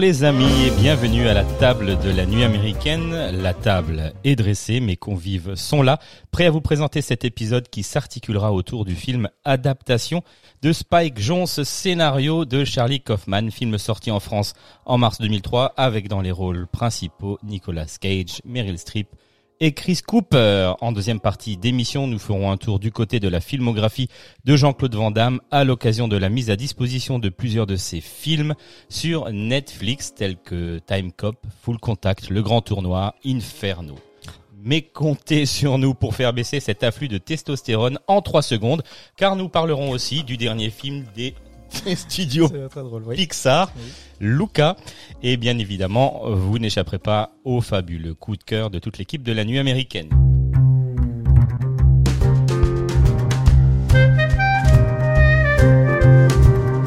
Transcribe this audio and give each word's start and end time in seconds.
Les 0.00 0.22
amis 0.22 0.64
et 0.64 0.70
bienvenue 0.70 1.26
à 1.26 1.34
la 1.34 1.42
table 1.42 1.98
de 1.98 2.10
la 2.10 2.24
nuit 2.24 2.44
américaine. 2.44 3.10
La 3.42 3.52
table 3.52 4.12
est 4.22 4.36
dressée, 4.36 4.78
mes 4.78 4.96
convives 4.96 5.56
sont 5.56 5.82
là, 5.82 5.98
prêts 6.30 6.46
à 6.46 6.50
vous 6.52 6.60
présenter 6.60 7.02
cet 7.02 7.24
épisode 7.24 7.68
qui 7.68 7.82
s'articulera 7.82 8.52
autour 8.52 8.84
du 8.84 8.94
film 8.94 9.28
Adaptation 9.44 10.22
de 10.62 10.72
Spike 10.72 11.18
Jones, 11.18 11.48
scénario 11.48 12.44
de 12.44 12.64
Charlie 12.64 13.00
Kaufman, 13.00 13.50
film 13.50 13.76
sorti 13.76 14.12
en 14.12 14.20
France 14.20 14.52
en 14.86 14.98
mars 14.98 15.18
2003 15.18 15.74
avec 15.76 16.06
dans 16.06 16.20
les 16.20 16.32
rôles 16.32 16.68
principaux 16.68 17.40
Nicolas 17.42 17.96
Cage, 18.00 18.40
Meryl 18.44 18.78
Streep, 18.78 19.08
et 19.60 19.72
Chris 19.72 20.00
Cooper. 20.06 20.72
En 20.80 20.92
deuxième 20.92 21.20
partie 21.20 21.56
d'émission, 21.56 22.06
nous 22.06 22.18
ferons 22.18 22.50
un 22.50 22.56
tour 22.56 22.78
du 22.78 22.92
côté 22.92 23.20
de 23.20 23.28
la 23.28 23.40
filmographie 23.40 24.08
de 24.44 24.56
Jean-Claude 24.56 24.94
Van 24.94 25.10
Damme 25.10 25.40
à 25.50 25.64
l'occasion 25.64 26.08
de 26.08 26.16
la 26.16 26.28
mise 26.28 26.50
à 26.50 26.56
disposition 26.56 27.18
de 27.18 27.28
plusieurs 27.28 27.66
de 27.66 27.76
ses 27.76 28.00
films 28.00 28.54
sur 28.88 29.30
Netflix 29.32 30.14
tels 30.14 30.36
que 30.36 30.78
Time 30.86 31.12
Cop, 31.12 31.36
Full 31.62 31.78
Contact, 31.78 32.30
Le 32.30 32.42
Grand 32.42 32.60
Tournoi, 32.60 33.14
Inferno. 33.24 33.96
Mais 34.62 34.82
comptez 34.82 35.46
sur 35.46 35.78
nous 35.78 35.94
pour 35.94 36.14
faire 36.14 36.32
baisser 36.32 36.60
cet 36.60 36.82
afflux 36.82 37.08
de 37.08 37.18
testostérone 37.18 37.98
en 38.08 38.22
3 38.22 38.42
secondes, 38.42 38.82
car 39.16 39.36
nous 39.36 39.48
parlerons 39.48 39.90
aussi 39.90 40.24
du 40.24 40.36
dernier 40.36 40.70
film 40.70 41.04
des 41.14 41.34
studios 41.96 42.48
Pixar, 43.14 43.72
Luca, 44.20 44.76
et 45.22 45.36
bien 45.36 45.58
évidemment, 45.58 46.22
vous 46.26 46.58
n'échapperez 46.58 46.98
pas 46.98 47.32
au 47.44 47.60
fabuleux 47.60 48.14
coup 48.14 48.36
de 48.36 48.42
cœur 48.44 48.70
de 48.70 48.78
toute 48.78 48.98
l'équipe 48.98 49.22
de 49.22 49.32
la 49.32 49.44
nuit 49.44 49.58
américaine. 49.58 50.08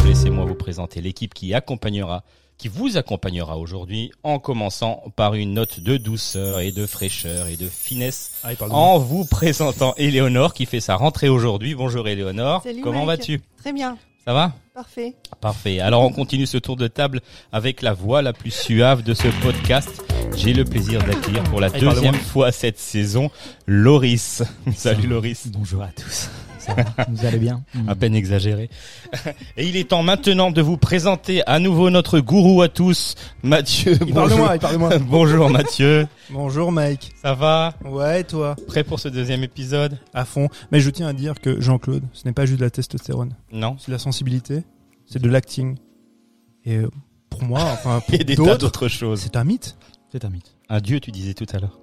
Laissez-moi 0.05 0.45
vous 0.45 0.55
présenter 0.55 1.01
l'équipe 1.01 1.33
qui 1.33 1.53
accompagnera, 1.53 2.23
qui 2.57 2.67
vous 2.67 2.97
accompagnera 2.97 3.57
aujourd'hui, 3.57 4.11
en 4.23 4.39
commençant 4.39 5.03
par 5.15 5.35
une 5.35 5.53
note 5.53 5.79
de 5.79 5.97
douceur 5.97 6.59
et 6.59 6.71
de 6.71 6.85
fraîcheur 6.85 7.47
et 7.47 7.55
de 7.55 7.67
finesse, 7.67 8.31
Ah, 8.43 8.51
en 8.69 8.99
vous 8.99 9.25
présentant 9.25 9.93
Éléonore 9.97 10.53
qui 10.53 10.65
fait 10.65 10.79
sa 10.79 10.95
rentrée 10.95 11.29
aujourd'hui. 11.29 11.75
Bonjour 11.75 12.07
Éléonore, 12.07 12.61
Salut, 12.63 12.81
comment 12.81 13.05
vas-tu? 13.05 13.41
Très 13.57 13.73
bien, 13.73 13.97
Ça 14.25 14.33
va 14.33 14.53
parfait. 14.73 15.15
Parfait. 15.41 15.79
Alors 15.79 16.03
on 16.03 16.11
continue 16.11 16.45
ce 16.45 16.57
tour 16.57 16.75
de 16.75 16.87
table 16.87 17.21
avec 17.51 17.81
la 17.81 17.93
voix 17.93 18.21
la 18.21 18.33
plus 18.33 18.51
suave 18.51 19.03
de 19.03 19.13
ce 19.13 19.27
podcast. 19.41 20.03
J'ai 20.35 20.53
le 20.53 20.63
plaisir 20.63 21.03
d'accueillir 21.03 21.43
pour 21.45 21.59
la 21.59 21.67
Allez, 21.67 21.79
deuxième 21.79 22.15
fois 22.15 22.51
cette 22.51 22.79
saison 22.79 23.31
Loris. 23.65 24.43
Salut 24.75 25.07
Loris. 25.07 25.47
Bonjour 25.47 25.81
à 25.83 25.89
tous. 25.89 26.29
Ça 26.61 26.75
va 26.75 27.05
Vous 27.09 27.25
allez 27.25 27.39
bien 27.39 27.63
À 27.87 27.95
peine 27.95 28.13
exagéré. 28.15 28.69
Et 29.57 29.67
il 29.67 29.75
est 29.75 29.89
temps 29.89 30.03
maintenant 30.03 30.51
de 30.51 30.61
vous 30.61 30.77
présenter 30.77 31.41
à 31.47 31.59
nouveau 31.59 31.89
notre 31.89 32.19
gourou 32.19 32.61
à 32.61 32.69
tous, 32.69 33.15
Mathieu. 33.41 33.97
Il 34.05 34.13
parle 34.13 34.29
de 34.29 34.35
moi, 34.35 34.55
il 34.55 34.59
parle 34.59 34.73
de 34.73 34.79
moi. 34.79 34.97
Bonjour 34.99 35.49
Mathieu. 35.49 36.07
Bonjour 36.29 36.71
Mike. 36.71 37.11
Ça 37.21 37.33
va? 37.33 37.73
Ouais, 37.83 38.21
et 38.21 38.23
toi? 38.23 38.55
Prêt 38.67 38.83
pour 38.83 38.99
ce 38.99 39.07
deuxième 39.09 39.43
épisode? 39.43 39.97
À 40.13 40.23
fond. 40.23 40.47
Mais 40.71 40.79
je 40.79 40.89
tiens 40.91 41.07
à 41.07 41.13
dire 41.13 41.41
que 41.41 41.59
Jean-Claude, 41.59 42.03
ce 42.13 42.25
n'est 42.25 42.33
pas 42.33 42.45
juste 42.45 42.59
de 42.59 42.65
la 42.65 42.69
testostérone. 42.69 43.33
Non 43.51 43.75
C'est 43.79 43.87
de 43.87 43.93
la 43.93 43.99
sensibilité, 43.99 44.63
c'est 45.07 45.21
de 45.21 45.29
l'acting. 45.29 45.77
Et 46.63 46.77
euh, 46.77 46.89
pour 47.31 47.43
moi, 47.43 47.61
enfin, 47.73 48.01
pour 48.05 48.13
Et 48.13 48.23
des 48.23 48.35
tas 48.35 48.43
d'autres, 48.43 48.57
d'autres 48.59 48.87
choses. 48.87 49.21
c'est 49.21 49.35
un 49.35 49.43
mythe. 49.43 49.75
C'est 50.11 50.25
un 50.25 50.29
mythe. 50.29 50.55
Un 50.69 50.79
dieu, 50.79 50.99
tu 50.99 51.09
disais 51.11 51.33
tout 51.33 51.47
à 51.53 51.59
l'heure. 51.59 51.79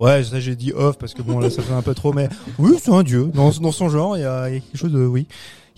Ouais, 0.00 0.22
ça 0.24 0.40
j'ai 0.40 0.56
dit 0.56 0.72
off 0.72 0.98
parce 0.98 1.14
que 1.14 1.22
bon 1.22 1.38
là 1.38 1.50
ça 1.50 1.62
fait 1.62 1.72
un 1.72 1.82
peu 1.82 1.94
trop, 1.94 2.12
mais 2.12 2.28
oui 2.58 2.76
c'est 2.82 2.90
un 2.92 3.02
dieu. 3.02 3.30
Dans, 3.32 3.50
dans 3.50 3.72
son 3.72 3.88
genre, 3.88 4.16
il 4.16 4.20
y 4.20 4.24
a, 4.24 4.48
il 4.48 4.54
y 4.54 4.56
a 4.56 4.60
quelque 4.60 4.76
chose 4.78 4.92
de 4.92 5.04
oui. 5.06 5.26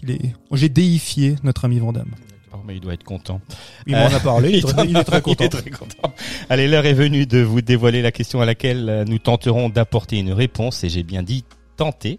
Il 0.02 0.10
est. 0.10 0.20
J'ai 0.52 0.68
déifié 0.68 1.36
notre 1.42 1.64
ami 1.64 1.78
Vandamme. 1.78 2.10
Oh, 2.52 2.58
mais 2.66 2.76
il 2.76 2.80
doit 2.80 2.94
être 2.94 3.04
content. 3.04 3.40
Il 3.86 3.94
m'en 3.94 4.06
a 4.06 4.20
parlé. 4.20 4.50
Il, 4.50 4.56
est 4.56 4.62
très- 4.72 4.86
il 4.86 4.96
est 4.96 5.04
très 5.04 5.20
content. 5.22 5.44
Il 5.44 5.46
est 5.46 5.48
très 5.50 5.70
content. 5.70 6.12
Allez, 6.48 6.68
l'heure 6.68 6.86
est 6.86 6.92
venue 6.94 7.26
de 7.26 7.40
vous 7.40 7.60
dévoiler 7.60 8.00
la 8.02 8.12
question 8.12 8.40
à 8.40 8.46
laquelle 8.46 8.88
euh, 8.88 9.04
nous 9.04 9.18
tenterons 9.18 9.68
d'apporter 9.68 10.16
une 10.18 10.32
réponse, 10.32 10.82
et 10.84 10.88
j'ai 10.88 11.02
bien 11.02 11.22
dit 11.22 11.44
tenter. 11.76 12.18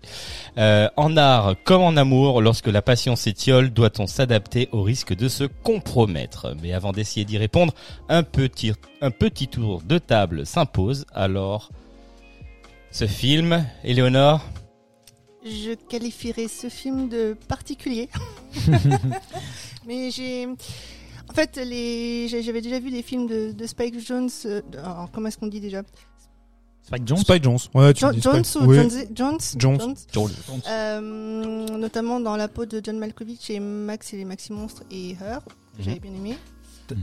Euh, 0.60 0.88
en 0.98 1.18
art 1.18 1.56
comme 1.64 1.82
en 1.82 1.98
amour, 1.98 2.42
lorsque 2.42 2.68
la 2.68 2.84
passion 2.84 3.16
s'étiole, 3.16 3.72
doit-on 3.72 4.06
s'adapter 4.06 4.70
au 4.72 4.84
risque 4.84 5.16
de 5.16 5.28
se 5.28 5.46
compromettre? 5.64 6.56
Mais 6.62 6.74
avant 6.74 6.92
d'essayer 6.92 7.26
d'y 7.26 7.38
répondre, 7.40 7.74
un 8.10 8.22
petit, 8.24 8.74
un 9.02 9.10
petit 9.12 9.48
tour 9.48 9.82
de 9.84 9.98
table 9.98 10.46
s'impose. 10.46 11.06
Alors, 11.14 11.70
ce 12.92 13.06
film, 13.08 13.66
Éléonore, 13.84 14.42
Je 15.46 15.74
qualifierais 15.76 16.48
ce 16.48 16.70
film 16.70 17.10
de 17.10 17.36
particulier. 17.48 18.10
Mais 19.88 20.12
j'ai. 20.12 20.48
En 21.30 21.34
fait, 21.34 21.58
les... 21.58 22.28
j'avais 22.30 22.62
déjà 22.62 22.80
vu 22.80 22.90
des 22.90 23.02
films 23.04 23.28
de, 23.28 23.52
de 23.52 23.66
Spike 23.68 24.00
Jones. 24.06 24.30
euh, 24.46 24.62
Alors, 24.78 25.10
comment 25.12 25.28
est-ce 25.28 25.38
qu'on 25.38 25.48
dit 25.48 25.60
déjà? 25.60 25.84
Spike 26.84 27.06
Jones 27.08 27.18
Spike 27.18 27.44
Jones. 27.44 27.58
Ouais, 27.74 27.94
tu 27.94 28.00
Jo- 28.02 28.12
dis 28.14 28.22
Jones 28.22 28.44
Spike. 28.46 28.64
ou 28.64 28.68
Oui. 28.72 28.78
Jones 29.14 29.40
Jones. 29.58 29.96
Jones. 30.14 30.32
Euh, 30.70 31.68
notamment 31.78 32.20
dans 32.22 32.38
la 32.38 32.48
peau 32.48 32.66
de 32.66 32.82
John 32.84 32.98
Malkovich 32.98 33.50
et 33.50 33.60
Max 33.60 34.14
et 34.14 34.18
les 34.18 34.26
Maxi 34.26 34.54
Monstres 34.54 34.84
et 34.90 35.12
Her. 35.12 35.40
que 35.44 35.52
Mhm. 35.80 35.84
J'avais 35.86 36.00
bien 36.00 36.12
aimé. 36.14 36.38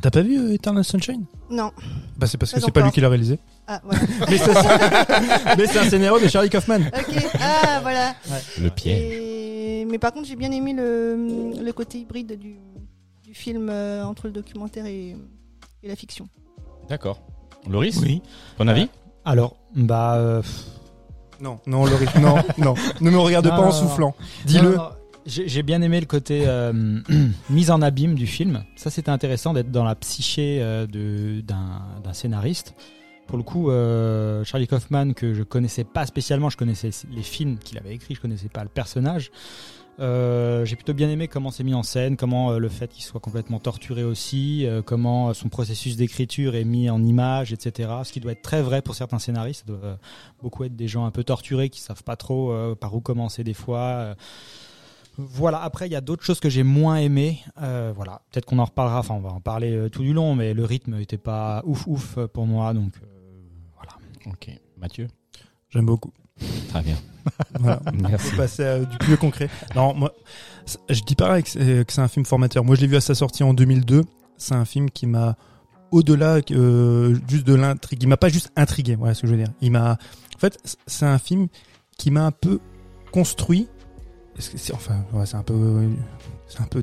T'as 0.01 0.11
pas 0.11 0.23
vu 0.23 0.39
euh, 0.39 0.55
Eternal 0.55 0.83
Sunshine? 0.85 1.27
Non. 1.51 1.71
Bah 2.17 2.27
c'est 2.27 2.39
parce 2.39 2.51
que 2.53 2.61
c'est 2.61 2.71
pas 2.73 2.81
lui 2.81 2.91
qui 2.91 3.03
l'a 3.03 3.11
réalisé. 3.11 3.39
Ah, 3.67 3.81
voilà. 3.85 4.01
Mais 4.29 4.37
c'est 4.39 5.57
mais 5.57 5.67
c'est 5.67 5.79
un 5.79 5.89
scénario 5.89 6.21
de 6.21 6.29
Charlie 6.29 6.51
Kaufman. 6.51 6.81
ok. 6.83 7.27
Ah, 7.41 7.81
voilà. 7.83 8.15
le 8.61 8.69
pied. 8.71 9.81
Et- 9.81 9.85
Mais 9.87 9.99
par 9.99 10.13
contre, 10.13 10.27
j'ai 10.29 10.37
bien 10.37 10.51
aimé 10.51 10.73
le, 10.75 11.53
le 11.63 11.73
côté 11.73 11.99
hybride 11.99 12.39
du, 12.39 12.57
du 13.23 13.35
film 13.35 13.69
euh, 13.71 14.05
entre 14.05 14.27
le 14.27 14.33
documentaire 14.33 14.85
et, 14.87 15.17
et 15.83 15.89
la 15.89 15.97
fiction. 15.97 16.29
D'accord. 16.89 17.21
Loris, 17.69 17.97
Oui. 18.03 18.21
ton 18.59 18.69
avis 18.69 18.89
Alors, 19.25 19.57
bah. 19.75 20.17
euh, 20.17 20.43
pff, 20.43 20.65
Non, 21.41 21.59
non, 21.67 21.87
Laurie, 21.87 22.07
non, 22.21 22.37
non. 22.59 22.75
Ne 23.01 23.11
me 23.11 23.19
regarde 23.19 23.47
Non, 23.47 23.53
pas 23.53 23.61
en 23.63 23.65
non, 23.67 23.73
soufflant. 23.73 24.15
non, 24.19 24.27
Dis-le. 24.45 24.77
non, 24.77 24.89
J'ai 25.25 25.49
j'ai 25.49 25.63
bien 25.63 25.81
aimé 25.81 26.01
le 26.01 26.07
côté 26.07 26.43
euh, 26.47 26.73
mise 27.51 27.71
en 27.71 27.81
abîme 27.81 28.15
du 28.15 28.27
film. 28.27 28.63
Ça, 28.77 28.91
c'était 28.91 29.11
intéressant 29.11 29.55
d'être 29.55 29.71
dans 29.71 29.85
la 29.85 29.95
psyché 29.95 30.59
euh, 30.61 30.87
de- 30.87 31.41
d'un 31.41 31.81
d'un 32.05 32.13
scénariste. 32.13 32.75
Pour 33.27 33.39
le 33.39 33.45
coup, 33.45 33.71
euh, 33.71 34.45
Charlie 34.45 34.67
Kaufman, 34.67 35.13
que 35.15 35.35
je 35.35 35.43
connaissais 35.43 35.85
pas 35.85 36.07
spécialement, 36.07 36.51
je 36.51 36.57
connaissais 36.57 36.91
les 37.11 37.23
films 37.23 37.59
qu'il 37.59 37.79
avait 37.79 37.95
écrits, 37.95 38.15
je 38.15 38.21
connaissais 38.21 38.49
pas 38.49 38.63
le 38.63 38.69
personnage. 38.69 39.31
Euh, 40.01 40.65
J'ai 40.65 40.75
plutôt 40.77 40.95
bien 40.95 41.09
aimé 41.09 41.29
comment 41.29 41.51
c'est 41.51 41.63
mis 41.63 41.75
en 41.75 41.83
scène, 41.83 42.17
comment 42.17 42.53
euh, 42.53 42.59
le 42.59 42.69
fait 42.69 42.89
qu'il 42.89 43.05
soit 43.05 43.21
complètement 43.21 43.61
torturé 43.61 44.03
aussi, 44.03 44.67
euh, 44.67 44.83
comment 44.83 45.33
son 45.35 45.49
processus 45.49 45.97
d'écriture 45.97 46.57
est 46.57 46.65
mis 46.65 46.91
en 46.91 47.03
image, 47.03 47.53
etc. 47.53 47.91
Ce 48.03 48.13
qui 48.13 48.21
doit 48.21 48.33
être 48.33 48.43
très 48.43 48.63
vrai 48.63 48.83
pour 48.83 48.95
certains 48.95 49.19
scénaristes. 49.19 49.65
Ça 49.67 49.73
doit 49.73 49.99
beaucoup 50.43 50.65
être 50.65 50.75
des 50.75 50.89
gens 50.89 51.05
un 51.05 51.11
peu 51.11 51.23
torturés 51.23 51.69
qui 51.69 51.81
savent 51.81 52.03
pas 52.03 52.17
trop 52.17 52.53
par 52.77 52.95
où 52.95 53.01
commencer 53.01 53.45
des 53.45 53.55
fois. 53.55 54.17
Voilà, 55.17 55.63
après 55.63 55.87
il 55.87 55.93
y 55.93 55.97
a 55.97 56.01
d'autres 56.01 56.25
choses 56.25 56.41
que 56.41 56.49
j'ai 56.49 56.63
moins 56.63 56.97
aimées. 56.97 57.41
Euh, 57.63 57.93
voilà, 57.95 58.23
peut-être 58.31 58.47
qu'on 58.47 58.59
en 58.59 58.65
reparlera, 58.65 58.99
enfin 58.99 59.15
on 59.15 59.21
va 59.21 59.31
en 59.31 59.41
parler 59.41 59.73
euh, 59.73 59.89
tout 59.89 60.03
du 60.03 60.13
long, 60.13 60.35
mais 60.35 60.55
le 60.55 60.65
rythme 60.65 60.99
était 61.01 61.19
pas 61.19 61.63
ouf 61.65 61.87
ouf 61.87 62.19
euh, 62.19 62.27
pour 62.27 62.47
moi, 62.47 62.75
donc 62.75 62.93
euh, 63.03 63.07
voilà. 63.77 63.93
Ok. 64.27 64.51
Mathieu? 64.79 65.09
J'aime 65.71 65.87
beaucoup. 65.87 66.13
Très 66.69 66.83
bien. 66.83 66.97
Voilà. 67.59 67.81
Merci. 67.95 68.29
Faut 68.29 68.37
passer 68.37 68.65
à 68.65 68.79
du 68.81 68.99
plus 68.99 69.17
concret. 69.17 69.49
Non, 69.75 69.95
moi, 69.95 70.13
je 70.91 71.01
dis 71.03 71.15
pas 71.15 71.41
que 71.41 71.49
c'est 71.49 71.87
que 71.87 71.93
c'est 71.93 72.03
un 72.03 72.09
film 72.09 72.27
formateur. 72.27 72.65
Moi, 72.65 72.77
je 72.77 72.83
l'ai 72.83 72.87
vu 72.87 72.97
à 72.97 73.01
sa 73.01 73.15
sortie 73.15 73.43
en 73.43 73.55
2002. 73.55 74.03
C'est 74.37 74.55
un 74.55 74.67
film 74.67 74.91
qui 74.91 75.07
m'a, 75.07 75.37
au-delà 75.91 76.41
euh, 76.51 77.17
juste 77.29 77.47
de 77.47 77.55
l'intrigue, 77.55 78.03
il 78.03 78.09
m'a 78.09 78.17
pas 78.17 78.29
juste 78.29 78.51
intrigué. 78.57 78.95
Voilà 78.95 79.15
ce 79.15 79.23
que 79.23 79.27
je 79.29 79.33
veux 79.33 79.39
dire. 79.39 79.53
Il 79.61 79.71
m'a, 79.71 79.93
en 79.93 80.39
fait, 80.39 80.59
c'est 80.87 81.07
un 81.07 81.19
film 81.19 81.49
qui 81.97 82.11
m'a 82.11 82.27
un 82.27 82.33
peu 82.33 82.59
construit. 83.13 83.69
Est-ce 84.39 84.51
que 84.51 84.59
c'est- 84.59 84.73
Enfin, 84.75 85.05
ouais, 85.13 85.27
c'est 85.27 85.37
un 85.37 85.43
peu, 85.43 85.89
c'est 86.49 86.61
un 86.61 86.65
peu 86.67 86.83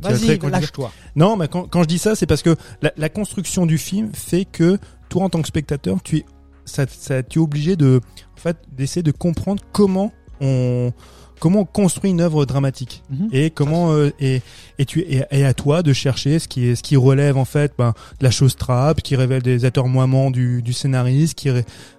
lâche-toi. 0.62 0.92
Non, 1.15 1.36
mais 1.38 1.48
quand, 1.48 1.68
quand 1.69 1.83
je 1.83 1.88
dis 1.88 1.98
ça, 2.00 2.15
c'est 2.15 2.25
parce 2.25 2.42
que 2.44 2.56
la, 2.81 2.92
la 2.98 3.09
construction 3.09 3.65
du 3.65 3.77
film 3.77 4.12
fait 4.13 4.45
que 4.45 4.77
toi, 5.09 5.24
en 5.24 5.30
tant 5.30 5.42
que 5.42 5.48
spectateur, 5.48 6.01
tu 6.03 6.18
es, 6.19 6.25
ça, 6.65 6.86
ça, 6.88 7.24
tu 7.24 7.39
es 7.39 7.42
obligé 7.42 7.75
de, 7.75 8.00
en 8.36 8.39
fait, 8.39 8.57
d'essayer 8.71 9.03
de 9.03 9.12
comprendre 9.12 9.62
comment 9.71 10.12
on 10.39 10.92
comment 11.39 11.62
on 11.62 11.65
construit 11.65 12.12
une 12.12 12.21
œuvre 12.21 12.45
dramatique 12.45 13.01
Mhm. 13.09 13.30
et 13.31 13.50
comment 13.50 13.92
euh, 13.94 14.12
et 14.19 14.42
et 14.77 14.86
tu 14.86 15.00
et, 15.00 15.24
et 15.31 15.44
à 15.44 15.56
toi 15.56 15.81
de 15.81 15.92
chercher 15.92 16.38
ce 16.38 16.47
qui 16.47 16.68
est 16.68 16.75
ce 16.75 16.83
qui 16.83 16.95
relève 16.95 17.36
en 17.36 17.45
fait 17.45 17.74
ben, 17.80 17.94
de 18.19 18.24
la 18.24 18.30
chose 18.30 18.56
trappe, 18.56 19.01
qui 19.01 19.15
révèle 19.15 19.42
des 19.42 19.65
atermoiements 19.65 20.30
du 20.30 20.62
du 20.62 20.71
scénariste, 20.71 21.33
qui 21.33 21.50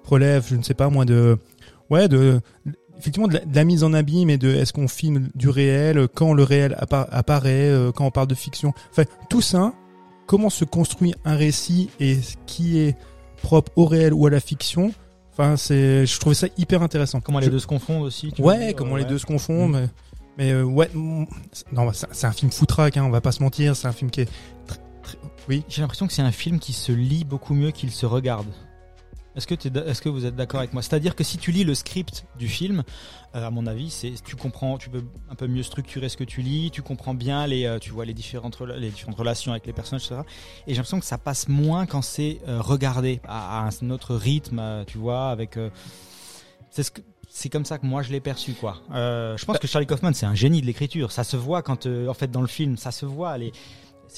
relève 0.05 0.46
je 0.48 0.55
ne 0.55 0.62
sais 0.62 0.75
pas 0.75 0.90
moi 0.90 1.05
de 1.05 1.38
ouais 1.90 2.06
de 2.06 2.40
effectivement 2.99 3.29
de 3.29 3.35
la, 3.35 3.41
de 3.41 3.55
la 3.56 3.65
mise 3.65 3.85
en 3.85 3.93
abîme 3.93 4.31
et 4.31 4.39
de 4.39 4.49
est-ce 4.55 4.73
qu'on 4.73 4.89
filme 4.89 5.29
du 5.35 5.49
réel 5.49 6.09
quand 6.15 6.33
le 6.35 6.43
réel 6.43 6.77
appa- 6.81 7.09
apparaît 7.11 7.69
euh, 7.69 7.93
quand 7.93 8.06
on 8.06 8.11
parle 8.11 8.27
de 8.29 8.35
fiction 8.35 8.73
enfin 8.91 9.05
tout 9.29 9.41
ça 9.41 9.73
comment 10.27 10.50
se 10.50 10.65
construit 10.65 11.15
un 11.25 11.35
récit 11.37 11.91
et 12.00 12.17
ce 12.21 12.37
qui 12.47 12.79
est 12.79 12.97
propre 13.43 13.73
au 13.77 13.87
réel 13.87 14.12
ou 14.15 14.27
à 14.27 14.31
la 14.31 14.41
fiction 14.41 14.93
enfin 15.33 15.56
c'est 15.56 16.06
je 16.06 16.21
trouvais 16.21 16.35
ça 16.37 16.47
hyper 16.59 16.83
intéressant 16.83 17.21
Comment 17.21 17.39
les 17.41 17.49
deux 17.49 17.59
se 17.59 17.67
confondent 17.67 18.03
aussi. 18.05 18.33
tu 18.33 18.43
Ouais, 18.43 18.75
comment 18.77 18.97
les 18.97 19.03
ouais. 19.03 19.09
deux 19.09 19.19
se 19.19 19.27
confondent. 19.27 19.71
Mm. 19.73 19.89
Mais, 20.39 20.44
mais 20.47 20.50
euh, 20.53 20.62
ouais, 20.62 20.89
mm, 20.94 21.25
non, 21.73 21.87
bah, 21.87 21.93
c'est 22.12 22.27
un 22.27 22.33
film 22.33 22.50
foutraque, 22.53 22.97
hein, 22.97 23.05
on 23.05 23.11
va 23.11 23.21
pas 23.21 23.33
se 23.33 23.43
mentir. 23.43 23.75
C'est 23.77 23.87
un 23.89 23.93
film 23.93 24.11
qui 24.11 24.23
est. 24.23 24.29
très- 24.67 24.79
très- 25.03 25.19
Oui. 25.49 25.62
J'ai 25.69 25.83
l'impression 25.83 26.06
que 26.06 26.12
c'est 26.12 26.23
un 26.23 26.33
film 26.33 26.59
qui 26.59 26.73
se 26.73 26.93
lit 26.93 27.25
beaucoup 27.25 27.53
mieux 27.55 27.71
qu'il 27.71 27.91
se 27.91 28.06
regarde. 28.06 28.47
Est-ce 29.34 29.46
que, 29.46 29.55
est-ce 29.55 30.02
que 30.02 30.08
vous 30.08 30.26
êtes 30.26 30.37
d'accord 30.37 30.61
avec 30.61 30.73
moi? 30.73 30.82
C'est-à-dire 30.82 31.17
que 31.17 31.25
si 31.25 31.38
tu 31.38 31.52
lis 31.52 31.64
le 31.64 31.75
script 31.75 32.26
du 32.38 32.49
film, 32.49 32.82
euh, 33.34 33.46
à 33.46 33.50
mon 33.50 33.67
avis, 33.67 33.90
c'est 33.90 34.12
tu 34.25 34.37
comprends, 34.37 34.79
tu 34.79 34.90
peux 34.90 35.05
un 35.31 35.34
peu 35.34 35.46
mieux 35.46 35.62
structurer 35.62 36.08
ce 36.08 36.17
que 36.17 36.25
tu 36.25 36.43
lis, 36.43 36.70
tu 36.70 36.82
comprends 36.82 37.14
bien 37.14 37.46
les, 37.46 37.64
euh, 37.64 37.79
tu 37.79 37.90
vois 37.90 38.05
les 38.05 38.14
différentes, 38.14 38.61
les 38.61 38.90
différentes 38.90 39.17
relations 39.17 39.52
avec 39.52 39.67
les 39.67 39.73
personnages, 39.73 40.05
etc. 40.06 40.20
Et 40.67 40.70
j'ai 40.70 40.76
l'impression 40.76 41.00
que 41.00 41.06
ça 41.06 41.19
passe 41.19 41.49
moins 41.49 41.87
quand 41.87 42.02
c'est 42.02 42.40
euh, 42.46 42.61
regardé 42.61 43.20
à, 43.26 43.67
à 43.67 43.69
un 43.69 43.90
autre 43.90 44.14
rythme, 44.14 44.84
tu 44.87 44.99
vois, 44.99 45.31
avec. 45.31 45.58
c'est 46.70 46.82
ce 46.82 46.90
que 46.90 47.00
c'est 47.34 47.49
comme 47.49 47.64
ça 47.64 47.79
que 47.79 47.87
moi 47.87 48.02
je 48.02 48.12
l'ai 48.12 48.20
perçu 48.20 48.52
quoi. 48.52 48.76
Euh, 48.93 49.37
je 49.38 49.44
pense 49.46 49.58
que 49.58 49.67
Charlie 49.67 49.87
Kaufman 49.87 50.12
c'est 50.12 50.26
un 50.26 50.34
génie 50.34 50.61
de 50.61 50.67
l'écriture. 50.67 51.11
Ça 51.12 51.25
se 51.25 51.37
voit 51.37 51.62
quand 51.62 51.87
euh, 51.87 52.06
en 52.08 52.14
fait 52.14 52.31
dans 52.31 52.43
le 52.43 52.46
film, 52.46 52.76
ça 52.76 52.93
se 52.93 53.06
voit 53.06 53.38
les 53.38 53.52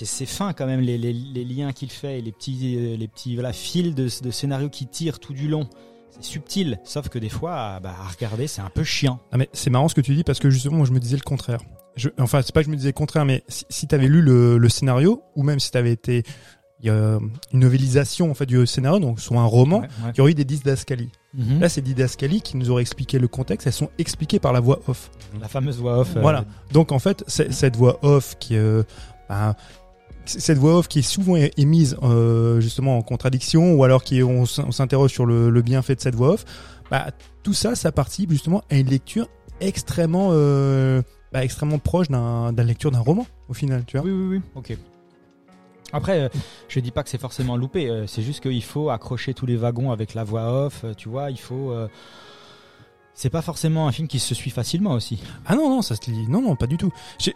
c'est 0.04 0.26
fin 0.26 0.52
quand 0.52 0.66
même 0.66 0.80
les, 0.80 0.98
les, 0.98 1.12
les 1.12 1.44
liens 1.44 1.72
qu'il 1.72 1.90
fait 1.90 2.18
et 2.18 2.22
les 2.22 2.32
petits 2.32 2.76
euh, 2.78 2.96
les 2.96 3.08
petits 3.08 3.34
voilà 3.34 3.52
fils 3.52 3.94
de, 3.94 4.08
de 4.22 4.30
scénario 4.30 4.68
qui 4.68 4.86
tirent 4.86 5.18
tout 5.20 5.32
du 5.34 5.48
long. 5.48 5.68
C'est 6.10 6.24
subtil, 6.24 6.78
sauf 6.84 7.08
que 7.08 7.18
des 7.18 7.28
fois 7.28 7.80
bah, 7.82 7.94
à 8.00 8.08
regarder 8.08 8.46
c'est 8.46 8.60
un 8.60 8.70
peu 8.70 8.84
chiant. 8.84 9.18
Ah, 9.32 9.36
mais 9.36 9.48
c'est 9.52 9.70
marrant 9.70 9.88
ce 9.88 9.94
que 9.94 10.00
tu 10.00 10.14
dis 10.14 10.22
parce 10.24 10.38
que 10.38 10.48
justement, 10.50 10.76
moi, 10.78 10.86
je 10.86 10.92
me 10.92 11.00
disais 11.00 11.16
le 11.16 11.22
contraire. 11.22 11.60
Je, 11.96 12.08
enfin, 12.18 12.40
c'est 12.42 12.52
pas 12.52 12.60
que 12.60 12.66
je 12.66 12.70
me 12.70 12.76
disais 12.76 12.88
le 12.90 12.92
contraire, 12.94 13.24
mais 13.24 13.42
si, 13.48 13.64
si 13.68 13.86
t'avais 13.88 14.06
lu 14.08 14.20
le, 14.22 14.58
le 14.58 14.68
scénario 14.68 15.22
ou 15.36 15.42
même 15.42 15.58
si 15.60 15.70
t'avais 15.70 15.92
été 15.92 16.22
il 16.80 16.86
y 16.88 16.90
a 16.90 17.18
une 17.52 17.60
novélisation 17.60 18.30
en 18.30 18.34
fait 18.34 18.46
du 18.46 18.66
scénario, 18.66 18.98
donc 18.98 19.18
soit 19.20 19.40
un 19.40 19.44
roman, 19.46 19.78
Ouais, 19.80 19.86
ouais. 20.04 20.10
il 20.14 20.18
y 20.18 20.20
aurait 20.20 20.32
eu 20.32 20.34
des 20.34 20.44
didascalies. 20.44 21.10
Mhm. 21.32 21.60
Là, 21.60 21.68
c'est 21.68 21.80
didascalies 21.82 22.42
qui 22.42 22.56
nous 22.58 22.68
auraient 22.70 22.82
expliqué 22.82 23.18
le 23.18 23.26
contexte. 23.28 23.66
Elles 23.66 23.72
sont 23.72 23.90
expliquées 23.98 24.38
par 24.38 24.52
la 24.52 24.60
voix 24.60 24.80
off. 24.86 25.10
la 25.40 25.48
fameuse 25.48 25.78
voix 25.78 25.98
off. 26.00 26.14
euh, 26.16 26.20
Voilà. 26.20 26.44
Donc 26.72 26.92
en 26.92 26.98
fait, 26.98 27.24
cette 27.26 27.76
voix 27.76 27.98
off 28.02 28.36
qui, 28.38 28.56
euh, 28.56 28.82
ben, 29.28 29.54
cette 30.26 30.58
voix 30.58 30.78
off 30.78 30.88
qui 30.88 31.00
est 31.00 31.02
souvent 31.02 31.36
émise 31.56 31.96
euh, 32.02 32.60
justement 32.60 32.98
en 32.98 33.02
contradiction, 33.02 33.74
ou 33.74 33.84
alors 33.84 34.04
qui 34.04 34.22
on, 34.22 34.46
s'interroge 34.46 35.10
sur 35.10 35.26
le, 35.26 35.62
bienfait 35.62 35.94
de 35.94 36.00
cette 36.00 36.14
voix 36.14 36.32
off. 36.32 36.44
Bah, 36.90 37.08
tout 37.42 37.54
ça, 37.54 37.74
ça 37.74 37.92
participe 37.92 38.30
justement 38.30 38.62
à 38.70 38.76
une 38.76 38.88
lecture 38.88 39.28
extrêmement, 39.60 40.30
euh, 40.32 41.02
bah, 41.32 41.44
extrêmement 41.44 41.78
proche 41.78 42.08
d'un, 42.08 42.52
lecture 42.52 42.90
d'un 42.90 43.00
roman 43.00 43.26
au 43.48 43.54
final, 43.54 43.84
tu 43.86 43.96
vois. 43.96 44.06
Oui, 44.06 44.12
oui, 44.12 44.36
oui. 44.36 44.42
Ok. 44.54 44.76
Après, 45.92 46.20
euh, 46.20 46.28
je 46.68 46.80
dis 46.80 46.90
pas 46.90 47.02
que 47.02 47.10
c'est 47.10 47.20
forcément 47.20 47.56
loupé. 47.56 48.04
c'est 48.06 48.22
juste 48.22 48.40
qu'il 48.40 48.64
faut 48.64 48.90
accrocher 48.90 49.32
tous 49.32 49.46
les 49.46 49.56
wagons 49.56 49.92
avec 49.92 50.14
la 50.14 50.24
voix 50.24 50.66
off. 50.66 50.84
tu 50.96 51.08
vois, 51.08 51.30
il 51.30 51.38
faut. 51.38 51.72
C'est 53.16 53.30
pas 53.30 53.42
forcément 53.42 53.86
un 53.86 53.92
film 53.92 54.08
qui 54.08 54.18
se 54.18 54.34
suit 54.34 54.50
facilement 54.50 54.90
aussi. 54.92 55.20
Ah 55.46 55.54
non 55.54 55.68
non, 55.70 55.82
ça 55.82 55.94
se 55.94 56.10
lit. 56.10 56.26
Non 56.28 56.42
non, 56.42 56.56
pas 56.56 56.66
du 56.66 56.76
tout. 56.76 56.92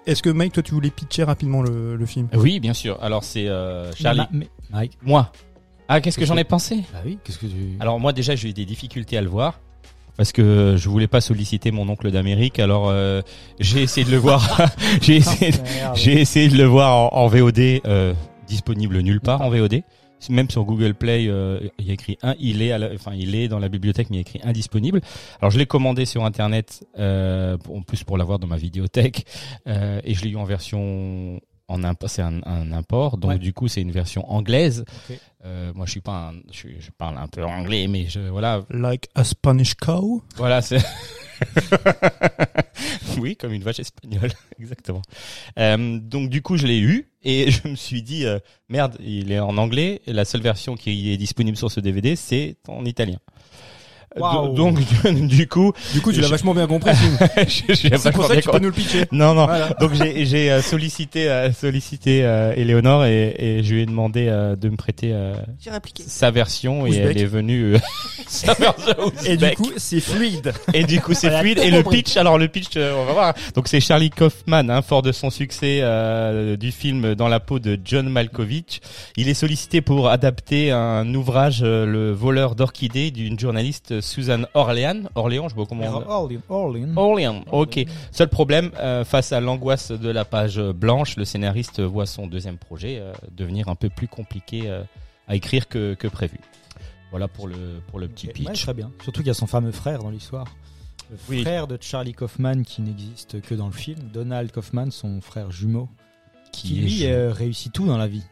Est-ce 0.06 0.22
que 0.25 0.30
Mike, 0.30 0.52
toi, 0.52 0.62
tu 0.62 0.72
voulais 0.75 0.90
pitcher 0.90 1.22
rapidement 1.22 1.62
le, 1.62 1.94
le 1.94 2.06
film? 2.06 2.28
Oui, 2.34 2.58
bien 2.58 2.75
sûr. 2.75 2.98
Alors 3.00 3.22
c'est 3.22 3.46
euh, 3.48 3.92
Charlie. 3.94 4.19
Ma- 4.20 4.28
mais- 4.32 4.48
Mike. 4.70 4.98
Moi. 5.02 5.30
Ah, 5.88 6.00
qu'est-ce 6.00 6.19
que 6.19 6.26
j'en 6.26 6.36
ai 6.36 6.44
pensé? 6.44 6.82
Bah 6.92 6.98
oui. 7.06 7.19
Qu'est-ce 7.25 7.38
que 7.38 7.46
tu. 7.46 7.76
Alors 7.80 7.98
moi 8.00 8.12
déjà 8.12 8.34
j'ai 8.34 8.48
eu 8.48 8.52
des 8.52 8.64
difficultés 8.66 9.16
à 9.16 9.22
le 9.22 9.28
voir 9.28 9.60
parce 10.16 10.32
que 10.32 10.75
je 10.76 10.88
voulais 10.88 11.06
pas 11.06 11.20
solliciter 11.20 11.70
mon 11.70 11.88
oncle 11.88 12.10
d'Amérique. 12.10 12.58
Alors 12.58 12.88
euh, 12.90 13.22
j'ai 13.60 13.82
essayé 13.82 14.04
de 14.04 14.10
le 14.10 14.19
voir. 14.19 14.60
j'ai 15.00 15.16
essayé, 15.16 15.52
de- 15.52 15.58
Merde. 15.62 15.96
j'ai 15.96 16.20
essayé 16.20 16.48
de 16.48 16.56
le 16.58 16.64
voir 16.64 17.14
en, 17.14 17.16
en 17.25 17.28
VOD, 17.28 17.58
euh, 17.86 18.14
disponible 18.48 18.98
nulle 19.00 19.20
part 19.20 19.42
en 19.42 19.48
VOD. 19.48 19.82
Même 20.30 20.50
sur 20.50 20.64
Google 20.64 20.94
Play, 20.94 21.26
euh, 21.28 21.60
il 21.78 21.86
y 21.86 21.90
a 21.90 21.94
écrit 21.94 22.18
un, 22.22 22.34
il 22.40 22.60
est, 22.62 22.72
à 22.72 22.78
la- 22.78 22.92
enfin 22.94 23.12
il 23.14 23.34
est 23.34 23.48
dans 23.48 23.58
la 23.58 23.68
bibliothèque, 23.68 24.08
mais 24.10 24.16
il 24.16 24.20
y 24.20 24.20
a 24.20 24.28
écrit 24.28 24.40
indisponible. 24.42 25.00
Alors 25.40 25.50
je 25.50 25.58
l'ai 25.58 25.66
commandé 25.66 26.04
sur 26.06 26.24
internet, 26.24 26.84
euh, 26.98 27.56
en 27.72 27.82
plus 27.82 28.04
pour 28.04 28.18
l'avoir 28.18 28.38
dans 28.38 28.46
ma 28.48 28.56
vidéothèque, 28.56 29.26
euh, 29.66 30.00
et 30.04 30.14
je 30.14 30.24
l'ai 30.24 30.30
eu 30.30 30.36
en 30.36 30.44
version 30.44 31.40
en 31.70 31.84
imp- 31.84 32.06
c'est 32.08 32.22
un, 32.22 32.40
un 32.46 32.72
import, 32.72 33.18
donc 33.18 33.32
Ouais. 33.32 33.38
du 33.38 33.52
coup 33.52 33.68
c'est 33.68 33.82
une 33.82 33.92
version 33.92 34.28
anglaise. 34.32 34.84
Euh, 35.44 35.70
moi 35.74 35.84
je 35.86 35.90
suis 35.92 36.00
pas, 36.00 36.30
un, 36.30 36.40
je, 36.50 36.56
suis- 36.56 36.76
je 36.80 36.90
parle 36.90 37.18
un 37.18 37.28
peu 37.28 37.44
anglais, 37.44 37.86
mais 37.88 38.06
je 38.08 38.20
voilà, 38.20 38.64
Like 38.70 39.08
a 39.14 39.22
Spanish 39.24 39.74
cow? 39.74 40.22
Voilà, 40.36 40.62
c'est. 40.62 40.78
oui, 43.18 43.36
comme 43.36 43.52
une 43.52 43.62
vache 43.62 43.80
espagnole, 43.80 44.30
exactement. 44.60 45.02
Euh, 45.58 45.98
donc 46.00 46.30
du 46.30 46.42
coup, 46.42 46.56
je 46.56 46.66
l'ai 46.66 46.78
eu 46.80 47.07
et 47.22 47.50
je 47.50 47.68
me 47.68 47.76
suis 47.76 48.02
dit 48.02 48.26
euh, 48.26 48.38
merde, 48.68 48.96
il 49.00 49.32
est 49.32 49.40
en 49.40 49.56
anglais. 49.58 50.00
La 50.06 50.24
seule 50.24 50.42
version 50.42 50.76
qui 50.76 51.12
est 51.12 51.16
disponible 51.16 51.56
sur 51.56 51.70
ce 51.70 51.80
DVD, 51.80 52.16
c'est 52.16 52.56
en 52.68 52.84
italien. 52.84 53.18
Donc 54.54 54.78
du 55.12 55.46
coup, 55.48 55.72
Du 55.94 56.00
coup, 56.00 56.12
tu 56.12 56.20
l'as 56.20 56.28
vachement 56.28 56.54
bien 56.54 56.66
compris. 56.66 56.92
C'est 57.48 58.12
pour 58.12 58.26
ça 58.26 58.36
que 58.36 58.40
tu 58.40 58.48
peux 58.48 58.58
nous 58.58 58.66
le 58.66 58.72
pitcher. 58.72 59.04
non, 59.12 59.34
non. 59.34 59.46
Voilà. 59.46 59.70
Donc 59.80 59.92
j'ai 59.94 60.26
j'ai 60.26 60.50
euh, 60.50 60.62
sollicité 60.62 61.28
euh, 61.28 61.52
sollicité 61.52 62.24
euh, 62.24 62.52
Éléonore 62.56 63.04
et, 63.04 63.34
et 63.38 63.62
je 63.62 63.74
lui 63.74 63.82
ai 63.82 63.86
demandé 63.86 64.26
euh, 64.28 64.56
de 64.56 64.68
me 64.68 64.76
prêter 64.76 65.10
euh, 65.12 65.34
sa 66.06 66.30
version 66.30 66.86
et 66.86 66.96
elle 66.96 67.18
est 67.18 67.24
venue 67.24 67.74
euh, 67.74 67.78
sa 68.26 68.54
version 68.54 69.12
Et 69.26 69.36
du 69.36 69.50
coup, 69.52 69.70
c'est 69.76 70.00
fluide. 70.00 70.52
Et 70.74 70.84
du 70.84 71.00
coup, 71.00 71.14
c'est 71.14 71.30
fluide. 71.38 71.58
Et 71.58 71.70
le 71.70 71.82
compris. 71.82 72.02
pitch, 72.02 72.16
alors 72.16 72.38
le 72.38 72.48
pitch, 72.48 72.76
euh, 72.76 72.94
on 72.96 73.04
va 73.04 73.12
voir. 73.12 73.34
Donc 73.54 73.68
c'est 73.68 73.80
Charlie 73.80 74.10
Kaufman, 74.10 74.70
hein, 74.70 74.82
fort 74.82 75.02
de 75.02 75.12
son 75.12 75.30
succès 75.30 75.80
euh, 75.82 76.56
du 76.56 76.72
film 76.72 77.14
Dans 77.14 77.28
la 77.28 77.40
peau 77.40 77.58
de 77.58 77.78
John 77.84 78.08
Malkovich. 78.08 78.80
Il 79.16 79.28
est 79.28 79.34
sollicité 79.34 79.80
pour 79.80 80.08
adapter 80.08 80.70
un 80.70 81.12
ouvrage, 81.14 81.60
euh, 81.62 81.87
Le 81.87 82.12
voleur 82.12 82.54
d'orchidées, 82.54 83.10
d'une 83.10 83.38
journaliste 83.38 84.00
Susan 84.08 84.42
Orlean. 84.54 85.02
Orléans, 85.14 85.48
je 85.48 85.54
pas 85.54 85.64
comment. 85.66 85.84
Orleans. 86.48 86.92
Orleans, 86.96 87.44
ok. 87.52 87.84
Seul 88.10 88.28
problème, 88.28 88.70
euh, 88.78 89.04
face 89.04 89.32
à 89.32 89.40
l'angoisse 89.40 89.90
de 89.92 90.08
la 90.10 90.24
page 90.24 90.58
blanche, 90.60 91.16
le 91.16 91.24
scénariste 91.24 91.80
voit 91.80 92.06
son 92.06 92.26
deuxième 92.26 92.56
projet 92.58 92.98
euh, 92.98 93.12
devenir 93.36 93.68
un 93.68 93.74
peu 93.74 93.88
plus 93.90 94.08
compliqué 94.08 94.62
euh, 94.66 94.82
à 95.28 95.36
écrire 95.36 95.68
que, 95.68 95.94
que 95.94 96.08
prévu. 96.08 96.38
Voilà 97.10 97.28
pour 97.28 97.46
le 97.48 97.80
pour 97.86 97.98
le 97.98 98.08
petit 98.08 98.26
pitch. 98.28 98.46
ouais, 98.48 98.52
très 98.54 98.74
bien. 98.74 98.90
Surtout 99.02 99.20
qu'il 99.20 99.28
y 99.28 99.30
a 99.30 99.34
son 99.34 99.46
fameux 99.46 99.72
frère 99.72 100.02
dans 100.02 100.10
l'histoire. 100.10 100.46
Le 101.10 101.16
Oui. 101.28 101.42
frère 101.42 101.66
de 101.66 101.78
Charlie 101.80 102.12
Kaufman 102.12 102.62
qui 102.64 102.82
n'existe 102.82 103.40
que 103.40 103.54
dans 103.54 103.66
le 103.66 103.72
film, 103.72 103.98
Donald 104.12 104.50
Kaufman, 104.52 104.90
son 104.90 105.20
frère 105.22 105.50
jumeau, 105.50 105.88
qui, 106.52 106.74
lui 106.80 107.06
réussit 107.10 107.72
tout 107.72 107.86
dans 107.86 107.96
la 107.96 108.08
vie. 108.08 108.24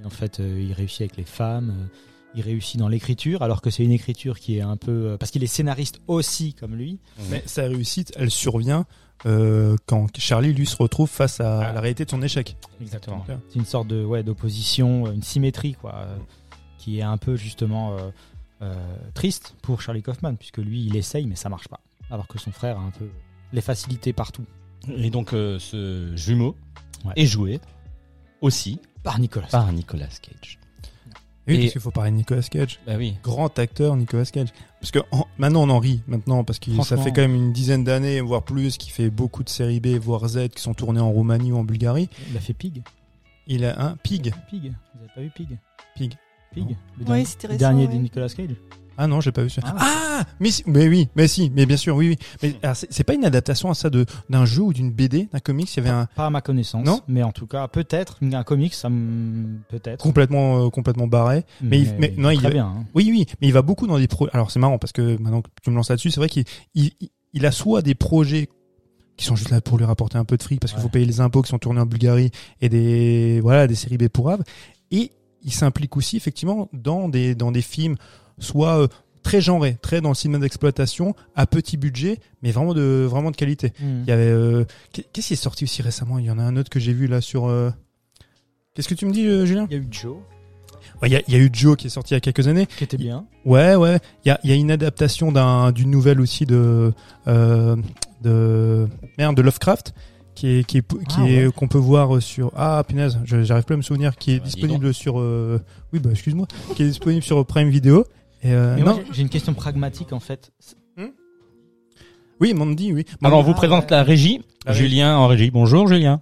Il- 0.00 0.06
en 0.06 0.10
fait, 0.10 0.38
il 0.40 0.72
réussit 0.72 1.02
avec 1.02 1.16
les 1.16 1.24
femmes, 1.24 1.88
il 2.36 2.42
réussit 2.42 2.78
dans 2.78 2.88
l'écriture, 2.88 3.42
alors 3.42 3.62
que 3.62 3.70
c'est 3.70 3.82
une 3.84 3.92
écriture 3.92 4.38
qui 4.38 4.58
est 4.58 4.60
un 4.60 4.76
peu 4.76 4.92
euh, 5.12 5.16
parce 5.16 5.30
qu'il 5.30 5.42
est 5.42 5.46
scénariste 5.48 6.00
aussi 6.06 6.54
comme 6.54 6.74
lui. 6.74 6.98
Mais 7.30 7.42
sa 7.46 7.62
réussite, 7.62 8.12
elle 8.16 8.30
survient 8.30 8.84
euh, 9.24 9.76
quand 9.86 10.16
Charlie 10.18 10.52
lui 10.52 10.66
se 10.66 10.76
retrouve 10.76 11.08
face 11.08 11.40
à 11.40 11.60
Ah. 11.68 11.72
la 11.72 11.80
réalité 11.80 12.04
de 12.04 12.10
son 12.10 12.20
échec. 12.22 12.56
Exactement. 12.80 13.24
Bien. 13.26 13.40
C'est 13.48 13.58
une 13.58 13.64
sorte 13.64 13.88
de 13.88 14.04
ouais 14.04 14.22
d'opposition, 14.22 15.06
euh, 15.06 15.12
une 15.12 15.22
symétrie 15.22 15.72
quoi, 15.74 15.94
euh, 15.96 16.16
qui 16.78 16.98
est 16.98 17.02
un 17.02 17.16
peu 17.16 17.34
justement 17.36 17.96
euh, 17.96 18.10
euh, 18.62 18.74
triste 19.14 19.54
pour 19.62 19.80
Charlie 19.80 20.02
Kaufman 20.02 20.34
puisque 20.36 20.58
lui 20.58 20.84
il 20.84 20.96
essaye 20.96 21.26
mais 21.26 21.36
ça 21.36 21.48
marche 21.48 21.68
pas, 21.68 21.80
alors 22.10 22.26
que 22.28 22.38
son 22.38 22.52
frère 22.52 22.78
a 22.78 22.82
un 22.82 22.90
peu 22.90 23.08
les 23.52 23.60
facilités 23.62 24.12
partout. 24.12 24.44
Et 24.88 25.08
donc 25.10 25.32
euh, 25.32 25.58
ce 25.58 26.14
jumeau 26.16 26.54
Ouais. 27.04 27.12
est 27.16 27.26
joué 27.26 27.60
aussi 28.40 28.80
Par 29.02 29.18
Nicolas. 29.18 29.46
par 29.48 29.70
Nicolas 29.72 30.08
Cage. 30.20 30.58
Oui, 31.48 31.54
Et- 31.54 31.58
parce 31.60 31.72
qu'il 31.72 31.80
faut 31.80 31.90
parler 31.92 32.10
de 32.10 32.16
Nicolas 32.16 32.42
Cage. 32.42 32.80
Bah 32.86 32.94
oui. 32.96 33.14
Grand 33.22 33.56
acteur, 33.58 33.94
Nicolas 33.96 34.24
Cage. 34.24 34.48
Parce 34.80 34.90
que 34.90 34.98
en- 35.12 35.26
maintenant, 35.38 35.62
on 35.62 35.70
en 35.70 35.78
rit, 35.78 36.02
maintenant, 36.08 36.42
parce 36.44 36.58
que 36.58 36.70
ça 36.82 36.96
fait 36.96 37.12
quand 37.12 37.20
même 37.22 37.34
une 37.36 37.52
dizaine 37.52 37.84
d'années, 37.84 38.20
voire 38.20 38.42
plus, 38.42 38.76
qu'il 38.78 38.92
fait 38.92 39.10
beaucoup 39.10 39.44
de 39.44 39.48
séries 39.48 39.78
B, 39.80 39.96
voire 39.98 40.26
Z, 40.28 40.48
qui 40.48 40.60
sont 40.62 40.74
tournées 40.74 41.00
en 41.00 41.10
Roumanie 41.10 41.52
ou 41.52 41.56
en 41.58 41.64
Bulgarie. 41.64 42.08
Il 42.30 42.36
a 42.36 42.40
fait 42.40 42.52
Pig. 42.54 42.82
Il 43.46 43.64
a 43.64 43.80
un 43.80 43.96
Pig. 43.96 44.32
Pig. 44.50 44.72
Vous 44.94 45.00
avez 45.04 45.12
pas 45.14 45.20
vu 45.20 45.30
Pig? 45.30 45.58
Pig. 45.94 46.14
Pig. 46.52 46.64
Oui, 46.98 47.04
dernier, 47.04 47.24
c'était 47.24 47.46
le 47.46 47.52
récent. 47.52 47.58
dernier 47.68 47.86
ouais. 47.86 47.94
de 47.94 47.98
Nicolas 47.98 48.28
Cage. 48.28 48.50
Ah 48.98 49.06
non, 49.06 49.20
j'ai 49.20 49.32
pas 49.32 49.42
vu 49.42 49.50
ça. 49.50 49.62
Ah. 49.64 49.74
Ah, 50.18 50.24
mais, 50.40 50.50
si- 50.50 50.62
mais 50.66 50.88
oui, 50.88 51.08
mais 51.14 51.28
si, 51.28 51.50
mais 51.54 51.66
bien 51.66 51.76
sûr, 51.76 51.94
oui, 51.94 52.08
oui. 52.08 52.16
Mais 52.42 52.54
alors, 52.62 52.74
c'est 52.76 53.04
pas 53.04 53.12
une 53.14 53.24
adaptation 53.26 53.70
à 53.70 53.74
ça 53.74 53.90
de 53.90 54.06
d'un 54.30 54.46
jeu 54.46 54.62
ou 54.62 54.72
d'une 54.72 54.90
BD, 54.90 55.28
d'un 55.32 55.40
comics? 55.40 55.70
Il 55.74 55.76
y 55.76 55.80
avait 55.80 55.90
un 55.90 56.06
Pas 56.16 56.26
à 56.26 56.30
ma 56.30 56.40
connaissance. 56.40 56.86
Non? 56.86 57.00
Mais 57.06 57.22
en 57.22 57.32
tout 57.32 57.46
cas, 57.46 57.68
peut-être 57.68 58.18
un 58.32 58.42
comics, 58.42 58.72
ça 58.72 58.88
me 58.88 59.58
peut-être. 59.68 60.02
complètement 60.02 60.64
euh, 60.66 60.70
complètement 60.70 61.06
barré. 61.06 61.44
mais 61.60 61.80
il- 61.80 61.94
mais 61.98 62.14
non, 62.16 62.30
il- 62.30 62.38
très 62.38 62.50
bien. 62.50 62.66
hein. 62.66 62.84
Oui, 62.94 63.08
oui, 63.10 63.26
mais 63.40 63.48
il 63.48 63.52
va 63.52 63.60
beaucoup 63.62 63.86
dans 63.86 63.98
des 63.98 64.08
pro. 64.08 64.26
Alors 64.32 64.50
c'est 64.50 64.58
marrant 64.58 64.78
parce 64.78 64.92
que 64.92 65.18
maintenant 65.20 65.42
que 65.42 65.48
tu 65.62 65.70
me 65.70 65.76
lances 65.76 65.90
là-dessus, 65.90 66.10
c'est 66.10 66.20
vrai 66.20 66.28
qu'il 66.30 66.44
il, 66.74 66.92
il- 67.34 67.44
a 67.44 67.50
soit 67.52 67.82
des 67.82 67.94
projets 67.94 68.48
qui 69.18 69.24
sont 69.26 69.36
juste 69.36 69.50
là 69.50 69.60
pour 69.60 69.76
lui 69.78 69.84
rapporter 69.84 70.16
un 70.18 70.24
peu 70.24 70.36
de 70.38 70.42
fric 70.42 70.60
parce 70.60 70.72
qu'il 70.72 70.80
faut 70.82 70.88
payer 70.88 71.04
les 71.06 71.20
impôts 71.20 71.42
qui 71.42 71.48
sont 71.50 71.58
tournés 71.58 71.80
en 71.80 71.86
Bulgarie 71.86 72.30
et 72.62 72.68
des 72.70 73.40
voilà 73.42 73.66
des 73.66 73.74
séries 73.74 73.98
B 73.98 74.08
pour. 74.08 74.32
Et 74.90 75.12
il 75.42 75.52
s'implique 75.52 75.96
aussi 75.96 76.16
effectivement 76.16 76.68
dans 76.72 77.08
des 77.10 77.34
dans 77.34 77.52
des 77.52 77.62
films 77.62 77.96
soit 78.38 78.78
euh, 78.82 78.88
très 79.22 79.40
genrés, 79.40 79.76
très 79.82 80.00
dans 80.00 80.10
le 80.10 80.14
cinéma 80.14 80.38
d'exploitation, 80.42 81.14
à 81.34 81.46
petit 81.46 81.76
budget, 81.76 82.18
mais 82.42 82.50
vraiment 82.52 82.74
de 82.74 83.06
vraiment 83.08 83.30
de 83.30 83.36
qualité. 83.36 83.72
Hmm. 83.80 84.02
Il 84.04 84.08
y 84.08 84.12
avait 84.12 84.22
euh, 84.30 84.64
qu'est-ce 84.92 85.26
qui 85.28 85.32
est 85.32 85.36
sorti 85.36 85.64
aussi 85.64 85.82
récemment? 85.82 86.18
Il 86.18 86.24
y 86.26 86.30
en 86.30 86.38
a 86.38 86.42
un 86.42 86.56
autre 86.56 86.70
que 86.70 86.78
j'ai 86.80 86.92
vu 86.92 87.06
là 87.06 87.20
sur. 87.20 87.46
euh, 87.46 87.70
Qu'est-ce 88.74 88.88
que 88.88 88.94
tu 88.94 89.06
me 89.06 89.12
dis, 89.12 89.26
euh, 89.26 89.46
Julien? 89.46 89.66
Il 89.70 89.76
y 89.76 89.80
a 89.80 89.82
eu 89.82 89.88
Joe, 89.90 90.16
Ouais, 91.02 91.08
Il 91.08 91.12
y, 91.12 91.16
a, 91.16 91.22
il 91.26 91.34
y 91.34 91.36
a 91.36 91.40
eu 91.40 91.50
Joe 91.52 91.76
qui 91.76 91.86
est 91.88 91.90
sorti 91.90 92.12
il 92.12 92.16
y 92.16 92.18
a 92.18 92.20
quelques 92.20 92.46
années. 92.46 92.66
qui 92.66 92.84
était 92.84 92.96
bien. 92.98 93.26
Ouais, 93.44 93.74
ouais. 93.74 93.98
Il 94.24 94.28
y 94.28 94.30
a, 94.30 94.38
il 94.44 94.50
y 94.50 94.52
a 94.52 94.56
une 94.56 94.70
adaptation 94.70 95.32
d'un 95.32 95.72
d'une 95.72 95.90
nouvelle 95.90 96.20
aussi 96.20 96.44
de 96.46 96.92
euh, 97.26 97.76
de 98.22 98.86
merde 99.18 99.36
de 99.36 99.42
Lovecraft 99.42 99.94
qui 100.34 100.48
est 100.48 100.64
qui 100.64 100.78
est 100.78 100.86
qui 101.08 101.16
Ah, 101.18 101.26
est 101.28 101.52
qu'on 101.54 101.68
peut 101.68 101.78
voir 101.78 102.20
sur 102.22 102.52
ah 102.54 102.82
punaise, 102.86 103.18
j'arrive 103.24 103.64
plus 103.64 103.74
à 103.74 103.76
me 103.78 103.82
souvenir 103.82 104.16
qui 104.16 104.32
est 104.32 104.38
Bah, 104.38 104.44
dis 104.44 104.52
disponible 104.54 104.92
sur 104.94 105.18
euh, 105.20 105.58
oui 105.92 105.98
bah 105.98 106.10
excuse-moi, 106.12 106.46
qui 106.74 106.82
est 106.82 106.86
disponible 106.88 107.22
sur 107.22 107.44
Prime 107.46 107.68
Video. 107.70 108.04
Et 108.46 108.52
euh, 108.52 108.76
non, 108.76 109.00
j'ai- 109.12 109.22
une 109.22 109.28
question 109.28 109.54
pragmatique 109.54 110.12
en 110.12 110.20
fait. 110.20 110.52
oui, 112.40 112.52
Mandy, 112.54 112.92
oui. 112.92 113.04
Alors 113.24 113.40
on 113.40 113.42
vous 113.42 113.52
Ah, 113.52 113.56
présente 113.56 113.90
la 113.90 114.02
régie. 114.02 114.42
La 114.66 114.72
régie. 114.72 114.84
Julien 114.88 115.16
en 115.16 115.26
régie. 115.26 115.50
Bonjour 115.50 115.88
Julien. 115.88 116.20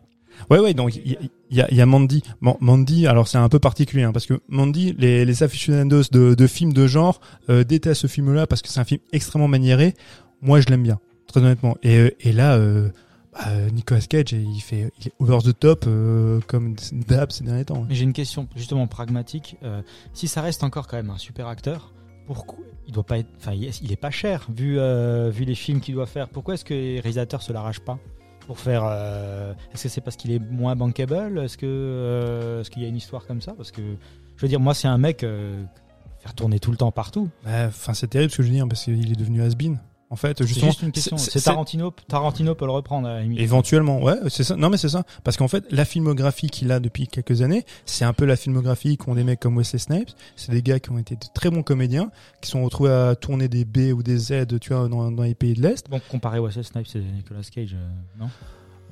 Ouais, 0.51 0.59
ouais, 0.59 0.75
donc 0.75 0.95
il 0.97 1.13
y, 1.13 1.17
a- 1.17 1.19
il 1.51 1.57
y 1.57 1.61
a, 1.61 1.69
il 1.71 1.77
y 1.77 1.81
a 1.81 1.87
Mandy. 1.87 2.23
Bon, 2.41 2.57
Mandy, 2.61 3.07
alors 3.07 3.29
c'est 3.29 3.39
un 3.39 3.49
peu 3.49 3.59
particulier, 3.59 4.05
hein, 4.05 4.13
parce 4.13 4.27
que 4.27 4.41
Mandy, 4.49 4.95
les, 4.99 5.25
les 5.25 5.43
aficionados 5.43 6.03
de, 6.13 6.35
de 6.35 6.47
films 6.47 6.73
de 6.73 6.87
genre 6.87 7.21
euh, 7.51 7.65
détestent 7.65 8.03
ce 8.03 8.07
film-là 8.07 8.47
parce 8.47 8.63
que 8.63 8.69
c'est 8.69 8.81
un 8.81 8.85
film 8.85 9.01
extrêmement 9.13 9.49
maniéré. 9.49 9.95
Moi, 10.43 10.61
je 10.61 10.69
l'aime 10.69 10.83
bien, 10.83 10.99
très 11.27 11.41
honnêtement. 11.41 11.77
Et, 11.83 11.99
euh, 11.99 12.11
et 12.21 12.33
là, 12.33 12.55
euh, 12.57 12.91
bah, 13.33 13.47
Nicolas 13.73 14.01
Cage, 14.01 14.33
il 14.33 14.61
fait, 14.61 14.93
il 15.01 15.09
est 15.09 15.13
over 15.19 15.39
the 15.45 15.59
top 15.59 15.85
euh, 15.89 16.41
comme 16.47 16.75
d'hab 16.93 17.31
ces 17.33 17.43
derniers 17.45 17.65
temps. 17.65 17.87
Mais 17.89 17.95
j'ai 17.95 18.05
une 18.05 18.13
question 18.13 18.47
justement 18.55 18.87
pragmatique. 18.87 19.57
Euh, 19.63 19.83
si 20.13 20.29
ça 20.29 20.43
reste 20.43 20.63
encore 20.63 20.87
quand 20.89 20.97
même 20.97 21.11
un 21.11 21.19
super 21.19 21.47
acteur, 21.49 21.93
pourquoi 22.27 22.65
il 22.87 22.93
doit 22.93 23.05
pas 23.05 23.19
être, 23.19 23.29
enfin 23.37 23.53
il 23.53 23.93
est, 23.93 23.97
pas 23.97 24.11
cher 24.11 24.47
vu 24.55 24.79
euh, 24.79 25.31
vu 25.31 25.45
les 25.45 25.55
films 25.55 25.81
qu'il 25.81 25.95
doit 25.95 26.07
faire. 26.07 26.29
Pourquoi 26.29 26.55
est-ce 26.55 26.65
que 26.65 26.75
les 26.75 27.01
réalisateurs 27.01 27.43
se 27.43 27.53
l'arrachent 27.53 27.85
pas 27.85 27.99
pour 28.41 28.59
faire 28.59 28.83
euh, 28.87 29.55
Est-ce 29.73 29.85
que 29.85 29.89
c'est 29.89 30.01
parce 30.01 30.17
qu'il 30.17 30.33
est 30.33 30.39
moins 30.39 30.77
bankable? 30.77 31.39
Est-ce 31.39 31.57
que 31.57 31.67
euh, 31.67 32.61
est-ce 32.61 32.71
qu'il 32.71 32.83
y 32.83 32.85
a 32.85 32.89
une 32.89 32.97
histoire 32.97 33.27
comme 33.27 33.41
ça? 33.41 33.53
Parce 33.53 33.71
que 33.71 33.83
je 34.37 34.43
veux 34.43 34.49
dire, 34.49 34.61
moi 34.61 34.75
c'est 34.75 34.89
un 34.89 34.99
mec 34.99 35.21
faire 35.21 36.35
tourner 36.35 36.61
tout 36.61 36.71
le 36.71 36.77
temps 36.77 36.93
partout. 36.93 37.29
Enfin, 37.47 37.95
c'est 37.95 38.09
terrible 38.09 38.31
ce 38.31 38.39
que 38.39 38.43
je 38.43 38.49
veux 38.49 38.55
dire, 38.55 38.69
parce 38.69 38.85
qu'il 38.85 39.11
est 39.11 39.17
devenu 39.17 39.43
has-been. 39.43 39.79
En 40.15 40.17
fait, 40.17 40.45
justement, 40.47 40.71
juste 40.71 40.83
une 40.83 40.93
question. 40.93 41.17
c'est- 41.19 41.41
Tarantino. 41.41 41.93
Tarantino 42.07 42.55
peut 42.55 42.67
le 42.67 42.71
reprendre 42.71 43.09
à 43.09 43.15
la 43.15 43.23
limite. 43.23 43.41
Éventuellement, 43.41 44.01
ouais, 44.01 44.15
c'est 44.29 44.45
ça. 44.45 44.55
Non, 44.55 44.71
mais 44.71 44.77
c'est 44.77 44.89
ça. 44.89 45.03
Parce 45.25 45.37
qu'en 45.37 45.49
fait, 45.49 45.65
la 45.73 45.85
filmographie 45.85 46.47
qu'il 46.51 46.71
a 46.71 46.79
depuis 46.79 47.09
quelques 47.09 47.43
années, 47.43 47.65
c'est 47.85 48.05
un 48.05 48.13
peu 48.13 48.27
la 48.27 48.37
filmographie 48.37 48.97
qu'ont 48.97 49.17
des 49.17 49.25
mecs 49.25 49.41
comme 49.41 49.57
Wesley 49.59 49.81
Snipes. 49.81 50.11
C'est 50.37 50.53
des 50.53 50.63
gars 50.63 50.79
qui 50.79 50.93
ont 50.93 50.99
été 50.99 51.17
de 51.17 51.25
très 51.35 51.51
bons 51.51 51.65
comédiens, 51.65 52.13
qui 52.41 52.49
sont 52.51 52.63
retrouvés 52.63 52.93
à 52.93 53.17
tourner 53.17 53.49
des 53.49 53.65
B 53.65 53.93
ou 53.93 54.05
des 54.05 54.17
Z, 54.19 54.59
tu 54.61 54.73
vois, 54.73 54.89
dans, 54.89 55.11
dans 55.11 55.25
les 55.25 55.35
pays 55.35 55.55
de 55.55 55.63
l'Est. 55.63 55.91
Bon, 55.91 56.01
comparé 56.09 56.39
Wesley 56.39 56.63
Snipes 56.63 56.87
et 56.95 57.01
Nicolas 57.01 57.41
Cage, 57.53 57.75
euh, 57.75 58.21
non? 58.21 58.31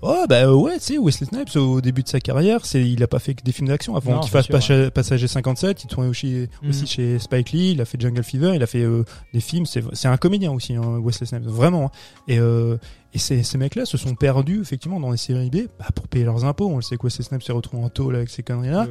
Oh, 0.04 0.24
bah 0.28 0.46
euh, 0.46 0.52
ouais, 0.54 0.78
tu 0.78 0.84
sais, 0.94 0.98
Wesley 0.98 1.28
Snipes, 1.28 1.54
au 1.54 1.80
début 1.80 2.02
de 2.02 2.08
sa 2.08 2.18
carrière, 2.18 2.66
c'est, 2.66 2.82
il 2.84 3.00
a 3.04 3.06
pas 3.06 3.20
fait 3.20 3.34
que 3.34 3.44
des 3.44 3.52
films 3.52 3.68
d'action. 3.68 3.94
Avant 3.94 4.18
qu'il 4.18 4.30
fasse 4.32 4.46
sûr, 4.46 4.54
Passager- 4.56 4.90
Passager 4.90 5.28
57, 5.28 5.84
il 5.84 5.86
tournait 5.86 6.08
aussi, 6.08 6.48
Mhm. 6.62 6.68
aussi 6.70 6.86
chez 6.88 7.18
Spike 7.20 7.52
Lee, 7.52 7.70
il 7.72 7.80
a 7.80 7.84
fait 7.84 8.00
Jungle 8.00 8.24
Fever, 8.24 8.52
il 8.56 8.62
a 8.64 8.66
fait 8.66 8.82
euh, 8.82 9.04
des 9.32 9.38
films. 9.40 9.64
C'est, 9.64 9.84
c'est 9.92 10.08
un 10.08 10.16
comédien 10.16 10.50
aussi, 10.50 10.74
hein, 10.74 10.98
Wesley 11.00 11.26
Snipes, 11.26 11.44
vraiment. 11.46 11.86
hein. 11.86 11.90
Et, 12.26 12.38
euh, 12.40 12.78
et 13.14 13.18
ces, 13.18 13.44
ces 13.44 13.58
mecs-là 13.58 13.84
se 13.84 13.96
sont 13.96 14.16
perdus, 14.16 14.60
effectivement, 14.60 14.98
dans 14.98 15.12
les 15.12 15.16
séries 15.18 15.50
B, 15.50 15.68
bah, 15.78 15.86
pour 15.94 16.08
payer 16.08 16.24
leurs 16.24 16.44
impôts. 16.44 16.66
On 16.68 16.76
le 16.76 16.82
sait 16.82 16.96
que 16.96 17.04
Wesley 17.06 17.24
Snipes 17.24 17.42
s'est 17.44 17.52
retrouvé 17.52 17.84
en 17.84 17.88
tôle 17.88 18.16
avec 18.16 18.28
ces 18.28 18.42
conneries-là. 18.42 18.88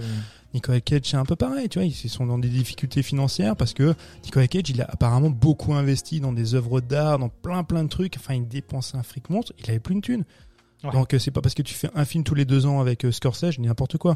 Nicolas 0.54 0.82
Cage, 0.82 1.02
c'est 1.06 1.16
un 1.18 1.24
peu 1.24 1.38
pareil, 1.38 1.70
tu 1.70 1.80
vois, 1.80 1.86
ils 1.86 1.94
sont 1.94 2.26
dans 2.26 2.38
des 2.38 2.50
difficultés 2.50 3.04
financières 3.04 3.56
parce 3.56 3.74
que 3.74 3.94
Nicolas 4.26 4.48
Cage, 4.48 4.70
il 4.70 4.82
a 4.82 4.86
apparemment 4.90 5.30
beaucoup 5.30 5.74
investi 5.74 6.20
dans 6.20 6.34
des 6.34 6.56
œuvres 6.56 6.82
d'art, 6.82 7.20
dans 7.20 7.30
plein 7.30 7.64
plein 7.64 7.84
de 7.86 7.90
trucs. 7.90 8.16
Enfin, 8.18 8.34
il 8.34 8.46
dépense 8.50 8.94
un 8.94 9.02
fric 9.04 9.30
monstre. 9.30 9.54
Il 9.64 9.70
avait 9.70 9.80
plus 9.80 9.96
une 9.96 10.02
thune. 10.02 10.24
Ouais. 10.84 10.92
Donc, 10.92 11.14
euh, 11.14 11.20
c'est 11.20 11.32
pas 11.32 11.42
parce 11.42 11.56
que 11.56 11.62
tu 11.62 11.74
fais 11.74 11.90
un 11.96 12.06
film 12.06 12.24
tous 12.24 12.36
les 12.36 12.46
deux 12.46 12.66
ans 12.66 12.80
avec 12.80 13.06
euh, 13.06 13.12
Scorsese, 13.12 13.60
n'importe 13.60 13.98
quoi. 13.98 14.16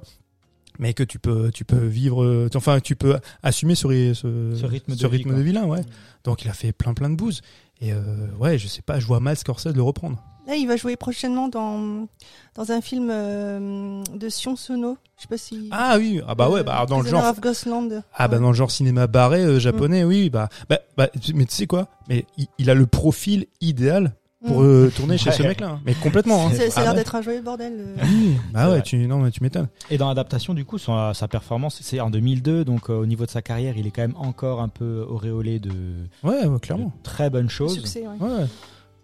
Mais 0.77 0.93
que 0.93 1.03
tu 1.03 1.19
peux, 1.19 1.51
tu 1.51 1.63
peux 1.63 1.85
vivre, 1.85 2.23
euh, 2.23 2.49
enfin, 2.55 2.79
tu 2.81 2.95
peux 2.95 3.17
assumer 3.43 3.75
ce, 3.75 4.13
ce, 4.13 4.55
Ce 4.55 4.65
rythme 4.65 4.93
de 4.93 4.97
ce 4.97 5.07
rythme 5.07 5.35
de 5.35 5.41
vie 5.41 5.53
là, 5.53 5.65
ouais. 5.65 5.81
Mm. 5.81 5.85
Donc, 6.25 6.43
il 6.43 6.49
a 6.49 6.53
fait 6.53 6.73
plein 6.73 6.93
plein 6.93 7.09
de 7.09 7.15
bouses. 7.15 7.41
Et 7.81 7.93
euh, 7.93 8.27
ouais, 8.39 8.57
je 8.57 8.67
sais 8.67 8.81
pas, 8.81 8.99
je 8.99 9.05
vois 9.05 9.19
mal 9.19 9.37
Scorsese 9.37 9.73
le 9.73 9.81
reprendre. 9.81 10.21
Là, 10.47 10.55
il 10.55 10.67
va 10.67 10.75
jouer 10.75 10.95
prochainement 10.95 11.47
dans, 11.47 12.07
dans 12.53 12.71
un 12.71 12.79
film 12.79 13.09
euh, 13.11 14.03
de 14.13 14.29
Sion 14.29 14.55
Sono. 14.55 14.97
Je 15.17 15.23
sais 15.23 15.27
pas 15.27 15.37
si. 15.37 15.69
Ah 15.71 15.95
oui, 15.97 16.21
ah 16.27 16.35
bah 16.35 16.49
ouais, 16.49 16.63
bah 16.63 16.85
dans 16.87 17.01
le 17.01 17.09
genre, 17.09 17.25
of 17.25 17.39
Ghostland. 17.41 18.03
Ah 18.13 18.27
bah 18.27 18.37
dans 18.37 18.49
le 18.49 18.53
genre 18.53 18.69
cinéma 18.69 19.07
barré 19.07 19.41
euh, 19.41 19.59
japonais, 19.59 20.03
oui, 20.03 20.29
bah, 20.29 20.49
bah, 20.69 20.79
bah, 20.97 21.09
mais 21.33 21.45
tu 21.45 21.55
sais 21.55 21.67
quoi 21.67 21.87
Mais 22.09 22.25
il, 22.37 22.47
il 22.59 22.69
a 22.69 22.75
le 22.75 22.85
profil 22.85 23.47
idéal 23.59 24.13
pour 24.47 24.61
euh, 24.61 24.91
tourner 24.95 25.17
chez 25.17 25.31
ce 25.31 25.43
mec-là, 25.43 25.69
hein. 25.71 25.81
mais 25.85 25.93
complètement. 25.93 26.47
Hein. 26.47 26.51
C'est- 26.53 26.69
Ça 26.69 26.75
Ah 26.77 26.79
a 26.79 26.83
l'air 26.83 26.91
ouais. 26.93 26.97
d'être 26.99 27.15
un 27.15 27.21
joyeux 27.21 27.41
bordel. 27.41 27.73
euh. 27.77 27.95
Oui, 28.03 28.35
bah 28.53 28.69
ouais, 28.71 28.81
tu 28.81 28.97
non 29.07 29.19
mais 29.19 29.31
tu 29.31 29.41
m'étonnes. 29.43 29.67
Et 29.89 29.97
dans 29.97 30.07
l'adaptation, 30.07 30.53
du 30.53 30.65
coup, 30.65 30.77
son- 30.77 31.13
sa 31.13 31.27
performance, 31.27 31.79
c'est 31.81 31.99
en 31.99 32.09
2002, 32.09 32.65
donc 32.65 32.89
euh, 32.89 32.93
au 32.97 33.05
niveau 33.05 33.25
de 33.25 33.31
sa 33.31 33.41
carrière, 33.41 33.77
il 33.77 33.87
est 33.87 33.91
quand 33.91 34.01
même 34.03 34.15
encore 34.17 34.61
un 34.61 34.69
peu 34.69 35.05
auréolé 35.09 35.59
de, 35.59 35.71
Ouais, 36.23 36.45
ouais, 36.45 36.49
de 36.49 36.57
clairement. 36.57 36.91
très 37.03 37.29
bonnes 37.29 37.49
choses. 37.49 37.73
Succès, 37.75 38.01
ouais. 38.07 38.27
Ouais. 38.27 38.45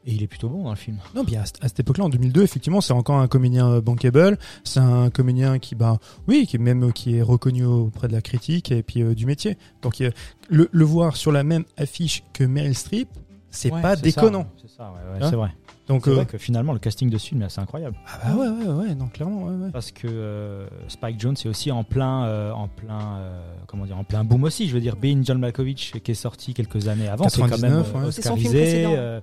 Et 0.03 0.13
il 0.13 0.23
est 0.23 0.27
plutôt 0.27 0.49
bon 0.49 0.63
dans 0.63 0.71
le 0.71 0.75
film. 0.75 0.97
Non, 1.13 1.23
puis 1.23 1.35
à, 1.35 1.45
cette- 1.45 1.63
à 1.63 1.67
cette 1.67 1.79
époque-là, 1.81 2.05
en 2.05 2.09
2002, 2.09 2.41
effectivement, 2.41 2.81
c'est 2.81 2.91
encore 2.91 3.17
un 3.17 3.27
comédien 3.27 3.69
euh, 3.69 3.81
bankable. 3.81 4.39
C'est 4.63 4.79
un 4.79 5.11
comédien 5.11 5.59
qui, 5.59 5.75
bah, 5.75 5.99
oui, 6.27 6.47
qui 6.47 6.55
est 6.55 6.59
même 6.59 6.85
euh, 6.85 6.91
qui 6.91 7.17
est 7.17 7.21
reconnu 7.21 7.65
auprès 7.65 8.07
de 8.07 8.13
la 8.13 8.21
critique 8.21 8.71
et 8.71 8.81
puis 8.81 9.03
euh, 9.03 9.13
du 9.13 9.27
métier. 9.27 9.59
Donc 9.83 10.01
euh, 10.01 10.09
le, 10.49 10.69
le 10.71 10.85
voir 10.85 11.15
sur 11.17 11.31
la 11.31 11.43
même 11.43 11.65
affiche 11.77 12.23
que 12.33 12.43
Meryl 12.43 12.73
Streep, 12.75 13.09
c'est 13.51 13.71
Ouais, 13.71 13.79
pas 13.81 13.95
ça, 13.95 14.01
déconnant. 14.01 14.47
C'est 14.59 14.70
ça, 14.81 14.91
ouais, 14.91 15.13
ouais, 15.19 15.23
Hein 15.25 15.27
c'est 15.29 15.35
vrai. 15.35 15.49
Donc 15.87 16.03
C'est 16.05 16.11
euh, 16.11 16.15
vrai 16.15 16.25
que 16.25 16.37
finalement, 16.37 16.73
le 16.73 16.79
casting 16.79 17.09
de 17.09 17.17
ce 17.17 17.27
film 17.27 17.41
est 17.41 17.45
assez 17.45 17.59
incroyable. 17.59 17.95
ah 18.07 18.19
bah 18.27 18.35
ouais, 18.35 18.47
ouais, 18.47 18.73
ouais, 18.87 18.95
non, 18.95 19.07
clairement, 19.07 19.43
ouais, 19.43 19.55
ouais. 19.65 19.71
Parce 19.71 19.91
que 19.91 20.07
euh, 20.07 20.67
Spike 20.87 21.19
Jones 21.19 21.35
est 21.43 21.47
aussi 21.47 21.71
en 21.71 21.83
plein, 21.83 22.25
euh, 22.25 22.51
en 22.51 22.67
plein, 22.67 23.17
euh, 23.17 23.41
comment 23.67 23.85
dire, 23.85 23.97
en 23.97 24.03
plein 24.03 24.23
boom 24.23 24.43
aussi. 24.43 24.67
Je 24.67 24.73
veux 24.73 24.79
dire, 24.81 24.95
Being 24.95 25.23
John 25.25 25.39
Malkovich, 25.39 25.91
qui 26.03 26.11
est 26.11 26.15
sorti 26.15 26.53
quelques 26.53 26.87
années 26.87 27.07
avant, 27.07 27.27
c'est 27.29 27.41
quand 27.41 27.47
même 27.59 27.83
99, 27.83 27.91
euh, 27.95 28.05
ouais. 28.05 28.11
C'est 28.11 28.21
son 28.21 28.35
film 28.35 28.47
oscarisé. 28.47 28.85
euh, 28.87 29.19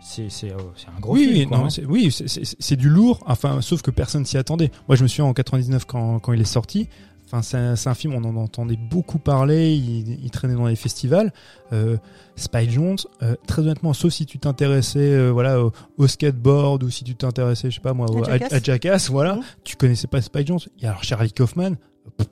c'est 0.00 0.30
c'est 0.30 0.52
oh, 0.56 0.72
c'est 0.76 0.86
un 0.96 1.00
gros 1.00 1.14
oui, 1.14 1.24
film. 1.26 1.38
oui, 1.38 1.46
quoi, 1.46 1.58
non, 1.58 1.64
hein. 1.66 1.70
c'est- 1.70 1.84
oui, 1.84 2.10
c'est- 2.12 2.28
c'est 2.28 2.42
c'est 2.58 2.76
du 2.76 2.88
lourd. 2.88 3.20
Enfin, 3.26 3.60
sauf 3.60 3.82
que 3.82 3.90
personne 3.90 4.24
s'y 4.24 4.38
attendait. 4.38 4.70
Moi, 4.88 4.94
je 4.96 5.02
me 5.02 5.08
souviens 5.08 5.24
en 5.24 5.32
99 5.34 5.84
quand, 5.86 6.20
quand 6.20 6.32
il 6.32 6.40
est 6.40 6.44
sorti. 6.44 6.88
Enfin, 7.30 7.42
c'est 7.42 7.88
un, 7.88 7.94
film, 7.94 8.14
on 8.14 8.24
en 8.24 8.36
entendait 8.36 8.78
beaucoup 8.78 9.18
parler. 9.18 9.74
Il, 9.76 10.24
il 10.24 10.30
traînait 10.30 10.54
dans 10.54 10.66
les 10.66 10.76
festivals. 10.76 11.30
Euh, 11.74 11.98
Spike 12.36 12.70
Jones, 12.70 12.96
euh, 13.22 13.34
très 13.46 13.60
honnêtement, 13.62 13.92
sauf 13.92 14.12
si 14.12 14.24
tu 14.24 14.38
t'intéressais, 14.38 14.98
euh, 15.12 15.28
voilà, 15.30 15.62
au, 15.62 15.72
au 15.98 16.06
skateboard 16.06 16.82
ou 16.84 16.90
si 16.90 17.04
tu 17.04 17.14
t'intéressais, 17.14 17.70
je 17.70 17.74
sais 17.76 17.82
pas 17.82 17.92
moi, 17.92 18.06
À 18.08 18.30
à, 18.30 18.38
Jackass. 18.38 18.52
à 18.54 18.58
Jackass, 18.62 19.10
voilà, 19.10 19.34
Mhm. 19.34 19.42
tu 19.64 19.76
connaissais 19.76 20.06
pas 20.06 20.22
Spike 20.22 20.46
Jones. 20.46 20.58
Et 20.80 20.86
alors 20.86 21.04
Charlie 21.04 21.32
Kaufman, 21.32 21.74
pff, 22.16 22.28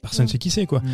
personne 0.00 0.24
Mhm. 0.24 0.28
sait 0.30 0.38
qui 0.38 0.48
c'est 0.50 0.64
quoi. 0.66 0.80
Mm. 0.80 0.86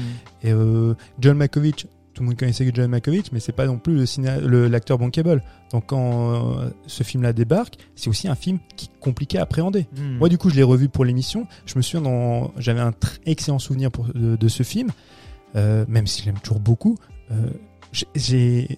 Et 0.43 0.53
euh, 0.53 0.95
John 1.21 1.37
Malkovich, 1.37 1.87
tout 2.15 2.23
le 2.23 2.29
monde 2.29 2.37
connaissait 2.37 2.71
John 2.73 2.89
Malkovich, 2.91 3.33
mais 3.33 3.41
c'est 3.41 3.53
pas 3.53 3.67
non 3.67 3.79
plus 3.79 4.07
le 4.19 4.69
l'acteur 4.69 4.99
bankable. 4.99 5.43
Donc 5.73 5.87
quand 5.87 6.61
euh, 6.63 6.71
ce 6.87 7.03
film-là 7.03 7.33
débarque, 7.33 7.77
c'est 7.97 8.09
aussi 8.09 8.29
un 8.29 8.37
film 8.37 8.59
qui 8.77 8.87
est 8.87 9.01
compliqué 9.01 9.39
à 9.39 9.43
appréhender. 9.43 9.87
Mm. 9.97 10.19
Moi, 10.19 10.29
du 10.29 10.39
coup, 10.39 10.49
je 10.49 10.55
l'ai 10.55 10.63
revu 10.63 10.89
pour 10.89 11.05
l'émission. 11.05 11.47
Je 11.67 11.77
me 11.77 11.83
souviens, 11.83 12.09
dans... 12.09 12.53
j'avais 12.57 12.81
un 12.81 12.93
très 12.93 13.19
excellent 13.27 13.59
souvenir 13.59 13.91
pour, 13.91 14.07
de, 14.15 14.37
de 14.37 14.49
ce 14.49 14.63
film, 14.63 14.91
euh, 15.57 15.85
même 15.89 16.07
si 16.07 16.23
je 16.23 16.27
l'aime 16.27 16.39
toujours 16.39 16.61
beaucoup. 16.61 16.97
Euh, 17.33 17.51
j'ai 18.15 18.69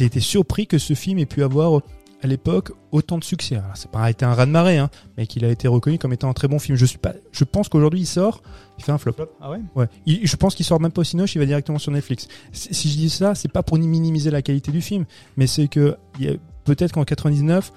été 0.00 0.20
surpris 0.20 0.66
que 0.66 0.78
ce 0.78 0.94
film 0.94 1.18
ait 1.18 1.26
pu 1.26 1.42
avoir 1.42 1.80
à 2.22 2.26
l'époque 2.26 2.72
autant 2.92 3.18
de 3.18 3.24
succès. 3.24 3.56
Alors, 3.56 3.70
c'est 3.74 3.90
pas 3.90 4.10
été 4.10 4.24
un 4.24 4.34
raz 4.34 4.46
de 4.46 4.50
marée, 4.50 4.78
hein, 4.78 4.90
mais 5.16 5.26
qu'il 5.26 5.44
a 5.44 5.48
été 5.48 5.68
reconnu 5.68 5.98
comme 5.98 6.12
étant 6.12 6.28
un 6.28 6.32
très 6.34 6.48
bon 6.48 6.58
film. 6.58 6.76
Je 6.76 6.84
suis 6.84 6.98
pas, 6.98 7.12
je 7.32 7.44
pense 7.44 7.68
qu'aujourd'hui 7.68 8.00
il 8.00 8.06
sort, 8.06 8.42
il 8.78 8.84
fait 8.84 8.92
un 8.92 8.98
flop. 8.98 9.14
Ah 9.40 9.50
ouais? 9.50 9.60
Ouais, 9.74 9.86
il- 10.06 10.26
je 10.26 10.36
pense 10.36 10.54
qu'il 10.54 10.66
sort 10.66 10.80
même 10.80 10.92
pas 10.92 11.00
au 11.00 11.04
Cinoche, 11.04 11.34
il 11.34 11.38
va 11.38 11.46
directement 11.46 11.78
sur 11.78 11.92
Netflix. 11.92 12.28
Si 12.52 12.74
si 12.74 12.88
je 12.90 12.96
dis 12.96 13.10
ça, 13.10 13.34
c'est 13.34 13.50
pas 13.50 13.62
pour 13.62 13.78
ni 13.78 13.88
minimiser 13.88 14.30
la 14.30 14.42
qualité 14.42 14.70
du 14.72 14.80
film, 14.82 15.04
mais 15.36 15.46
c'est 15.46 15.68
que 15.68 15.96
il 16.18 16.26
y 16.26 16.28
a- 16.28 16.36
peut-être 16.64 16.92
qu'en 16.92 17.04
99, 17.04 17.72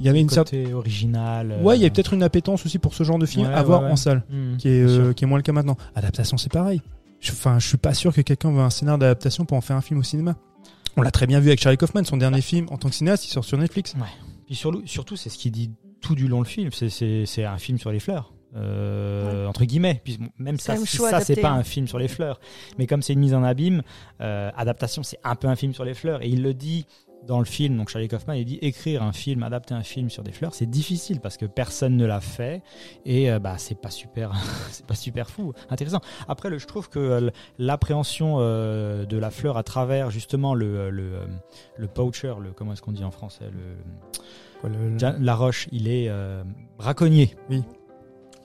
il 0.00 0.04
y 0.04 0.08
avait 0.08 0.20
une 0.20 0.28
certaine 0.28 0.72
original. 0.74 1.52
euh, 1.52 1.62
Ouais, 1.62 1.76
il 1.76 1.82
y 1.82 1.86
a 1.86 1.90
peut-être 1.90 2.14
une 2.14 2.22
appétence 2.22 2.64
aussi 2.66 2.78
pour 2.78 2.94
ce 2.94 3.04
genre 3.04 3.18
de 3.18 3.26
film 3.26 3.46
Ouais, 3.46 3.52
à 3.54 3.62
voir 3.62 3.82
ouais, 3.82 3.90
en 3.90 3.96
salle, 3.96 4.22
mm, 4.30 4.56
qui 4.56 4.68
est, 4.68 4.84
bien 4.84 4.94
sûr. 4.94 5.04
euh, 5.06 5.12
qui 5.12 5.24
est 5.24 5.26
moins 5.26 5.38
le 5.38 5.42
cas 5.42 5.52
maintenant. 5.52 5.76
Adaptation, 5.94 6.36
c'est 6.36 6.52
pareil. 6.52 6.82
Je- 7.20 7.32
Enfin, 7.32 7.58
je 7.58 7.66
suis 7.66 7.78
pas 7.78 7.94
sûr 7.94 8.14
que 8.14 8.20
quelqu'un 8.20 8.52
veut 8.52 8.60
un 8.60 8.70
scénario 8.70 8.98
d'adaptation 8.98 9.44
pour 9.44 9.56
en 9.56 9.60
faire 9.60 9.76
un 9.76 9.80
film 9.80 9.98
au 9.98 10.04
cinéma. 10.04 10.36
On 10.98 11.02
l'a 11.02 11.10
très 11.10 11.26
bien 11.26 11.40
vu 11.40 11.48
avec 11.48 11.60
Charlie 11.60 11.78
Kaufman, 11.78 12.04
son 12.04 12.16
dernier 12.16 12.40
film 12.40 12.66
en 12.70 12.76
tant 12.76 12.88
que 12.88 12.94
cinéaste, 12.94 13.24
il 13.24 13.30
sort 13.30 13.44
sur 13.44 13.56
Netflix. 13.56 13.94
Puis 14.46 14.54
sur- 14.56 14.82
surtout, 14.84 15.16
c'est 15.16 15.30
ce 15.30 15.38
qui 15.38 15.50
dit 15.50 15.70
tout 16.00 16.14
du 16.14 16.26
long 16.28 16.40
le 16.40 16.46
film. 16.46 16.70
C'est- 16.72 17.44
un 17.44 17.58
film 17.58 17.78
sur 17.78 17.92
les 17.92 18.00
fleurs. 18.00 18.32
Euh, 18.56 19.46
entre 19.46 19.66
guillemets 19.66 20.00
puis 20.02 20.18
même 20.38 20.58
ça, 20.58 20.74
si 20.78 20.96
ça 20.96 21.20
c'est 21.20 21.36
pas 21.36 21.50
hein. 21.50 21.58
un 21.58 21.62
film 21.64 21.86
sur 21.86 21.98
les 21.98 22.08
fleurs 22.08 22.40
mais 22.78 22.86
comme 22.86 23.02
c'est 23.02 23.12
une 23.12 23.18
mise 23.18 23.34
en 23.34 23.42
abîme 23.42 23.82
euh, 24.22 24.50
adaptation 24.56 25.02
c'est 25.02 25.18
un 25.22 25.34
peu 25.34 25.48
un 25.48 25.54
film 25.54 25.74
sur 25.74 25.84
les 25.84 25.92
fleurs 25.92 26.22
et 26.22 26.28
il 26.28 26.42
le 26.42 26.54
dit 26.54 26.86
dans 27.26 27.38
le 27.40 27.44
film, 27.44 27.76
donc 27.76 27.90
Charlie 27.90 28.08
Kaufman, 28.08 28.34
il 28.34 28.44
dit 28.46 28.58
écrire 28.62 29.02
un 29.02 29.12
film, 29.12 29.42
adapter 29.42 29.74
un 29.74 29.82
film 29.82 30.08
sur 30.08 30.22
des 30.22 30.32
fleurs, 30.32 30.54
c'est 30.54 30.68
difficile 30.70 31.20
parce 31.20 31.36
que 31.36 31.44
personne 31.44 31.96
ne 31.96 32.06
l'a 32.06 32.20
fait 32.20 32.62
et 33.04 33.30
euh, 33.30 33.38
bah 33.38 33.56
c'est 33.58 33.74
pas 33.78 33.90
super, 33.90 34.32
c'est 34.70 34.86
pas 34.86 34.94
super 34.94 35.28
fou, 35.28 35.52
intéressant. 35.68 36.00
Après, 36.26 36.48
le, 36.48 36.58
je 36.58 36.66
trouve 36.66 36.88
que 36.88 36.98
euh, 36.98 37.30
l'appréhension 37.58 38.36
euh, 38.38 39.04
de 39.04 39.18
la 39.18 39.30
fleur 39.30 39.56
à 39.58 39.62
travers 39.62 40.10
justement 40.10 40.54
le 40.54 40.88
le, 40.90 41.02
euh, 41.16 41.26
le 41.76 41.86
poacher, 41.86 42.34
le 42.40 42.52
comment 42.52 42.72
est-ce 42.72 42.82
qu'on 42.82 42.92
dit 42.92 43.04
en 43.04 43.10
français, 43.10 43.44
le 43.52 43.76
Quoi, 44.60 44.70
le- 44.70 44.90
le- 44.90 45.24
la 45.24 45.34
roche, 45.36 45.68
il 45.70 45.86
est 45.86 46.10
braconnier. 46.78 47.36
Oui. 47.50 47.62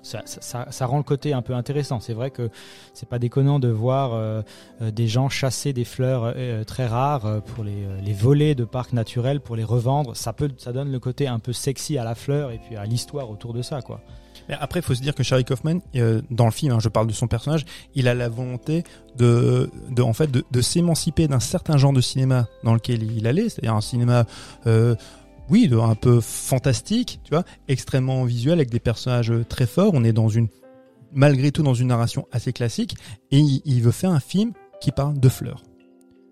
Ça, 0.03 0.85
rend 0.85 0.97
le 0.97 1.03
côté 1.03 1.33
un 1.33 1.41
peu 1.41 1.53
intéressant. 1.53 1.99
C'est 1.99 2.13
vrai 2.13 2.29
que 2.29 2.49
c'est 2.93 3.07
pas 3.07 3.19
déconnant 3.19 3.59
de 3.59 3.69
voir 3.69 4.13
euh, 4.13 4.41
euh, 4.81 4.91
des 4.91 5.07
gens 5.07 5.29
chasser 5.29 5.71
des 5.71 5.85
fleurs 5.85 6.33
euh, 6.35 6.63
très 6.65 6.85
rares 6.85 7.41
pour 7.43 7.63
les, 7.63 8.13
voler 8.13 8.53
de 8.53 8.65
parcs 8.65 8.93
naturels 8.93 9.39
pour 9.39 9.55
les 9.55 9.63
revendre. 9.63 10.15
Ça 10.15 10.33
peut, 10.33 10.51
ça 10.57 10.73
donne 10.73 10.91
le 10.91 10.99
côté 10.99 11.27
un 11.27 11.39
peu 11.39 11.53
sexy 11.53 11.97
à 11.97 12.03
la 12.03 12.15
fleur 12.15 12.51
et 12.51 12.59
puis 12.59 12.75
à 12.75 12.85
l'histoire 12.85 13.29
autour 13.29 13.53
de 13.53 13.61
ça, 13.61 13.81
quoi. 13.81 14.01
Mais 14.49 14.55
après, 14.59 14.81
il 14.81 14.83
faut 14.83 14.93
se 14.93 15.01
dire 15.01 15.15
que 15.15 15.23
Charlie 15.23 15.45
Kaufman, 15.45 15.79
dans 16.29 16.45
le 16.45 16.51
film, 16.51 16.73
hein, 16.73 16.79
je 16.81 16.89
parle 16.89 17.07
de 17.07 17.13
son 17.13 17.27
personnage, 17.27 17.63
il 17.95 18.09
a 18.09 18.13
la 18.13 18.27
volonté 18.27 18.83
de, 19.15 19.69
en 20.01 20.11
fait, 20.11 20.29
de, 20.29 20.61
s'émanciper 20.61 21.29
d'un 21.29 21.39
certain 21.39 21.77
genre 21.77 21.93
de 21.93 22.01
cinéma 22.01 22.47
dans 22.65 22.73
lequel 22.73 23.03
il 23.03 23.25
allait, 23.25 23.47
c'est-à-dire 23.47 23.73
un 23.73 23.79
cinéma, 23.79 24.25
oui, 25.49 25.67
de- 25.67 25.77
un 25.77 25.95
peu 25.95 26.19
fantastique, 26.21 27.19
tu 27.23 27.31
vois, 27.31 27.43
extrêmement 27.67 28.23
visuel 28.25 28.55
avec 28.59 28.69
des 28.69 28.79
personnages 28.79 29.31
euh, 29.31 29.43
très 29.43 29.65
forts. 29.67 29.91
On 29.93 30.03
est 30.03 30.13
dans 30.13 30.29
une, 30.29 30.47
malgré 31.11 31.51
tout, 31.51 31.63
dans 31.63 31.73
une 31.73 31.87
narration 31.87 32.27
assez 32.31 32.53
classique, 32.53 32.95
et 33.31 33.39
il, 33.39 33.61
il 33.65 33.81
veut 33.81 33.91
faire 33.91 34.11
un 34.11 34.19
film 34.19 34.53
qui 34.81 34.91
parle 34.91 35.19
de 35.19 35.29
fleurs. 35.29 35.63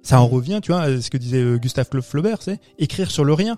Ça 0.03 0.19
en 0.19 0.27
revient, 0.27 0.59
tu 0.63 0.71
vois, 0.71 0.81
à 0.81 0.99
ce 1.01 1.09
que 1.09 1.17
disait 1.17 1.41
euh, 1.41 1.57
Gustave 1.57 1.87
Flaubert, 2.01 2.41
c'est 2.41 2.59
écrire 2.79 3.11
sur 3.11 3.23
le 3.23 3.33
rien. 3.33 3.57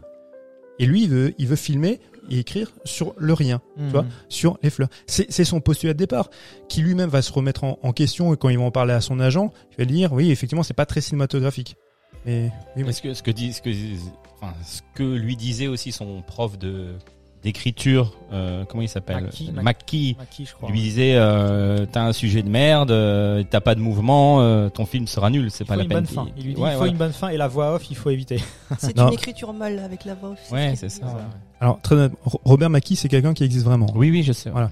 Et 0.80 0.86
lui, 0.88 1.04
il 1.04 1.10
veut, 1.10 1.34
il 1.38 1.48
veut 1.48 1.56
filmer 1.56 2.00
et 2.30 2.40
écrire 2.40 2.72
sur 2.84 3.14
le 3.18 3.34
rien 3.34 3.62
Tu 3.78 3.84
vois, 3.92 4.06
sur 4.28 4.58
les 4.64 4.70
fleurs. 4.72 4.90
C'est 5.06 5.32
c'est 5.32 5.44
son 5.46 5.62
postulat 5.62 5.94
de 5.94 6.00
départ, 6.00 6.30
qui 6.68 6.82
lui-même 6.82 7.10
va 7.10 7.22
se 7.22 7.32
remettre 7.32 7.64
en, 7.64 7.78
en 7.84 7.92
question 7.94 8.34
et 8.34 8.38
quand 8.38 8.50
il 8.50 8.58
va 8.58 8.64
en 8.64 8.72
parler 8.72 8.94
à 8.94 9.00
son 9.02 9.20
agent, 9.20 9.54
il 9.72 9.78
va 9.78 9.86
dire 9.86 10.12
oui, 10.14 10.32
effectivement, 10.32 10.64
c'est 10.64 10.74
pas 10.74 10.86
très 10.88 11.00
cinématographique. 11.00 11.76
Mais 12.26 12.52
oui, 12.76 12.84
oui. 12.84 12.90
Est-ce 12.90 13.02
que 13.04 13.14
ce 13.14 13.22
que 13.22 13.30
dit 13.32 13.54
ce 13.54 13.62
que 13.62 13.70
enfin 14.44 14.54
ce 14.64 14.82
que 14.94 15.04
lui 15.04 15.36
disait 15.36 15.68
aussi 15.68 15.92
son 15.92 16.22
prof 16.22 16.58
de 16.58 16.96
d'écriture 17.44 18.14
euh, 18.32 18.64
comment 18.66 18.84
il 18.84 18.88
s'appelle 18.88 19.30
Mackie, 19.62 20.16
je 20.40 20.54
crois. 20.54 20.70
lui 20.72 20.80
disait 20.80 21.16
euh, 21.16 21.86
t'as 21.92 22.04
un 22.04 22.14
sujet 22.14 22.42
de 22.42 22.48
merde 22.50 22.90
euh, 22.92 23.44
t'as 23.50 23.60
pas 23.60 23.76
de 23.76 23.82
mouvement 23.82 24.40
euh, 24.42 24.70
ton 24.70 24.86
film 24.86 25.08
sera 25.08 25.30
nul 25.30 25.52
c'est 25.52 25.66
il 25.66 25.68
pas 25.68 25.76
la 25.76 25.84
peine 25.86 26.06
fin. 26.06 26.28
Il 26.38 26.46
lui 26.46 26.54
dit 26.54 26.62
Ouais, 26.62 26.72
il 26.74 26.78
faut 26.78 26.86
une 26.86 26.96
bonne 26.96 27.12
fin 27.12 27.30
et 27.30 27.38
la 27.38 27.50
voix 27.50 27.74
off, 27.76 27.90
il 27.90 27.98
faut 27.98 28.10
éviter. 28.12 28.40
C'est 28.78 28.98
une 28.98 29.12
écriture 29.12 29.52
molle 29.52 29.80
avec 29.80 30.06
la 30.06 30.16
voix 30.16 30.30
off. 30.30 30.52
ouais 30.52 30.76
c'est 30.78 30.90
ça. 30.90 31.06
Alors 31.60 31.82
très 31.82 32.10
Robert 32.24 32.70
Mackie, 32.70 32.96
c'est 32.96 33.10
quelqu'un 33.10 33.34
qui 33.34 33.44
existe 33.44 33.66
vraiment. 33.66 33.88
oui 33.96 34.10
oui 34.10 34.24
je 34.24 34.32
sais 34.32 34.50
Voilà. 34.50 34.70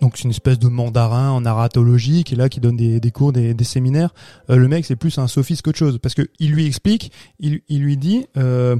Donc 0.00 0.16
c'est 0.16 0.24
une 0.24 0.30
espèce 0.30 0.58
de 0.58 0.68
mandarin 0.68 1.30
en 1.30 1.40
narratologie 1.40 2.22
qui 2.24 2.34
est 2.34 2.36
là, 2.36 2.48
qui 2.48 2.60
donne 2.60 2.76
des, 2.76 3.00
des 3.00 3.10
cours, 3.10 3.32
des, 3.32 3.54
des 3.54 3.64
séminaires. 3.64 4.12
Euh, 4.50 4.56
le 4.56 4.68
mec, 4.68 4.84
c'est 4.84 4.96
plus 4.96 5.16
un 5.18 5.26
sophiste 5.26 5.62
qu'autre 5.62 5.78
chose 5.78 5.98
parce 5.98 6.14
que 6.14 6.22
il 6.38 6.52
lui 6.52 6.66
explique, 6.66 7.12
il, 7.38 7.62
il 7.68 7.80
lui 7.82 7.96
dit. 7.96 8.26
Euh, 8.36 8.76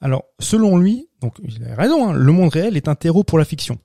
alors 0.00 0.24
selon 0.40 0.76
lui, 0.78 1.08
donc 1.20 1.36
il 1.44 1.62
a 1.64 1.76
raison, 1.76 2.08
hein, 2.08 2.12
le 2.12 2.32
monde 2.32 2.50
réel 2.52 2.76
est 2.76 2.88
un 2.88 2.94
terreau 2.96 3.22
pour 3.24 3.38
la 3.38 3.44
fiction. 3.44 3.78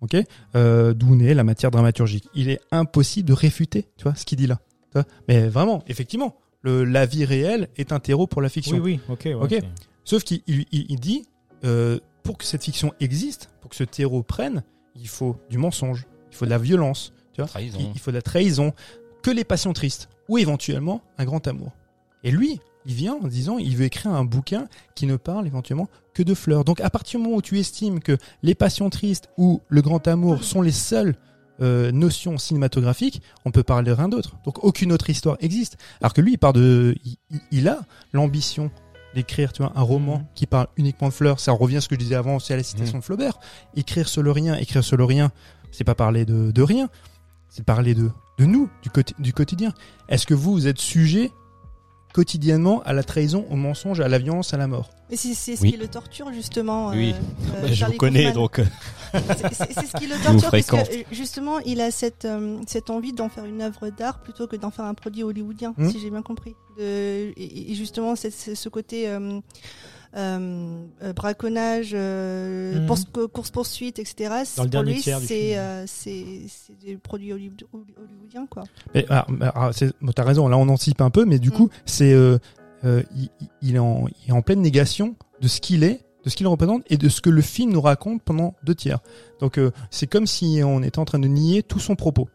Ok, 0.00 0.16
euh, 0.54 0.94
d'où 0.94 1.14
naît 1.16 1.34
la 1.34 1.44
matière 1.44 1.70
dramaturgique. 1.70 2.28
Il 2.34 2.48
est 2.48 2.60
impossible 2.70 3.28
de 3.28 3.34
réfuter, 3.34 3.88
tu 3.98 4.04
vois, 4.04 4.14
ce 4.14 4.24
qu'il 4.24 4.38
dit 4.38 4.46
là. 4.46 4.58
Tu 4.92 4.94
vois? 4.94 5.04
Mais 5.28 5.48
vraiment, 5.48 5.82
effectivement, 5.88 6.36
le, 6.62 6.84
la 6.84 7.04
vie 7.04 7.24
réelle 7.26 7.68
est 7.76 7.92
un 7.92 7.98
terreau 8.00 8.26
pour 8.26 8.40
la 8.40 8.48
fiction. 8.48 8.78
Oui, 8.78 8.98
oui, 8.98 9.00
ok. 9.10 9.22
ouais, 9.26 9.34
Ok? 9.58 9.64
Sauf 10.04 10.24
qu'il 10.24 10.40
il, 10.46 10.64
il- 10.72 10.86
il 10.88 11.00
dit, 11.00 11.26
euh, 11.64 11.98
pour 12.22 12.38
que 12.38 12.44
cette 12.46 12.64
fiction 12.64 12.94
existe, 13.00 13.50
pour 13.60 13.68
que 13.70 13.76
ce 13.76 13.84
terreau 13.84 14.22
prenne, 14.22 14.62
il 14.96 15.08
faut 15.08 15.36
du 15.48 15.58
mensonge, 15.58 16.06
il 16.30 16.36
faut 16.36 16.44
de 16.44 16.50
la 16.50 16.58
violence, 16.58 17.12
tu 17.32 17.40
vois, 17.40 17.48
trahison 17.48 17.78
il, 17.80 17.90
il 17.94 18.00
faut 18.00 18.10
de 18.10 18.16
la 18.16 18.22
trahison, 18.22 18.72
que 19.22 19.30
les 19.30 19.44
passions 19.44 19.72
tristes, 19.72 20.08
ou 20.28 20.38
éventuellement 20.38 21.02
un 21.18 21.24
grand 21.24 21.46
amour. 21.46 21.72
Et 22.22 22.30
lui, 22.30 22.60
il 22.86 22.94
vient 22.94 23.14
en 23.14 23.26
disant, 23.26 23.58
il 23.58 23.76
veut 23.76 23.84
écrire 23.84 24.12
un 24.12 24.24
bouquin 24.24 24.66
qui 24.94 25.06
ne 25.06 25.16
parle 25.16 25.46
éventuellement 25.46 25.88
que 26.14 26.22
de 26.22 26.34
fleurs. 26.34 26.64
Donc 26.64 26.80
à 26.80 26.90
partir 26.90 27.20
du 27.20 27.24
moment 27.24 27.36
où 27.36 27.42
tu 27.42 27.58
estimes 27.58 28.00
que 28.00 28.16
les 28.42 28.54
passions 28.54 28.90
tristes 28.90 29.28
ou 29.36 29.60
le 29.68 29.82
grand 29.82 30.06
amour 30.08 30.44
sont 30.44 30.62
les 30.62 30.72
seules 30.72 31.14
euh, 31.60 31.92
notions 31.92 32.38
cinématographiques, 32.38 33.20
on 33.44 33.50
peut 33.50 33.62
parler 33.62 33.90
de 33.90 33.94
rien 33.94 34.08
d'autre. 34.08 34.36
Donc 34.44 34.64
aucune 34.64 34.92
autre 34.92 35.10
histoire 35.10 35.36
existe. 35.40 35.76
Alors 36.00 36.14
que 36.14 36.20
lui, 36.20 36.32
il 36.32 36.38
part 36.38 36.54
de, 36.54 36.96
il 37.50 37.68
a 37.68 37.80
l'ambition 38.12 38.70
d'écrire, 39.14 39.52
tu 39.52 39.62
vois, 39.62 39.72
un 39.74 39.82
roman 39.82 40.18
Mhm. 40.18 40.26
qui 40.34 40.46
parle 40.46 40.68
uniquement 40.76 41.08
de 41.08 41.12
fleurs. 41.12 41.40
Ça 41.40 41.52
revient 41.52 41.76
à 41.78 41.80
ce 41.80 41.88
que 41.88 41.94
je 41.94 42.00
disais 42.00 42.14
avant, 42.14 42.38
c'est 42.38 42.54
à 42.54 42.56
la 42.56 42.62
citation 42.62 42.98
de 42.98 43.04
Flaubert. 43.04 43.38
Écrire 43.76 44.08
sur 44.08 44.22
le 44.22 44.30
rien, 44.30 44.54
écrire 44.56 44.84
sur 44.84 44.96
le 44.96 45.04
rien, 45.04 45.32
c'est 45.72 45.84
pas 45.84 45.94
parler 45.94 46.24
de, 46.24 46.50
de 46.50 46.62
rien, 46.62 46.88
c'est 47.48 47.64
parler 47.64 47.94
de, 47.94 48.10
de 48.38 48.44
nous, 48.44 48.68
du, 48.82 48.90
du 49.18 49.32
quotidien. 49.32 49.72
Est-ce 50.08 50.26
que 50.26 50.34
vous, 50.34 50.52
vous 50.52 50.66
êtes 50.66 50.78
sujet 50.78 51.30
quotidiennement 52.12 52.82
à 52.84 52.92
la 52.92 53.02
trahison, 53.02 53.46
au 53.50 53.56
mensonge, 53.56 54.00
à 54.00 54.08
la 54.08 54.18
violence, 54.18 54.52
à 54.54 54.56
la 54.56 54.66
mort 54.66 54.90
Mais 55.10 55.16
c'est 55.16 55.34
c'est 55.34 55.56
ce 55.56 55.62
Oui. 55.62 55.72
qui 55.72 55.76
le 55.78 55.88
torture 55.88 56.32
justement. 56.32 56.88
Oui. 56.90 57.14
euh, 57.14 57.62
Bah, 57.62 57.68
je 57.72 57.84
vous 57.86 57.92
connais 57.94 58.24
Kaufman. 58.24 58.34
donc 58.42 58.58
euh, 58.58 58.64
C'est- 59.12 59.54
C'est 59.54 59.72
c'est 59.74 59.86
ce 59.86 59.96
qui 59.96 60.06
le 60.06 60.16
torture 60.24 60.50
parce 60.50 60.66
que 60.66 60.76
euh, 60.76 61.02
justement 61.12 61.58
il 61.60 61.80
a 61.80 61.90
cette 61.90 62.24
euh, 62.24 62.58
cette 62.66 62.90
envie 62.90 63.12
d'en 63.12 63.28
faire 63.28 63.44
une 63.44 63.62
œuvre 63.62 63.88
d'art 63.90 64.20
plutôt 64.20 64.46
que 64.46 64.56
d'en 64.56 64.70
faire 64.70 64.84
un 64.84 64.94
produit 64.94 65.22
hollywoodien, 65.22 65.74
Hmm. 65.76 65.90
si 65.90 66.00
j'ai 66.00 66.10
bien 66.10 66.22
compris. 66.22 66.54
De, 66.78 66.82
et, 67.36 67.70
et 67.72 67.74
justement 67.74 68.16
c'est 68.16 68.30
c'est 68.30 68.54
ce 68.54 68.68
côté 68.68 69.08
euh, 69.08 69.40
euh, 70.16 70.82
euh, 71.02 71.12
braconnage, 71.12 71.90
euh, 71.94 72.80
Mhm. 72.80 73.28
course 73.32 73.50
poursuite, 73.50 73.98
etc. 73.98 74.42
c'est- 74.44 74.56
Dans 74.56 74.64
le 74.64 74.70
pour 74.70 74.82
lui 74.82 75.00
c'est 75.00 75.58
euh, 75.58 75.84
c'est 75.86 76.24
des 76.84 76.96
produits 76.96 77.32
hollywood- 77.32 77.64
hollywoodiens 77.72 78.46
quoi. 78.50 78.64
Mais, 78.94 79.06
alors, 79.08 79.26
alors, 79.54 79.74
c'est- 79.74 79.92
bon, 80.00 80.12
t'as 80.12 80.24
raison, 80.24 80.48
là 80.48 80.58
on 80.58 80.68
anticipe 80.68 81.00
un 81.00 81.10
peu, 81.10 81.24
mais 81.24 81.38
du 81.38 81.50
Mm. 81.50 81.52
coup, 81.52 81.70
c'est 81.86 82.12
euh, 82.12 82.38
euh, 82.84 83.02
il, 83.14 83.28
il 83.62 83.76
est 83.76 83.78
en, 83.78 84.06
il 84.24 84.30
est 84.30 84.32
en 84.32 84.42
pleine 84.42 84.60
négation 84.62 85.14
de 85.40 85.48
ce 85.48 85.60
qu'il 85.60 85.84
est, 85.84 86.00
de 86.24 86.30
ce 86.30 86.36
qu'il 86.36 86.46
représente 86.48 86.82
et 86.90 86.96
de 86.96 87.08
ce 87.08 87.20
que 87.20 87.30
le 87.30 87.42
film 87.42 87.72
nous 87.72 87.80
raconte 87.80 88.22
pendant 88.22 88.54
deux 88.64 88.74
tiers. 88.74 88.98
Donc 89.40 89.58
euh, 89.58 89.70
c'est 89.90 90.06
comme 90.06 90.26
si 90.26 90.60
on 90.64 90.82
était 90.82 90.98
en 90.98 91.04
train 91.04 91.18
de 91.18 91.28
nier 91.28 91.62
tout 91.62 91.78
son 91.78 91.94
propos. 91.94 92.28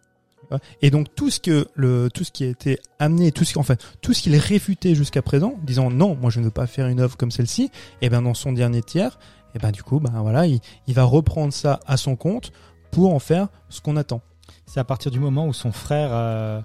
Et 0.81 0.91
donc 0.91 1.07
tout 1.15 1.29
ce 1.29 1.39
que 1.39 1.67
le 1.75 2.09
tout 2.13 2.23
ce 2.23 2.31
qui 2.31 2.43
a 2.43 2.47
été 2.47 2.79
amené, 2.99 3.31
tout 3.31 3.43
ce 3.43 3.57
enfin 3.59 3.75
tout 4.01 4.13
ce 4.13 4.21
qu'il 4.21 4.35
réfuté 4.35 4.95
jusqu'à 4.95 5.21
présent, 5.21 5.55
disant 5.63 5.89
non, 5.89 6.15
moi 6.15 6.29
je 6.29 6.39
ne 6.39 6.45
veux 6.45 6.51
pas 6.51 6.67
faire 6.67 6.87
une 6.87 6.99
œuvre 6.99 7.17
comme 7.17 7.31
celle-ci, 7.31 7.71
et 8.01 8.09
ben 8.09 8.21
dans 8.21 8.33
son 8.33 8.51
dernier 8.51 8.81
tiers, 8.81 9.17
et 9.55 9.59
ben 9.59 9.71
du 9.71 9.83
coup 9.83 9.99
ben 9.99 10.13
voilà, 10.21 10.45
il, 10.47 10.59
il 10.87 10.93
va 10.93 11.03
reprendre 11.03 11.53
ça 11.53 11.79
à 11.87 11.97
son 11.97 12.15
compte 12.15 12.51
pour 12.91 13.13
en 13.13 13.19
faire 13.19 13.47
ce 13.69 13.81
qu'on 13.81 13.97
attend. 13.97 14.21
C'est 14.65 14.79
à 14.79 14.83
partir 14.83 15.11
du 15.11 15.19
moment 15.19 15.47
où 15.47 15.53
son 15.53 15.71
frère 15.71 16.09
euh, 16.11 16.61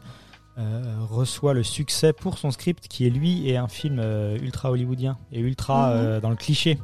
euh, 0.58 0.82
reçoit 1.08 1.54
le 1.54 1.62
succès 1.62 2.12
pour 2.12 2.38
son 2.38 2.50
script, 2.50 2.88
qui 2.88 3.06
est 3.06 3.10
lui 3.10 3.48
et 3.48 3.56
un 3.56 3.68
film 3.68 3.98
euh, 3.98 4.36
ultra 4.42 4.70
hollywoodien 4.70 5.16
et 5.32 5.40
ultra 5.40 5.90
Mhm. 5.90 5.96
euh, 5.96 6.20
dans 6.20 6.30
le 6.30 6.36
cliché. 6.36 6.78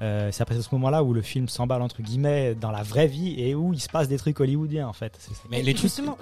Euh, 0.00 0.30
c'est 0.30 0.42
à 0.42 0.44
partir 0.44 0.62
de 0.62 0.68
ce 0.68 0.74
moment-là 0.76 1.02
où 1.02 1.12
le 1.12 1.22
film 1.22 1.48
s'emballe 1.48 1.82
entre 1.82 2.02
guillemets 2.02 2.54
dans 2.54 2.70
la 2.70 2.82
vraie 2.82 3.08
vie 3.08 3.34
et 3.40 3.54
où 3.54 3.72
il 3.72 3.80
se 3.80 3.88
passe 3.88 4.06
des 4.06 4.16
trucs 4.16 4.38
hollywoodiens 4.38 4.86
en 4.86 4.92
fait. 4.92 5.18
Mais 5.50 5.62
les 5.62 5.76
justement, 5.76 6.16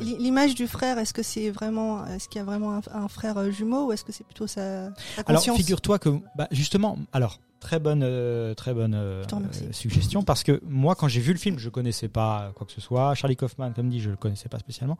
l'image 0.00 0.54
du 0.54 0.66
frère, 0.66 0.98
est-ce 0.98 1.12
que 1.12 1.22
c'est 1.22 1.50
vraiment, 1.50 2.06
est-ce 2.06 2.28
qu'il 2.28 2.38
y 2.38 2.42
a 2.42 2.44
vraiment 2.44 2.76
un, 2.76 2.82
un 2.92 3.08
frère 3.08 3.36
euh, 3.38 3.50
jumeau 3.50 3.86
ou 3.86 3.92
est-ce 3.92 4.04
que 4.04 4.12
c'est 4.12 4.24
plutôt 4.24 4.46
sa, 4.46 4.94
sa 5.16 5.22
Alors 5.26 5.42
figure-toi 5.42 5.98
que 5.98 6.10
bah, 6.36 6.46
justement, 6.52 6.98
alors 7.12 7.40
très 7.60 7.78
bonne, 7.78 8.02
euh, 8.02 8.54
très 8.54 8.74
bonne 8.74 8.94
euh, 8.94 9.22
suggestion 9.70 10.22
parce 10.22 10.42
que 10.42 10.60
moi 10.66 10.94
quand 10.94 11.08
j'ai 11.08 11.20
vu 11.20 11.32
le 11.32 11.38
film, 11.38 11.58
je 11.58 11.68
connaissais 11.68 12.08
pas 12.08 12.52
quoi 12.54 12.66
que 12.66 12.72
ce 12.72 12.80
soit. 12.80 13.14
Charlie 13.14 13.36
Kaufman, 13.36 13.72
comme 13.72 13.88
dit, 13.88 14.00
je 14.00 14.10
le 14.10 14.16
connaissais 14.16 14.48
pas 14.48 14.58
spécialement. 14.58 14.98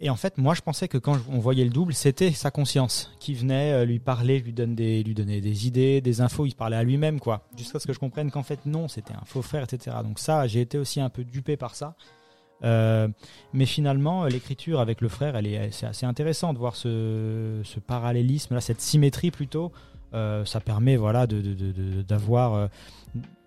Et 0.00 0.10
en 0.10 0.16
fait, 0.16 0.38
moi, 0.38 0.54
je 0.54 0.60
pensais 0.60 0.86
que 0.86 0.96
quand 0.96 1.18
on 1.28 1.38
voyait 1.40 1.64
le 1.64 1.70
double, 1.70 1.92
c'était 1.92 2.30
sa 2.30 2.52
conscience 2.52 3.10
qui 3.18 3.34
venait 3.34 3.72
euh, 3.72 3.84
lui 3.84 3.98
parler, 3.98 4.38
lui 4.38 4.52
donner 4.52 4.74
des, 4.76 5.02
lui 5.02 5.14
donner 5.14 5.40
des 5.40 5.66
idées, 5.66 6.00
des 6.00 6.20
infos. 6.20 6.46
Il 6.46 6.54
parlait 6.54 6.76
à 6.76 6.84
lui-même, 6.84 7.18
quoi. 7.18 7.48
Jusqu'à 7.56 7.80
ce 7.80 7.86
que 7.88 7.92
je 7.92 7.98
comprenne 7.98 8.30
qu'en 8.30 8.44
fait, 8.44 8.64
non, 8.64 8.86
c'était 8.86 9.14
un 9.14 9.24
faux 9.24 9.42
frère, 9.42 9.64
etc. 9.64 9.96
Donc 10.04 10.20
ça, 10.20 10.46
j'ai 10.46 10.60
été 10.60 10.78
aussi 10.78 11.00
un 11.00 11.08
peu 11.08 11.24
dupé 11.24 11.56
par 11.56 11.74
ça. 11.74 11.96
Euh, 12.64 13.08
mais 13.52 13.66
finalement, 13.66 14.24
euh, 14.24 14.28
l'écriture 14.28 14.78
avec 14.80 15.00
le 15.00 15.08
frère, 15.08 15.34
elle 15.36 15.46
est, 15.46 15.70
c'est 15.72 15.86
assez 15.86 16.06
intéressant 16.06 16.52
de 16.52 16.58
voir 16.58 16.76
ce, 16.76 17.60
parallélisme, 17.86 18.54
là, 18.54 18.60
cette 18.60 18.80
symétrie 18.80 19.30
plutôt. 19.32 19.72
Euh, 20.14 20.44
ça 20.44 20.60
permet, 20.60 20.96
voilà, 20.96 21.26
de, 21.26 21.40
d'avoir. 22.02 22.54
euh, 22.54 22.66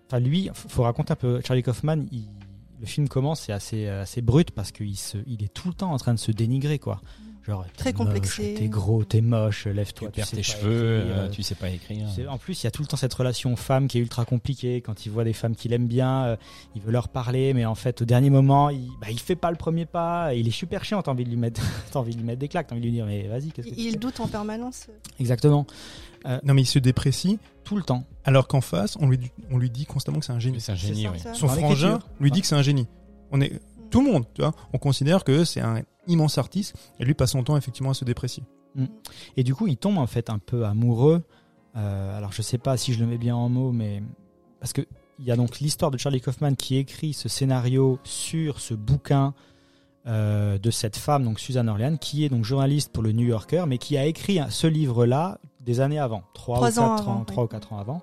Enfin, 0.08 0.20
lui, 0.20 0.48
f- 0.48 0.68
faut 0.68 0.82
raconter 0.82 1.12
un 1.14 1.16
peu. 1.16 1.40
Charlie 1.42 1.62
Kaufman, 1.62 2.04
il- 2.12 2.28
le 2.82 2.86
film 2.88 3.08
commence, 3.08 3.42
c'est 3.42 3.52
assez, 3.52 3.86
assez 3.86 4.20
brut 4.22 4.50
parce 4.50 4.72
qu'il 4.72 4.98
se, 4.98 5.16
il 5.28 5.44
est 5.44 5.54
tout 5.54 5.68
le 5.68 5.74
temps 5.74 5.92
en 5.92 5.98
train 5.98 6.12
de 6.12 6.18
se 6.18 6.32
dénigrer, 6.32 6.80
quoi. 6.80 7.00
Genre, 7.46 7.64
Très 7.76 7.92
complexé. 7.92 8.54
T'es 8.56 8.68
gros, 8.68 9.04
t'es 9.04 9.20
moche, 9.20 9.66
lève-toi. 9.66 10.08
Tu 10.08 10.12
perds 10.12 10.30
tes 10.30 10.42
cheveux, 10.42 11.00
écrire, 11.00 11.16
euh, 11.16 11.28
tu 11.28 11.42
sais 11.42 11.54
pas 11.56 11.70
écrire. 11.70 12.06
En 12.28 12.38
plus, 12.38 12.62
il 12.62 12.64
y 12.64 12.66
a 12.66 12.70
tout 12.70 12.82
le 12.82 12.88
temps 12.88 12.96
cette 12.96 13.14
relation 13.14 13.56
femme 13.56 13.88
qui 13.88 13.98
est 13.98 14.00
ultra 14.00 14.24
compliquée. 14.24 14.80
Quand 14.80 15.06
il 15.06 15.10
voit 15.10 15.24
des 15.24 15.32
femmes 15.32 15.56
qu'il 15.56 15.72
aime 15.72 15.88
bien, 15.88 16.24
euh, 16.24 16.36
il 16.76 16.82
veut 16.82 16.92
leur 16.92 17.08
parler, 17.08 17.52
mais 17.52 17.64
en 17.64 17.74
fait, 17.74 18.02
au 18.02 18.04
dernier 18.04 18.30
moment, 18.30 18.70
il, 18.70 18.88
bah, 19.00 19.08
il 19.10 19.18
fait 19.18 19.34
pas 19.34 19.50
le 19.50 19.56
premier 19.56 19.86
pas. 19.86 20.34
Il 20.34 20.46
est 20.46 20.52
super 20.52 20.84
chiant. 20.84 21.02
T'as 21.02 21.10
envie 21.10 21.24
de 21.24 21.30
lui 21.30 21.36
mettre, 21.36 21.60
t'as 21.92 21.98
envie 21.98 22.12
de 22.12 22.18
lui 22.18 22.26
mettre 22.26 22.38
des 22.38 22.48
claques. 22.48 22.68
T'as 22.68 22.74
envie 22.74 22.82
de 22.82 22.86
lui 22.86 22.94
dire, 22.94 23.06
mais 23.06 23.26
vas-y, 23.26 23.50
qu'est-ce 23.50 23.68
que 23.68 23.74
tu 23.74 23.80
Il 23.80 23.98
doute 23.98 24.20
en 24.20 24.28
permanence. 24.28 24.86
Exactement. 25.18 25.66
Non, 26.44 26.54
mais 26.54 26.62
il 26.62 26.66
se 26.66 26.78
déprécie, 26.78 27.38
Tout 27.64 27.76
le 27.76 27.82
temps. 27.82 28.04
alors 28.24 28.48
qu'en 28.48 28.60
face, 28.60 28.96
on 29.00 29.08
lui, 29.08 29.18
dit- 29.18 29.30
on 29.50 29.58
lui 29.58 29.70
dit 29.70 29.86
constamment 29.86 30.18
que 30.20 30.24
c'est 30.26 30.32
un 30.32 30.38
génie. 30.38 30.60
C'est 30.60 30.72
un 30.72 30.76
génie, 30.76 31.08
oui. 31.08 31.18
Son 31.34 31.46
Dans 31.46 31.52
frangin 31.54 31.98
lui 32.20 32.30
dit 32.30 32.40
que 32.40 32.46
c'est 32.46 32.54
un 32.54 32.62
génie. 32.62 32.86
On 33.30 33.40
est 33.40 33.60
tout 33.90 34.04
le 34.04 34.10
monde, 34.12 34.24
tu 34.34 34.40
vois. 34.42 34.52
On 34.72 34.78
considère 34.78 35.24
que 35.24 35.44
c'est 35.44 35.60
un 35.60 35.82
immense 36.08 36.38
artiste 36.38 36.74
et 36.98 37.04
lui 37.04 37.14
passe 37.14 37.32
son 37.32 37.42
temps 37.44 37.56
effectivement 37.56 37.90
à 37.90 37.94
se 37.94 38.04
déprécier. 38.04 38.42
Et 39.36 39.44
du 39.44 39.54
coup, 39.54 39.66
il 39.66 39.76
tombe 39.76 39.98
en 39.98 40.06
fait 40.06 40.30
un 40.30 40.38
peu 40.38 40.64
amoureux. 40.64 41.22
Euh, 41.76 42.16
alors, 42.16 42.32
je 42.32 42.40
sais 42.42 42.58
pas 42.58 42.76
si 42.76 42.92
je 42.94 43.00
le 43.00 43.06
mets 43.06 43.18
bien 43.18 43.36
en 43.36 43.48
mots, 43.48 43.72
mais 43.72 44.02
parce 44.60 44.72
que 44.72 44.82
il 45.18 45.26
y 45.26 45.30
a 45.30 45.36
donc 45.36 45.60
l'histoire 45.60 45.90
de 45.90 45.98
Charlie 45.98 46.20
Kaufman 46.20 46.54
qui 46.56 46.76
écrit 46.76 47.12
ce 47.12 47.28
scénario 47.28 47.98
sur 48.02 48.60
ce 48.60 48.74
bouquin 48.74 49.34
euh, 50.06 50.58
de 50.58 50.70
cette 50.70 50.96
femme, 50.96 51.22
donc 51.22 51.38
Suzanne 51.38 51.68
Orlean, 51.68 51.96
qui 51.96 52.24
est 52.24 52.28
donc 52.28 52.44
journaliste 52.44 52.90
pour 52.92 53.02
le 53.04 53.12
New 53.12 53.26
Yorker, 53.26 53.64
mais 53.68 53.78
qui 53.78 53.96
a 53.96 54.04
écrit 54.06 54.40
ce 54.48 54.66
livre-là 54.66 55.38
des 55.64 55.80
années 55.80 55.98
avant, 55.98 56.22
trois 56.34 56.56
ou 56.56 56.60
Trois 56.60 56.80
ans 56.80 56.96
quatre 56.96 57.02
avant, 57.08 57.20
ans, 57.20 57.24
trois 57.24 57.42
oui. 57.44 57.46
ou 57.46 57.48
quatre 57.48 57.72
ans 57.72 57.78
avant. 57.78 58.02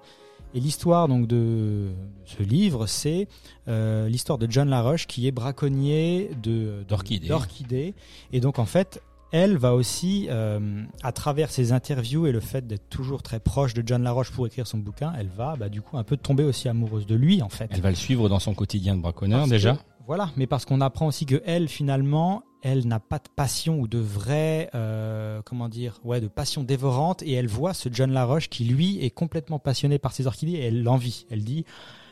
Et 0.56 0.60
l'histoire 0.60 1.08
donc 1.08 1.28
de 1.28 1.89
ce 2.26 2.41
livre, 2.41 2.88
c'est 2.88 3.28
euh, 3.67 4.08
l'histoire 4.10 4.39
de 4.39 4.48
John 4.50 4.67
Laroche 4.69 5.06
qui 5.06 5.28
est 5.28 5.32
braconnier 5.32 6.32
de 6.41 6.84
D'orchidées. 6.88 7.28
d'orchidées. 7.28 7.93
Et 8.34 8.39
donc 8.39 8.58
en 8.58 8.65
fait, 8.65 9.02
elle 9.32 9.58
va 9.58 9.76
aussi, 9.76 10.26
euh, 10.32 10.82
à 11.04 11.12
travers 11.12 11.52
ses 11.52 11.72
interviews 11.72 12.26
et 12.26 12.32
le 12.32 12.39
fait 12.39 12.65
d'être 12.65 12.89
toujours 12.89 13.22
très 13.22 13.39
proche 13.39 13.76
de 13.76 13.84
John 13.86 14.02
Laroche 14.02 14.32
pour 14.32 14.48
écrire 14.48 14.65
son 14.65 14.80
bouquin, 14.80 15.13
elle 15.19 15.28
va 15.28 15.56
bah, 15.56 15.69
du 15.69 15.82
coup 15.84 15.98
un 15.98 16.04
peu 16.04 16.17
tomber 16.17 16.43
aussi 16.43 16.67
amoureuse 16.67 17.06
de 17.06 17.13
lui 17.13 17.43
en 17.43 17.50
fait. 17.50 17.67
Elle 17.72 17.82
va 17.82 17.89
le 17.89 17.95
suivre 17.95 18.28
dans 18.28 18.39
son 18.39 18.56
quotidien 18.56 18.95
de 18.95 19.02
braconneur 19.02 19.41
Parce 19.41 19.52
déjà. 19.52 19.78
Voilà, 20.10 20.32
mais 20.38 20.48
parce 20.48 20.65
qu'on 20.65 20.82
apprend 20.82 21.06
aussi 21.06 21.28
que 21.28 21.39
elle 21.45 21.67
finalement, 21.67 22.41
elle 22.63 22.88
n'a 22.88 23.00
pas 23.00 23.19
de 23.19 23.30
passion 23.36 23.80
ou 23.80 23.88
de 23.88 24.00
vraie, 24.00 24.67
euh, 24.74 25.43
comment 25.45 25.69
dire, 25.69 26.00
ouais, 26.04 26.19
de 26.19 26.28
passion 26.28 26.63
dévorante, 26.63 27.22
et 27.22 27.34
elle 27.34 27.45
voit 27.45 27.76
ce 27.76 27.89
John 27.91 28.12
Laroche 28.12 28.50
qui 28.50 28.65
lui 28.65 29.06
est 29.06 29.12
complètement 29.12 29.60
passionné 29.60 30.00
par 30.00 30.13
ses 30.13 30.26
orchidées, 30.26 30.54
et 30.54 30.63
elle 30.65 30.82
l'envie. 30.82 31.28
Elle 31.30 31.43
dit, 31.43 31.63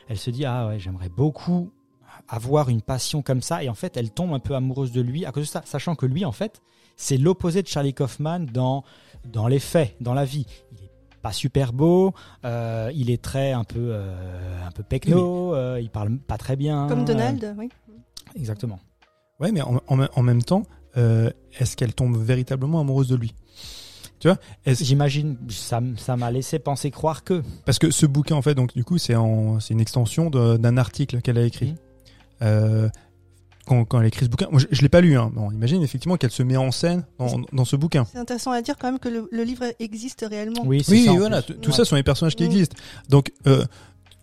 elle 0.06 0.16
se 0.16 0.30
dit 0.30 0.44
ah 0.44 0.68
ouais, 0.68 0.78
j'aimerais 0.78 1.08
beaucoup 1.08 1.72
avoir 2.28 2.68
une 2.68 2.82
passion 2.82 3.20
comme 3.20 3.42
ça, 3.42 3.64
et 3.64 3.68
en 3.68 3.74
fait, 3.74 3.96
elle 3.96 4.12
tombe 4.12 4.32
un 4.32 4.38
peu 4.38 4.54
amoureuse 4.54 4.92
de 4.92 5.00
lui 5.00 5.24
à 5.26 5.32
cause 5.32 5.46
de 5.46 5.48
ça, 5.48 5.62
sachant 5.64 5.96
que 5.96 6.06
lui, 6.06 6.24
en 6.24 6.30
fait, 6.30 6.62
c'est 6.94 7.16
l'opposé 7.16 7.64
de 7.64 7.66
Charlie 7.66 7.94
Kaufman 7.94 8.46
dans 8.46 8.84
dans 9.24 9.48
les 9.48 9.58
faits, 9.58 9.96
dans 10.00 10.14
la 10.14 10.24
vie. 10.24 10.46
Pas 11.22 11.32
super 11.32 11.72
beau, 11.72 12.12
euh, 12.44 12.90
il 12.94 13.10
est 13.10 13.20
très 13.22 13.52
un 13.52 13.64
peu 13.64 13.90
euh, 13.92 14.66
un 14.66 14.70
peu 14.70 14.82
pecno, 14.82 15.54
euh, 15.54 15.78
il 15.80 15.90
parle 15.90 16.16
pas 16.18 16.38
très 16.38 16.56
bien. 16.56 16.86
Comme 16.88 17.00
euh, 17.00 17.04
Donald, 17.04 17.54
oui. 17.58 17.68
Exactement. 18.36 18.78
Ouais, 19.40 19.52
mais 19.52 19.60
en, 19.62 19.80
en- 19.88 20.08
en 20.14 20.22
même 20.22 20.42
temps, 20.42 20.62
euh, 20.96 21.30
est-ce 21.58 21.76
qu'elle 21.76 21.94
tombe 21.94 22.16
véritablement 22.16 22.80
amoureuse 22.80 23.08
de 23.08 23.16
lui? 23.16 23.34
Tu 24.20 24.26
vois 24.28 24.38
J'imagine, 24.66 25.36
ça, 25.48 25.80
ça 25.96 26.16
m'a 26.16 26.30
laissé 26.32 26.58
penser 26.58 26.90
croire 26.90 27.22
que. 27.22 27.42
Parce 27.64 27.78
que 27.78 27.90
ce 27.92 28.04
bouquin, 28.04 28.34
en 28.34 28.42
fait, 28.42 28.54
donc 28.56 28.74
du 28.74 28.84
coup, 28.84 28.98
c'est 28.98 29.14
en, 29.14 29.60
c'est 29.60 29.74
une 29.74 29.80
extension 29.80 30.28
d'un 30.30 30.76
article 30.76 31.20
qu'elle 31.20 31.38
a 31.38 31.44
écrit. 31.44 31.74
Euh, 32.42 32.88
quand, 33.68 33.84
quand 33.84 34.00
elle 34.00 34.06
écrit 34.06 34.24
ce 34.24 34.30
bouquin, 34.30 34.48
moi, 34.50 34.60
je, 34.60 34.66
je 34.70 34.82
l'ai 34.82 34.88
pas 34.88 35.00
lu. 35.00 35.16
Hein. 35.16 35.30
Bon, 35.34 35.50
imagine 35.52 35.82
effectivement 35.82 36.16
qu'elle 36.16 36.30
se 36.30 36.42
met 36.42 36.56
en 36.56 36.70
scène 36.70 37.04
dans, 37.18 37.40
dans 37.52 37.64
ce 37.64 37.76
bouquin. 37.76 38.04
C'est 38.10 38.18
intéressant 38.18 38.50
à 38.52 38.62
dire 38.62 38.76
quand 38.78 38.90
même 38.90 38.98
que 38.98 39.08
le, 39.08 39.28
le 39.30 39.42
livre 39.44 39.64
existe 39.78 40.24
réellement. 40.28 40.62
Oui, 40.64 40.82
c'est 40.82 40.92
Oui, 40.92 41.04
ça. 41.04 41.12
voilà, 41.12 41.42
tout 41.42 41.54
Ouais. 41.70 41.76
ça 41.76 41.84
sont 41.84 41.96
des 41.96 42.02
personnages 42.02 42.34
qui 42.34 42.44
existent. 42.44 42.76
Donc, 43.08 43.32
euh, 43.46 43.64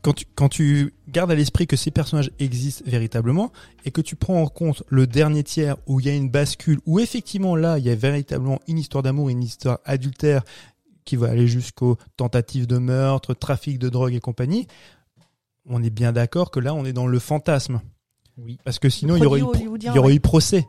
quand 0.01 0.13
tu, 0.13 0.25
quand 0.35 0.49
tu 0.49 0.93
gardes 1.07 1.31
à 1.31 1.35
l'esprit 1.35 1.65
que 1.67 1.75
ces 1.75 1.89
personnages 1.91 2.29
existent 2.39 2.83
véritablement 2.85 3.51
et 3.85 3.91
que 3.91 4.01
tu 4.01 4.15
prends 4.15 4.41
en 4.41 4.47
compte 4.47 4.83
le 4.89 5.07
dernier 5.07 5.43
tiers 5.43 5.77
où 5.87 5.99
il 5.99 6.05
y 6.05 6.09
a 6.09 6.13
une 6.13 6.29
bascule, 6.29 6.79
où 6.85 6.99
effectivement 6.99 7.55
là, 7.55 7.79
il 7.79 7.85
y 7.85 7.89
a 7.89 7.95
véritablement 7.95 8.59
une 8.67 8.77
histoire 8.77 9.01
d'amour, 9.03 9.29
une 9.29 9.41
histoire 9.43 9.79
adultère 9.85 10.43
qui 11.05 11.15
va 11.15 11.29
aller 11.29 11.47
jusqu'aux 11.47 11.97
tentatives 12.17 12.67
de 12.67 12.77
meurtre, 12.77 13.33
trafic 13.33 13.79
de 13.79 13.89
drogue 13.89 14.13
et 14.13 14.19
compagnie, 14.19 14.67
on 15.67 15.81
est 15.83 15.89
bien 15.89 16.11
d'accord 16.11 16.51
que 16.51 16.59
là, 16.59 16.73
on 16.75 16.85
est 16.85 16.93
dans 16.93 17.07
le 17.07 17.17
fantasme. 17.19 17.81
Oui. 18.37 18.57
Parce 18.63 18.79
que 18.79 18.89
sinon, 18.89 19.15
il 19.15 19.23
y 19.23 19.25
aurait 19.25 19.39
eu, 19.39 19.45
il 19.81 19.93
y 19.93 19.99
aurait 19.99 20.13
eu 20.15 20.19
procès. 20.19 20.67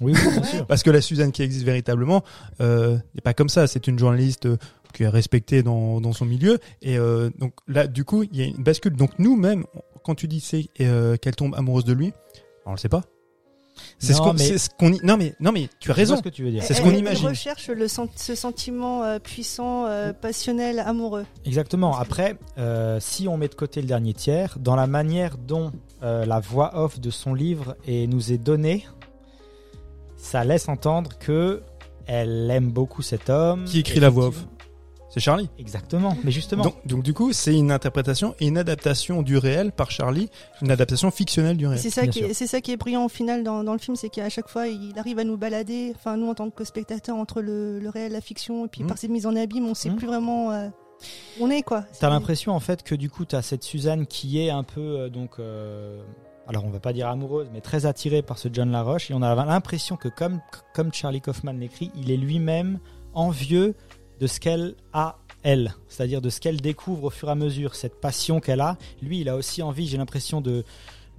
Oui, 0.00 0.12
oui, 0.14 0.30
bien 0.32 0.42
sûr. 0.42 0.66
Parce 0.66 0.82
que 0.82 0.90
la 0.90 1.00
Suzanne 1.00 1.32
qui 1.32 1.42
existe 1.42 1.64
véritablement 1.64 2.22
euh, 2.60 2.98
n'est 3.14 3.22
pas 3.22 3.32
comme 3.32 3.48
ça. 3.48 3.66
C'est 3.66 3.86
une 3.86 3.98
journaliste 3.98 4.44
euh, 4.46 4.58
qui 4.92 5.04
est 5.04 5.08
respectée 5.08 5.62
dans, 5.62 6.00
dans 6.02 6.12
son 6.12 6.26
milieu. 6.26 6.58
Et 6.82 6.98
euh, 6.98 7.30
donc 7.38 7.54
là, 7.66 7.86
du 7.86 8.04
coup, 8.04 8.22
il 8.22 8.36
y 8.36 8.42
a 8.42 8.44
une 8.44 8.62
bascule. 8.62 8.94
Donc 8.94 9.18
nous-mêmes, 9.18 9.64
quand 10.04 10.14
tu 10.14 10.28
dis 10.28 10.40
c'est 10.40 10.68
euh, 10.82 11.16
qu'elle 11.16 11.34
tombe 11.36 11.54
amoureuse 11.54 11.84
de 11.86 11.94
lui, 11.94 12.12
on 12.66 12.72
le 12.72 12.76
sait 12.76 12.90
pas. 12.90 13.02
C'est 13.98 14.14
ce 14.14 14.18
Non, 14.18 14.24
qu'on 14.28 14.32
mais- 14.34 14.56
ce 14.58 14.68
y- 14.68 15.06
non 15.06 15.18
mais 15.18 15.34
non 15.38 15.52
mais 15.52 15.68
tu 15.80 15.90
as 15.90 15.94
raison. 15.94 16.16
ce 16.16 16.22
que 16.22 16.30
tu 16.30 16.42
veux 16.42 16.50
dire. 16.50 16.62
C'est 16.62 16.72
ce 16.72 16.78
Elle- 16.80 16.84
qu'on 16.90 16.94
imagine. 16.96 17.24
Elle 17.26 17.30
recherche 17.32 17.68
le 17.68 17.88
sen- 17.88 18.08
ce 18.16 18.34
sentiment 18.34 19.02
euh, 19.04 19.18
puissant, 19.18 19.84
euh, 19.86 20.14
passionnel, 20.14 20.78
amoureux. 20.78 21.26
Exactement. 21.44 21.94
Après, 21.98 22.36
euh, 22.56 22.98
si 23.00 23.28
on 23.28 23.36
met 23.36 23.48
de 23.48 23.54
côté 23.54 23.82
le 23.82 23.86
dernier 23.86 24.14
tiers, 24.14 24.56
dans 24.58 24.76
la 24.76 24.86
manière 24.86 25.36
dont 25.36 25.66
euh, 25.66 25.70
la 26.02 26.40
voix 26.40 26.78
off 26.78 27.00
de 27.00 27.10
son 27.10 27.34
livre 27.34 27.76
est, 27.86 28.06
nous 28.06 28.32
est 28.32 28.38
donnée, 28.38 28.86
ça 30.16 30.44
laisse 30.44 30.68
entendre 30.68 31.10
que 31.18 31.62
elle 32.06 32.50
aime 32.50 32.70
beaucoup 32.70 33.02
cet 33.02 33.30
homme. 33.30 33.64
Qui 33.64 33.80
écrit 33.80 34.00
la 34.00 34.10
voix 34.10 34.26
off. 34.26 34.46
C'est 35.10 35.20
Charlie. 35.20 35.48
Exactement. 35.58 36.16
Mais 36.24 36.30
justement, 36.30 36.62
Donc, 36.64 36.86
donc 36.86 37.02
du 37.02 37.14
coup, 37.14 37.32
c'est 37.32 37.54
une 37.56 37.70
interprétation 37.72 38.34
et 38.38 38.46
une 38.48 38.58
adaptation 38.58 39.22
du 39.22 39.38
réel 39.38 39.72
par 39.72 39.90
Charlie, 39.90 40.28
une 40.60 40.70
adaptation 40.70 41.10
fictionnelle 41.10 41.56
du 41.56 41.66
réel. 41.66 41.80
C'est 41.80 41.88
ça, 41.90 42.06
qui 42.06 42.20
est, 42.20 42.34
c'est 42.34 42.46
ça 42.46 42.60
qui 42.60 42.72
est 42.72 42.76
brillant 42.76 43.04
au 43.06 43.08
final 43.08 43.42
dans, 43.42 43.64
dans 43.64 43.72
le 43.72 43.78
film, 43.78 43.96
c'est 43.96 44.10
qu'à 44.10 44.28
chaque 44.28 44.48
fois, 44.48 44.68
il 44.68 44.92
arrive 44.98 45.18
à 45.18 45.24
nous 45.24 45.38
balader, 45.38 45.92
enfin 45.96 46.16
nous 46.18 46.28
en 46.28 46.34
tant 46.34 46.50
que 46.50 46.64
spectateurs, 46.64 47.16
entre 47.16 47.40
le, 47.40 47.78
le 47.80 47.88
réel, 47.88 48.12
la 48.12 48.20
fiction, 48.20 48.66
et 48.66 48.68
puis 48.68 48.82
Mhm. 48.82 48.88
par 48.88 48.98
cette 48.98 49.10
mise 49.10 49.26
en 49.26 49.34
abîme, 49.36 49.66
on 49.66 49.74
sait 49.74 49.88
Mhm. 49.88 49.96
plus 49.96 50.06
vraiment 50.06 50.50
euh, 50.52 50.68
on 51.40 51.50
est 51.50 51.62
quoi. 51.62 51.84
T'as 51.98 52.10
l'impression 52.10 52.52
en 52.52 52.60
fait 52.60 52.82
que 52.82 52.94
du 52.94 53.10
coup 53.10 53.24
t'as 53.24 53.42
cette 53.42 53.62
Suzanne 53.62 54.06
qui 54.06 54.40
est 54.40 54.50
un 54.50 54.62
peu 54.62 54.80
euh, 54.80 55.08
donc 55.08 55.38
euh, 55.38 56.02
alors 56.46 56.64
on 56.64 56.70
va 56.70 56.80
pas 56.80 56.92
dire 56.92 57.08
amoureuse 57.08 57.48
mais 57.52 57.60
très 57.60 57.86
attirée 57.86 58.22
par 58.22 58.38
ce 58.38 58.48
John 58.52 58.70
Laroche 58.70 59.10
et 59.10 59.14
on 59.14 59.22
a 59.22 59.34
l'impression 59.44 59.96
que 59.96 60.08
comme 60.08 60.40
comme 60.74 60.92
Charlie 60.92 61.20
Kaufman 61.20 61.52
l'écrit 61.58 61.90
il 61.96 62.10
est 62.10 62.16
lui-même 62.16 62.78
envieux 63.14 63.74
de 64.20 64.26
ce 64.26 64.40
qu'elle 64.40 64.74
a 64.92 65.18
elle 65.42 65.74
c'est-à-dire 65.88 66.20
de 66.20 66.30
ce 66.30 66.40
qu'elle 66.40 66.60
découvre 66.60 67.04
au 67.04 67.10
fur 67.10 67.28
et 67.28 67.32
à 67.32 67.34
mesure 67.34 67.74
cette 67.74 68.00
passion 68.00 68.40
qu'elle 68.40 68.60
a 68.60 68.76
lui 69.02 69.20
il 69.20 69.28
a 69.28 69.36
aussi 69.36 69.62
envie 69.62 69.86
j'ai 69.86 69.98
l'impression 69.98 70.40
de 70.40 70.64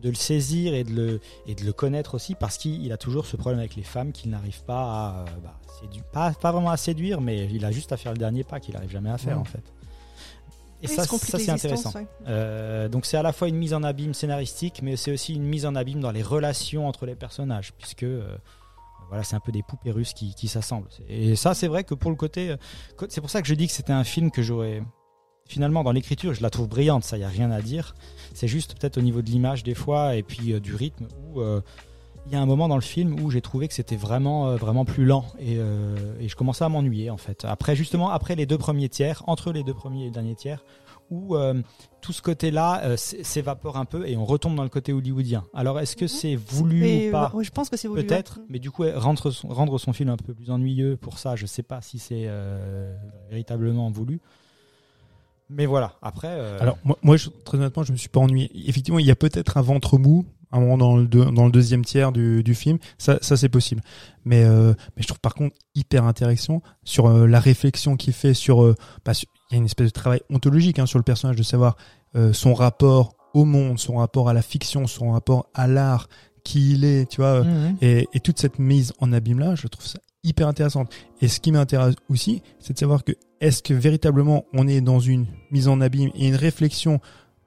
de 0.01 0.09
le 0.09 0.15
saisir 0.15 0.73
et 0.73 0.83
de 0.83 0.91
le 0.91 1.19
et 1.47 1.55
de 1.55 1.63
le 1.63 1.73
connaître 1.73 2.13
aussi 2.15 2.35
parce 2.35 2.57
qu'il 2.57 2.83
il 2.85 2.91
a 2.91 2.97
toujours 2.97 3.25
ce 3.25 3.35
problème 3.35 3.59
avec 3.59 3.75
les 3.75 3.83
femmes 3.83 4.11
qu'il 4.11 4.29
n'arrive 4.29 4.63
pas 4.63 4.81
à 4.83 5.19
euh, 5.21 5.25
bah, 5.43 5.59
sédu- 5.81 6.03
pas 6.13 6.31
pas 6.33 6.51
vraiment 6.51 6.69
à 6.69 6.77
séduire 6.77 7.19
mais 7.19 7.47
il 7.51 7.65
a 7.65 7.71
juste 7.71 7.91
à 7.91 7.97
faire 7.97 8.11
le 8.11 8.17
dernier 8.19 8.43
pas 8.43 8.59
qu'il 8.59 8.75
n'arrive 8.75 8.91
jamais 8.91 9.09
à 9.09 9.17
faire 9.17 9.35
Ouais. 9.35 9.41
en 9.41 9.45
fait 9.45 9.63
et 10.83 10.85
ça, 10.85 11.05
c'est 11.05 11.49
intéressant. 11.49 11.91
ouais. 11.95 12.05
Euh, 12.27 12.87
donc 12.87 13.07
c'est 13.07 13.17
à 13.17 13.23
la 13.23 13.33
fois 13.33 13.47
une 13.47 13.55
mise 13.55 13.73
en 13.73 13.81
abîme 13.81 14.13
scénaristique, 14.13 14.81
mais 14.83 14.95
c'est 14.95 15.11
aussi 15.11 15.33
une 15.33 15.41
mise 15.41 15.65
en 15.65 15.73
abîme 15.73 16.01
dans 16.01 16.11
les 16.11 16.21
relations 16.21 16.87
entre 16.87 17.07
les 17.07 17.15
personnages, 17.15 17.73
puisque 17.73 18.03
euh, 18.03 18.37
voilà, 19.09 19.23
c'est 19.23 19.35
un 19.35 19.39
peu 19.39 19.51
des 19.51 19.63
poupées 19.63 19.89
russes 19.89 20.13
qui, 20.13 20.35
qui 20.35 20.47
s'assemblent. 20.47 20.87
Et 21.09 21.35
ça, 21.35 21.55
c'est 21.55 21.67
vrai 21.67 21.83
que 21.83 21.95
pour 21.95 22.11
le 22.11 22.15
côté, 22.15 22.55
c'est 23.09 23.21
pour 23.21 23.31
ça 23.31 23.41
que 23.41 23.47
je 23.47 23.55
dis 23.55 23.65
que 23.65 23.73
c'était 23.73 23.91
un 23.91 24.03
film 24.03 24.29
que 24.29 24.43
j'aurais 24.43 24.83
finalement 25.47 25.83
dans 25.83 25.91
l'écriture, 25.91 26.33
je 26.33 26.41
la 26.41 26.49
trouve 26.49 26.67
brillante, 26.67 27.03
ça 27.03 27.17
y 27.17 27.23
a 27.23 27.27
rien 27.29 27.51
à 27.51 27.61
dire. 27.61 27.95
C'est 28.33 28.47
juste 28.47 28.77
peut-être 28.79 28.97
au 28.97 29.01
niveau 29.01 29.21
de 29.21 29.29
l'image 29.29 29.63
des 29.63 29.73
fois 29.75 30.15
et 30.15 30.23
puis 30.23 30.53
euh, 30.53 30.59
du 30.59 30.75
rythme 30.75 31.07
où 31.33 31.41
euh, 31.41 31.61
il 32.27 32.33
y 32.33 32.35
a 32.35 32.41
un 32.41 32.45
moment 32.45 32.67
dans 32.67 32.75
le 32.75 32.81
film 32.81 33.19
où 33.21 33.31
j'ai 33.31 33.39
trouvé 33.41 33.67
que 33.69 33.73
c'était 33.73 33.95
vraiment 33.95 34.49
euh, 34.49 34.55
vraiment 34.57 34.83
plus 34.83 35.05
lent 35.05 35.25
et, 35.39 35.55
euh, 35.57 35.95
et 36.19 36.27
je 36.27 36.35
commençais 36.35 36.65
à 36.65 36.69
m'ennuyer 36.69 37.09
en 37.09 37.15
fait. 37.17 37.45
Après 37.45 37.75
justement 37.75 38.09
après 38.09 38.35
les 38.35 38.45
deux 38.45 38.57
premiers 38.57 38.89
tiers, 38.89 39.23
entre 39.27 39.51
les 39.53 39.63
deux 39.63 39.73
premiers 39.73 40.03
et 40.03 40.05
le 40.07 40.11
dernier 40.11 40.35
tiers, 40.35 40.63
où 41.09 41.37
euh, 41.37 41.53
tout 42.01 42.11
ce 42.11 42.21
côté-là 42.21 42.97
s'évapore 42.97 43.77
un 43.77 43.85
peu 43.85 44.05
et 44.09 44.17
on 44.17 44.25
retombe 44.25 44.55
dans 44.57 44.63
le 44.63 44.69
côté 44.69 44.91
hollywoodien. 44.91 45.45
Alors 45.53 45.79
est-ce 45.79 45.95
que 45.95 46.03
Mhm. 46.03 46.09
c'est 46.09 46.35
voulu 46.35 47.07
ou 47.07 47.11
pas 47.11 47.31
ouais, 47.33 47.45
je 47.45 47.51
pense 47.51 47.69
que 47.69 47.77
c'est 47.77 47.87
voulu. 47.87 48.05
Peut-être, 48.05 48.41
mais 48.49 48.59
du 48.59 48.71
coup 48.71 48.83
rendre 48.95 49.31
son, 49.31 49.47
rendre 49.47 49.77
son 49.77 49.93
film 49.93 50.09
un 50.09 50.17
peu 50.17 50.33
plus 50.33 50.51
ennuyeux 50.51 50.97
pour 50.97 51.19
ça, 51.19 51.37
je 51.37 51.45
sais 51.45 51.63
pas 51.63 51.81
si 51.81 51.97
c'est 51.97 52.27
véritablement 53.29 53.89
voulu. 53.89 54.19
Mais 55.49 55.65
voilà, 55.65 55.93
après. 56.01 56.27
euh, 56.29 56.57
Alors 56.59 56.77
moi, 56.83 56.97
moi 57.03 57.17
je, 57.17 57.29
très 57.45 57.57
honnêtement, 57.57 57.83
je 57.83 57.91
me 57.91 57.97
suis 57.97 58.09
pas 58.09 58.19
ennuyé. 58.19 58.51
Effectivement, 58.69 58.99
il 58.99 59.05
y 59.05 59.11
a 59.11 59.15
peut-être 59.15 59.57
un 59.57 59.61
ventre 59.61 59.97
mou 59.97 60.25
à 60.51 60.57
un 60.57 60.59
moment 60.61 60.77
dans 60.77 60.97
le, 60.97 61.07
deux- 61.07 61.25
dans 61.31 61.45
le 61.45 61.51
deuxième 61.51 61.83
tiers 61.85 62.11
du, 62.11 62.43
du 62.43 62.53
film. 62.55 62.77
Ça, 62.97 63.17
ça 63.21 63.37
c'est 63.37 63.49
possible. 63.49 63.81
Mais, 64.25 64.43
euh, 64.43 64.73
mais 64.95 65.01
je 65.03 65.07
trouve 65.07 65.19
par 65.19 65.35
contre 65.35 65.55
hyper 65.75 66.03
intéressant 66.05 66.61
sur 66.83 67.07
euh, 67.07 67.27
la 67.27 67.39
réflexion 67.39 67.95
qu'il 67.97 68.13
fait 68.13 68.33
sur. 68.33 68.63
euh, 68.63 68.75
bah, 69.05 69.13
sur- 69.13 69.27
il 69.49 69.53
y 69.53 69.55
a 69.55 69.59
une 69.59 69.65
espèce 69.65 69.87
de 69.87 69.91
travail 69.93 70.19
ontologique 70.29 70.79
hein, 70.79 70.85
sur 70.85 70.99
le 70.99 71.03
personnage 71.03 71.37
de 71.37 71.43
savoir 71.43 71.77
euh, 72.15 72.33
son 72.33 72.53
rapport 72.53 73.13
au 73.33 73.45
monde, 73.45 73.79
son 73.79 73.95
rapport 73.97 74.27
à 74.27 74.33
la 74.33 74.41
fiction, 74.41 74.87
son 74.87 75.11
rapport 75.11 75.49
à 75.53 75.67
l'art, 75.67 76.09
qui 76.43 76.73
il 76.73 76.83
est, 76.83 77.09
tu 77.09 77.17
vois. 77.21 77.27
euh, 77.27 77.43
mhm. 77.43 77.77
et, 77.81 78.07
et 78.13 78.19
toute 78.19 78.39
cette 78.39 78.59
mise 78.59 78.93
en 78.99 79.13
abîme 79.13 79.39
là, 79.39 79.55
je 79.55 79.67
trouve 79.67 79.85
ça 79.85 79.99
hyper 80.23 80.47
intéressante. 80.47 80.91
Et 81.21 81.27
ce 81.27 81.39
qui 81.39 81.51
m'intéresse 81.51 81.95
aussi, 82.09 82.41
c'est 82.59 82.73
de 82.73 82.77
savoir 82.79 83.03
que 83.03 83.13
est-ce 83.39 83.61
que 83.63 83.73
véritablement 83.73 84.45
on 84.53 84.67
est 84.67 84.81
dans 84.81 84.99
une 84.99 85.25
mise 85.51 85.67
en 85.67 85.79
abîme 85.81 86.09
et 86.15 86.27
une 86.27 86.35
réflexion 86.35 86.99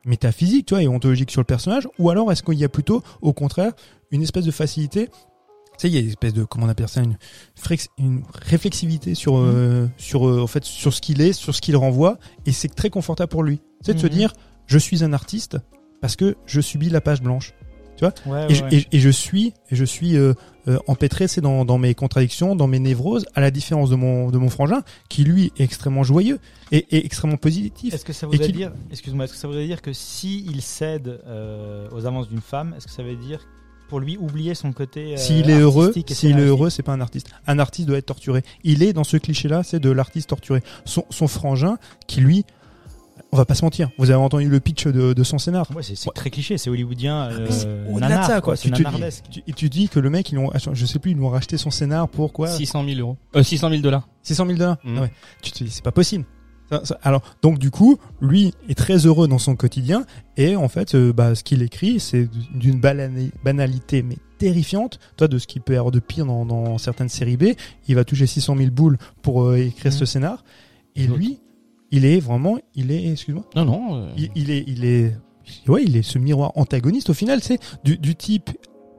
métaphysique, 0.06 0.66
tu 0.66 0.74
vois, 0.74 0.82
et 0.82 0.88
ontologique 0.88 1.30
sur 1.30 1.40
le 1.40 1.46
personnage, 1.46 1.88
ou 1.98 2.10
alors 2.10 2.32
est-ce 2.32 2.42
qu'il 2.42 2.58
y 2.58 2.64
a 2.64 2.68
plutôt, 2.68 3.02
au 3.20 3.32
contraire, 3.32 3.72
une 4.10 4.22
espèce 4.22 4.44
de 4.44 4.50
facilité 4.50 5.08
tu 5.78 5.86
sais, 5.86 5.92
il 5.92 5.94
y 5.94 5.96
a 5.96 6.00
une 6.00 6.08
espèce 6.08 6.34
de, 6.34 6.44
comment 6.44 6.66
on 6.66 6.68
appelle 6.68 6.88
ça, 6.88 7.00
une, 7.00 7.16
une 7.96 8.22
réflexivité 8.34 9.14
sur, 9.14 9.38
euh, 9.38 9.88
sur, 9.96 10.28
euh, 10.28 10.42
en 10.42 10.46
fait, 10.46 10.62
sur 10.62 10.92
ce 10.92 11.00
qu'il 11.00 11.22
est, 11.22 11.32
sur 11.32 11.54
ce 11.54 11.62
qu'il 11.62 11.74
renvoie, 11.74 12.18
et 12.44 12.52
c'est 12.52 12.68
très 12.68 12.90
confortable 12.90 13.30
pour 13.30 13.42
lui. 13.42 13.62
C'est 13.80 13.94
de 13.94 13.98
se 13.98 14.06
Mhm. 14.06 14.12
dire, 14.12 14.32
je 14.66 14.76
suis 14.76 15.02
un 15.04 15.14
artiste 15.14 15.56
parce 16.02 16.16
que 16.16 16.36
je 16.44 16.60
subis 16.60 16.90
la 16.90 17.00
page 17.00 17.22
blanche. 17.22 17.54
Ouais, 18.26 18.46
Et, 18.50 18.54
je, 18.54 18.64
et- 18.70 18.86
et 18.92 18.98
je 19.00 19.10
suis, 19.10 19.54
et 19.70 19.76
je 19.76 19.84
suis 19.84 20.16
euh, 20.16 20.34
euh, 20.68 20.78
empêtré, 20.86 21.28
c'est 21.28 21.40
dans, 21.40 21.64
dans 21.64 21.78
mes 21.78 21.94
contradictions, 21.94 22.54
dans 22.56 22.66
mes 22.66 22.78
névroses, 22.78 23.26
à 23.34 23.40
la 23.40 23.50
différence 23.50 23.90
de 23.90 23.96
mon, 23.96 24.30
de 24.30 24.38
mon 24.38 24.48
frangin, 24.50 24.82
qui 25.08 25.24
lui 25.24 25.52
est 25.58 25.62
extrêmement 25.64 26.02
joyeux 26.02 26.38
et, 26.72 26.86
et 26.90 27.04
extrêmement 27.06 27.36
positif. 27.36 27.94
Est-ce 27.94 28.04
que 28.04 28.12
ça 28.12 28.26
voudrait 28.26 28.46
dire, 28.52 28.72
excuse-moi, 28.90 29.24
est-ce 29.24 29.32
que 29.34 29.38
ça 29.38 29.48
voudrait 29.48 29.66
dire 29.66 29.82
que 29.82 29.92
si 29.92 30.44
il 30.50 30.62
cède 30.62 31.20
euh, 31.26 31.88
aux 31.92 32.06
avances 32.06 32.28
d'une 32.28 32.40
femme, 32.40 32.74
est-ce 32.76 32.86
que 32.86 32.92
ça 32.92 33.02
veut 33.02 33.16
dire 33.16 33.46
pour 33.88 33.98
lui 33.98 34.16
oublier 34.18 34.54
son 34.54 34.72
côté 34.72 35.14
euh, 35.14 35.16
S'il 35.16 35.50
est 35.50 35.58
heureux, 35.58 35.92
s'il 36.14 36.38
est 36.38 36.46
heureux, 36.46 36.70
c'est 36.70 36.84
pas 36.84 36.92
un 36.92 37.00
artiste. 37.00 37.28
Un 37.48 37.58
artiste 37.58 37.88
doit 37.88 37.98
être 37.98 38.06
torturé. 38.06 38.42
Il 38.62 38.84
est 38.84 38.92
dans 38.92 39.02
ce 39.02 39.16
cliché-là, 39.16 39.62
c'est 39.64 39.80
de 39.80 39.90
l'artiste 39.90 40.28
torturé. 40.28 40.62
Son, 40.84 41.04
son 41.10 41.26
frangin, 41.26 41.76
qui 42.06 42.20
lui, 42.20 42.44
on 43.32 43.36
va 43.36 43.44
pas 43.44 43.54
se 43.54 43.64
mentir. 43.64 43.90
Vous 43.98 44.10
avez 44.10 44.20
entendu 44.20 44.48
le 44.48 44.60
pitch 44.60 44.86
de, 44.86 45.12
de 45.12 45.22
son 45.24 45.38
scénar. 45.38 45.66
Ouais, 45.74 45.82
c'est 45.82 46.12
très 46.14 46.30
cliché, 46.30 46.58
c'est 46.58 46.68
hollywoodien. 46.70 47.28
Ah, 47.30 47.32
Euh, 47.32 47.46
mais 47.46 47.50
c'est 47.52 47.92
Au-delà 47.92 48.18
de 48.20 48.24
ça, 48.26 48.40
quoi. 48.40 48.56
C'est 48.56 48.70
Tu 48.70 48.82
te 48.84 49.30
tu, 49.30 49.42
et 49.46 49.52
tu 49.52 49.68
dis 49.68 49.88
que 49.88 50.00
le 50.00 50.10
mec, 50.10 50.30
ils 50.32 50.34
l'ont, 50.36 50.50
je 50.72 50.86
sais 50.86 50.98
plus, 50.98 51.12
ils 51.12 51.16
lui 51.16 51.24
ont 51.24 51.28
racheté 51.30 51.56
son 51.56 51.70
scénar 51.70 52.08
pour 52.08 52.32
quoi? 52.32 52.48
600 52.48 52.84
000 52.84 52.98
euros. 53.00 53.16
Euh, 53.36 53.42
600 53.42 53.70
000 53.70 53.82
dollars. 53.82 54.08
600 54.22 54.46
000 54.46 54.58
dollars? 54.58 54.76
Mm. 54.84 54.94
Ah 54.98 55.00
ouais. 55.02 55.12
Tu 55.42 55.52
te 55.52 55.62
dis, 55.64 55.70
c'est 55.70 55.84
pas 55.84 55.92
possible. 55.92 56.24
Ça- 56.70 56.84
ça- 56.84 56.98
alors, 57.02 57.22
donc 57.42 57.58
du 57.58 57.70
coup, 57.72 57.98
lui 58.20 58.54
est 58.68 58.76
très 58.76 58.98
heureux 59.06 59.26
dans 59.26 59.38
son 59.38 59.56
quotidien 59.56 60.04
et 60.36 60.54
en 60.54 60.68
fait, 60.68 60.94
euh, 60.94 61.12
bah, 61.12 61.34
ce 61.34 61.42
qu'il 61.42 61.62
écrit, 61.62 61.98
c'est 61.98 62.28
d'une 62.54 62.80
banalité 62.80 64.02
mais 64.02 64.16
terrifiante. 64.38 64.98
Toi, 65.16 65.26
de 65.28 65.38
ce 65.38 65.46
qui 65.46 65.58
peut 65.60 65.72
y 65.74 65.76
avoir 65.76 65.90
de 65.90 65.98
pire 65.98 66.26
dans, 66.26 66.44
dans 66.46 66.78
certaines 66.78 67.08
séries 67.08 67.36
B, 67.36 67.54
il 67.88 67.94
va 67.96 68.04
toucher 68.04 68.26
600 68.26 68.56
000 68.56 68.70
boules 68.70 68.98
pour 69.22 69.42
euh, 69.42 69.56
écrire 69.58 69.92
Mm. 69.92 69.96
ce 69.96 70.04
scénar. 70.04 70.44
Et 70.96 71.06
lui, 71.06 71.40
il 71.90 72.04
est 72.04 72.20
vraiment, 72.20 72.58
il 72.74 72.90
est, 72.90 73.10
excuse-moi, 73.12 73.44
Non, 73.56 73.64
non. 73.64 73.96
euh, 73.96 74.12
il, 74.16 74.30
il 74.34 74.50
est, 74.50 74.64
il 74.66 74.84
est, 74.84 75.16
ouais, 75.68 75.82
il 75.84 75.96
est 75.96 76.02
ce 76.02 76.18
miroir 76.18 76.52
antagoniste 76.56 77.10
au 77.10 77.14
final, 77.14 77.42
c'est 77.42 77.58
du, 77.84 77.98
du 77.98 78.14
type 78.14 78.50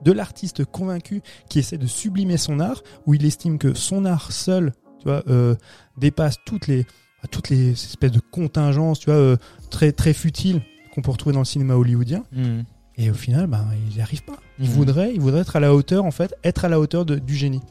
de 0.03 0.11
l'artiste 0.11 0.65
convaincu 0.65 1.21
qui 1.49 1.59
essaie 1.59 1.77
de 1.77 1.85
sublimer 1.87 2.37
son 2.37 2.59
art, 2.59 2.81
où 3.05 3.13
il 3.13 3.25
estime 3.25 3.57
que 3.57 3.73
son 3.73 4.05
art 4.05 4.31
seul, 4.31 4.73
tu 4.99 5.05
vois, 5.05 5.23
euh, 5.27 5.55
dépasse 5.97 6.37
toutes 6.45 6.67
les, 6.67 6.85
toutes 7.29 7.49
les 7.49 7.71
espèces 7.71 8.11
de 8.11 8.19
contingences, 8.19 8.99
tu 8.99 9.05
vois, 9.05 9.15
euh, 9.19 9.37
très 9.69 9.91
très 9.91 10.13
futiles 10.13 10.61
qu'on 10.93 11.01
peut 11.01 11.11
retrouver 11.11 11.33
dans 11.33 11.39
le 11.41 11.45
cinéma 11.45 11.75
hollywoodien. 11.75 12.23
Mhm. 12.31 12.63
Et 12.97 13.09
au 13.09 13.13
final, 13.13 13.47
ben, 13.47 13.65
il 13.89 13.95
n'y 13.95 14.01
arrive 14.01 14.23
pas. 14.23 14.37
Il 14.59 14.65
Mhm. 14.65 14.71
voudrait, 14.71 15.13
il 15.13 15.21
voudrait 15.21 15.41
être 15.41 15.55
à 15.55 15.59
la 15.59 15.73
hauteur, 15.73 16.03
en 16.03 16.11
fait, 16.11 16.35
être 16.43 16.65
à 16.65 16.69
la 16.69 16.79
hauteur 16.79 17.05
de- 17.05 17.19
du 17.19 17.35
génie. 17.35 17.61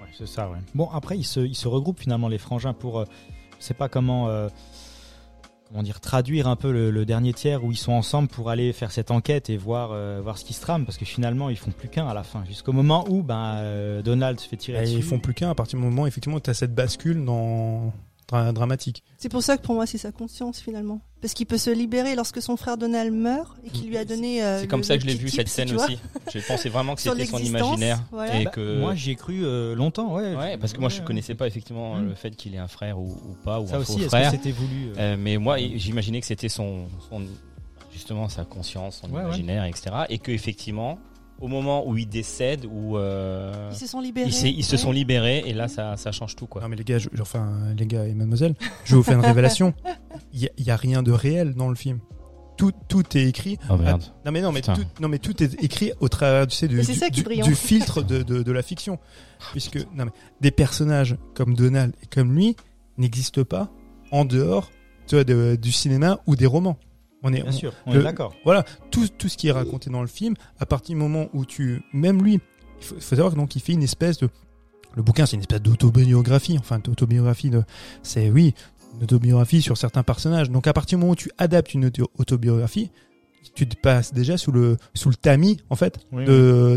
Ouais, 0.00 0.06
c'est 0.16 0.26
ça, 0.28 0.48
ouais. 0.48 0.56
Bon, 0.74 0.88
après, 0.90 1.18
ils 1.18 1.24
se, 1.24 1.40
ils 1.40 1.54
se 1.56 1.68
regroupent 1.68 2.00
finalement, 2.00 2.28
les 2.28 2.38
frangins, 2.38 2.72
pour. 2.72 3.00
euh, 3.00 3.04
je 3.58 3.64
sais 3.64 3.74
pas 3.74 3.88
comment. 3.88 4.28
euh, 4.28 4.48
comment 5.70 5.82
dire, 5.82 6.00
traduire 6.00 6.48
un 6.48 6.56
peu 6.56 6.72
le, 6.72 6.90
le 6.90 7.04
dernier 7.04 7.34
tiers 7.34 7.62
où 7.62 7.70
ils 7.70 7.76
sont 7.76 7.92
ensemble 7.92 8.28
pour 8.28 8.48
aller 8.48 8.72
faire 8.72 8.90
cette 8.90 9.10
enquête 9.10 9.50
et 9.50 9.58
voir, 9.58 9.90
euh, 9.92 10.18
voir 10.22 10.38
ce 10.38 10.44
qui 10.46 10.54
se 10.54 10.62
trame, 10.62 10.86
parce 10.86 10.96
que 10.96 11.04
finalement, 11.04 11.50
ils 11.50 11.58
font 11.58 11.72
plus 11.72 11.88
qu'un 11.90 12.08
à 12.08 12.14
la 12.14 12.22
fin, 12.22 12.42
jusqu'au 12.46 12.72
moment 12.72 13.04
où 13.10 13.22
ben, 13.22 13.56
euh, 13.58 14.00
Donald 14.00 14.40
se 14.40 14.48
fait 14.48 14.56
tirer 14.56 14.78
Et 14.78 14.82
dessus. 14.84 14.94
ils 14.96 15.02
font 15.02 15.18
plus 15.18 15.34
qu'un 15.34 15.50
à 15.50 15.54
partir 15.54 15.78
du 15.78 15.84
moment, 15.84 16.06
effectivement, 16.06 16.38
où 16.38 16.40
tu 16.40 16.48
as 16.48 16.54
cette 16.54 16.74
bascule 16.74 17.22
dans 17.22 17.92
dra- 18.28 18.52
dramatique. 18.52 19.02
C'est 19.18 19.28
pour 19.28 19.42
ça 19.42 19.56
que 19.56 19.62
pour 19.62 19.74
moi, 19.74 19.86
c'est 19.86 19.98
sa 19.98 20.12
conscience 20.12 20.60
finalement. 20.60 21.00
Parce 21.20 21.34
qu'il 21.34 21.46
peut 21.46 21.58
se 21.58 21.70
libérer 21.70 22.14
lorsque 22.14 22.40
son 22.40 22.56
frère 22.56 22.76
Donald 22.76 23.12
meurt 23.12 23.56
et 23.64 23.70
qu'il 23.70 23.88
lui 23.88 23.96
a 23.96 24.04
donné. 24.04 24.42
euh, 24.44 24.60
C'est 24.60 24.68
comme 24.68 24.80
le- 24.80 24.86
ça 24.86 24.96
que 24.96 25.02
je 25.02 25.08
l'ai 25.08 25.14
vu 25.16 25.28
cette 25.28 25.48
scène 25.48 25.74
aussi. 25.74 25.98
J'ai 26.32 26.40
pensé 26.42 26.68
vraiment 26.68 26.94
que 26.94 27.00
c'était 27.02 27.26
son 27.26 27.38
imaginaire 27.38 28.00
voilà. 28.12 28.40
et 28.40 28.44
Bah, 28.44 28.50
que 28.50 28.78
Moi, 28.78 28.94
j'y 28.94 29.10
ai 29.10 29.14
cru 29.16 29.40
euh, 29.44 29.74
longtemps, 29.74 30.14
ouais. 30.14 30.36
ouais 30.36 30.56
parce 30.58 30.72
que 30.72 30.78
moi 30.80 30.88
je 30.90 31.02
connaissais 31.02 31.34
pas 31.34 31.46
effectivement 31.48 31.96
Mm. 31.96 32.08
le 32.10 32.14
fait 32.14 32.30
qu'il 32.36 32.54
ait 32.54 32.58
un 32.58 32.68
frère 32.68 32.98
ou, 33.00 33.06
ou 33.10 33.34
pas 33.44 33.60
ou 33.60 33.66
Ça 33.66 33.76
un 33.76 33.80
aussi, 33.80 33.92
faux 33.92 33.98
est-ce 33.98 34.04
que 34.04 34.08
frère. 34.10 34.30
c'était 34.30 34.52
voulu 34.52 34.90
euh, 34.90 34.94
Euh, 34.98 35.16
mais 35.18 35.38
moi 35.38 35.56
j'imaginais 35.58 36.20
que 36.20 36.26
c'était 36.26 36.48
son, 36.48 36.86
son 37.10 37.22
justement 37.92 38.28
sa 38.28 38.44
conscience, 38.44 39.00
son 39.02 39.08
Ouais, 39.10 39.16
ouais. 39.16 39.24
imaginaire, 39.24 39.64
etc. 39.64 39.90
Et 40.08 40.18
que 40.18 40.30
effectivement 40.30 40.98
au 41.40 41.48
moment 41.48 41.86
où 41.88 41.96
il 41.96 42.08
décède 42.08 42.66
ou 42.70 42.96
euh, 42.96 43.68
Ils 43.72 43.76
se 43.76 43.86
sont 43.86 44.00
libérés. 44.00 44.28
ils, 44.28 44.58
ils 44.58 44.64
se 44.64 44.72
ouais. 44.72 44.76
sont 44.78 44.92
libérés 44.92 45.42
et 45.46 45.52
là 45.52 45.68
ça, 45.68 45.96
ça 45.96 46.10
change 46.12 46.34
tout 46.36 46.46
quoi. 46.46 46.62
Non 46.62 46.68
mais 46.68 46.76
les 46.76 46.84
gars, 46.84 46.98
je, 46.98 47.08
enfin 47.20 47.52
les 47.76 47.86
gars 47.86 48.06
et 48.06 48.14
mademoiselle, 48.14 48.54
je 48.84 48.92
vais 48.92 48.96
vous 48.96 49.02
faire 49.02 49.18
une 49.18 49.24
révélation. 49.24 49.74
Il 50.32 50.50
y, 50.58 50.70
a- 50.70 50.76
rien 50.76 51.02
de 51.02 51.12
réel 51.12 51.54
dans 51.54 51.68
le 51.68 51.74
film. 51.74 52.00
Tout, 52.56 52.72
tout 52.88 53.16
est 53.16 53.24
écrit. 53.28 53.56
Oh 53.70 53.76
merde. 53.76 54.02
Non 54.26 54.32
mais 54.32 54.40
non 54.40 54.50
mais 54.50 54.60
Putain. 54.62 54.74
tout, 54.74 54.84
non 55.00 55.08
mais 55.08 55.18
tout 55.20 55.40
est 55.42 55.62
écrit 55.62 55.92
au 56.00 56.08
travers 56.08 56.46
tu 56.48 56.56
sais, 56.56 56.66
du, 56.66 56.76
Mais 56.76 56.82
c'est 56.82 56.92
du, 56.94 56.98
ça 56.98 57.08
qui 57.10 57.20
est 57.20 57.36
du- 57.36 57.42
du 57.42 57.54
filtre 57.54 58.02
de, 58.02 58.22
de, 58.24 58.42
de 58.42 58.52
la 58.52 58.62
fiction, 58.62 58.98
puisque 59.52 59.76
non 59.94 60.06
mais 60.06 60.10
des 60.40 60.50
personnages 60.50 61.16
comme 61.34 61.54
Donald 61.54 61.94
et 62.02 62.06
comme 62.06 62.34
lui 62.34 62.56
n'existent 62.96 63.44
pas 63.44 63.70
en 64.10 64.24
dehors 64.24 64.70
de- 65.12 65.56
du 65.56 65.70
cinéma 65.72 66.18
ou 66.26 66.34
des 66.36 66.46
romans. 66.46 66.76
On 67.22 67.32
est, 67.32 67.42
Bien 67.42 67.46
on- 67.48 67.52
sûr, 67.52 67.72
on 67.86 67.94
le- 67.94 68.00
est 68.00 68.04
d'accord. 68.04 68.34
voilà, 68.44 68.64
tout, 68.90 69.08
tout 69.18 69.28
ce 69.28 69.36
qui 69.36 69.48
est 69.48 69.52
raconté 69.52 69.90
dans 69.90 70.02
le 70.02 70.06
film, 70.06 70.34
à 70.60 70.66
partir 70.66 70.94
du 70.94 71.00
moment 71.02 71.28
où 71.32 71.44
tu, 71.44 71.82
même 71.92 72.22
lui, 72.22 72.34
il 72.80 72.84
faut, 72.84 72.94
faut 72.94 73.00
savoir 73.16 73.32
que 73.32 73.36
donc 73.36 73.56
il 73.56 73.60
fait 73.62 73.72
une 73.72 73.82
espèce 73.82 74.18
de, 74.18 74.28
le 74.94 75.02
bouquin 75.02 75.26
c'est 75.26 75.34
une 75.34 75.40
espèce 75.40 75.60
d'autobiographie, 75.62 76.56
enfin 76.58 76.78
d'autobiographie 76.78 77.50
de, 77.50 77.62
c'est 78.02 78.30
oui, 78.30 78.54
une 78.96 79.02
autobiographie 79.04 79.62
sur 79.62 79.76
certains 79.76 80.02
personnages. 80.04 80.48
Donc 80.50 80.66
à 80.68 80.72
partir 80.72 80.96
du 80.96 81.00
moment 81.00 81.12
où 81.12 81.16
tu 81.16 81.30
adaptes 81.38 81.74
une 81.74 81.86
auto- 81.86 82.08
autobiographie, 82.18 82.90
tu 83.54 83.66
te 83.66 83.76
passes 83.76 84.12
déjà 84.12 84.36
sous 84.36 84.52
le 84.52 84.76
sous 84.94 85.08
le 85.08 85.14
tamis 85.16 85.58
en 85.70 85.76
fait 85.76 85.98
Oui, 86.12 86.24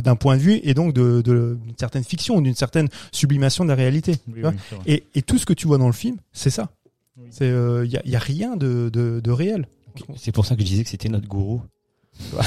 d'un 0.01 0.15
point 0.15 0.37
de 0.37 0.41
vue 0.41 0.59
et 0.63 0.73
donc 0.73 0.93
de 0.93 1.21
d'une 1.21 1.59
certaine 1.77 2.03
fiction, 2.03 2.41
d'une 2.41 2.55
certaine 2.55 2.87
sublimation 3.11 3.63
de 3.63 3.69
la 3.69 3.75
réalité. 3.75 4.15
Oui. 4.27 4.41
Et, 4.87 5.03
et 5.13 5.21
tout 5.21 5.37
ce 5.37 5.45
que 5.45 5.53
tu 5.53 5.67
vois 5.67 5.77
dans 5.77 5.87
le 5.87 5.93
film, 5.93 6.17
c'est 6.33 6.49
ça. 6.49 6.69
Il 7.39 7.45
y, 7.91 7.97
a, 7.97 8.01
y 8.07 8.15
a 8.15 8.19
rien 8.19 8.55
de, 8.55 8.89
de, 8.91 9.19
de 9.23 9.31
réel. 9.31 9.67
C'est 10.17 10.31
pour 10.31 10.45
ça 10.45 10.55
que 10.55 10.61
je 10.61 10.65
disais 10.67 10.83
que 10.83 10.89
c'était 10.89 11.09
notre 11.09 11.27
gourou. 11.27 11.61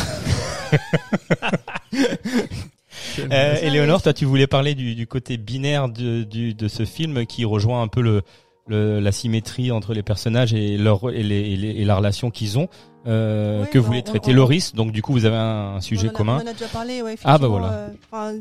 Euh, 3.30 3.56
Éléonore, 3.62 4.02
toi, 4.02 4.12
tu 4.12 4.24
voulais 4.24 4.46
parler 4.46 4.74
du, 4.74 4.94
du 4.94 5.06
côté 5.06 5.36
binaire 5.36 5.88
de, 5.88 6.22
du, 6.24 6.54
de 6.54 6.68
ce 6.68 6.84
film 6.84 7.26
qui 7.26 7.44
rejoint 7.44 7.82
un 7.82 7.88
peu 7.88 8.00
le, 8.00 8.22
le- 8.66 8.98
la 9.00 9.12
symétrie 9.12 9.70
entre 9.72 9.94
les 9.94 10.02
personnages 10.02 10.52
et, 10.54 10.76
leur, 10.76 11.10
et, 11.10 11.22
les, 11.22 11.40
et, 11.52 11.56
les- 11.56 11.70
et 11.70 11.84
la 11.84 11.96
relation 11.96 12.30
qu'ils 12.30 12.58
ont, 12.58 12.68
euh, 13.06 13.64
que 13.66 13.78
bah, 13.78 13.84
voulait 13.86 13.98
on- 14.00 14.02
traiter 14.10 14.30
on- 14.32 14.34
Loris. 14.36 14.74
Donc, 14.74 14.90
du 14.92 15.02
coup, 15.02 15.12
vous 15.12 15.24
avez 15.26 15.36
un, 15.36 15.76
un 15.76 15.80
sujet 15.80 16.06
on 16.06 16.10
en 16.10 16.14
a, 16.14 16.16
commun. 16.16 16.38
On 16.42 16.46
en 16.46 16.50
a 16.50 16.52
déjà 16.52 16.66
parlé, 16.68 17.02
ouais. 17.02 17.16
Ah, 17.24 17.38
bah 17.38 17.48
voilà. 17.48 17.72
euh, 17.72 17.88
euh, 18.14 18.40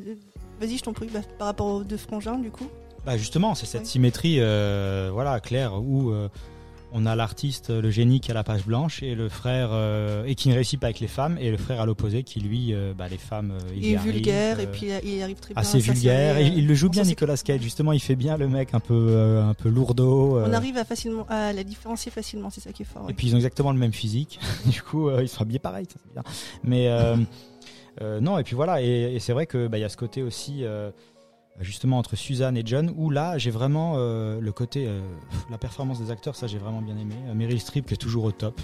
Vas-y, 0.60 0.78
je 0.78 0.84
t'en 0.84 0.94
prie, 0.94 1.08
bah, 1.13 1.22
par 1.38 1.48
rapport 1.48 1.68
aux 1.68 1.84
deux 1.84 1.98
frangins, 1.98 2.38
du 2.38 2.50
coup. 2.52 2.68
Bah 3.06 3.18
justement, 3.18 3.54
c'est 3.56 3.66
cette 3.66 3.82
Ouais. 3.82 3.88
symétrie, 3.88 4.38
euh, 4.39 5.10
voilà, 5.13 5.39
claire, 5.39 5.74
où 5.82 6.12
euh, 6.12 6.30
on 6.93 7.06
a 7.06 7.15
l'artiste, 7.15 7.69
le 7.71 7.89
génie 7.89 8.19
qui 8.19 8.32
a 8.32 8.34
la 8.34 8.43
page 8.43 8.65
blanche 8.65 9.01
et 9.01 9.15
le 9.15 9.27
frère 9.27 9.69
euh, 9.71 10.25
et 10.25 10.36
qui 10.36 10.49
ne 10.49 10.53
réussit 10.53 10.79
pas 10.79 10.88
avec 10.88 10.99
les 10.99 11.08
femmes 11.08 11.38
et 11.39 11.49
le 11.49 11.58
frère 11.58 11.82
à 11.82 11.86
l'opposé 11.86 12.23
qui 12.23 12.39
lui, 12.39 12.73
euh, 12.73 12.93
bah, 12.95 13.08
les 13.10 13.17
femmes, 13.17 13.51
euh, 13.51 13.73
il 13.75 13.86
Il 13.86 13.93
est 13.93 13.97
vulgaire 13.97 14.60
et 14.60 14.67
puis 14.67 14.88
il 15.03 15.21
arrive 15.21 15.39
très 15.39 15.53
bien. 15.53 15.62
assez 15.62 15.79
vulgaire. 15.79 16.38
Et 16.38 16.47
il 16.47 16.67
le 16.67 16.75
joue 16.75 16.89
bien, 16.89 17.03
Nicolas 17.03 17.38
Cage. 17.38 17.62
Justement, 17.62 17.91
il 17.91 17.99
fait 17.99 18.15
bien 18.15 18.38
le 18.38 18.47
mec 18.47 18.73
un 18.73 18.79
peu, 18.79 19.39
un 19.43 19.53
peu 19.56 19.69
lourdeau. 19.69 20.39
On 20.39 20.53
arrive 20.53 20.77
à 20.77 20.86
facilement 20.86 21.25
à 21.29 21.51
la 21.51 21.63
différencier 21.63 22.12
facilement, 22.12 22.49
c'est 22.49 22.62
ça 22.62 22.71
qui 22.71 22.84
est 22.84 22.86
fort. 22.86 23.10
Et 23.10 23.13
puis 23.13 23.27
ils 23.27 23.34
ont 23.34 23.38
exactement 23.38 23.71
le 23.71 23.79
même 23.79 23.93
physique. 23.93 24.39
du 24.65 24.82
coup, 24.82 25.10
ils 25.19 25.27
sont 25.27 25.41
habillés 25.41 25.60
pareil, 25.60 25.88
ça 25.91 25.99
c'est 26.03 26.13
bien. 26.13 26.23
Mais 26.63 26.89
non, 28.21 28.38
et 28.38 28.43
puis 28.43 28.56
voilà. 28.56 28.82
Et, 28.82 29.15
et 29.15 29.19
c'est 29.19 29.34
vrai 29.34 29.47
que 29.47 29.67
bah, 29.67 29.79
il 29.79 29.82
y 29.82 29.86
a 29.86 29.89
ce 29.89 29.97
côté 29.97 30.21
aussi, 30.21 30.63
justement 31.60 31.98
entre 31.98 32.16
Suzanne 32.16 32.58
et 32.58 32.63
John, 32.66 32.94
où 32.96 33.10
là 33.10 33.38
j'ai 33.38 33.52
vraiment 33.52 33.94
euh, 33.98 34.39
le 34.39 34.52
côté, 34.52 34.86
euh, 34.88 35.02
la 35.50 35.58
performance 35.58 36.00
des 36.00 36.12
acteurs, 36.12 36.36
ça 36.36 36.48
j'ai 36.48 36.58
vraiment 36.58 36.82
bien 36.82 36.98
aimé. 36.98 37.16
Euh, 37.28 37.34
Meryl 37.34 37.60
Streep 37.60 37.92
est 37.92 37.98
toujours 37.98 38.26
au 38.26 38.32
top. 38.32 38.60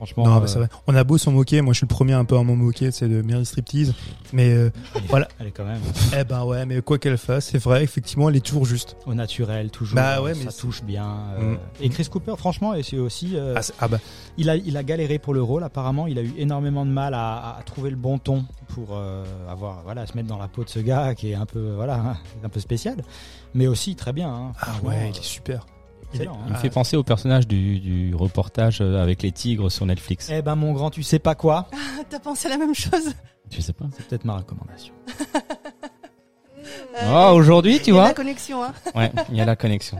Franchement, 0.00 0.24
Non, 0.26 0.36
euh, 0.36 0.40
mais 0.40 0.46
c'est 0.46 0.58
vrai. 0.58 0.68
On 0.86 0.94
a 0.94 1.04
beau 1.04 1.18
s'en 1.18 1.30
moquer, 1.32 1.60
moi 1.60 1.74
je 1.74 1.78
suis 1.78 1.84
le 1.84 1.88
premier 1.94 2.14
un 2.14 2.24
peu 2.24 2.38
à 2.38 2.42
m'en 2.42 2.56
moquer, 2.56 2.90
c'est 2.90 3.06
de 3.06 3.20
Mary 3.20 3.44
Striptease. 3.44 3.92
Mais 4.32 4.48
euh, 4.50 4.70
elle 4.94 5.04
est- 5.04 5.06
Voilà. 5.08 5.28
Elle 5.38 5.48
est 5.48 5.50
quand 5.50 5.64
même 5.66 5.80
eh 6.18 6.24
ben 6.24 6.44
ouais, 6.44 6.64
mais 6.64 6.80
quoi 6.80 6.98
qu'elle 6.98 7.18
fasse, 7.18 7.46
c'est 7.50 7.58
vrai, 7.62 7.84
effectivement, 7.84 8.30
elle 8.30 8.36
est 8.36 8.40
toujours 8.44 8.64
juste. 8.64 8.96
au 9.06 9.12
naturel, 9.12 9.70
toujours. 9.70 9.96
Bah 9.96 10.22
ouais, 10.22 10.32
ça 10.34 10.40
mais 10.44 10.50
c'est- 10.50 10.60
touche 10.60 10.82
bien. 10.82 11.06
euh, 11.38 11.52
Mm. 11.54 11.58
Et 11.82 11.88
Chris 11.90 12.08
Cooper, 12.10 12.34
franchement, 12.38 12.74
et 12.74 12.82
c'est 12.82 12.98
aussi. 12.98 13.32
euh, 13.36 13.54
Ah, 13.56 13.60
ah 13.80 13.88
bah, 13.88 13.98
Il 14.38 14.48
a, 14.48 14.56
il 14.56 14.76
a 14.78 14.82
galéré 14.82 15.18
pour 15.18 15.34
le 15.34 15.42
rôle, 15.42 15.62
apparemment. 15.64 16.06
Il 16.06 16.18
a 16.18 16.22
eu 16.22 16.32
énormément 16.38 16.86
de 16.86 16.90
mal 16.90 17.12
à, 17.14 17.56
à 17.58 17.62
trouver 17.66 17.90
le 17.90 17.96
bon 17.96 18.18
ton 18.18 18.44
pour 18.68 18.88
euh, 18.92 19.24
avoir, 19.50 19.82
voilà, 19.84 20.06
se 20.06 20.14
mettre 20.16 20.28
dans 20.28 20.38
la 20.38 20.48
peau 20.48 20.64
de 20.64 20.70
ce 20.70 20.78
gars 20.78 21.14
qui 21.14 21.30
est 21.32 21.34
un 21.34 21.44
peu, 21.46 21.72
voilà, 21.74 22.16
un 22.44 22.48
peu 22.48 22.60
spécial. 22.60 22.96
Mais 23.52 23.66
aussi 23.66 23.96
très 23.96 24.12
bien. 24.12 24.30
hein. 24.32 24.52
ah 24.60 24.68
ouais, 24.84 24.94
il 25.10 25.16
euh, 25.16 25.20
est 25.20 25.22
super. 25.24 25.66
Excellent, 26.12 26.38
Il 26.46 26.50
me 26.52 26.56
hein. 26.56 26.60
fait 26.60 26.70
penser 26.70 26.96
au 26.96 27.02
personnage 27.02 27.46
du, 27.46 27.78
du 27.80 28.14
reportage 28.14 28.80
euh, 28.80 29.02
avec 29.02 29.22
les 29.22 29.32
tigres 29.32 29.70
sur 29.70 29.86
Netflix. 29.86 30.28
Eh 30.32 30.42
ben, 30.42 30.54
mon 30.56 30.72
grand, 30.72 30.90
tu 30.90 31.02
sais 31.02 31.18
pas 31.18 31.34
quoi? 31.34 31.68
Ah, 31.72 32.02
T'as 32.08 32.18
pensé 32.20 32.46
à 32.46 32.50
la 32.50 32.58
même 32.58 32.74
chose? 32.74 33.12
Je 33.50 33.60
sais 33.60 33.72
pas? 33.72 33.86
C'est 33.96 34.06
peut-être 34.06 34.24
ma 34.24 34.36
recommandation. 34.36 34.94
Euh, 36.96 37.00
Ah, 37.08 37.32
aujourd'hui, 37.34 37.78
tu 37.78 37.84
il 37.84 37.88
y 37.88 37.90
a 37.90 37.94
vois 37.94 38.08
La 38.08 38.14
connexion, 38.14 38.62
hein. 38.62 38.72
Ouais, 38.94 39.10
il 39.30 39.36
y 39.36 39.40
a 39.40 39.44
la 39.44 39.56
connexion. 39.56 39.98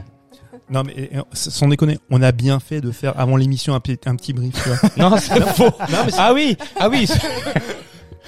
Non 0.69 0.83
mais 0.83 1.09
euh, 1.15 1.21
sans 1.33 1.67
déconner, 1.67 1.99
on 2.09 2.21
a 2.21 2.31
bien 2.31 2.59
fait 2.59 2.79
de 2.81 2.91
faire 2.91 3.19
avant 3.19 3.35
l'émission 3.35 3.73
un, 3.73 3.79
petit- 3.81 3.99
un 4.07 4.15
petit 4.15 4.31
brief. 4.31 4.53
Tu 4.63 4.69
vois. 4.69 4.89
Non, 5.09 5.17
c'est 5.17 5.41
faux. 5.47 5.71
Ah 6.17 6.33
oui, 6.33 6.55
ah 6.79 6.87
oui. 6.89 7.07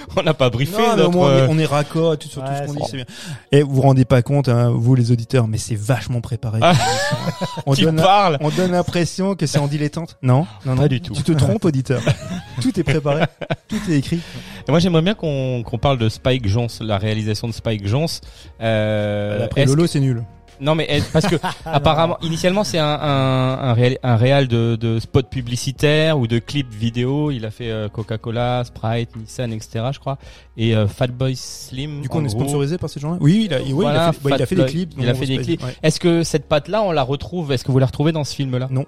On 0.17 0.23
n'a 0.23 0.33
pas 0.33 0.49
briefé 0.49 0.77
Non, 0.77 0.93
au 0.93 0.97
notre. 0.97 1.11
moins, 1.11 1.27
on 1.29 1.37
est- 1.37 1.41
euh, 1.41 1.47
on 1.49 1.59
est 1.59 1.65
raccord 1.65 2.17
tout 2.17 2.27
sur 2.27 2.43
tout 2.43 2.51
ce 2.53 2.65
qu'on 2.67 2.73
c'est 2.73 2.79
dit, 2.79 2.85
c'est 2.89 2.95
bien. 2.97 3.05
Et 3.51 3.61
vous 3.63 3.75
vous 3.75 3.81
rendez 3.81 4.05
pas 4.05 4.21
compte, 4.21 4.49
hein, 4.49 4.69
vous 4.73 4.95
les 4.95 5.11
auditeurs, 5.11 5.47
mais 5.47 5.57
c'est 5.57 5.75
vachement 5.77 6.21
préparé. 6.21 6.59
Ah. 6.61 6.73
on, 7.65 7.73
Tu 7.75 7.83
donne, 7.83 7.95
parles. 7.97 8.37
on 8.41 8.49
donne 8.49 8.71
l'impression 8.71 9.35
que 9.35 9.45
c'est 9.45 9.59
en 9.59 9.67
dilettante. 9.67 10.17
Non, 10.21 10.45
non, 10.65 10.75
non. 10.75 10.81
Pas 10.83 10.87
du 10.87 11.01
tout. 11.01 11.13
Tu 11.13 11.23
te 11.23 11.31
trompes, 11.31 11.65
auditeur. 11.65 12.01
tout 12.61 12.79
est 12.79 12.83
préparé, 12.83 13.23
tout 13.67 13.79
est 13.89 13.93
écrit. 13.97 14.19
Et 14.67 14.71
moi, 14.71 14.79
j'aimerais 14.79 15.01
bien 15.01 15.13
qu'on 15.13 15.63
qu'on 15.63 15.77
parle 15.77 15.97
de 15.97 16.09
Spike 16.09 16.47
Jonze, 16.47 16.79
la 16.81 16.97
réalisation 16.97 17.47
de 17.47 17.53
Spike 17.53 17.87
Jonze. 17.87 18.21
Euh, 18.61 19.45
Après 19.45 19.65
Lolo, 19.65 19.87
c'est 19.87 19.99
nul. 19.99 20.23
Non 20.61 20.75
mais 20.75 20.87
parce 21.11 21.27
que 21.27 21.35
apparemment 21.65 22.17
initialement 22.21 22.63
c'est 22.63 22.79
un 22.79 22.85
un 22.85 23.59
un 23.59 23.73
réal, 23.73 23.97
un 24.03 24.15
réal 24.15 24.47
de 24.47 24.75
de 24.75 24.99
spot 24.99 25.29
publicitaire 25.29 26.17
ou 26.19 26.27
de 26.27 26.39
clips 26.39 26.73
vidéo. 26.73 27.31
Il 27.31 27.45
a 27.45 27.51
fait 27.51 27.69
euh, 27.71 27.89
Coca-Cola, 27.89 28.63
Sprite, 28.63 29.15
Nissan, 29.15 29.51
etc. 29.51 29.85
Je 29.91 29.99
crois. 29.99 30.17
Et 30.57 30.75
euh, 30.75 30.87
Fatboy 30.87 31.35
Slim. 31.35 32.01
Du 32.01 32.09
coup, 32.09 32.17
on 32.19 32.21
est 32.25 32.27
gros. 32.27 32.39
sponsorisé 32.41 32.77
par 32.77 32.89
ces 32.89 32.99
gens-là? 32.99 33.17
Oui, 33.19 33.43
il 33.45 33.53
a, 33.53 33.61
oui, 33.61 33.71
Voilà, 33.71 33.91
il 33.93 33.99
a 33.99 34.13
fait, 34.13 34.25
ouais, 34.25 34.31
il 34.37 34.41
a 34.41 34.45
fait 34.45 34.55
des 34.55 34.65
clips. 34.65 34.93
il 34.97 35.09
a 35.09 35.13
fait 35.13 35.25
des 35.25 35.37
clips. 35.39 35.63
ouais. 35.63 35.75
Est-ce 35.83 35.99
que 35.99 36.23
cette 36.23 36.47
patte 36.47 36.67
là 36.67 36.83
on 36.83 36.91
la 36.91 37.03
retrouve? 37.03 37.51
Est-ce 37.51 37.63
que 37.63 37.71
vous 37.71 37.79
la 37.79 37.85
retrouvez 37.87 38.11
dans 38.11 38.23
ce 38.23 38.35
film 38.35 38.57
là 38.57 38.67
Non. 38.71 38.85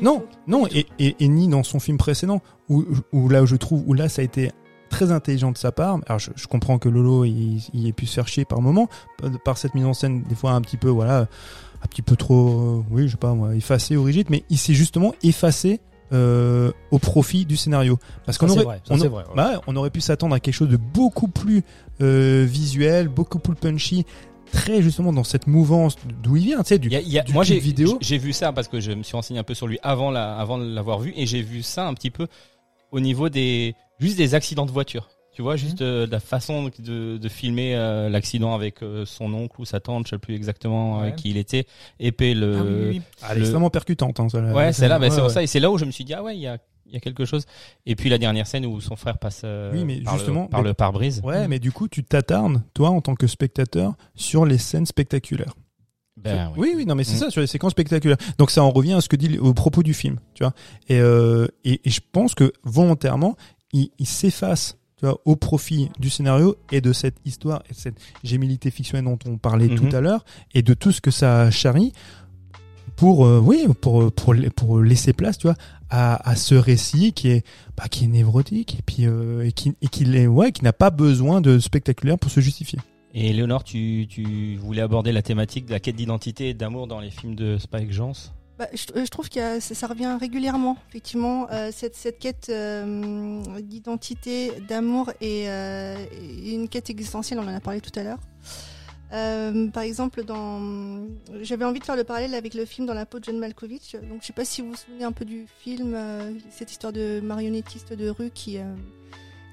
Non, 0.00 0.24
non, 0.46 0.66
et, 0.68 0.86
et, 0.98 1.16
et 1.20 1.28
ni 1.28 1.48
dans 1.48 1.62
son 1.62 1.78
film 1.78 1.98
précédent, 1.98 2.40
où, 2.70 2.82
où 3.12 3.28
là 3.28 3.42
où 3.42 3.46
je 3.46 3.56
trouve, 3.56 3.82
où 3.86 3.92
là 3.92 4.08
ça 4.08 4.22
a 4.22 4.24
été 4.24 4.50
très 4.92 5.10
intelligent 5.10 5.50
de 5.50 5.58
sa 5.58 5.72
part. 5.72 5.98
Alors 6.06 6.18
je, 6.20 6.30
je 6.36 6.46
comprends 6.46 6.78
que 6.78 6.88
Lolo 6.88 7.24
il, 7.24 7.60
il 7.74 7.86
ait 7.88 7.92
pu 7.92 8.06
se 8.06 8.14
faire 8.14 8.28
chier 8.28 8.44
par 8.44 8.60
moment, 8.60 8.88
par- 9.44 9.58
cette 9.58 9.74
mise 9.74 9.84
en 9.86 9.94
scène 9.94 10.22
des 10.28 10.34
fois 10.36 10.52
un 10.52 10.60
petit 10.60 10.76
peu, 10.76 10.88
voilà, 10.88 11.26
un 11.82 11.86
petit 11.88 12.02
peu 12.02 12.14
trop, 12.14 12.48
euh, 12.80 12.84
oui, 12.90 13.06
je 13.08 13.12
sais 13.12 13.16
pas 13.16 13.34
moi, 13.34 13.54
effacé 13.56 13.96
ou 13.96 14.04
rigide, 14.04 14.28
mais 14.30 14.44
il 14.50 14.58
s'est 14.58 14.74
justement 14.74 15.14
effacé 15.24 15.80
euh, 16.12 16.70
au 16.90 16.98
profit 16.98 17.44
du 17.46 17.56
scénario. 17.56 17.98
Parce 18.26 18.36
qu'on 18.38 18.48
aurait, 18.50 18.64
vrai, 18.64 18.80
ça, 18.86 18.94
on, 18.94 18.98
c'est 18.98 19.06
a- 19.06 19.08
vrai, 19.08 19.24
ouais. 19.24 19.34
bah 19.34 19.60
on 19.66 19.74
aurait 19.76 19.90
pu 19.90 20.00
s'attendre 20.02 20.34
à 20.34 20.40
quelque 20.40 20.54
chose 20.54 20.68
de 20.68 20.76
beaucoup 20.76 21.26
plus 21.28 21.62
euh, 22.02 22.44
visuel, 22.48 23.08
beaucoup 23.08 23.38
plus 23.38 23.54
punchy, 23.54 24.04
très 24.52 24.82
justement 24.82 25.14
dans 25.14 25.24
cette 25.24 25.46
mouvance 25.46 25.96
d'où 26.22 26.36
il 26.36 26.44
vient, 26.44 26.58
tu 26.58 26.68
sais, 26.68 26.78
du, 26.78 26.90
y 26.90 26.96
a- 26.96 27.00
il 27.00 27.08
y 27.08 27.18
a- 27.18 27.22
du 27.22 27.32
moi 27.32 27.44
j'ai 27.44 27.58
vidéo. 27.58 27.96
j'ai 28.02 28.18
vu 28.18 28.34
ça 28.34 28.52
parce 28.52 28.68
que 28.68 28.78
je 28.80 28.92
me 28.92 29.02
suis 29.02 29.16
renseigné 29.16 29.40
un 29.40 29.44
peu 29.44 29.54
sur 29.54 29.66
lui 29.66 29.78
avant 29.82 30.10
la, 30.10 30.36
avant 30.36 30.58
de 30.58 30.64
l'avoir 30.64 30.98
vu 31.00 31.14
et 31.16 31.24
j'ai 31.24 31.40
vu 31.40 31.62
ça 31.62 31.88
un 31.88 31.94
petit 31.94 32.10
peu 32.10 32.26
au 32.90 33.00
niveau 33.00 33.30
des 33.30 33.74
juste 34.02 34.18
des 34.18 34.34
accidents 34.34 34.66
de 34.66 34.70
voiture. 34.70 35.08
Tu 35.34 35.40
vois, 35.40 35.56
juste 35.56 35.80
Mhm. 35.80 35.86
euh, 35.86 36.06
la 36.10 36.20
façon 36.20 36.70
de, 36.78 37.16
de 37.16 37.28
filmer 37.30 37.74
euh, 37.74 38.10
l'accident 38.10 38.54
avec 38.54 38.82
euh, 38.82 39.06
son 39.06 39.32
oncle 39.32 39.58
ou 39.60 39.64
sa 39.64 39.80
tante, 39.80 40.04
je 40.06 40.10
sais 40.10 40.18
plus 40.18 40.34
exactement 40.34 41.00
euh, 41.00 41.04
Ouais. 41.04 41.14
qui 41.14 41.30
il 41.30 41.38
était, 41.38 41.66
épée 41.98 42.34
le. 42.34 42.56
Ah 42.58 42.62
oui, 42.62 42.68
oui, 42.70 42.88
oui. 42.90 43.02
Elle 43.22 43.30
est 43.30 43.34
le- 43.36 43.40
extrêmement 43.40 43.70
percutante. 43.70 44.20
Hein, 44.20 44.28
ça. 44.28 44.40
Ouais, 44.42 44.74
c'est 44.74 44.88
là, 44.88 44.98
mais 44.98 45.08
Ouais, 45.10 45.16
c'est 45.28 45.28
ça 45.32 45.42
et 45.42 45.46
c'est 45.46 45.60
là 45.60 45.70
où 45.70 45.78
je 45.78 45.86
me 45.86 45.90
suis 45.90 46.04
dit 46.04 46.12
ah 46.12 46.22
ouais, 46.22 46.36
il 46.36 46.40
y 46.42 46.46
a 46.46 46.58
il 46.86 46.92
y 46.92 46.96
a 46.98 47.00
quelque 47.00 47.24
chose. 47.24 47.46
Et 47.86 47.96
puis 47.96 48.10
la 48.10 48.18
dernière 48.18 48.46
scène 48.46 48.66
où 48.66 48.78
son 48.82 48.96
frère 48.96 49.16
passe 49.16 49.40
euh, 49.44 49.72
Oui, 49.72 49.84
mais 49.86 50.02
par 50.02 50.18
justement, 50.18 50.42
le, 50.42 50.48
par 50.50 50.60
mais- 50.62 50.68
le 50.68 50.74
pare-brise. 50.74 51.22
Ouais, 51.24 51.48
mais 51.48 51.58
du 51.58 51.72
coup, 51.72 51.88
tu 51.88 52.04
t'attardes, 52.04 52.60
toi, 52.74 52.90
en 52.90 53.00
tant 53.00 53.14
que 53.14 53.26
spectateur, 53.26 53.94
sur 54.14 54.44
les 54.44 54.58
scènes 54.58 54.84
spectaculaires. 54.84 55.54
Ben, 56.18 56.52
oui. 56.54 56.68
Oui, 56.68 56.74
oui, 56.76 56.86
non, 56.86 56.94
mais 56.94 57.04
c'est 57.04 57.14
Mm. 57.16 57.20
ça, 57.20 57.30
sur 57.30 57.40
les 57.40 57.46
séquences 57.46 57.70
spectaculaires. 57.72 58.18
Donc 58.36 58.50
ça 58.50 58.62
en 58.62 58.70
revient 58.70 58.92
à 58.92 59.00
ce 59.00 59.08
que 59.08 59.16
dit 59.16 59.38
au 59.38 59.54
propos 59.54 59.82
du 59.82 59.94
film, 59.94 60.20
tu 60.34 60.44
vois. 60.44 60.52
Et, 60.88 61.00
euh, 61.00 61.46
et, 61.64 61.80
et 61.84 61.90
je 61.90 62.00
pense 62.12 62.34
que 62.34 62.52
volontairement, 62.64 63.36
il, 63.72 63.90
il 63.98 64.06
s'efface, 64.06 64.76
tu 64.96 65.06
vois, 65.06 65.18
au 65.24 65.36
profit 65.36 65.90
du 65.98 66.10
scénario 66.10 66.56
et 66.70 66.80
de 66.80 66.92
cette 66.92 67.16
histoire 67.24 67.62
et 67.68 67.72
de 67.74 67.78
cette 67.78 67.96
gémilité 68.24 68.70
fictionnelle 68.70 69.04
dont 69.04 69.18
on 69.30 69.38
parlait 69.38 69.68
Mhm. 69.68 69.76
tout 69.90 69.96
à 69.96 70.00
l'heure 70.00 70.24
et 70.54 70.62
de 70.62 70.74
tout 70.74 70.92
ce 70.92 71.00
que 71.00 71.10
ça 71.10 71.50
charrie 71.50 71.92
pour, 72.96 73.24
euh, 73.26 73.40
oui, 73.40 73.66
pour, 73.80 74.12
pour, 74.12 74.34
pour 74.54 74.80
laisser 74.80 75.12
place, 75.12 75.38
tu 75.38 75.46
vois, 75.46 75.56
à, 75.90 76.28
à 76.28 76.36
ce 76.36 76.54
récit 76.54 77.12
qui 77.12 77.28
est, 77.28 77.46
bah, 77.76 77.88
qui 77.88 78.04
est 78.04 78.08
névrotique 78.08 78.76
et 78.78 78.82
puis, 78.82 79.06
euh, 79.06 79.46
et 79.46 79.52
qui, 79.52 79.74
et 79.82 79.88
qui 79.88 80.04
ouais, 80.26 80.52
qui 80.52 80.62
n'a 80.62 80.72
pas 80.72 80.90
besoin 80.90 81.40
de 81.40 81.58
spectaculaire 81.58 82.18
pour 82.18 82.30
se 82.30 82.40
justifier. 82.40 82.78
Et 83.14 83.32
Léonore, 83.32 83.64
tu, 83.64 84.06
tu 84.08 84.56
voulais 84.56 84.82
aborder 84.82 85.12
la 85.12 85.22
thématique 85.22 85.66
de 85.66 85.72
la 85.72 85.80
quête 85.80 85.96
d'identité 85.96 86.50
et 86.50 86.54
d'amour 86.54 86.86
dans 86.86 87.00
les 87.00 87.10
films 87.10 87.34
de 87.34 87.58
Spike 87.58 87.92
Jonze? 87.92 88.32
Bah, 88.58 88.68
je, 88.74 89.06
trouve 89.08 89.30
que 89.30 89.60
ça, 89.60 89.74
ça 89.74 89.86
revient 89.86 90.16
régulièrement, 90.20 90.76
effectivement, 90.88 91.48
euh, 91.50 91.70
cette, 91.72 91.96
cette 91.96 92.18
quête 92.18 92.48
euh, 92.50 93.40
d'identité, 93.60 94.52
d'amour 94.68 95.10
et, 95.20 95.48
euh, 95.48 95.96
et 96.12 96.52
une 96.52 96.68
quête 96.68 96.90
existentielle, 96.90 97.38
on 97.40 97.44
en 97.44 97.54
a 97.54 97.60
parlé 97.60 97.80
tout 97.80 97.98
à 97.98 98.02
l'heure. 98.02 98.18
Par 99.72 99.82
exemple, 99.82 100.24
dans, 100.24 101.06
j'avais 101.42 101.64
envie 101.64 101.80
de 101.80 101.84
faire 101.84 101.96
le 101.96 102.04
parallèle 102.04 102.34
avec 102.34 102.54
le 102.54 102.64
film 102.64 102.86
Dans 102.86 102.94
la 102.94 103.04
peau 103.04 103.18
de 103.18 103.24
John 103.24 103.38
Malkovich. 103.38 103.94
Donc, 104.08 104.22
je 104.22 104.26
sais 104.28 104.32
pas 104.32 104.44
si 104.44 104.62
vous 104.62 104.70
vous 104.70 104.76
souvenez 104.76 105.04
un 105.04 105.12
peu 105.12 105.26
du 105.26 105.46
film, 105.58 105.94
cette 106.50 106.70
histoire 106.70 106.94
de 106.94 107.20
marionnettiste 107.20 107.92
de 107.92 108.08
rue 108.08 108.30
qui, 108.30 108.58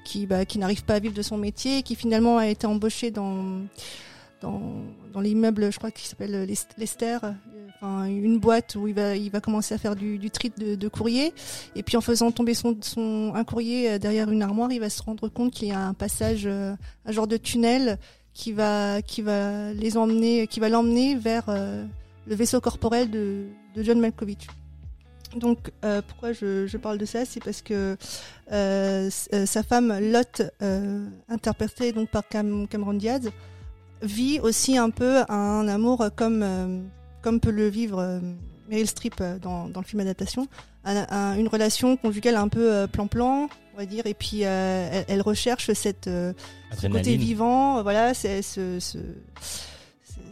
qui, 0.04 0.26
bah, 0.26 0.44
qui 0.46 0.58
n'arrive 0.58 0.84
pas 0.84 0.94
à 0.94 0.98
vivre 0.98 1.14
de 1.14 1.22
son 1.22 1.36
métier, 1.36 1.78
et 1.78 1.82
qui 1.82 1.94
finalement 1.94 2.38
a 2.38 2.46
été 2.46 2.66
embauché 2.66 3.10
dans, 3.10 3.60
dans, 4.40 4.82
dans 5.12 5.20
l'immeuble, 5.20 5.70
je 5.70 5.76
crois 5.78 5.90
qu'il 5.90 6.08
s'appelle 6.08 6.44
l'Est- 6.44 6.74
l'Esther, 6.78 7.22
euh, 7.24 7.32
une 7.82 8.38
boîte 8.38 8.74
où 8.74 8.88
il 8.88 8.94
va, 8.94 9.16
il 9.16 9.30
va 9.30 9.40
commencer 9.40 9.74
à 9.74 9.78
faire 9.78 9.96
du, 9.96 10.18
du 10.18 10.30
tri 10.30 10.52
de, 10.56 10.88
courrier. 10.88 11.32
Et 11.74 11.82
puis 11.82 11.96
en 11.96 12.00
faisant 12.00 12.30
tomber 12.30 12.54
son, 12.54 12.76
son, 12.80 13.32
un 13.34 13.44
courrier 13.44 13.92
euh, 13.92 13.98
derrière 13.98 14.30
une 14.30 14.42
armoire, 14.42 14.70
il 14.72 14.80
va 14.80 14.90
se 14.90 15.02
rendre 15.02 15.28
compte 15.28 15.52
qu'il 15.52 15.68
y 15.68 15.72
a 15.72 15.80
un 15.80 15.94
passage, 15.94 16.42
euh, 16.46 16.74
un 17.06 17.12
genre 17.12 17.26
de 17.26 17.36
tunnel 17.36 17.98
qui 18.34 18.52
va, 18.52 19.02
qui 19.02 19.22
va 19.22 19.72
les 19.72 19.96
emmener, 19.96 20.46
qui 20.46 20.60
va 20.60 20.68
l'emmener 20.68 21.14
vers 21.14 21.44
euh, 21.48 21.84
le 22.26 22.34
vaisseau 22.34 22.60
corporel 22.60 23.10
de, 23.10 23.46
de 23.74 23.82
John 23.82 23.98
Malkovich. 24.00 24.46
Donc, 25.36 25.70
pourquoi 26.08 26.32
je, 26.32 26.66
je 26.66 26.76
parle 26.76 26.98
de 26.98 27.04
ça, 27.04 27.24
c'est 27.24 27.38
parce 27.38 27.62
que 27.62 27.96
sa 28.50 29.62
femme 29.62 29.96
Lot, 30.00 30.42
interprétée 31.28 31.92
donc 31.92 32.08
par 32.10 32.26
Cam- 32.26 32.66
Cameron 32.66 32.94
Diaz, 32.94 33.30
vit 34.02 34.40
aussi 34.40 34.76
un 34.76 34.90
peu 34.90 35.22
un 35.28 35.68
amour 35.68 36.08
comme 36.16 36.90
comme 37.22 37.40
peut 37.40 37.50
le 37.50 37.68
vivre 37.68 37.98
euh, 37.98 38.20
Meryl 38.68 38.86
Streep 38.86 39.14
euh, 39.20 39.38
dans, 39.38 39.68
dans 39.68 39.80
le 39.80 39.86
film 39.86 40.00
adaptation, 40.00 40.46
Un- 40.84 41.06
un- 41.10 41.36
une 41.38 41.48
relation 41.48 41.96
conjugale 41.96 42.36
un 42.36 42.48
peu 42.48 42.72
euh, 42.72 42.86
plan-plan, 42.86 43.48
on 43.74 43.76
va 43.76 43.86
dire, 43.86 44.06
et 44.06 44.14
puis 44.14 44.42
elle, 44.42 45.04
elle 45.08 45.22
recherche 45.22 45.72
cette 45.72 46.08
ce 46.76 46.86
côté 46.98 47.10
vivant, 47.16 47.82
voilà, 47.82 48.14
c'est 48.14 48.42
ce, 48.42 48.78
ce- 48.80 48.98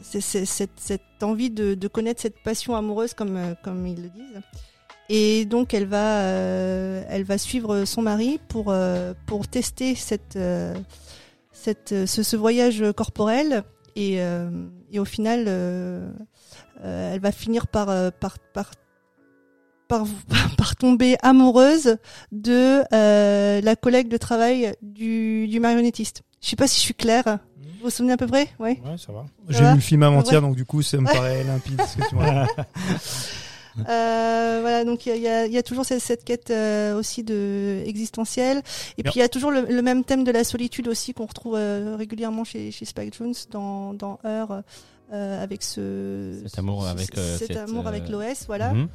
c'est- 0.03 0.21
c'est- 0.21 0.45
cette, 0.47 0.71
cette 0.77 1.23
envie 1.23 1.51
de, 1.51 1.75
de 1.75 1.89
connaître 1.89 2.21
cette 2.23 2.39
passion 2.43 2.75
amoureuse 2.77 3.13
comme 3.15 3.39
comme 3.63 3.87
ils 3.87 4.03
le 4.03 4.09
disent. 4.09 4.41
Et 5.11 5.45
donc 5.47 5.73
elle 5.75 5.87
va 5.87 6.21
euh, 6.23 7.03
elle 7.09 7.25
va 7.25 7.39
suivre 7.39 7.85
son 7.87 8.03
mari 8.03 8.39
pour 8.49 8.67
euh, 8.69 9.15
pour 9.27 9.49
tester 9.49 9.95
cette 9.95 10.37
euh, 10.37 10.75
cette 11.53 12.07
ce, 12.07 12.23
ce 12.23 12.37
voyage 12.37 12.85
corporel 12.97 13.65
et 13.97 14.19
et 14.93 14.99
au 14.99 15.05
final 15.05 15.45
euh, 16.85 17.15
elle 17.15 17.21
va 17.21 17.33
finir 17.33 17.67
par 17.67 17.89
euh, 17.91 18.11
par 18.11 18.39
par 18.55 18.71
par, 19.89 20.05
par 20.59 20.77
tomber 20.77 21.17
amoureuse 21.23 21.97
de 22.33 22.83
euh, 22.93 23.61
la 23.63 23.77
collègue 23.77 24.09
de 24.09 24.17
travail 24.19 24.75
du, 24.83 25.49
du 25.49 25.61
marionnettiste. 25.61 26.23
Je 26.43 26.49
sais 26.51 26.57
pas 26.57 26.67
si 26.69 26.77
je 26.77 26.85
suis 26.85 26.95
claire. 26.95 27.39
Vous 27.81 27.85
vous 27.85 27.91
souvenez 27.91 28.13
à 28.13 28.17
peu 28.17 28.27
près? 28.27 28.49
Ouais. 28.59 28.81
Ouais, 28.85 28.99
ça 28.99 29.13
va. 29.13 29.25
J'ai 29.49 29.65
vu 29.65 29.75
le 29.77 29.81
film 29.81 30.03
avant-hier, 30.03 30.41
donc 30.43 30.57
du 30.57 30.65
coup, 30.65 30.83
ça 30.83 30.99
me 30.99 31.07
paraît 31.07 31.43
limpide. 31.47 31.81
ce 31.83 31.97
que 31.97 32.09
tu 32.09 32.15
m'as- 32.17 32.47
Euh, 33.89 34.59
voilà, 34.61 34.85
donc 34.85 35.07
il 35.07 35.11
y 35.11 35.13
a, 35.13 35.17
il 35.17 35.23
y 35.23 35.29
a- 35.29 35.47
il 35.47 35.53
y 35.53 35.59
a 35.59 35.63
toujours 35.63 35.85
cette, 35.85 36.01
cette 36.01 36.25
quête 36.25 36.51
euh, 36.51 36.99
aussi 36.99 37.23
de 37.23 37.81
existentielle. 37.87 38.59
Et 38.97 39.03
Bien. 39.05 39.11
puis 39.13 39.21
il 39.21 39.23
y 39.23 39.25
a 39.25 39.29
toujours 39.29 39.53
le, 39.53 39.61
le 39.63 39.83
même 39.83 40.03
thème 40.03 40.25
de 40.25 40.33
la 40.33 40.43
solitude 40.43 40.89
aussi 40.89 41.15
qu'on 41.15 41.27
retrouve 41.27 41.55
euh, 41.57 41.95
régulièrement 41.97 42.43
chez, 42.43 42.73
chez 42.73 42.85
Spike 42.85 43.15
Jones 43.17 43.35
dans, 43.53 43.95
dans 43.95 44.19
Heure, 44.27 44.51
euh, 44.51 44.61
avec 45.13 45.63
ce 45.63 46.41
Cet 46.47 46.59
amour 46.59 46.87
avec, 46.87 47.17
euh, 47.17 47.37
cet 47.39 47.57
amour 47.57 47.87
avec 47.87 48.05
euh, 48.11 48.13
l'OS, 48.31 48.45
voilà. 48.47 48.73
Mhm. 48.75 48.89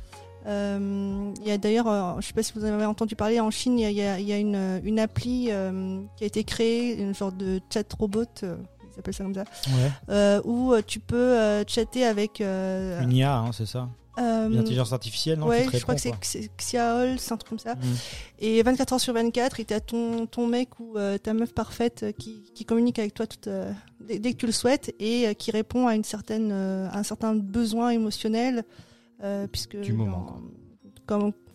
Euh, 0.46 1.34
il 1.42 1.48
y 1.48 1.52
a 1.52 1.58
d'ailleurs, 1.58 1.88
euh, 1.88 2.14
je 2.20 2.28
sais 2.28 2.34
pas 2.34 2.44
si 2.44 2.52
vous 2.54 2.66
en 2.66 2.74
avez 2.74 2.86
entendu 2.86 3.16
parler, 3.16 3.40
en 3.40 3.50
Chine, 3.50 3.80
il 3.80 3.92
y 3.92 4.02
a, 4.02 4.20
il 4.20 4.28
y 4.28 4.34
a- 4.34 4.38
une, 4.38 4.82
une 4.84 5.00
appli 5.00 5.48
euh, 5.50 6.02
qui 6.18 6.26
a 6.26 6.28
été 6.28 6.44
créée, 6.44 7.00
une 7.02 7.14
sorte 7.14 7.38
de 7.38 7.62
chat 7.74 7.86
robot, 7.98 8.26
euh, 8.44 8.58
ils 8.94 9.00
appellent 9.00 9.14
ça 9.14 9.24
comme 9.24 9.34
ça, 9.34 9.46
Ouais. 9.68 9.92
euh, 10.10 10.42
où 10.44 10.74
euh, 10.74 10.82
tu 10.86 11.00
peux 11.00 11.16
euh, 11.16 11.64
chatter 11.66 12.06
avec. 12.06 12.42
Euh, 12.42 13.02
Une 13.02 13.14
IA, 13.14 13.38
hein, 13.38 13.52
c'est 13.54 13.66
ça. 13.66 13.88
Euh, 14.20 14.50
Une 14.50 14.60
intelligence 14.60 14.94
artificielle, 14.94 15.40
non 15.40 15.48
ouais, 15.48 15.64
je 15.64 15.80
crois 15.82 15.96
que 15.96 16.02
répond, 16.02 16.18
c'est 16.22 16.42
c'est 16.42 16.52
Xiaol, 16.58 17.18
c'est 17.18 17.32
un 17.34 17.38
truc 17.38 17.50
comme 17.50 17.60
ça. 17.60 17.76
Mm. 17.76 17.80
Et 18.40 18.62
24 18.62 18.94
heures 18.94 19.00
sur 19.00 19.14
24, 19.14 19.60
et 19.60 19.66
t'as 19.66 19.80
ton, 19.80 20.28
ton 20.28 20.48
mec 20.48 20.80
ou 20.80 20.98
euh, 20.98 21.18
ta 21.18 21.34
meuf 21.34 21.54
parfaite 21.54 22.04
euh, 22.04 22.12
qui, 22.12 22.52
qui 22.54 22.66
communique 22.66 23.00
avec 23.00 23.14
toi 23.14 23.26
toute, 23.26 23.48
euh, 23.48 23.72
dès, 24.00 24.20
dès 24.20 24.34
que 24.34 24.38
tu 24.38 24.46
le 24.46 24.52
souhaites 24.52 24.94
et 25.00 25.34
qui 25.36 25.52
répond 25.52 25.88
à 25.88 25.96
une 25.96 26.04
certaine, 26.04 26.52
à 26.52 26.98
un 26.98 27.04
certain 27.04 27.36
besoin 27.36 27.90
émotionnel, 27.90 28.64
puisque 29.52 29.80
Du 29.80 29.94
moment. 29.94 30.40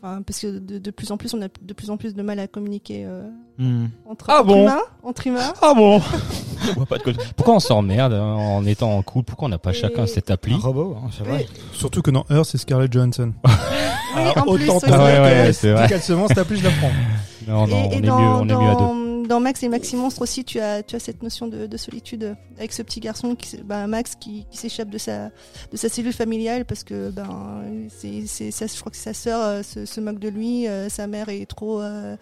Enfin, 0.02 0.22
parce 0.22 0.38
que 0.40 0.58
de, 0.58 0.78
de 0.78 0.90
plus 0.90 1.10
en 1.12 1.16
plus, 1.16 1.34
on 1.34 1.42
a 1.42 1.48
de 1.48 1.72
plus 1.74 1.90
en 1.90 1.96
plus 1.96 2.14
de 2.14 2.22
mal 2.22 2.38
à 2.38 2.46
communiquer 2.46 3.04
euh, 3.06 3.22
Mm. 3.58 3.86
entre, 4.08 4.26
Ah 4.28 4.38
entre 4.38 4.46
bon 4.46 4.62
humains, 4.62 4.80
entre 5.02 5.26
humains. 5.26 5.52
Ah 5.60 5.72
bon 5.74 6.00
Je 6.64 6.72
vois 6.74 6.86
pas 6.86 6.98
de 6.98 7.02
quoi- 7.02 7.12
Pourquoi 7.36 7.54
on 7.56 7.60
s'emmerde 7.60 8.12
hein, 8.12 8.22
en 8.34 8.64
étant 8.66 8.96
en 8.96 9.02
couple? 9.02 9.30
Pourquoi 9.30 9.46
on 9.46 9.48
n'a 9.50 9.58
pas 9.58 9.70
Et- 9.70 9.74
chacun 9.74 10.06
cette 10.06 10.30
appli? 10.30 10.54
Un 10.54 10.58
robot, 10.58 10.96
hein, 11.02 11.08
c'est 11.16 11.24
vrai. 11.26 11.46
Surtout 11.72 12.00
que 12.02 12.10
dans 12.12 12.24
Earth, 12.30 12.46
c'est 12.50 12.58
Scarlett 12.58 12.92
Johansson. 12.92 13.32
oui, 13.44 14.22
en 14.36 14.54
plus, 14.54 14.64
Autant 14.70 14.76
aussi. 14.76 14.86
Ah 14.92 15.04
ouais, 15.04 15.20
ouais, 15.20 15.44
que- 15.48 15.52
c'est 15.52 15.72
vrai. 15.72 15.88
qu'elle 15.88 16.00
se 16.02 16.12
vend, 16.12 16.28
cette 16.28 16.38
appli, 16.38 16.56
je 16.58 16.64
la 16.64 16.70
prends. 16.70 16.90
Non, 17.48 17.66
non, 17.66 17.66
et, 17.66 17.72
on, 17.72 17.90
et 17.90 17.96
est 17.96 18.00
dans, 18.02 18.18
mieux, 18.18 18.26
on 18.26 18.48
est 18.48 18.62
mieux 18.62 18.70
à 18.70 18.74
deux. 18.74 18.80
dans, 18.80 19.08
dans 19.28 19.40
Max 19.40 19.62
et 19.62 19.68
Maxi 19.68 19.96
Monstre 19.96 20.22
aussi, 20.22 20.44
tu 20.44 20.60
as, 20.60 20.82
tu 20.82 20.96
as 20.96 20.98
cette 20.98 21.22
notion 21.22 21.46
de, 21.46 21.66
de 21.66 21.76
solitude 21.76 22.36
avec 22.58 22.72
ce 22.72 22.82
petit 22.82 23.00
garçon, 23.00 23.34
qui, 23.34 23.56
ben, 23.58 23.86
Max, 23.86 24.14
qui, 24.16 24.46
qui 24.50 24.56
s'échappe 24.58 24.90
de 24.90 24.98
sa, 24.98 25.30
de 25.70 25.76
sa 25.76 25.88
cellule 25.88 26.12
familiale 26.12 26.64
parce 26.64 26.84
que 26.84 27.10
ben, 27.10 27.62
c'est, 27.88 28.50
ça, 28.50 28.66
je 28.66 28.78
crois 28.78 28.90
que 28.90 28.98
sa 28.98 29.14
sœur 29.14 29.40
euh, 29.40 29.62
se, 29.62 29.86
se 29.86 30.00
moque 30.00 30.18
de 30.18 30.28
lui, 30.28 30.66
euh, 30.66 30.88
sa 30.88 31.06
mère 31.06 31.28
est 31.28 31.46
trop 31.46 31.80
euh, 31.80 32.16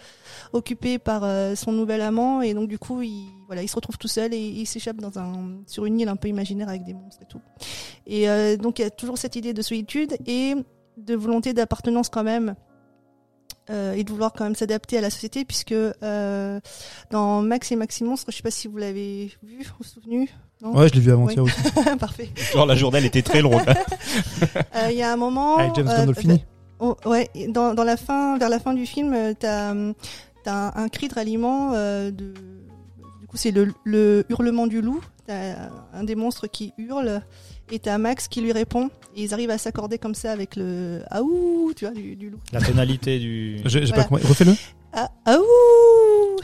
occupée 0.53 0.99
par 0.99 1.25
son 1.57 1.73
nouvel 1.73 2.03
amant 2.03 2.43
et 2.43 2.55
donc 2.55 2.69
du 2.69 2.79
coup, 2.79 3.03
il, 3.03 3.27
voilà, 3.47 3.63
il 3.63 3.69
se 3.69 3.77
retrouve 3.77 3.99
tout 3.99 4.09
seul 4.09 4.35
et 4.35 4.39
il 4.39 4.67
s'échappe 4.67 4.99
dans 4.99 5.19
un, 5.19 5.59
sur 5.67 5.87
une 5.87 5.99
île 5.99 6.09
un 6.09 6.17
peu 6.17 6.29
imaginaire 6.29 6.69
avec 6.69 6.85
des 6.85 6.95
monstres 6.95 7.23
et 7.23 7.27
tout. 7.27 7.41
Et 8.07 8.57
donc 8.57 8.79
il 8.79 8.83
y 8.83 8.85
a 8.85 8.91
toujours 8.91 9.19
cette 9.19 9.37
idée 9.37 9.53
de 9.55 9.63
solitude 9.63 10.17
et 10.27 10.55
de 10.97 11.15
volonté 11.15 11.53
d'appartenance 11.53 12.09
quand 12.09 12.25
même 12.25 12.55
euh, 13.71 13.95
et 13.95 14.05
de 14.05 14.11
vouloir 14.11 14.33
quand 14.33 14.45
même 14.45 14.55
s'adapter 14.55 14.99
à 14.99 15.01
la 15.01 15.11
société 15.11 15.45
puisque 15.45 15.73
euh, 15.73 16.61
dans 17.11 17.43
Max 17.43 17.73
et 17.73 17.77
Maxi 17.77 18.05
Monstre, 18.05 18.31
je 18.31 18.37
sais 18.37 18.43
pas 18.43 18.51
si 18.51 18.69
vous 18.69 18.77
l'avez 18.77 19.33
vu 19.43 19.67
ou 19.81 19.85
souvenu. 19.85 20.29
Non? 20.63 20.75
Ouais, 20.77 20.89
je 20.89 20.95
l'ai 20.95 21.01
vu 21.01 21.13
avant-hier 21.13 21.43
Oui. 21.43 21.51
aussi. 21.51 21.97
Parfait. 21.99 22.31
Genre 22.53 22.65
la 22.67 22.75
journée 22.77 22.99
elle 22.99 23.05
était 23.07 23.23
très 23.23 23.43
longue. 23.43 23.61
Euh, 24.75 24.89
Il 24.91 24.97
y 24.97 25.03
a 25.03 25.13
un 25.13 25.17
moment. 25.17 25.57
Avec 25.57 25.75
James 25.75 25.89
euh, 25.89 25.99
Gandolfini. 25.99 26.45
Oh, 26.79 26.95
ouais, 27.07 27.29
dans, 27.49 27.73
dans 27.75 27.85
la 27.85 27.97
fin, 27.97 28.37
vers 28.39 28.49
la 28.51 28.59
fin 28.59 28.75
du 28.75 28.85
film, 28.87 29.15
t'as 29.39 29.71
as 29.71 29.73
un, 29.73 30.73
un 30.75 30.89
cri 30.89 31.09
de 31.09 31.15
ralliement. 31.15 31.73
euh, 31.75 32.11
de, 32.11 32.33
du 33.21 33.27
coup, 33.27 33.37
c'est 33.37 33.51
le, 33.51 33.73
le 33.85 34.25
hurlement 34.29 34.67
du 34.67 34.81
loup. 34.83 35.01
T'as 35.27 35.71
un 35.95 36.05
des 36.05 36.15
monstres 36.15 36.47
qui 36.47 36.73
hurle 36.79 37.23
et 37.71 37.79
t'as 37.79 37.99
Max 37.99 38.29
qui 38.29 38.41
lui 38.41 38.53
répond. 38.53 38.91
Et 39.17 39.23
ils 39.25 39.33
arrivent 39.35 39.51
à 39.51 39.59
s'accorder 39.59 39.99
comme 39.99 40.15
ça 40.15 40.31
avec 40.33 40.57
le 40.57 41.03
aouh, 41.11 41.73
tu 41.75 41.87
vois, 41.87 41.95
du, 41.95 42.17
du 42.17 42.31
loup. 42.31 42.39
La 42.53 42.61
tonalité 42.61 43.19
du. 43.19 43.61
J'ai 43.65 43.81
Voilà. 43.87 43.95
pas 44.03 44.05
compris. 44.05 44.27
Refais-le. 44.27 44.55
Ah, 44.93 45.11
aouh 45.27 45.43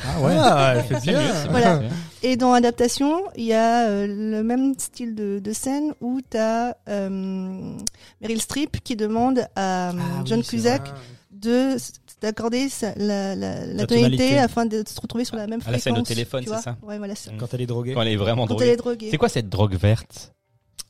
Ah 0.04 0.20
ouais. 0.20 0.34
Ah, 0.38 0.74
elle 0.76 0.84
fait 0.84 1.00
c'est 1.04 1.48
Voilà. 1.50 1.82
Et 2.22 2.36
dans 2.36 2.52
Adaptation, 2.52 3.22
il 3.36 3.44
y 3.44 3.52
a 3.52 3.86
euh, 3.88 4.06
le 4.06 4.42
même 4.42 4.74
style 4.78 5.14
de, 5.14 5.38
de 5.38 5.52
scène 5.52 5.92
où 6.00 6.20
tu 6.30 6.36
as 6.38 6.76
Meryl 6.86 8.40
Streep 8.40 8.82
qui 8.82 8.96
demande 8.96 9.46
à 9.56 9.90
euh, 9.90 9.92
Ah 9.98 10.22
John 10.24 10.40
oui, 10.40 10.46
Cusack 10.46 10.88
de 11.30 11.76
d'accorder 12.20 12.68
la, 12.82 12.94
la, 12.96 13.34
la 13.34 13.66
La 13.66 13.86
tonalité, 13.86 13.88
tonalité. 13.88 14.38
afin 14.38 14.64
de 14.66 14.84
se 14.86 15.00
retrouver 15.00 15.24
sur 15.24 15.34
la 15.36 15.46
même 15.48 15.60
Ah, 15.66 15.70
là, 15.72 15.78
fréquence. 15.78 15.82
c'est 16.06 16.14
le 16.14 16.14
téléphone, 16.16 16.40
tu 16.40 16.48
c'est 16.48 16.52
vois. 16.54 16.62
ça 16.62 16.76
Ouais, 16.82 16.98
voilà, 16.98 17.14
c'est- 17.16 17.36
Quand 17.36 17.52
elle 17.52 17.62
est 17.62 17.66
droguée. 17.66 17.94
Quand 17.94 18.02
elle 18.02 18.08
est 18.08 18.16
vraiment 18.16 18.42
Quand 18.46 18.54
droguée. 18.54 18.66
elle 18.66 18.72
est 18.74 18.76
droguée. 18.76 19.08
C'est 19.10 19.18
quoi 19.18 19.28
cette 19.28 19.48
drogue 19.48 19.74
verte? 19.74 20.32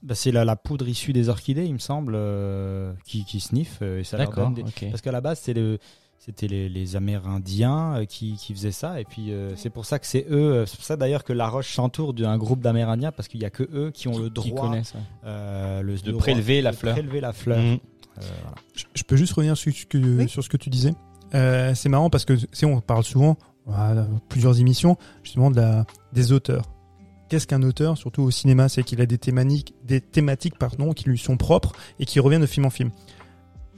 Bah, 0.03 0.15
c'est 0.17 0.33
la, 0.33 0.45
la 0.45 0.57
poudre 0.57 0.89
issue 0.89 1.13
des 1.13 1.29
orchidées, 1.29 1.65
il 1.65 1.75
me 1.75 1.79
semble, 1.79 2.15
euh, 2.17 2.93
qui, 3.05 3.25
qui 3.25 3.39
sniffe 3.41 3.79
euh, 3.83 4.01
et 4.01 4.05
ça 4.05 4.17
leur 4.17 4.29
D'accord. 4.29 4.45
donne 4.47 4.55
des- 4.55 4.63
ok. 4.63 4.87
Parce 4.91 5.01
qu'à 5.01 5.13
la 5.13 5.21
base, 5.21 5.39
c'est 5.41 5.55
le, 5.55 5.79
c'était 6.19 6.49
les, 6.49 6.69
les 6.69 6.97
Amérindiens 6.97 7.95
euh, 7.97 8.05
qui, 8.05 8.35
qui 8.35 8.53
faisaient 8.53 8.73
ça, 8.73 9.01
et 9.01 9.05
puis 9.05 9.31
euh, 9.33 9.55
c'est 9.57 9.71
pour 9.71 9.87
ça 9.87 9.99
que 10.01 10.07
c'est 10.07 10.27
eux. 10.31 10.65
C'est 10.67 10.77
pour 10.77 10.85
ça 10.85 10.97
d'ailleurs 10.97 11.23
que 11.23 11.33
La 11.33 11.49
Roche 11.49 11.73
s'entoure 11.75 12.15
d'un 12.15 12.37
groupe 12.37 12.61
d'Amérindiens 12.61 13.13
parce 13.13 13.29
qu'il 13.29 13.41
y 13.41 13.45
a 13.45 13.51
que 13.51 13.63
eux 13.73 13.91
qui 13.93 14.09
ont 14.09 14.19
le 14.19 14.25
Qui 14.29 14.51
droit 14.51 14.69
connaissent, 14.69 14.95
ouais. 14.95 15.01
euh, 15.27 15.83
le, 15.83 15.97
De 15.97 16.11
le 16.11 16.17
prélever 16.17 16.61
droit 16.63 16.65
la 16.65 16.71
de 16.73 16.77
fleur. 16.77 16.93
Prélever 16.95 17.21
la 17.21 17.33
fleur. 17.33 17.59
Voilà. 18.17 18.55
Je, 18.75 18.85
je 18.95 19.03
peux 19.05 19.17
juste 19.17 19.33
revenir 19.35 19.57
sur, 19.57 19.73
ce 19.73 19.87
que- 19.87 19.99
Oui. 19.99 20.29
sur 20.29 20.43
ce 20.45 20.49
que 20.49 20.57
tu 20.57 20.69
disais. 20.69 20.95
Euh, 21.35 21.75
c'est 21.75 21.89
marrant 21.89 22.11
parce 22.11 22.25
que 22.25 22.35
si 22.53 22.65
on 22.67 22.81
parle 22.81 23.05
souvent, 23.05 23.37
voilà, 23.67 24.07
plusieurs 24.29 24.59
émissions, 24.61 24.97
justement 25.23 25.51
de 25.51 25.57
la, 25.61 25.87
des 26.13 26.33
auteurs. 26.33 26.65
Qu'est-ce 27.33 27.47
qu'un 27.47 27.63
auteur, 27.63 27.97
surtout 27.97 28.21
au 28.25 28.31
cinéma, 28.31 28.69
c'est 28.69 28.83
qu'il 28.83 29.01
a 29.01 29.07
des 29.07 29.17
thématiques, 29.17 29.73
des 29.85 30.03
thématiques 30.03 30.59
pardon, 30.59 30.93
qui 30.93 31.09
lui 31.09 31.17
sont 31.17 31.39
propres 31.39 31.73
et 31.99 32.05
qui 32.05 32.21
reviennent 32.21 32.43
de 32.43 32.47
film 32.47 32.67
en 32.67 32.71
film. 32.71 32.91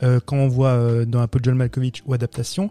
Euh, 0.02 0.18
quand 0.26 0.34
on 0.36 0.48
voit 0.48 0.70
euh, 0.70 1.04
dans 1.04 1.20
un 1.20 1.28
peu 1.28 1.38
John 1.40 1.54
Malkovich 1.54 2.02
ou 2.04 2.14
adaptation, 2.14 2.70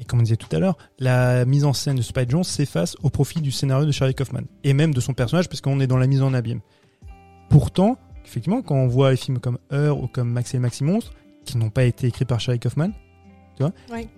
et 0.00 0.04
comme 0.06 0.20
on 0.20 0.22
disait 0.22 0.36
tout 0.38 0.48
à 0.56 0.58
l'heure, 0.58 0.78
la 0.98 1.44
mise 1.44 1.66
en 1.66 1.74
scène 1.74 1.96
de 1.96 2.00
Spike 2.02 2.30
Jones 2.30 2.44
s'efface 2.44 2.96
au 3.02 3.10
profit 3.10 3.42
du 3.42 3.50
scénario 3.50 3.84
de 3.84 3.92
Charlie 3.92 4.14
Kaufman 4.14 4.44
et 4.64 4.72
même 4.72 4.94
de 4.94 5.00
son 5.00 5.12
personnage 5.12 5.50
parce 5.50 5.60
qu'on 5.60 5.80
est 5.80 5.86
dans 5.86 5.98
la 5.98 6.06
mise 6.06 6.22
en 6.22 6.32
abîme. 6.32 6.60
Pourtant, 7.50 7.98
effectivement, 8.24 8.62
quand 8.62 8.74
on 8.76 8.86
voit 8.88 9.10
les 9.10 9.18
films 9.18 9.38
comme 9.38 9.58
Heure 9.70 10.02
ou 10.02 10.06
comme 10.08 10.30
Max 10.30 10.54
et 10.54 10.58
Maxi 10.58 10.82
Monstre, 10.82 11.12
qui 11.44 11.58
n'ont 11.58 11.68
pas 11.68 11.84
été 11.84 12.06
écrits 12.06 12.24
par 12.24 12.40
Charlie 12.40 12.58
Kaufman, 12.58 12.88
tu 13.56 13.62
vois, 13.64 13.72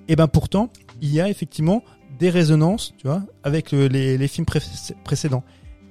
et 0.07 0.14
ben 0.14 0.28
pourtant, 0.28 0.70
il 1.01 1.12
y 1.12 1.20
a 1.20 1.28
effectivement 1.28 1.82
des 2.20 2.30
résonances, 2.30 2.94
tu 2.99 3.07
vois, 3.09 3.22
avec 3.42 3.72
le- 3.72 3.88
les, 3.88 4.16
les 4.16 4.28
films 4.28 4.46
pré- 4.46 4.61
précédents. 5.03 5.42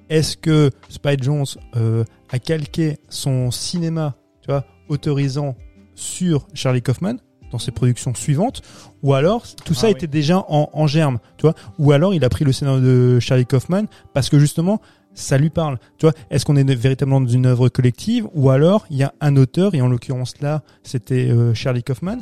Est-ce 0.09 0.37
que 0.37 0.71
Spike 0.89 1.23
Jones 1.23 1.45
euh, 1.75 2.03
a 2.29 2.39
calqué 2.39 2.97
son 3.09 3.51
cinéma, 3.51 4.15
tu 4.41 4.47
vois, 4.51 4.65
autorisant 4.89 5.55
sur 5.95 6.47
Charlie 6.53 6.81
Kaufman 6.81 7.15
dans 7.51 7.59
ses 7.59 7.71
productions 7.71 8.13
suivantes, 8.13 8.61
ou 9.03 9.13
alors 9.13 9.43
tout 9.63 9.73
ça 9.73 9.87
Ah 9.87 9.89
oui. 9.89 9.95
était 9.95 10.07
déjà 10.07 10.39
en, 10.49 10.69
en 10.73 10.87
germe, 10.87 11.19
tu 11.37 11.43
vois, 11.43 11.55
ou 11.79 11.91
alors 11.93 12.13
il 12.13 12.23
a 12.25 12.29
pris 12.29 12.43
le 12.43 12.51
scénario 12.51 12.81
de 12.81 13.19
Charlie 13.21 13.45
Kaufman 13.45 13.85
parce 14.13 14.29
que 14.29 14.37
justement 14.37 14.81
ça 15.13 15.37
lui 15.37 15.49
parle, 15.49 15.79
tu 15.97 16.05
vois. 16.05 16.13
Est-ce 16.29 16.45
qu'on 16.45 16.57
est 16.57 16.73
véritablement 16.75 17.21
dans 17.21 17.27
une 17.29 17.45
œuvre 17.47 17.69
collective, 17.69 18.27
ou 18.33 18.49
alors 18.49 18.85
il 18.91 18.97
y 18.97 19.03
a 19.03 19.13
un 19.21 19.35
auteur 19.37 19.73
et 19.75 19.81
en 19.81 19.87
l'occurrence 19.87 20.35
là 20.41 20.61
c'était 20.83 21.29
euh, 21.31 21.53
Charlie 21.53 21.83
Kaufman, 21.83 22.17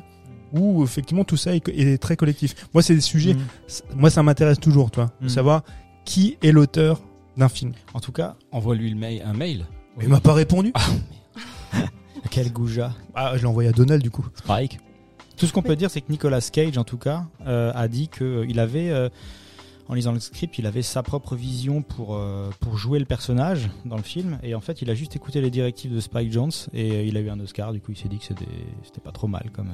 où 0.54 0.84
effectivement 0.84 1.24
tout 1.24 1.38
ça 1.38 1.56
est, 1.56 1.68
est 1.70 1.98
très 1.98 2.16
collectif. 2.16 2.68
Moi 2.74 2.84
c'est 2.84 2.96
des 2.96 3.02
sujets, 3.02 3.34
Mm. 3.34 3.40
moi 3.96 4.10
ça 4.12 4.22
m'intéresse 4.24 4.60
toujours, 4.60 4.92
tu 4.92 5.00
vois, 5.00 5.12
de 5.22 5.28
savoir 5.28 5.64
qui 6.06 6.38
est 6.44 6.52
l'auteur 6.52 7.02
d'un 7.38 7.50
film. 7.50 7.74
En 7.94 8.00
tout 8.00 8.12
cas, 8.12 8.36
Envoie-lui 8.52 8.90
le 8.90 8.96
mail, 8.96 9.22
un 9.26 9.34
mail. 9.34 9.66
Mais 9.98 10.06
il 10.06 10.10
m'a 10.10 10.20
pas 10.20 10.34
répondu. 10.34 10.74
quel 12.30 12.52
goujat. 12.52 12.94
Ah, 13.14 13.34
je 13.36 13.42
l'ai 13.42 13.48
envoyé 13.48 13.70
à 13.70 13.72
Donald 13.72 14.02
du 14.02 14.12
coup. 14.12 14.26
Spike. 14.36 14.80
Tout 15.38 15.46
ce 15.46 15.54
qu'on 15.54 15.62
peut 15.62 15.76
dire, 15.76 15.90
c'est 15.92 16.02
que 16.02 16.12
Nicolas 16.12 16.42
Cage, 16.42 16.78
en 16.78 16.84
tout 16.84 16.98
cas, 16.98 17.26
euh, 17.46 17.72
a 17.76 17.88
dit 17.88 18.08
qu'il 18.08 18.60
avait, 18.60 18.90
euh, 18.90 19.10
en 19.88 19.94
lisant 19.94 20.14
le 20.14 20.20
script, 20.20 20.58
il 20.58 20.66
avait 20.66 20.82
sa 20.82 21.04
propre 21.04 21.36
vision 21.36 21.82
pour, 21.82 22.16
euh, 22.16 22.50
pour 22.60 22.78
jouer 22.78 23.00
le 23.00 23.06
personnage 23.06 23.70
dans 23.86 23.98
le 23.98 24.04
film. 24.04 24.40
Et 24.44 24.56
en 24.56 24.62
fait, 24.62 24.82
il 24.82 24.90
a 24.90 24.96
juste 24.96 25.16
écouté 25.16 25.42
les 25.42 25.50
directives 25.52 25.94
de 25.94 26.00
Spike 26.00 26.32
Jones 26.32 26.52
et 26.74 26.92
euh, 26.92 27.04
il 27.04 27.18
a 27.18 27.20
eu 27.20 27.30
un 27.30 27.40
Oscar. 27.40 27.74
Du 27.74 27.82
coup, 27.82 27.92
il 27.92 27.98
s'est 27.98 28.08
dit 28.08 28.18
que 28.18 28.26
c'était 28.26 28.46
c'était 28.84 29.02
pas 29.02 29.12
trop 29.12 29.28
mal 29.28 29.50
comme. 29.54 29.70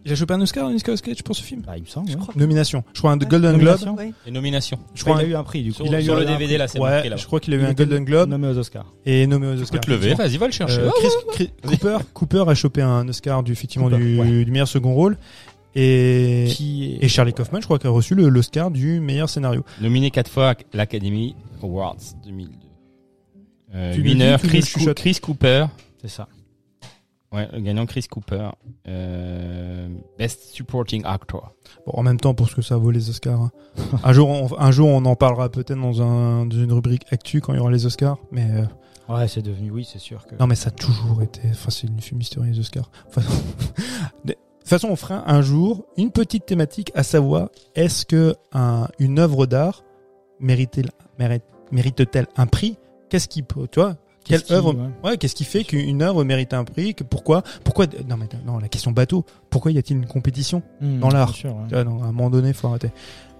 Euh, 0.00 0.02
Il 0.06 0.12
a 0.12 0.14
chopé 0.16 0.34
un 0.34 0.40
Oscar, 0.40 0.66
un 0.66 0.72
Nicolas 0.72 0.96
Cage 0.96 1.22
pour 1.22 1.36
ce 1.36 1.42
film. 1.42 1.62
bah, 1.66 1.76
il 1.76 1.82
me 1.82 1.86
semble. 1.88 2.08
Je 2.10 2.14
ouais. 2.14 2.20
crois. 2.20 2.34
Nomination. 2.36 2.82
Je 2.92 2.98
crois 3.00 3.12
un 3.12 3.18
Ouais. 3.18 3.26
Golden 3.26 3.58
Globe. 3.58 3.78
Et 4.26 4.30
nomination. 4.30 4.78
Je 4.94 5.04
Bah, 5.04 5.10
crois 5.12 5.22
il 5.22 5.26
a 5.26 5.28
eu 5.28 5.34
un 5.36 5.44
prix, 5.44 5.62
du 5.62 5.70
coup. 5.70 5.76
Sur, 5.76 5.86
Il 5.86 5.94
a 5.94 6.00
eu 6.00 6.04
sur 6.04 6.16
un 6.16 6.20
le. 6.20 6.26
DVD 6.26 6.58
là, 6.58 6.68
c'est 6.68 6.78
marqué 6.78 7.02
Ouais, 7.04 7.08
là. 7.10 7.16
je 7.16 7.26
crois 7.26 7.40
qu'il 7.40 7.54
a 7.54 7.56
eu 7.56 7.60
Il 7.60 7.66
un 7.66 7.72
Golden 7.74 8.04
Globe 8.04 8.28
Nommé 8.30 8.48
aux 8.48 8.58
Oscars. 8.58 8.92
et 9.06 9.26
nommé 9.26 9.46
aux 9.46 9.50
Tu 9.52 9.56
peux 9.58 9.62
Oscars. 9.64 9.80
te 9.80 9.90
lever, 9.90 10.14
vas-y, 10.14 10.36
va 10.36 10.46
le 10.46 10.52
chercher. 10.52 10.78
Euh, 10.80 10.88
Oh, 10.90 10.98
Chris- 10.98 11.34
Chris- 11.34 11.50
Cooper, 11.78 11.98
Cooper 12.14 12.44
a 12.48 12.54
chopé 12.54 12.82
un 12.82 13.06
Oscar 13.08 13.42
du, 13.42 13.52
effectivement, 13.52 13.88
Cooper, 13.88 14.02
du, 14.02 14.18
ouais. 14.18 14.44
du 14.44 14.50
meilleur 14.50 14.68
second 14.68 14.94
rôle. 14.94 15.16
Et, 15.76 16.46
Qui 16.50 16.96
est- 17.00 17.04
et 17.04 17.08
Charlie 17.08 17.32
Kaufman, 17.32 17.60
je 17.60 17.66
crois, 17.66 17.78
qui 17.78 17.86
a 17.86 17.90
reçu 17.90 18.14
le- 18.16 18.28
l'Oscar 18.28 18.70
du 18.72 18.98
meilleur 18.98 19.28
scénario. 19.28 19.64
Nominé 19.80 20.10
quatre 20.10 20.28
fois 20.30 20.50
à 20.50 20.54
l'Academy 20.72 21.36
Awards 21.62 21.96
2002. 22.24 22.52
Euh, 23.74 23.94
Tu 23.94 24.02
tu 24.02 24.84
le 24.84 24.94
Chris. 24.94 25.12
Chris 25.12 25.20
Cooper. 25.22 25.66
C'est 26.02 26.08
ça. 26.08 26.26
Ouais, 27.32 27.48
le 27.52 27.60
gagnant 27.60 27.86
Chris 27.86 28.06
Cooper. 28.10 28.50
Euh, 28.88 29.88
Best 30.18 30.52
Supporting 30.52 31.02
Actor. 31.04 31.52
Bon, 31.86 31.92
en 31.94 32.02
même 32.02 32.18
temps, 32.18 32.34
pour 32.34 32.48
ce 32.48 32.56
que 32.56 32.62
ça 32.62 32.76
vaut 32.76 32.90
les 32.90 33.08
Oscars. 33.08 33.40
hein. 33.40 33.50
un, 34.04 34.12
jour, 34.12 34.28
on, 34.28 34.48
un 34.58 34.70
jour, 34.72 34.88
on 34.88 35.04
en 35.04 35.14
parlera 35.14 35.48
peut-être 35.48 35.80
dans, 35.80 36.02
un, 36.02 36.46
dans 36.46 36.56
une 36.56 36.72
rubrique 36.72 37.06
actu 37.12 37.40
quand 37.40 37.52
il 37.52 37.56
y 37.56 37.60
aura 37.60 37.70
les 37.70 37.86
Oscars. 37.86 38.18
Mais 38.32 38.46
euh, 38.50 38.64
Ouais, 39.14 39.26
c'est 39.28 39.42
devenu, 39.42 39.70
oui, 39.70 39.88
c'est 39.90 39.98
sûr 39.98 40.26
que. 40.26 40.34
non, 40.36 40.46
mais 40.46 40.54
ça 40.56 40.68
a 40.68 40.72
toujours 40.72 41.22
été. 41.22 41.40
Enfin, 41.50 41.70
c'est 41.70 41.86
une 41.86 42.00
film 42.00 42.20
historique, 42.20 42.52
les 42.54 42.58
Oscars. 42.60 42.90
Enfin, 43.08 43.22
de 44.24 44.32
toute 44.34 44.68
façon, 44.68 44.88
on 44.88 44.96
fera 44.96 45.28
un 45.30 45.42
jour 45.42 45.84
une 45.96 46.10
petite 46.10 46.46
thématique 46.46 46.90
à 46.94 47.02
savoir 47.04 47.48
est-ce 47.74 48.06
que 48.06 48.34
un, 48.52 48.86
une 48.98 49.18
œuvre 49.20 49.46
d'art 49.46 49.82
mérite- 50.40 50.84
mérite- 51.18 51.42
mérite-t-elle 51.72 52.26
un 52.36 52.46
prix? 52.46 52.76
Qu'est-ce 53.08 53.26
qui 53.28 53.42
peut, 53.42 53.66
tu 53.70 53.80
vois 53.80 53.96
Quelle 54.30 54.38
Qu'est-ce 54.40 54.44
qui- 54.48 54.52
œuvre 54.54 54.74
ouais. 54.74 55.10
Ouais, 55.10 55.16
qu'est-ce 55.18 55.34
qui 55.34 55.44
fait 55.44 55.64
qu'une 55.64 56.00
œuvre 56.02 56.24
mérite 56.24 56.54
un 56.54 56.64
prix 56.64 56.94
que 56.94 57.04
Pourquoi 57.04 57.42
Pourquoi 57.64 57.86
Non, 58.08 58.16
mais 58.16 58.26
non, 58.46 58.58
la 58.58 58.68
question 58.68 58.92
bateau. 58.92 59.24
Pourquoi 59.50 59.72
y 59.72 59.78
a-t-il 59.78 59.98
une 59.98 60.06
compétition 60.06 60.62
Mmh, 60.80 60.98
Dans 61.00 61.10
l'art. 61.10 61.34
ouais. 61.44 61.76
À 61.76 61.80
un 61.80 61.84
moment 61.84 62.30
donné, 62.30 62.52
faut 62.52 62.68
arrêter. 62.68 62.90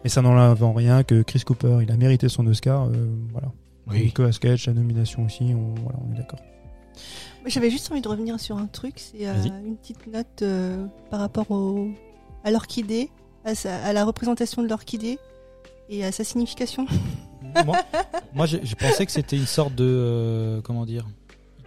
Mais 0.05 0.11
ça 0.11 0.21
n'enlève 0.23 0.63
en 0.65 0.73
rien 0.73 1.03
que 1.05 1.23
Chris 1.23 1.41
Cooper, 1.47 1.79
il 1.83 1.91
a 1.91 1.97
mérité 1.97 2.29
son 2.29 2.47
Oscar. 2.47 2.85
euh, 2.89 3.09
voilà. 3.33 3.49
Oui. 3.89 4.05
Nicolas 4.05 4.31
Cage, 4.33 4.65
sa 4.65 4.73
nomination 4.73 5.25
aussi. 5.25 5.53
On, 5.55 5.75
voilà, 5.83 5.99
on 6.09 6.13
est 6.15 6.19
d'accord. 6.19 6.39
J'avais 7.47 7.71
juste 7.71 7.91
envie 7.91 8.03
de 8.03 8.09
revenir 8.09 8.39
sur 8.39 8.59
un 8.59 8.67
truc, 8.67 8.95
c'est 8.97 9.27
euh, 9.27 9.33
Vas-y. 9.33 9.49
une 9.49 9.77
petite 9.77 10.07
note 10.07 10.43
euh, 10.43 10.85
par 11.11 11.21
rapport 11.21 11.51
au, 11.51 11.89
à 12.45 12.51
l'orchidée, 12.51 13.11
à 13.45 13.93
la 13.95 14.05
représentation 14.05 14.63
de 14.63 14.69
l'orchidée 14.69 15.19
et 15.89 16.05
à 16.05 16.13
sa 16.13 16.23
signification. 16.25 16.87
Moi, 18.35 18.47
j'ai 18.47 18.61
pensé 18.77 19.07
que 19.07 19.13
c'était 19.13 19.37
une 19.37 19.47
sorte 19.47 19.75
de. 19.75 19.85
euh, 19.87 20.61
comment 20.63 20.85
dire 20.87 21.07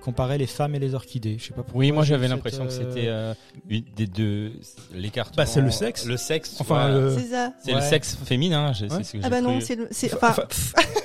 comparait 0.02 0.38
les 0.38 0.48
femmes 0.48 0.76
et 0.76 0.80
les 0.80 0.96
orchidées. 0.96 1.38
Je 1.40 1.46
sais 1.46 1.54
pas 1.54 1.64
pourquoi. 1.64 1.80
Oui, 1.80 1.94
moi 1.94 2.04
j'avais 2.04 2.28
l'impression 2.28 2.66
que 2.66 2.72
cette, 2.72 2.90
c'était 2.92 3.08
euh, 3.08 3.32
euh, 3.32 3.34
une 3.70 3.86
des 3.96 4.06
deux 4.06 4.52
l'écart. 4.94 5.32
Bah, 5.38 5.46
c'est 5.46 5.62
le 5.62 5.72
sexe. 5.72 6.06
Le 6.06 6.18
sexe. 6.18 6.58
Enfin, 6.60 6.90
le- 6.90 7.16
C'est 7.18 7.28
ça. 7.28 7.54
c'est 7.64 7.72
le 7.72 7.80
sexe 7.80 8.18
féminin. 8.26 8.74
je- 8.74 8.88
c'est 8.88 8.94
Ouais. 8.98 9.04
ce 9.06 9.14
que 9.14 9.18
Ah 9.24 9.30
bah 9.30 9.40
non, 9.40 9.60
cru. 9.60 9.62
c'est 9.62 9.76
le. 9.78 9.88
Enfin, 10.22 10.44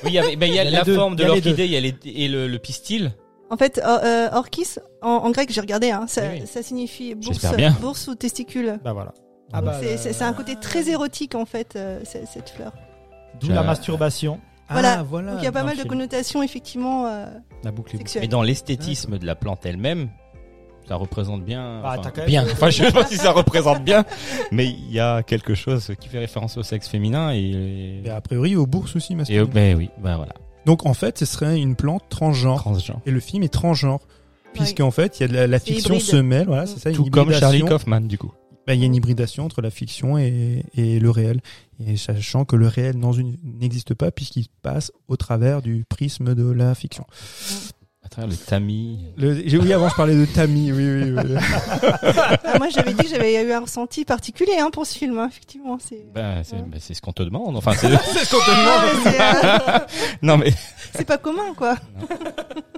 Oui, 0.02 0.10
il 0.10 0.14
y, 0.14 0.36
bah, 0.36 0.46
a 0.46 0.48
Il 0.48 0.52
y 0.54 0.58
a 0.58 0.64
la 0.64 0.82
deux, 0.82 0.96
forme 0.96 1.14
de 1.14 1.22
l'orchidée, 1.24 1.66
il 1.66 1.70
y 1.70 1.76
a 1.76 1.80
les- 1.80 1.94
et 2.06 2.26
le, 2.26 2.48
le 2.48 2.58
pistil. 2.58 3.12
en 3.50 3.56
fait, 3.56 3.80
or- 3.84 4.00
euh, 4.02 4.30
orchis, 4.32 4.80
en, 5.00 5.10
en 5.10 5.30
grec, 5.30 5.52
j'ai 5.52 5.60
regardé, 5.60 5.92
hein, 5.92 6.06
ça, 6.08 6.22
Oui, 6.22 6.40
oui. 6.40 6.46
ça 6.48 6.64
signifie 6.64 7.14
bourse, 7.14 7.46
bourse 7.80 8.08
ou 8.08 8.16
testicule. 8.16 8.80
Bah 8.82 8.94
voilà. 8.94 9.14
Donc 9.54 9.62
bah, 9.64 9.78
c'est- 9.80 10.20
euh, 10.20 10.26
un 10.26 10.32
côté 10.32 10.56
très 10.56 10.88
érotique 10.90 11.36
en 11.36 11.44
fait, 11.46 11.74
euh, 11.76 12.00
cette 12.04 12.50
fleur. 12.50 12.72
D'où 13.38 13.46
Je- 13.46 13.52
la 13.52 13.62
masturbation. 13.62 14.40
Voilà. 14.70 14.98
Ah, 15.00 15.02
voilà. 15.02 15.32
Donc 15.32 15.40
il 15.40 15.44
y 15.44 15.48
a 15.48 15.52
pas 15.52 15.64
mal 15.64 15.76
de 15.76 15.84
connotations 15.84 16.42
effectivement 16.42 17.06
euh, 17.06 17.26
La 17.64 17.70
boucle. 17.72 17.96
est. 17.96 18.20
Mais 18.20 18.28
dans 18.28 18.42
l'esthétisme 18.42 19.18
de 19.18 19.26
la 19.26 19.34
plante 19.34 19.64
elle-même, 19.64 20.10
ça 20.86 20.96
représente 20.96 21.44
bien. 21.44 21.80
Enfin, 21.82 21.98
t'as 22.02 22.10
quand 22.10 22.20
même- 22.22 22.26
bien. 22.26 22.44
Enfin, 22.52 22.70
je 22.70 22.84
sais 22.84 22.92
pas 22.92 23.06
si 23.06 23.16
ça 23.16 23.32
représente 23.32 23.82
bien, 23.84 24.04
mais 24.52 24.66
il 24.66 24.92
y 24.92 25.00
a 25.00 25.22
quelque 25.22 25.54
chose 25.54 25.92
qui 26.00 26.08
fait 26.08 26.18
référence 26.18 26.56
au 26.56 26.62
sexe 26.62 26.88
féminin 26.88 27.32
et. 27.32 28.02
Et 28.04 28.10
a 28.10 28.20
priori, 28.20 28.56
aux 28.56 28.66
bourses 28.66 28.96
aussi, 28.96 29.12
Et 29.12 29.16
masculines. 29.16 29.44
oh, 29.46 29.50
ben 29.52 29.76
oui, 29.76 29.90
ben 29.98 30.16
voilà. 30.16 30.32
Donc, 30.66 30.84
en 30.86 30.94
fait, 30.94 31.18
ce 31.18 31.24
serait 31.24 31.58
une 31.58 31.76
plante 31.76 32.02
transgenre. 32.10 32.60
Transgenre. 32.60 33.00
Et 33.06 33.10
le 33.10 33.20
film 33.20 33.42
est 33.42 33.52
transgenre. 33.52 34.00
Puisqu'en 34.54 34.90
fait, 34.90 35.18
il 35.20 35.22
y 35.22 35.24
a 35.24 35.28
de 35.46 35.50
la, 35.50 35.58
fiction 35.58 35.94
hybride. 35.94 36.06
se 36.10 36.16
mêle, 36.16 36.46
voilà, 36.46 36.66
c'est 36.66 36.78
ça, 36.80 36.90
une 36.90 36.96
Tout 36.96 37.04
comme 37.10 37.32
Charlie. 37.32 37.60
Kaufman, 37.60 38.00
du 38.00 38.18
coup. 38.18 38.32
Bah, 38.68 38.74
il 38.74 38.80
y 38.80 38.82
a 38.82 38.86
une 38.86 38.94
hybridation 38.94 39.46
entre 39.46 39.62
la 39.62 39.70
fiction 39.70 40.18
et, 40.18 40.62
le 40.76 41.08
réel. 41.08 41.40
Sachant 41.96 42.44
que 42.44 42.54
le 42.54 42.68
réel 42.68 42.96
n'existe 43.42 43.94
pas 43.94 44.10
puisqu'il 44.10 44.48
passe 44.60 44.92
au 45.08 45.16
travers 45.16 45.62
du 45.62 45.86
prisme 45.88 46.34
de 46.34 46.50
la 46.50 46.74
fiction. 46.74 47.06
Le 48.26 48.34
tamis. 48.36 48.98
Le, 49.16 49.42
j'ai- 49.46 49.58
oui, 49.58 49.72
avant 49.72 49.88
je 49.88 49.94
parlais 49.94 50.14
de 50.14 50.24
Tammy, 50.26 50.72
oui, 50.72 50.84
oui, 51.02 51.10
oui. 51.12 51.34
Ah, 52.44 52.58
moi 52.58 52.68
j'avais 52.70 52.92
dit 52.92 53.02
que 53.04 53.08
j'avais 53.08 53.42
eu 53.44 53.52
un 53.52 53.60
ressenti 53.60 54.04
particulier 54.04 54.56
hein, 54.58 54.70
pour 54.72 54.86
ce 54.86 54.96
film, 54.96 55.18
hein, 55.18 55.28
effectivement. 55.30 55.78
C'est 55.80 56.06
Ben, 56.14 56.42
c'est 56.44 56.56
Ouais. 56.56 56.94
ce 56.94 57.00
qu'on 57.00 57.12
te 57.12 57.22
demande. 57.22 57.56
Enfin, 57.56 57.72
c'est 57.74 57.88
ce 57.96 58.30
qu'on 58.30 58.40
te 58.40 58.50
Ah, 58.50 58.84
c'est, 59.04 59.20
euh, 59.20 59.78
non 60.22 60.36
mais. 60.38 60.52
c'est 60.94 61.06
pas 61.06 61.18
commun 61.18 61.54
quoi. 61.56 61.76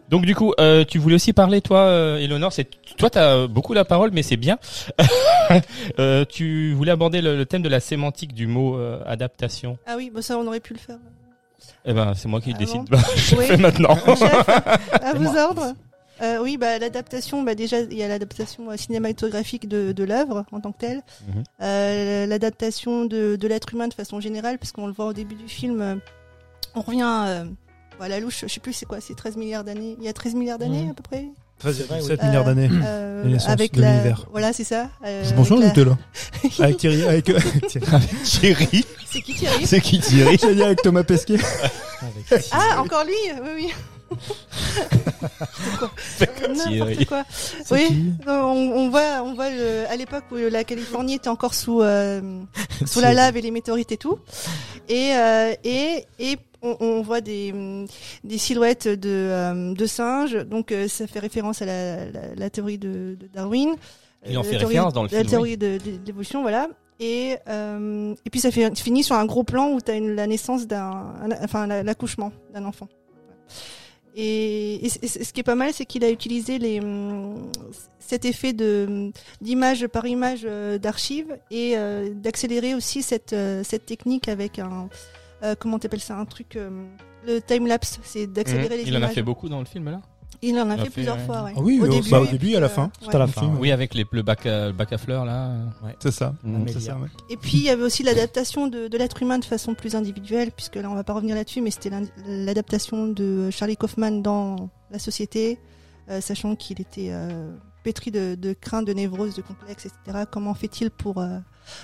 Donc 0.09 0.27
du 0.27 0.35
coup, 0.35 0.53
euh, 0.59 0.85
tu 0.85 0.99
voulais 0.99 1.15
aussi 1.15 1.33
parler, 1.33 1.61
toi, 1.61 1.79
euh, 1.81 2.19
Eleonore. 2.19 2.53
C'est 2.53 2.69
toi, 2.99 3.09
t'as 3.11 3.47
beaucoup 3.47 3.73
la 3.75 3.85
parole, 3.85 4.11
mais 4.13 4.23
c'est 4.23 4.37
bien. 4.37 4.59
Euh, 5.99 6.25
tu 6.29 6.73
voulais 6.75 6.91
aborder 6.93 7.21
le, 7.23 7.37
le 7.37 7.47
thème 7.47 7.63
de 7.63 7.69
la 7.69 7.81
sémantique 7.81 8.35
du 8.35 8.47
mot 8.47 8.77
euh, 8.77 9.01
adaptation. 9.07 9.79
Ah 9.87 9.95
oui, 9.97 10.11
bah 10.15 10.23
ça 10.23 10.37
on 10.39 10.47
aurait 10.47 10.61
pu 10.61 10.73
le 10.75 10.79
faire. 10.79 10.99
Eh 11.85 11.93
ben, 11.93 12.15
c'est 12.15 12.29
moi 12.29 12.41
qui 12.41 12.53
Ah 12.55 12.59
décide. 12.59 12.83
bon 12.83 12.97
Bah, 12.97 12.99
je 13.17 13.35
le 13.35 13.41
Oui. 13.41 13.47
fais 13.47 13.57
maintenant. 13.57 13.97
Chef, 14.17 14.49
à 14.49 15.15
vos 15.15 15.37
ordres. 15.39 15.75
Euh, 16.23 16.39
oui, 16.43 16.59
bah, 16.59 16.79
l'adaptation, 16.79 17.43
bah, 17.43 17.55
déjà, 17.55 17.81
il 17.81 17.95
y 17.95 18.03
a 18.03 18.09
l'adaptation 18.09 18.71
euh, 18.71 18.77
cinématographique 18.77 19.67
de, 19.69 19.93
de 19.93 20.05
l'œuvre 20.05 20.45
en 20.53 20.61
tant 20.61 20.73
que 20.73 20.79
telle. 20.79 21.01
Mhm. 21.27 21.43
Euh, 21.63 22.27
l'adaptation 22.27 23.07
de, 23.07 23.37
de 23.37 23.49
l'être 23.49 23.73
humain 23.73 23.89
de 23.89 23.95
façon 23.95 24.21
générale, 24.21 24.59
parce 24.59 24.73
qu'on 24.73 24.87
le 24.87 24.93
voit 24.93 25.07
au 25.07 25.13
début 25.15 25.35
du 25.35 25.49
film. 25.49 26.01
on 26.75 26.81
revient 26.83 27.25
euh, 27.27 27.45
à 28.01 28.09
la 28.09 28.21
louche, 28.21 28.41
je 28.43 28.53
sais 28.53 28.61
plus 28.61 28.73
c'est 28.75 28.87
quoi, 28.87 29.01
c'est 29.01 29.15
13 29.15 29.37
milliards 29.37 29.65
d'années. 29.65 29.97
Il 29.99 30.05
y 30.05 30.09
a 30.09 30.13
13 30.13 30.35
milliards 30.35 30.59
d'années 30.59 30.85
Mhm. 30.85 30.91
à 30.91 30.95
peu 30.95 31.03
près 31.03 31.27
13,7 31.63 32.19
Euh, 32.23 32.27
milliards 32.27 32.45
d'années. 32.45 32.71
euh, 32.73 33.39
avec 33.47 33.73
de 33.75 33.83
la... 33.83 33.91
l'univers. 33.93 34.25
Voilà, 34.31 34.53
c'est 34.53 34.65
ça. 34.65 34.89
euh, 35.05 35.25
avec 35.37 35.67
j'étais 35.69 35.85
là. 35.85 35.99
Avec 36.61 36.77
Thierry, 36.79 37.03
avec, 37.05 37.29
euh, 37.31 37.39
Thierry. 37.69 37.87
Thierry. 38.25 38.69
la- 38.73 39.07
C'est 39.07 39.21
qui 39.23 39.35
Thierry? 39.35 39.67
C'est 39.67 39.81
qui 39.81 40.01
Thierry? 40.01 40.37
Dire 40.37 40.67
avec 40.67 40.83
Thomas 40.83 41.03
Pesquet. 41.05 41.39
Avec- 42.31 42.45
Ah, 42.53 42.81
encore 42.81 43.05
lui? 43.05 43.13
Oui, 43.43 43.51
oui. 43.57 43.73
Thierry. 46.19 46.79
N'importe 46.79 47.05
quoi. 47.07 47.25
C'est 47.65 47.75
Oui, 47.75 48.13
on 48.27 48.89
voit, 48.91 49.23
on 49.23 49.35
voit 49.35 49.51
le- 49.51 49.85
à 49.89 49.97
l'époque 49.97 50.25
où 50.33 50.37
la 50.37 50.65
Californie 50.65 51.15
était 51.15 51.29
encore 51.29 51.55
sous 51.55 51.83
euh, 51.83 52.21
sous 52.87 53.01
la 53.01 53.13
lave 53.13 53.37
et 53.37 53.41
les 53.43 53.51
météorites 53.51 53.93
et 53.93 53.97
tout, 53.97 54.19
et 54.89 55.13
euh, 55.15 55.53
et 55.65 56.05
et 56.19 56.37
on, 56.63 56.77
on 56.81 57.03
voit 57.03 57.21
des 57.21 57.53
hum, 57.53 57.87
des 58.25 58.39
silhouettes 58.39 58.89
de 58.89 59.09
euh, 59.09 59.75
de 59.75 59.87
singes, 59.87 60.35
donc 60.47 60.73
euh, 60.73 60.89
ça 60.89 61.07
fait 61.07 61.19
référence 61.21 61.63
à 61.63 61.67
la, 61.67 62.11
la, 62.11 62.35
la 62.37 62.51
théorie 62.51 62.79
de, 62.79 63.17
de 63.19 63.27
Darwin. 63.33 63.75
Il 64.29 64.37
en 64.37 64.41
Euh, 64.41 64.45
fait 64.45 64.53
la 64.53 64.59
théorie- 64.59 64.67
référence 64.75 64.93
dans 64.93 65.03
le 65.05 65.09
La 65.11 65.19
film, 65.19 65.31
théorie 65.31 65.57
de, 65.57 65.79
de, 65.79 66.07
l'évolution, 66.07 66.43
voilà. 66.43 66.69
Et 67.03 67.37
euh, 67.49 68.15
et 68.27 68.31
puis 68.31 68.41
ça 68.41 68.51
fait 68.51 68.79
finit 68.79 69.03
sur 69.03 69.17
un 69.17 69.25
gros 69.25 69.43
plan 69.45 69.71
où 69.73 69.81
tu 69.81 69.91
as 69.91 69.99
la 69.99 70.27
naissance 70.27 70.67
d'un, 70.67 71.15
un- 71.23 71.45
enfin 71.45 71.67
la- 71.67 71.83
l'accouchement 71.83 72.31
d'un 72.53 72.65
enfant. 72.67 72.89
Et, 74.17 74.85
et 74.85 74.89
ce 74.89 75.33
qui 75.33 75.41
est 75.41 75.45
pas 75.45 75.55
mal, 75.55 75.73
c'est 75.73 75.87
qu'il 75.87 76.05
a 76.05 76.11
utilisé 76.11 76.59
les, 76.59 76.81
hum, 76.81 77.51
cet 78.01 78.25
effet 78.25 78.53
de 78.53 79.13
d'image 79.41 79.87
par 79.87 80.05
image 80.07 80.43
d'archives 80.83 81.39
et 81.51 81.77
d'accélérer 82.15 82.75
aussi 82.75 83.03
cette 83.03 83.35
cette 83.63 83.87
technique 83.87 84.29
avec 84.29 84.59
un 84.59 84.89
euh, 85.43 85.55
comment 85.59 85.79
t'appelles 85.79 86.01
ça 86.01 86.17
un 86.17 86.25
truc 86.25 86.57
euh, 86.57 86.71
le 87.27 87.41
time 87.41 87.67
lapse, 87.67 87.99
c'est 88.03 88.27
d'accélérer 88.27 88.77
les 88.79 88.83
Mhm. 88.83 88.89
Il 88.89 88.95
en 88.95 88.99
images. 88.99 89.11
a 89.11 89.15
fait 89.15 89.23
beaucoup 89.23 89.49
dans 89.49 89.59
le 89.61 89.65
film 89.67 89.91
là. 89.91 90.01
Il 90.43 90.59
en 90.59 90.71
a 90.71 90.75
Il 90.75 90.79
fait, 90.79 90.85
fait, 90.87 90.91
plusieurs 90.93 91.19
ouais. 91.19 91.27
fois. 91.27 91.43
Ouais. 91.43 91.53
Ah 91.55 91.61
oui, 91.61 91.79
au 91.83 91.85
au- 91.85 91.89
début, 91.89 92.09
bah, 92.09 92.21
au 92.21 92.25
et 92.25 92.29
début 92.29 92.51
et 92.51 92.57
à 92.57 92.61
la 92.61 92.67
euh, 92.67 92.69
fin. 92.71 92.91
À 93.13 93.19
la 93.19 93.27
fin. 93.27 93.53
Oui, 93.61 93.73
avec 93.73 93.93
les, 93.93 94.07
le 94.11 94.23
bac 94.23 94.47
à, 94.47 94.69
le 94.69 94.73
bac 94.73 94.91
à 94.93 94.97
fleurs 94.97 95.27
là. 95.27 95.53
C'est 95.99 96.11
ça. 96.13 96.35
Ouais. 96.45 97.09
Et 97.29 97.37
puis 97.37 97.59
il 97.59 97.63
y 97.65 97.69
avait 97.69 97.83
aussi 97.83 98.03
l'adaptation 98.03 98.67
de, 98.67 98.89
de 98.89 98.97
l'être 98.99 99.21
humain 99.23 99.39
de 99.39 99.45
façon 99.45 99.75
plus 99.75 99.95
individuelle, 99.95 100.51
puisque 100.53 100.77
là 100.77 100.89
on 100.91 100.95
va 100.95 101.05
pas 101.05 101.13
revenir 101.13 101.35
là-dessus, 101.37 101.61
mais 101.61 101.71
c'était 101.71 101.91
l'adaptation 102.27 103.07
de 103.09 103.51
Charlie 103.51 103.77
Kaufman 103.77 104.23
dans 104.23 104.71
la 104.91 104.99
société, 104.99 105.59
euh, 106.11 106.21
sachant 106.23 106.57
qu'il 106.57 106.81
était 106.81 107.09
euh, 107.11 107.55
pétri 107.83 108.11
de, 108.11 108.35
de 108.35 108.53
craintes, 108.55 108.87
de 108.87 108.93
névroses, 108.95 109.35
de 109.35 109.43
complexes, 109.43 109.87
etc. 109.87 110.25
Comment 110.31 110.55
fait-il 110.55 110.91
pour 110.91 111.19
euh, 111.19 111.39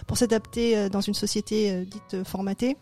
pour 0.07 0.16
s'adapter 0.16 0.76
euh, 0.78 0.88
dans 0.88 1.00
une 1.02 1.14
société 1.14 1.70
euh, 1.72 1.84
dite 1.84 2.14
euh, 2.14 2.24
formatée? 2.24 2.76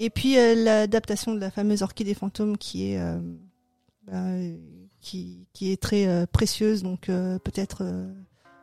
Et 0.00 0.10
puis 0.10 0.38
euh, 0.38 0.54
l'adaptation 0.54 1.34
de 1.34 1.40
la 1.40 1.50
fameuse 1.50 1.82
orchidée 1.82 2.14
fantôme 2.14 2.56
qui 2.58 2.90
est 2.92 2.98
euh, 3.00 3.18
ben, 4.06 4.56
qui, 5.00 5.46
qui 5.52 5.70
est 5.72 5.80
très 5.80 6.06
euh, 6.06 6.26
précieuse, 6.26 6.82
donc 6.82 7.08
euh, 7.08 7.38
peut-être 7.38 7.78
euh, 7.82 8.12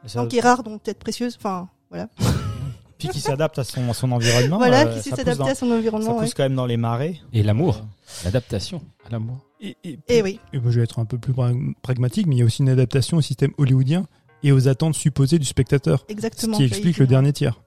Ça- 0.05 0.21
non, 0.21 0.27
qui 0.27 0.37
est 0.37 0.41
rare, 0.41 0.63
donc 0.63 0.83
peut-être 0.83 0.99
précieuse. 0.99 1.35
Enfin 1.37 1.69
voilà. 1.89 2.09
Puis 2.97 3.07
qui 3.09 3.19
s'adapte 3.19 3.57
à 3.57 3.63
son, 3.63 3.89
à 3.89 3.93
son 3.95 4.11
environnement. 4.11 4.57
voilà, 4.57 4.85
euh, 4.87 5.01
qui 5.01 5.09
ça 5.09 5.23
dans- 5.23 5.45
à 5.47 5.55
son 5.55 5.67
Ça 5.69 5.75
environnement. 5.75 6.17
ouais. 6.17 6.25
pousse 6.25 6.33
quand 6.35 6.43
même 6.43 6.53
dans 6.55 6.67
les 6.67 6.77
marais. 6.77 7.15
Et 7.33 7.41
l'amour, 7.41 7.81
l'adaptation 8.23 8.81
à 9.05 9.09
l'amour. 9.09 9.37
Et, 9.59 9.75
et- 9.83 9.97
Et 10.07 10.21
oui. 10.21 10.39
et 10.53 10.59
moi, 10.59 10.69
je 10.71 10.77
vais 10.79 10.83
être 10.83 10.99
un 10.99 11.05
peu 11.05 11.17
plus 11.17 11.33
pra- 11.33 11.73
pragmatique, 11.81 12.27
mais 12.27 12.35
il 12.35 12.39
y 12.39 12.41
a 12.43 12.45
aussi 12.45 12.61
une 12.61 12.69
adaptation 12.69 13.17
au 13.17 13.21
système 13.21 13.51
hollywoodien 13.57 14.05
et 14.43 14.51
aux 14.51 14.67
attentes 14.67 14.93
supposées 14.95 15.39
du 15.39 15.45
spectateur. 15.45 16.05
Ce 16.07 16.11
Exactement. 16.11 16.57
qui 16.57 16.63
j'allais 16.67 16.77
explique 16.77 16.97
le 16.99 17.07
dernier 17.07 17.33
tiers. 17.33 17.59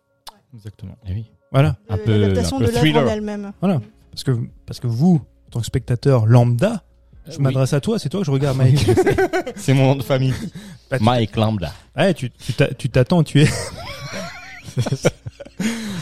Exactement. 0.55 0.97
Eh 1.09 1.13
oui. 1.13 1.31
Voilà. 1.55 1.77
Un 1.89 1.97
peu- 1.97 2.19
L'adaptation 2.19 2.59
de 2.59 2.65
l'œuvre 2.67 2.79
thriller. 2.79 3.03
en 3.05 3.09
elle-même. 3.09 3.53
Voilà. 3.61 3.81
Parce 4.11 4.25
que, 4.25 4.33
parce 4.67 4.81
que 4.81 4.87
vous, 4.87 5.23
en 5.47 5.51
tant 5.51 5.61
que 5.61 5.67
spectateur 5.67 6.27
lambda, 6.27 6.83
je 7.29 7.37
Euh, 7.37 7.39
m'adresse 7.39 7.73
à 7.73 7.81
toi, 7.81 7.99
c'est 7.99 8.11
toi 8.11 8.21
que 8.21 8.27
je 8.27 8.31
regarde, 8.31 8.59
Mike. 8.59 8.87
C'est 9.57 9.73
mon 9.73 9.87
nom 9.87 9.97
de 9.97 10.03
famille. 10.03 10.35
Bah, 10.91 10.99
tu- 10.99 11.05
Mike 11.05 11.37
Lambda. 11.37 11.73
Ouais, 11.97 12.13
tu 12.13 12.31
tu 12.31 12.53
t'a- 12.53 12.75
tu 12.75 12.91
t'attends, 12.91 13.23
tu 13.23 13.41
es. 13.43 13.47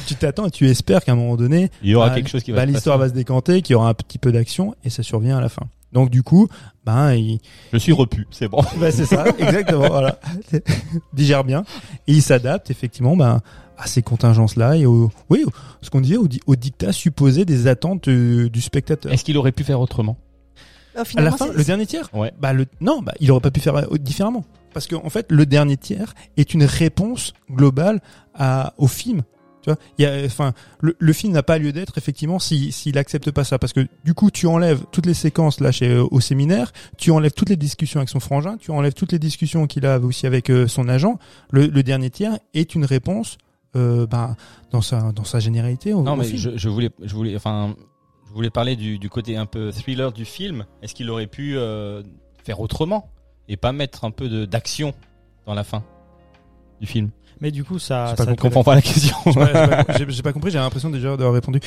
tu 0.07 0.15
t'attends 0.17 0.47
et 0.47 0.51
tu 0.51 0.69
espères 0.69 1.05
qu'à 1.05 1.13
un 1.13 1.17
moment 1.17 1.37
donné, 1.37 1.71
Il 1.83 1.91
y 1.91 1.95
aura 1.95 2.09
Bah, 2.09 2.15
quelque 2.17 2.29
chose 2.29 2.43
qui 2.43 2.51
va 2.51 2.59
bah, 2.59 2.67
l'histoire 2.67 2.99
va 2.99 3.09
se 3.09 3.15
décanter, 3.15 3.63
qu'il 3.63 3.75
y 3.75 3.77
aura 3.77 3.89
un 3.89 3.95
petit 3.95 4.19
peu 4.19 4.33
d'action 4.33 4.75
et 4.85 4.91
ça 4.91 5.03
survient 5.03 5.39
à 5.39 5.41
la 5.41 5.49
fin. 5.49 5.63
Donc 5.93 6.11
du 6.11 6.23
coup, 6.23 6.49
ben 6.85 7.15
il, 7.15 7.39
Je 7.73 7.79
suis 7.79 7.93
repu, 7.93 8.27
c'est 8.31 8.49
bon. 8.49 8.63
bah, 8.81 8.91
c'est 8.91 9.05
ça, 9.05 9.25
exactement, 9.39 9.89
voilà. 9.89 10.19
Digère 11.13 11.45
bien 11.45 11.65
et 12.07 12.13
il 12.13 12.23
s'adapte 12.23 12.71
effectivement 12.71 13.17
ben 13.17 13.41
à 13.79 13.87
ces 13.87 14.03
contingences 14.03 14.57
là 14.57 14.77
et 14.77 14.87
au 14.87 15.11
oui, 15.31 15.45
ce 15.81 15.91
qu'on 15.91 16.01
disait 16.01 16.17
au, 16.17 16.29
au 16.47 16.57
dictat 16.57 16.93
supposé 16.93 17.45
des 17.45 17.67
attentes 17.67 18.09
euh, 18.09 18.49
du 18.49 18.61
spectateur. 18.61 19.13
Est-ce 19.13 19.25
qu'il 19.25 19.37
aurait 19.37 19.53
pu 19.53 19.65
faire 19.65 19.81
autrement? 19.81 20.17
Alors, 20.95 21.07
À 21.17 21.21
la 21.23 21.31
fin, 21.33 21.51
le 21.53 21.65
dernier 21.65 21.87
tiers? 21.87 22.09
Ouais. 22.13 22.33
Bah 22.39 22.53
le 22.53 22.67
non, 22.81 23.01
bah 23.03 23.13
il 23.21 23.31
aurait 23.31 23.41
pas 23.41 23.51
pu 23.51 23.61
faire 23.61 23.77
euh, 23.77 23.99
différemment 23.99 24.45
parce 24.73 24.87
que 24.87 24.95
en 24.95 25.11
fait 25.11 25.31
le 25.31 25.47
dernier 25.47 25.77
tiers 25.77 26.15
est 26.37 26.55
une 26.55 26.65
réponse 26.65 27.35
globale 27.51 28.01
à 28.35 28.75
au 28.79 28.87
film. 28.87 29.23
Tu 29.63 29.71
vois, 29.71 29.79
il 29.97 30.03
y 30.03 30.07
a 30.07 30.25
enfin 30.27 30.53
le, 30.81 30.97
le 30.99 31.13
film 31.13 31.33
n'a 31.33 31.43
pas 31.45 31.57
lieu 31.59 31.73
d'être 31.73 31.97
effectivement 31.97 32.39
si 32.41 32.73
s'il 32.73 32.99
accepte 32.99 33.31
pas 33.31 33.45
ça 33.45 33.59
parce 33.61 33.73
que 33.73 33.87
du 34.05 34.13
coup 34.13 34.31
tu 34.31 34.47
enlèves 34.47 34.83
toutes 34.91 35.07
les 35.07 35.15
séquences 35.15 35.61
là 35.61 35.71
chez 35.71 35.89
euh, 35.89 36.05
au 36.11 36.21
séminaire, 36.21 36.73
tu 36.99 37.11
enlèves 37.13 37.33
toutes 37.33 37.49
les 37.51 37.57
discussions 37.57 38.01
avec 38.01 38.09
son 38.09 38.19
frangin, 38.21 38.57
tu 38.57 38.73
enlèves 38.73 38.95
toutes 38.95 39.13
les 39.13 39.21
discussions 39.21 39.67
qu'il 39.69 39.87
a 39.87 39.99
aussi 40.01 40.27
avec 40.27 40.51
euh, 40.51 40.67
son 40.67 40.89
agent. 40.89 41.19
Le, 41.53 41.67
le 41.67 41.83
dernier 41.83 42.11
tiers 42.11 42.39
est 42.55 42.75
une 42.75 42.85
réponse 42.85 43.39
euh, 43.77 44.07
bah, 44.07 44.37
dans 44.73 44.83
sa 44.83 45.13
dans 45.13 45.25
sa 45.25 45.39
généralité 45.39 45.93
au, 45.95 46.03
Non, 46.03 46.15
au 46.15 46.17
mais 46.17 46.25
film. 46.25 46.39
je, 46.39 46.57
je 46.57 46.69
voulais, 46.69 46.91
je 47.01 47.15
voulais, 47.15 47.37
enfin, 47.37 47.75
je 48.29 48.33
voulais 48.35 48.51
parler 48.51 48.75
du, 48.77 48.99
du 48.99 49.09
côté 49.09 49.37
un 49.37 49.47
peu 49.47 49.71
thriller 49.71 50.13
du 50.13 50.25
film. 50.25 50.65
Est-ce 50.83 50.95
qu'il 50.95 51.09
aurait 51.09 51.27
pu 51.29 51.57
euh, 51.57 52.03
faire 52.45 52.59
autrement 52.61 53.09
et 53.49 53.57
pas 53.57 53.73
mettre 53.73 54.05
un 54.05 54.11
peu 54.11 54.29
de 54.29 54.45
d'action 54.45 54.93
dans 55.47 55.55
la 55.55 55.63
fin 55.65 55.85
du 56.81 56.87
film? 56.87 57.11
Mais 57.43 57.51
du 57.51 57.65
coup, 57.65 57.81
ça. 57.81 58.15
Je 58.17 58.35
comprends 58.37 58.63
pas 58.63 58.77
la 58.77 58.83
question. 58.83 59.17
J'ai 60.09 60.23
pas- 60.23 60.33
compris, 60.33 60.53
j'ai 60.53 60.59
l'impression 60.59 60.91
déjà 60.91 61.11
d'avoir 61.17 61.35
répondu. 61.35 61.59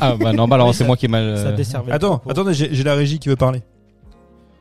ah 0.00 0.16
bah 0.18 0.32
non, 0.32 0.48
bah 0.48 0.56
alors 0.56 0.74
c'est 0.74 0.84
moi 0.86 0.96
qui 0.96 1.04
ai 1.04 1.08
mal. 1.08 1.38
Ça 1.38 1.46
euh, 1.46 1.52
desservait. 1.56 1.92
Attends, 1.92 2.20
attendez, 2.28 2.52
j'ai 2.54 2.82
la 2.82 2.94
régie 2.96 3.20
qui 3.20 3.28
veut 3.28 3.36
parler. 3.36 3.62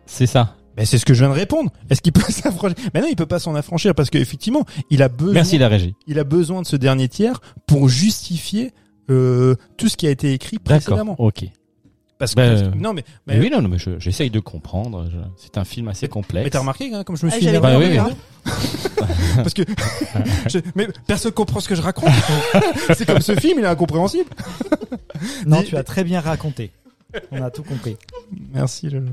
C'est 0.06 0.28
ça. 0.28 0.56
Ben, 0.78 0.86
c'est 0.86 1.00
ce 1.00 1.06
que 1.06 1.16
je 1.16 1.26
viens 1.26 1.34
de 1.34 1.40
répondre. 1.40 1.72
Est-ce 1.90 2.02
qu'il 2.02 2.14
peut 2.14 2.22
s'affranchir? 2.32 2.78
Mais 2.94 3.02
non, 3.02 3.08
il 3.10 3.16
peut 3.16 3.26
pas 3.26 3.40
s'en 3.40 3.56
affranchir 3.56 3.96
parce 3.96 4.12
qu'effectivement, 4.12 4.64
il 4.92 5.02
a 5.02 5.10
besoin, 5.10 5.34
Merci 5.34 5.58
la 5.58 5.68
régie. 5.68 5.96
il 6.06 6.20
a 6.20 6.24
besoin 6.24 6.62
de 6.62 6.68
ce 6.68 6.76
dernier 6.76 7.08
tiers 7.10 7.42
pour 7.66 7.90
justifier 7.90 8.72
euh, 9.10 9.56
tout 9.78 9.90
ce 9.90 9.98
qui 9.98 10.06
a 10.06 10.12
été 10.12 10.32
écrit 10.32 10.58
D'accord. 10.64 10.82
précédemment. 10.86 11.16
Ok. 11.18 11.46
Parce 12.22 12.36
que 12.36 12.40
Ben, 12.40 12.72
non, 12.76 12.94
mais 12.94 13.04
Mais 13.26 13.40
oui, 13.40 13.50
non, 13.52 13.64
non, 13.64 13.68
mais 13.68 13.80
je- 13.80 13.98
j'essaye 13.98 14.30
de 14.30 14.40
comprendre. 14.40 15.10
Je- 15.12 15.18
C'est 15.38 15.58
un 15.58 15.64
film 15.66 15.88
assez 15.88 16.08
complexe. 16.08 16.44
mais 16.44 16.50
t'as 16.52 16.60
remarqué 16.60 16.94
hein, 16.94 17.04
comme 17.04 17.18
je 17.18 17.26
me 17.26 17.32
Ah, 17.32 17.34
suis 17.36 17.44
j'avais 17.44 17.60
Bah 17.60 17.80
oui, 17.80 17.86
oui. 17.90 17.98
parce 19.38 19.56
que 19.56 19.64
je- 20.48 20.60
mais 20.76 20.88
personne 21.08 21.32
comprend 21.32 21.60
ce 21.60 21.68
que 21.68 21.74
je 21.74 21.82
raconte. 21.82 22.12
c'est 22.96 23.08
comme 23.08 23.22
ce 23.22 23.36
film, 23.36 23.58
il 23.58 23.66
est 23.66 23.68
incompréhensible. 23.68 24.30
Non, 25.48 25.64
tu 25.64 25.76
as 25.76 25.84
très 25.84 26.04
bien 26.04 26.20
raconté. 26.22 26.70
On 27.32 27.42
a 27.42 27.50
tout 27.50 27.64
compris. 27.64 27.98
Merci. 28.54 28.88
Lolo. 28.92 29.10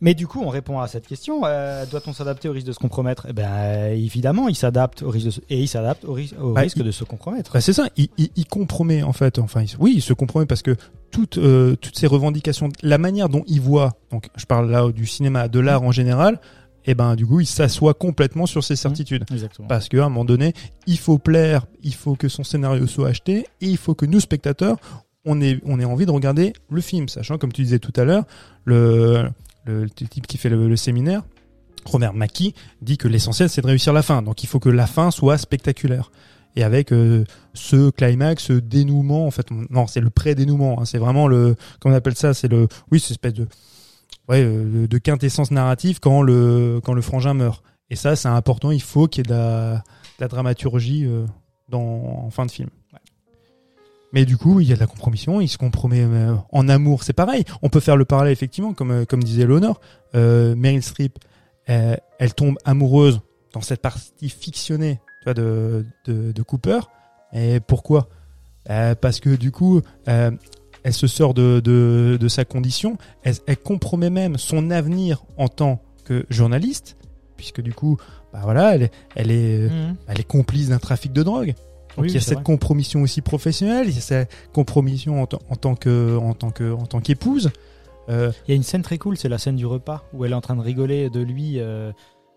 Mais 0.00 0.14
du 0.14 0.26
coup, 0.26 0.42
on 0.42 0.48
répond 0.48 0.78
à 0.80 0.88
cette 0.88 1.06
question. 1.06 1.42
euh, 1.44 1.86
Doit-on 1.86 2.12
s'adapter 2.12 2.48
au 2.48 2.52
risque 2.52 2.66
de 2.66 2.72
se 2.72 2.78
compromettre? 2.78 3.26
Eh 3.30 3.32
ben, 3.32 3.92
évidemment, 3.92 4.48
il 4.48 4.54
s'adapte 4.54 5.02
au 5.02 5.10
risque 5.10 5.26
de 5.26 5.30
se... 5.30 5.40
et 5.48 5.60
il 5.60 5.68
s'adapte 5.68 6.04
au, 6.04 6.12
ris- 6.12 6.34
au 6.40 6.52
Bah, 6.52 6.60
risque 6.62 6.76
il- 6.76 6.84
de 6.84 6.90
se 6.90 7.04
compromettre. 7.04 7.52
Bah, 7.54 7.60
c'est 7.60 7.72
ça, 7.72 7.88
il, 7.96 8.08
il, 8.18 8.28
il 8.36 8.46
compromet 8.46 9.02
en 9.02 9.12
fait. 9.12 9.38
Enfin, 9.38 9.64
oui, 9.78 9.94
il 9.96 10.02
se 10.02 10.12
compromet 10.12 10.44
parce 10.46 10.62
que 10.62 10.76
toutes 11.10 11.38
euh, 11.38 11.76
toutes 11.76 11.96
ces 11.98 12.06
revendications, 12.06 12.68
la 12.82 12.98
manière 12.98 13.28
dont 13.30 13.42
il 13.46 13.60
voit, 13.60 13.94
donc 14.10 14.28
je 14.36 14.44
parle 14.44 14.70
là 14.70 14.90
du 14.92 15.06
cinéma, 15.06 15.48
de 15.48 15.60
l'art 15.60 15.82
en 15.82 15.92
général, 15.92 16.40
et 16.84 16.94
ben 16.94 17.16
du 17.16 17.26
coup, 17.26 17.40
il 17.40 17.46
s'assoit 17.46 17.94
complètement 17.94 18.44
sur 18.46 18.62
ses 18.62 18.76
certitudes. 18.76 19.24
Exactement. 19.32 19.66
Parce 19.66 19.88
qu'à 19.88 20.04
un 20.04 20.08
moment 20.10 20.24
donné, 20.26 20.52
il 20.86 20.98
faut 20.98 21.16
plaire, 21.18 21.66
il 21.82 21.94
faut 21.94 22.16
que 22.16 22.28
son 22.28 22.44
scénario 22.44 22.86
soit 22.86 23.08
acheté, 23.08 23.46
et 23.62 23.66
il 23.66 23.76
faut 23.78 23.94
que 23.94 24.04
nous 24.04 24.20
spectateurs, 24.20 24.76
on 25.24 25.40
ait 25.40 25.58
on 25.64 25.80
ait 25.80 25.84
envie 25.86 26.04
de 26.06 26.10
regarder 26.12 26.52
le 26.70 26.80
film, 26.82 27.08
sachant 27.08 27.38
comme 27.38 27.52
tu 27.52 27.62
disais 27.62 27.78
tout 27.78 27.92
à 27.96 28.04
l'heure, 28.04 28.24
le 28.66 29.28
le 29.66 29.90
type 29.90 30.26
qui 30.26 30.38
fait 30.38 30.48
le, 30.48 30.76
séminaire, 30.76 31.22
Robert 31.84 32.14
Mackie, 32.14 32.54
dit 32.82 32.98
que 32.98 33.08
l'essentiel 33.08 33.48
c'est 33.48 33.60
de 33.60 33.66
réussir 33.66 33.92
la 33.92 34.02
fin. 34.02 34.22
Donc 34.22 34.42
il 34.42 34.46
faut 34.46 34.60
que 34.60 34.68
la 34.68 34.86
fin 34.86 35.10
soit 35.10 35.38
spectaculaire. 35.38 36.10
Et 36.56 36.62
avec 36.62 36.90
euh, 36.90 37.24
ce 37.52 37.90
climax, 37.90 38.44
ce 38.44 38.54
dénouement, 38.54 39.26
en 39.26 39.30
fait, 39.30 39.46
non, 39.50 39.86
c'est 39.86 40.00
le 40.00 40.08
pré-dénouement. 40.08 40.80
hein, 40.80 40.84
c'est 40.86 40.96
vraiment 40.96 41.28
le, 41.28 41.54
comment 41.80 41.94
on 41.94 41.98
appelle 41.98 42.16
ça, 42.16 42.32
c'est 42.32 42.48
le, 42.48 42.66
oui, 42.90 42.98
c'est 42.98 43.10
espèce 43.10 43.34
de, 43.34 43.46
ouais, 44.30 44.42
euh, 44.42 44.86
de, 44.88 44.98
quintessence 44.98 45.50
narrative 45.50 46.00
quand 46.00 46.22
le, 46.22 46.80
quand 46.82 46.94
le 46.94 47.02
frangin 47.02 47.34
meurt. 47.34 47.62
Et 47.90 47.96
ça, 47.96 48.16
c'est 48.16 48.28
important. 48.28 48.70
Il 48.70 48.82
faut 48.82 49.06
qu'il 49.06 49.26
y 49.26 49.28
ait 49.28 49.34
de 49.34 49.38
la, 49.38 49.74
de 49.74 50.20
la 50.20 50.28
dramaturgie 50.28 51.04
euh, 51.04 51.26
dans, 51.68 52.24
en 52.24 52.30
fin 52.30 52.46
de 52.46 52.50
film. 52.50 52.70
Mais 54.16 54.24
du 54.24 54.38
coup, 54.38 54.60
il 54.60 54.66
y 54.66 54.72
a 54.72 54.76
de 54.76 54.80
la 54.80 54.86
compromission. 54.86 55.42
Il 55.42 55.48
se 55.48 55.58
compromet 55.58 56.02
euh, 56.02 56.34
en 56.50 56.70
amour. 56.70 57.02
C'est 57.02 57.12
pareil. 57.12 57.44
On 57.60 57.68
peut 57.68 57.80
faire 57.80 57.98
le 57.98 58.06
parallèle 58.06 58.32
effectivement, 58.32 58.72
comme 58.72 58.90
euh, 58.90 59.04
comme 59.04 59.22
disait 59.22 59.46
Léonore. 59.46 59.78
Euh, 60.14 60.54
Meryl 60.56 60.82
Streep, 60.82 61.18
elle 61.66 62.34
tombe 62.34 62.56
amoureuse 62.64 63.20
dans 63.52 63.60
cette 63.60 63.82
partie 63.82 64.30
fictionnée, 64.30 65.00
tu 65.20 65.24
vois, 65.24 65.34
de 65.34 65.84
de, 66.06 66.32
de 66.32 66.42
Cooper. 66.42 66.80
Et 67.34 67.60
pourquoi? 67.60 68.08
Euh, 68.70 68.94
Parce 68.94 69.20
que 69.20 69.36
du 69.36 69.50
coup, 69.50 69.82
euh, 70.08 70.30
elle 70.82 70.94
se 70.94 71.06
sort 71.06 71.34
de 71.34 71.60
de, 71.60 72.16
de 72.18 72.28
sa 72.28 72.46
condition. 72.46 72.96
Elle, 73.22 73.34
elle 73.46 73.58
compromet 73.58 74.08
même 74.08 74.38
son 74.38 74.70
avenir 74.70 75.24
en 75.36 75.48
tant 75.48 75.82
que 76.04 76.24
journaliste, 76.30 76.96
puisque 77.36 77.60
du 77.60 77.74
coup, 77.74 77.98
bah 78.32 78.40
voilà, 78.44 78.76
elle 78.76 78.84
est 78.84 78.92
elle 79.14 79.30
est 79.30 79.70
elle 80.08 80.20
est 80.20 80.26
complice 80.26 80.70
d'un 80.70 80.78
trafic 80.78 81.12
de 81.12 81.22
drogue. 81.22 81.54
Donc 81.96 82.04
Oui, 82.04 82.10
il 82.10 82.14
y 82.14 82.18
a 82.18 82.20
cette 82.20 82.34
vrai. 82.34 82.42
compromission 82.44 83.02
aussi 83.02 83.22
professionnelle, 83.22 83.88
il 83.88 83.94
y 83.94 83.98
a 83.98 84.00
cette 84.02 84.30
compromission 84.52 85.22
en, 85.22 85.26
tant- 85.26 85.40
en 85.50 85.56
tant 85.56 85.74
que 85.74 86.16
en 86.18 86.34
tant 86.34 86.50
que 86.50 86.72
en 86.72 86.86
tant 86.86 87.00
qu'épouse. 87.00 87.50
Euh, 88.08 88.30
Il 88.46 88.50
y 88.50 88.52
a 88.52 88.56
une 88.56 88.62
scène 88.62 88.82
très 88.82 88.98
cool, 88.98 89.16
c'est 89.16 89.28
la 89.28 89.38
scène 89.38 89.56
du 89.56 89.66
repas 89.66 90.04
où 90.12 90.24
elle 90.24 90.32
est 90.32 90.34
en 90.36 90.40
train 90.40 90.54
de 90.56 90.60
rigoler 90.60 91.10
de 91.10 91.20
lui 91.20 91.58
euh, 91.58 91.90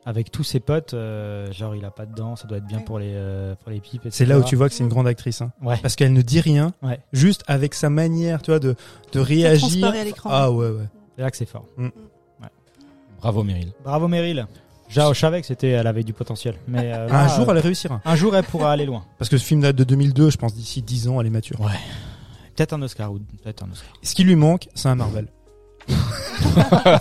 avec 0.06 0.32
tous 0.32 0.44
ses 0.44 0.60
potes. 0.60 0.94
euh, 0.96 1.52
genre, 1.52 1.76
il 1.76 1.84
a 1.86 1.92
pas 1.92 2.06
de 2.08 2.16
dents, 2.16 2.36
ça 2.36 2.48
doit 2.48 2.58
être 2.58 2.66
bien 2.66 2.80
pour 2.80 2.98
les 3.00 3.12
euh, 3.14 3.54
pour 3.62 3.70
les 3.70 3.80
pipes. 3.80 4.08
c'est 4.10 4.26
là 4.26 4.40
où 4.40 4.44
tu 4.44 4.56
vois 4.56 4.70
que 4.70 4.74
c'est 4.76 4.84
une 4.84 4.90
grande 4.90 5.08
actrice, 5.08 5.42
hein. 5.42 5.52
Ouais. 5.62 5.76
parce 5.82 5.96
qu'elle 5.96 6.14
ne 6.14 6.22
dit 6.24 6.40
rien, 6.42 6.74
Ouais. 6.82 7.00
juste 7.14 7.44
avec 7.48 7.74
sa 7.76 7.90
manière, 7.90 8.42
tu 8.42 8.50
vois, 8.52 8.60
de 8.60 8.76
de 9.12 9.20
Ça 9.20 9.24
réagir. 9.24 9.86
à 9.88 10.04
l'écran. 10.04 10.30
Ah 10.32 10.52
ouais 10.52 10.70
ouais. 10.70 10.88
C'est 11.16 11.22
là 11.22 11.30
que 11.32 11.38
c'est 11.38 11.46
fort. 11.46 11.66
Bravo 13.22 13.44
Meryl. 13.44 13.74
Bravo 13.84 14.08
Meryl. 14.08 14.48
Jao, 14.90 15.14
je 15.14 15.20
savais 15.20 15.40
que 15.42 15.48
c'était, 15.48 15.70
elle 15.70 15.86
avait 15.88 16.04
du 16.04 16.14
potentiel. 16.14 16.56
Mais 16.68 16.92
euh, 16.94 17.08
un 17.10 17.28
là, 17.28 17.28
jour 17.28 17.48
euh, 17.50 17.54
elle 17.54 17.60
réussira. 17.60 18.02
un 18.04 18.16
jour, 18.16 18.36
elle 18.36 18.44
pourra 18.44 18.72
aller 18.72 18.86
loin. 18.86 19.04
Parce 19.18 19.30
que 19.30 19.38
ce 19.38 19.46
film 19.46 19.62
date 19.62 19.76
de 19.76 19.84
2002, 19.84 20.32
je 20.32 20.38
pense 20.38 20.54
d'ici 20.56 20.82
10 20.82 21.08
ans 21.10 21.22
elle 21.22 21.28
est 21.28 21.32
mature. 21.32 21.58
Peut-être 22.56 22.74
un 22.74 22.82
Oscar 22.82 23.12
ou 23.12 23.20
peut-être 23.44 23.64
un 23.64 23.72
Oscar. 23.72 23.90
Ce 24.02 24.16
qui 24.16 24.24
lui 24.24 24.36
manque, 24.36 24.68
c'est 24.76 24.90
un 24.90 24.96
Marvel. 24.96 25.28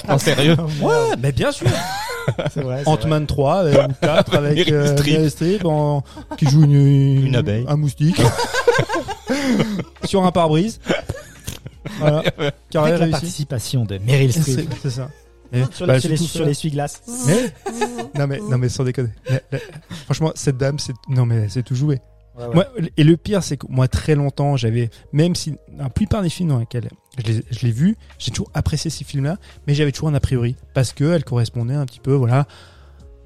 En 0.08 0.18
sérieux 0.18 0.56
Ouais, 0.82 1.16
mais 1.18 1.32
bien 1.32 1.52
sûr. 1.52 1.68
Ant-Man 2.86 3.26
3 3.26 3.54
avec, 3.60 3.88
ou 3.88 3.92
4 4.02 4.34
avec 4.36 4.56
Meryl 4.58 4.74
euh, 4.74 4.96
Streep. 4.96 5.14
Meryl 5.14 5.30
Streep 5.30 5.64
en- 5.64 6.02
qui 6.36 6.46
joue 6.48 6.64
une, 6.64 7.26
Une 7.26 7.36
abeille. 7.36 7.64
un 7.68 7.76
moustique 7.76 8.20
sur 10.04 10.24
un 10.24 10.32
pare-brise. 10.32 10.80
Voilà. 11.98 12.22
Avec 12.74 12.98
la 13.00 13.06
participation 13.08 13.84
de 13.84 13.98
Meryl 13.98 14.32
C'est 14.32 14.42
Streep 14.42 14.72
c'est 14.82 14.90
ça. 14.90 15.08
Et- 15.52 15.62
sur, 15.72 15.86
bah, 15.86 15.98
les- 15.98 16.16
sur 16.16 16.44
l'essuie-glace. 16.44 17.02
Mais 17.26 17.52
non 18.18 18.26
mais 18.26 18.38
non 18.50 18.58
mais 18.58 18.68
sans 18.68 18.84
déconner. 18.84 19.10
La- 19.30 19.40
la- 19.52 19.58
franchement, 20.04 20.32
cette 20.34 20.56
dame, 20.58 20.78
c'est 20.78 20.92
non 21.08 21.24
mais 21.26 21.48
c'est 21.48 21.62
tout 21.62 21.74
joué. 21.74 22.00
Moi, 22.54 22.66
et 22.96 23.02
le 23.02 23.16
pire, 23.16 23.42
c'est 23.42 23.56
que 23.56 23.66
moi 23.68 23.88
très 23.88 24.14
longtemps, 24.14 24.56
j'avais 24.56 24.90
même 25.12 25.34
si 25.34 25.56
la 25.76 25.90
plupart 25.90 26.22
des 26.22 26.28
films 26.28 26.50
dans 26.50 26.58
lesquels 26.60 26.88
je 27.24 27.42
l'ai- 27.66 27.72
vu, 27.72 27.96
j'ai 28.18 28.30
toujours 28.30 28.48
apprécié 28.54 28.90
ces 28.92 29.02
films-là, 29.02 29.38
mais 29.66 29.74
j'avais 29.74 29.90
toujours 29.90 30.08
un 30.08 30.14
a 30.14 30.20
priori 30.20 30.54
parce 30.72 30.92
que 30.92 31.02
elle 31.12 31.24
correspondait 31.24 31.74
un 31.74 31.84
petit 31.84 31.98
peu, 31.98 32.12
voilà, 32.12 32.46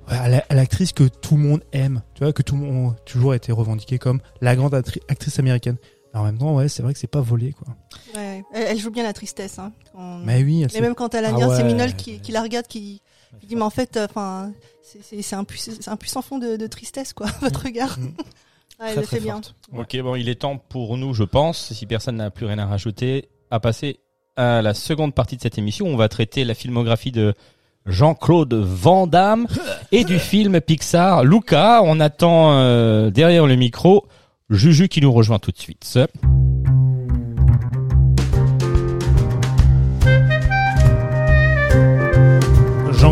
à 0.09 0.29
la- 0.31 0.45
à 0.49 0.55
l'actrice 0.55 0.93
que 0.93 1.05
tout 1.05 1.37
le 1.37 1.43
monde 1.43 1.63
aime, 1.73 2.01
tu 2.15 2.25
vois, 2.25 2.33
que 2.33 2.41
tout 2.43 2.57
le 2.57 2.63
monde 2.63 2.95
a 2.95 3.01
toujours 3.05 3.35
été 3.35 3.53
revendiquée 3.53 3.99
comme 3.99 4.21
la 4.41 4.57
grande 4.57 4.75
actrice 4.75 5.39
américaine. 5.39 5.77
Mais 6.15 6.21
en 6.21 6.25
même 6.25 6.39
temps, 6.39 6.55
ouais, 6.55 6.69
c'est 6.69 6.83
vrai 6.83 6.93
que 6.95 6.99
c'est 6.99 7.07
pas 7.07 7.21
volé, 7.21 7.53
quoi. 7.53 7.69
Ouais, 8.15 8.45
elle, 8.53 8.79
joue 8.79 8.91
bien 8.91 9.03
la 9.03 9.13
tristesse. 9.13 9.59
Hein, 9.59 9.73
quand- 9.93 10.19
Mais 10.25 10.43
oui, 10.43 10.63
elle 10.63 10.71
Mais 10.75 10.81
même 10.81 10.95
quand 10.95 11.15
elle 11.15 11.25
a 11.25 11.31
Ah 11.35 11.49
ouais. 11.49 11.57
Séminole 11.57 11.95
qui, 11.95 12.21
qui 12.21 12.33
la 12.33 12.43
regarde, 12.43 12.67
qui, 12.67 13.01
qui 13.41 13.47
dit 13.47 13.57
mais 13.57 13.63
en 13.63 13.71
fait, 13.71 13.97
euh, 13.97 14.07
enfin, 14.09 14.53
c'est- 14.83 15.33
un, 15.35 15.45
un 15.87 15.97
puissant 15.97 16.23
fond 16.23 16.39
de, 16.39 16.57
de 16.57 16.67
tristesse 16.67 17.13
quoi, 17.13 17.27
votre 17.41 17.63
regard. 17.65 17.99
Mm. 17.99 18.15
Ouais, 18.81 18.87
elle 18.89 18.95
Très, 18.95 19.01
le 19.03 19.07
très 19.07 19.17
fait 19.19 19.23
bien. 19.23 19.41
Ok, 19.77 19.97
bon, 20.01 20.17
il 20.17 20.29
est 20.29 20.41
temps 20.41 20.57
pour 20.57 20.97
nous, 20.97 21.15
je 21.15 21.23
pense, 21.23 21.73
si 21.73 21.87
personne 21.87 22.17
n'a 22.17 22.31
plus 22.31 22.47
rien 22.47 22.59
à 22.59 22.67
rajouter, 22.67 23.29
à 23.51 23.61
passer 23.61 24.01
à 24.35 24.61
la 24.63 24.75
seconde 24.75 25.15
partie 25.15 25.37
de 25.37 25.43
cette 25.43 25.57
émission. 25.59 25.87
On 25.87 25.95
va 25.97 26.09
traiter 26.09 26.43
la 26.45 26.55
filmographie 26.55 27.13
de 27.13 27.35
Jean-Claude 27.87 28.55
Van 28.55 29.07
Damme 29.07 29.47
et 29.93 30.03
du 30.05 30.19
film 30.19 30.61
Pixar 30.61 31.23
Luca. 31.23 31.81
On 31.85 32.01
attend 32.01 32.55
euh, 32.55 33.11
derrière 33.11 33.47
le 33.47 33.55
micro 33.57 34.07
Juju 34.51 34.89
qui 34.89 35.01
nous 35.01 35.13
rejoint 35.13 35.39
tout 35.39 35.53
de 35.53 35.59
suite. 35.59 35.85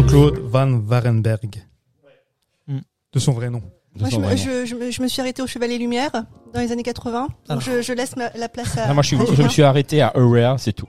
Jean-Claude 0.00 0.38
Van 0.44 0.80
Warenberg. 0.86 1.62
Mm. 2.66 2.78
De 3.12 3.18
son 3.18 3.32
vrai 3.32 3.50
nom. 3.50 3.62
Moi, 3.98 4.08
je 4.08 4.16
me, 4.16 4.22
vrai 4.22 4.34
nom. 4.36 4.40
je, 4.42 4.66
je 4.66 4.74
me, 4.76 4.90
je 4.90 5.02
me 5.02 5.08
suis 5.08 5.20
arrêtée 5.20 5.42
au 5.42 5.46
Chevalier 5.46 5.76
Lumière 5.78 6.10
dans 6.54 6.60
les 6.60 6.72
années 6.72 6.82
80. 6.82 7.28
Donc 7.48 7.60
je, 7.60 7.82
je 7.82 7.92
laisse 7.92 8.16
ma- 8.16 8.30
la 8.36 8.48
place 8.48 8.78
à. 8.78 8.86
Ah, 8.88 8.94
moi, 8.94 9.02
je, 9.02 9.08
suis, 9.08 9.16
à 9.16 9.24
je 9.34 9.42
me 9.42 9.48
suis 9.48 9.62
arrêté 9.62 10.00
à 10.00 10.08
Aware, 10.08 10.58
c'est 10.58 10.72
tout. 10.72 10.86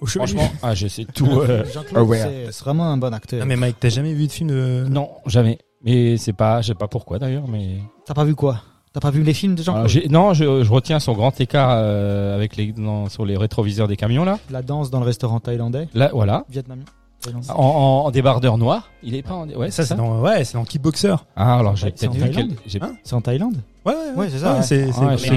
Au 0.00 0.06
Chevalier. 0.06 0.34
Franchement, 0.34 0.58
ah, 0.62 0.74
je 0.74 0.86
sais 0.88 1.04
tout. 1.04 1.26
euh, 1.26 1.64
Jean-Claude, 1.74 1.96
Aware. 1.98 2.20
c'est 2.22 2.52
c'est 2.52 2.64
vraiment 2.64 2.84
un 2.90 2.96
bon 2.96 3.12
acteur. 3.12 3.40
Ah 3.42 3.46
mais 3.46 3.56
Mike, 3.56 3.76
t'as 3.80 3.88
jamais 3.90 4.14
vu 4.14 4.26
de 4.26 4.32
film 4.32 4.48
de 4.50 4.86
Non, 4.88 5.10
jamais. 5.26 5.58
Mais 5.82 6.16
c'est 6.16 6.32
pas, 6.32 6.62
je 6.62 6.68
sais 6.68 6.74
pas 6.74 6.88
pourquoi 6.88 7.18
d'ailleurs, 7.18 7.46
mais 7.48 7.78
T'as 8.06 8.14
pas 8.14 8.24
vu 8.24 8.34
quoi? 8.34 8.62
T'as 8.92 9.00
pas 9.00 9.10
vu 9.10 9.22
les 9.24 9.34
films 9.34 9.56
de 9.56 9.62
Alors, 9.62 9.88
Jean-Claude? 9.88 10.02
j'ai- 10.04 10.08
non, 10.08 10.32
je, 10.34 10.62
je 10.64 10.70
retiens 10.72 11.00
son 11.00 11.12
grand 11.14 11.38
écart 11.40 11.70
euh, 11.72 12.34
avec 12.36 12.56
les 12.56 12.72
dans- 12.72 13.08
sur 13.08 13.26
les 13.26 13.36
rétroviseurs 13.36 13.88
des 13.88 13.96
camions 13.96 14.24
là. 14.24 14.38
La 14.50 14.62
danse 14.62 14.90
dans 14.90 15.00
le 15.00 15.04
restaurant 15.06 15.40
thaïlandais, 15.40 15.88
Là, 15.94 16.10
voilà. 16.14 16.44
vietnamien. 16.48 16.84
En, 17.48 17.54
en, 17.54 18.06
en 18.06 18.10
débardeur 18.10 18.58
noir. 18.58 18.90
Il 19.02 19.14
est 19.14 19.22
pas 19.22 19.34
en, 19.34 19.48
ouais, 19.48 19.70
Ça, 19.70 19.84
c'est 19.84 19.94
dans, 19.94 20.20
ouais, 20.20 20.44
c'est 20.44 20.54
dans 20.54 20.64
Kickboxer. 20.64 21.14
Ah, 21.36 21.58
alors 21.58 21.76
j'ai 21.76 21.92
C'est 21.96 22.08
peut-être 22.08 22.22
en 22.22 22.26
vu 22.26 22.30
quel- 22.66 22.82
Hein 22.82 22.94
C'est 23.04 23.14
en 23.14 23.20
Thaïlande 23.20 23.56
Ouais, 23.86 23.92
ouais, 23.94 24.00
Ouais, 24.16 24.28
c'est 24.30 24.38
ça, 24.38 24.54
ouais. 24.56 24.62
c'est, 24.62 24.92
c'est, 24.92 25.00
Ah 25.02 25.16
si 25.16 25.28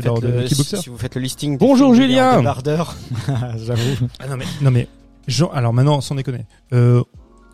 dans 0.00 0.16
le, 0.20 0.40
le 0.40 0.44
Kickboxer. 0.44 0.76
si 0.78 0.88
vous 0.88 0.98
faites 0.98 1.14
le 1.14 1.20
listing. 1.20 1.58
Bonjour, 1.58 1.92
films 1.94 2.06
Julien. 2.08 2.34
en 2.34 2.38
Débardeur. 2.38 2.96
J'avoue. 3.56 4.06
Ah 4.18 4.26
non 4.28 4.36
mais, 4.36 4.44
non 4.60 4.70
mais, 4.70 4.88
Jean, 5.28 5.48
alors 5.52 5.72
maintenant, 5.72 6.00
sans 6.00 6.14
déconner, 6.14 6.44
euh, 6.72 7.02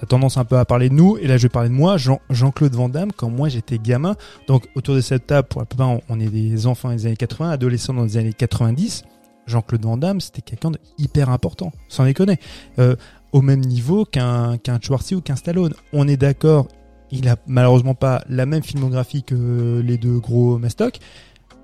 t'as 0.00 0.06
tendance 0.06 0.36
un 0.38 0.44
peu 0.44 0.58
à 0.58 0.64
parler 0.64 0.88
de 0.88 0.94
nous, 0.94 1.16
et 1.18 1.26
là 1.26 1.36
je 1.36 1.42
vais 1.42 1.48
parler 1.48 1.68
de 1.68 1.74
moi, 1.74 1.96
Jean, 1.98 2.20
Jean-Claude 2.30 2.74
Van 2.74 2.88
Damme, 2.88 3.12
quand 3.12 3.28
moi 3.30 3.48
j'étais 3.48 3.78
gamin, 3.78 4.14
donc 4.46 4.68
autour 4.74 4.94
de 4.94 5.00
cette 5.00 5.26
table, 5.26 5.48
pour 5.48 5.60
la 5.60 5.66
plupart, 5.66 5.88
on, 5.90 6.00
on 6.08 6.20
est 6.20 6.28
des 6.28 6.66
enfants 6.66 6.90
des 6.90 7.06
années 7.06 7.16
80, 7.16 7.50
adolescents 7.50 7.94
dans 7.94 8.04
les 8.04 8.16
années 8.16 8.32
90, 8.32 9.02
Jean-Claude 9.46 9.82
Van 9.82 9.96
Damme, 9.96 10.20
c'était 10.20 10.42
quelqu'un 10.42 10.70
de 10.70 10.78
hyper 10.98 11.30
important, 11.30 11.72
sans 11.88 12.04
déconner. 12.04 12.38
Euh, 12.78 12.96
au 13.32 13.42
même 13.42 13.60
niveau 13.60 14.04
qu'un 14.04 14.58
qu'un 14.58 14.78
Schwarzy 14.80 15.14
ou 15.14 15.20
qu'un 15.20 15.36
Stallone. 15.36 15.74
On 15.92 16.06
est 16.08 16.16
d'accord, 16.16 16.68
il 17.10 17.28
a 17.28 17.36
malheureusement 17.46 17.94
pas 17.94 18.22
la 18.28 18.46
même 18.46 18.62
filmographie 18.62 19.22
que 19.22 19.82
les 19.84 19.98
deux 19.98 20.18
gros 20.18 20.58
mastocs, 20.58 20.98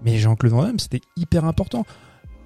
mais 0.04 0.18
Jean-Claude 0.18 0.52
Van 0.52 0.62
Damme, 0.64 0.78
c'était 0.78 1.00
hyper 1.16 1.44
important. 1.44 1.84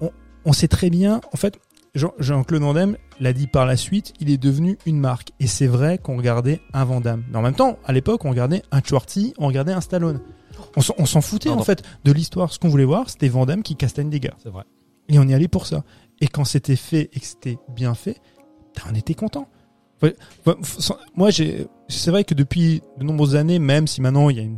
On, 0.01 0.11
on 0.45 0.53
sait 0.53 0.67
très 0.67 0.89
bien, 0.89 1.21
en 1.33 1.37
fait, 1.37 1.59
Jean- 1.95 2.13
Jean-Claude 2.19 2.61
Van 2.61 2.73
Damme 2.73 2.97
l'a 3.19 3.33
dit 3.33 3.47
par 3.47 3.65
la 3.65 3.75
suite, 3.75 4.13
il 4.19 4.29
est 4.29 4.37
devenu 4.37 4.77
une 4.85 4.99
marque. 4.99 5.31
Et 5.39 5.47
c'est 5.47 5.67
vrai 5.67 5.97
qu'on 5.97 6.15
regardait 6.17 6.61
un 6.73 6.85
Van 6.85 7.01
Damme. 7.01 7.23
Mais 7.31 7.37
en 7.37 7.41
même 7.41 7.55
temps, 7.55 7.77
à 7.85 7.91
l'époque, 7.93 8.23
on 8.25 8.29
regardait 8.29 8.61
un 8.71 8.81
Schwarty, 8.81 9.33
on 9.37 9.47
regardait 9.47 9.73
un 9.73 9.81
Stallone. 9.81 10.19
On 10.75 10.81
s'en- 10.81 11.21
foutait 11.21 11.49
Pardon. 11.49 11.61
en 11.61 11.65
fait 11.65 11.83
de 12.03 12.11
l'histoire. 12.11 12.51
Ce 12.53 12.59
qu'on 12.59 12.67
voulait 12.69 12.85
voir, 12.85 13.09
c'était 13.09 13.27
Van 13.29 13.45
Damme 13.45 13.63
qui 13.63 13.75
castagne 13.75 14.09
des 14.09 14.19
gars. 14.19 14.35
C'est 14.43 14.49
vrai. 14.49 14.63
Et 15.09 15.17
on 15.17 15.23
y 15.23 15.33
allait 15.33 15.47
pour 15.47 15.65
ça. 15.65 15.83
Et 16.21 16.27
quand 16.27 16.43
c'était 16.45 16.75
fait 16.75 17.09
et 17.13 17.19
que 17.19 17.25
c'était 17.25 17.57
bien 17.73 17.95
fait, 17.95 18.17
on 18.89 18.95
était 18.95 19.13
content. 19.13 19.47
Moi, 21.15 21.29
c'est 21.31 22.11
vrai 22.11 22.23
que 22.23 22.33
depuis 22.33 22.81
de 22.97 23.03
nombreuses 23.03 23.35
années, 23.35 23.59
même 23.59 23.87
si 23.87 24.01
maintenant 24.01 24.29
il 24.29 24.37
y 24.37 24.39
a 24.39 24.43
une, 24.43 24.57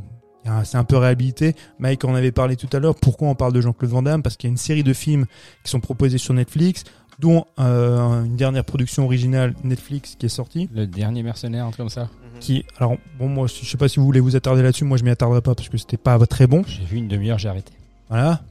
c'est 0.64 0.78
un 0.78 0.84
peu 0.84 0.98
réhabilité. 0.98 1.56
Mike 1.80 2.04
en 2.06 2.16
avait 2.16 2.32
parlé 2.32 2.56
tout 2.56 2.70
à 2.74 2.80
l'heure. 2.80 2.96
Pourquoi 2.96 3.28
on 3.28 3.36
parle 3.36 3.54
de 3.54 3.62
Jean-Claude 3.62 3.92
Van 3.92 4.02
Damme? 4.02 4.24
Parce 4.24 4.38
qu'il 4.38 4.48
y 4.48 4.52
a 4.52 4.54
une 4.54 4.58
série 4.58 4.84
de 4.84 4.94
films 4.94 5.26
qui 5.64 5.72
sont 5.72 5.80
proposés 5.80 6.18
sur 6.18 6.34
Netflix, 6.34 6.84
dont 7.20 7.46
euh, 7.60 8.24
une 8.24 8.36
dernière 8.36 8.66
production 8.66 9.06
originale 9.06 9.54
Netflix 9.64 10.16
qui 10.18 10.26
est 10.26 10.30
sortie. 10.30 10.70
Le 10.74 10.88
dernier 10.88 11.22
mercenaire, 11.24 11.66
un 11.66 11.70
truc 11.70 11.78
comme 11.78 11.90
ça. 11.90 12.10
Qui, 12.40 12.66
alors 12.78 12.98
bon, 13.20 13.28
moi, 13.28 13.46
je 13.46 13.66
sais 13.66 13.78
pas 13.78 13.88
si 13.88 14.00
vous 14.00 14.06
voulez 14.06 14.20
vous 14.20 14.36
attarder 14.36 14.64
là-dessus. 14.64 14.84
Moi, 14.84 14.98
je 14.98 15.04
m'y 15.04 15.12
attarderai 15.12 15.42
pas 15.42 15.54
parce 15.54 15.70
que 15.70 15.78
c'était 15.78 15.98
pas 15.98 16.18
très 16.26 16.48
bon. 16.48 16.64
J'ai 16.66 16.86
vu 16.86 16.98
une 16.98 17.08
demi-heure, 17.08 17.38
j'ai 17.38 17.50
arrêté. 17.50 17.74
Voilà. 18.10 18.42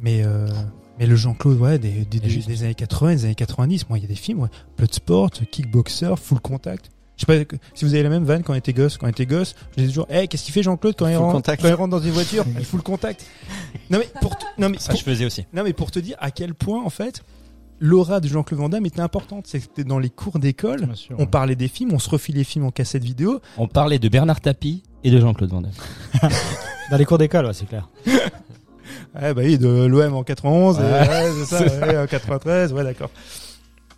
Mais, 0.00 0.22
euh, 0.24 0.48
mais 0.98 1.06
le 1.06 1.16
Jean-Claude, 1.16 1.58
ouais, 1.60 1.78
des, 1.78 2.04
des, 2.04 2.20
des, 2.20 2.28
juste. 2.28 2.48
des 2.48 2.62
années 2.64 2.74
80, 2.74 3.14
des 3.14 3.24
années 3.26 3.34
90, 3.34 3.88
moi, 3.88 3.98
il 3.98 4.02
y 4.02 4.04
a 4.04 4.08
des 4.08 4.14
films, 4.14 4.40
ouais. 4.40 4.48
Bloodsport, 4.76 5.30
Kickboxer, 5.50 6.14
Full 6.16 6.40
Contact. 6.40 6.90
Je 7.16 7.24
sais 7.26 7.44
pas 7.44 7.56
si 7.74 7.84
vous 7.84 7.94
avez 7.94 8.04
la 8.04 8.10
même 8.10 8.22
vanne 8.24 8.44
quand 8.44 8.52
on 8.52 8.56
était 8.56 8.72
gosse. 8.72 8.96
Quand 8.96 9.06
on 9.06 9.10
était 9.10 9.26
gosse, 9.26 9.56
je 9.72 9.76
disais 9.82 9.88
toujours, 9.88 10.06
hey, 10.08 10.28
qu'est-ce 10.28 10.44
qu'il 10.44 10.54
fait 10.54 10.62
Jean-Claude 10.62 10.94
quand, 10.96 11.08
il 11.08 11.16
rentre, 11.16 11.56
quand 11.56 11.66
il 11.68 11.74
rentre 11.74 11.90
dans 11.90 11.98
une 12.00 12.12
voiture 12.12 12.44
Il 12.56 12.64
fout 12.64 12.78
le 12.78 12.84
contact. 12.84 13.26
Non, 13.90 13.98
mais 13.98 14.08
pour, 14.20 14.38
te- 14.38 14.44
non, 14.58 14.68
mais 14.68 14.78
Ça, 14.78 14.90
pour- 14.92 15.00
je 15.00 15.04
faisais 15.04 15.24
aussi. 15.24 15.44
non, 15.52 15.64
mais 15.64 15.72
pour 15.72 15.90
te 15.90 15.98
dire 15.98 16.16
à 16.20 16.30
quel 16.30 16.54
point, 16.54 16.80
en 16.84 16.90
fait, 16.90 17.24
l'aura 17.80 18.20
de 18.20 18.28
Jean-Claude 18.28 18.60
Van 18.60 18.68
Damme 18.68 18.86
était 18.86 19.00
importante. 19.00 19.48
C'était 19.48 19.82
dans 19.82 19.98
les 19.98 20.10
cours 20.10 20.38
d'école. 20.38 20.88
On 21.18 21.26
parlait 21.26 21.56
des 21.56 21.66
films, 21.66 21.92
on 21.92 21.98
se 21.98 22.08
refilait 22.08 22.38
les 22.38 22.44
films 22.44 22.66
en 22.66 22.70
cassette 22.70 23.02
vidéo. 23.02 23.40
On 23.56 23.66
parlait 23.66 23.98
de 23.98 24.08
Bernard 24.08 24.40
Tapie 24.40 24.84
et 25.02 25.10
de 25.10 25.18
Jean-Claude 25.18 25.50
Van 25.50 25.62
Damme. 25.62 25.72
Dans 26.90 26.96
les 26.96 27.04
cours 27.04 27.18
d'école, 27.18 27.46
ouais, 27.46 27.52
c'est 27.52 27.66
clair. 27.66 27.88
Ouais, 29.20 29.34
bah 29.34 29.42
oui, 29.44 29.58
de 29.58 29.66
l'OM 29.86 30.14
en 30.14 30.22
91, 30.22 30.78
et, 30.78 30.82
Ouais. 30.82 30.90
ouais, 31.08 31.32
c'est 31.38 31.44
ça, 31.68 31.86
ouais, 31.86 31.98
en 31.98 32.06
93, 32.06 32.72
ouais, 32.72 32.84
d'accord. 32.84 33.10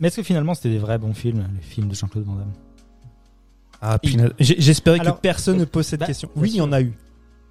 Mais 0.01 0.09
est-ce 0.09 0.16
que 0.16 0.23
finalement 0.23 0.55
c'était 0.55 0.71
des 0.71 0.79
vrais 0.79 0.97
bons 0.99 1.12
films, 1.12 1.47
les 1.55 1.61
films 1.62 1.89
de 1.89 1.95
Jean-Claude 1.95 2.25
Van 2.25 2.35
Damme? 2.37 2.53
Ah, 3.83 3.99
J'espérais 4.39 4.99
que 4.99 5.11
personne 5.11 5.59
ne 5.59 5.64
pose 5.64 5.87
cette 5.87 6.01
bah, 6.01 6.07
question. 6.07 6.31
Oui, 6.37 6.51
il 6.53 6.57
y 6.57 6.61
en 6.61 6.73
a 6.73 6.81
eu. 6.81 6.93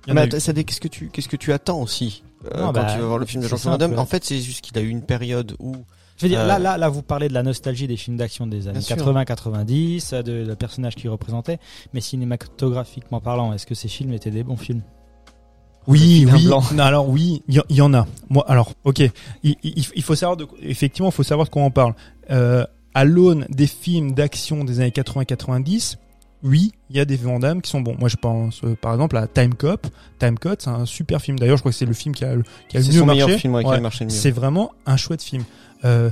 En 0.08 0.14
Mais 0.14 0.22
a 0.22 0.24
eu. 0.24 0.28
attends, 0.28 0.40
ça 0.40 0.54
dé- 0.54 0.64
qu'est-ce 0.64 0.80
que 0.82 0.88
tu 0.88 1.10
qu'est-ce 1.10 1.28
que 1.28 1.36
tu 1.38 1.52
attends 1.54 1.82
aussi 1.82 2.24
euh, 2.46 2.50
Non, 2.60 2.68
quand 2.68 2.74
bah, 2.74 2.88
tu 2.94 3.00
vas 3.00 3.06
voir 3.06 3.18
le 3.20 3.26
film 3.26 3.44
de 3.44 3.48
Jean-Claude 3.48 3.72
Van 3.74 3.78
Damme? 3.78 4.00
En 4.00 4.06
fait, 4.06 4.24
c'est 4.24 4.40
juste 4.40 4.62
qu'il 4.62 4.78
a 4.78 4.82
eu 4.82 4.90
une 4.90 5.02
période 5.04 5.56
où 5.60 5.76
Je 6.18 6.24
veux 6.26 6.30
dire, 6.30 6.40
Euh, 6.42 6.46
là, 6.48 6.58
là, 6.60 6.78
là, 6.78 6.90
vous 6.90 7.02
parlez 7.02 7.30
de 7.30 7.34
la 7.34 7.44
nostalgie 7.44 7.88
des 7.88 7.98
films 7.98 8.18
d'action 8.18 8.46
des 8.48 8.68
années 8.68 8.80
Bien 8.80 8.98
sûr. 8.98 9.14
80-90, 9.14 10.22
de, 10.24 10.46
de 10.46 10.54
personnages 10.56 10.96
qui 10.96 11.08
représentaient, 11.08 11.60
mais 11.94 12.02
cinématographiquement 12.02 13.20
parlant, 13.22 13.54
est-ce 13.54 13.66
que 13.66 13.76
ces 13.76 13.88
films 13.88 14.14
étaient 14.14 14.32
des 14.32 14.44
bons 14.44 14.58
films? 14.58 14.82
Oui, 15.88 16.28
oui. 16.32 16.46
blanc. 16.46 16.62
Non, 16.74 16.84
alors 16.84 17.10
oui, 17.10 17.42
il 17.48 17.64
y, 17.70 17.82
en 17.82 17.94
a. 17.94 18.06
Moi, 18.30 18.46
alors, 18.48 18.74
ok. 18.84 19.00
Il, 19.44 19.56
il- 19.64 19.86
il 19.96 20.04
faut 20.04 20.16
savoir 20.16 20.38
de, 20.38 20.46
effectivement, 20.62 21.10
il 21.10 21.14
faut 21.14 21.24
savoir 21.24 21.48
de 21.48 21.52
quoi 21.52 21.64
on 21.64 21.72
parle. 21.72 21.94
Euh, 22.30 22.64
à 22.94 23.06
l'aune 23.06 23.46
des 23.50 23.66
films 23.68 24.12
d'action 24.14 24.64
des 24.64 24.80
années 24.82 24.90
80-90, 24.92 25.96
oui, 26.44 26.72
il 26.90 26.96
y 26.98 27.00
a 27.00 27.06
des 27.06 27.16
Van 27.18 27.40
Damme 27.40 27.62
qui 27.62 27.70
sont 27.70 27.82
bons. 27.82 27.96
Moi, 28.00 28.08
je 28.10 28.16
pense, 28.18 28.62
euh, 28.64 28.76
par 28.80 28.94
exemple, 28.94 29.18
à 29.18 29.28
Time 29.28 29.54
Cop. 29.56 29.88
Time 30.20 30.38
Cop, 30.38 30.56
c'est 30.62 30.70
un 30.70 30.86
super 30.86 31.22
film. 31.22 31.40
D'ailleurs, 31.40 31.58
je 31.58 31.62
crois 31.64 31.72
que 31.72 31.78
c'est 31.78 31.86
le 31.86 31.94
film 31.94 32.14
qui 32.14 32.24
a, 32.24 32.36
le- 32.36 32.44
qui 32.68 32.78
a 32.78 32.80
le 32.82 32.86
c'est 32.86 32.94
mieux 32.94 33.04
marché. 33.04 33.24
meilleur 33.26 33.40
film 33.40 33.54
ouais, 33.56 33.64
qui 33.64 33.70
Ouais. 33.70 33.76
a 33.78 33.82
marché 33.82 34.06
le 34.06 34.12
mieux. 34.12 34.16
C'est 34.16 34.32
vraiment 34.32 34.72
un 34.86 34.96
chouette 34.98 35.22
film. 35.24 35.44
Euh, 35.86 36.10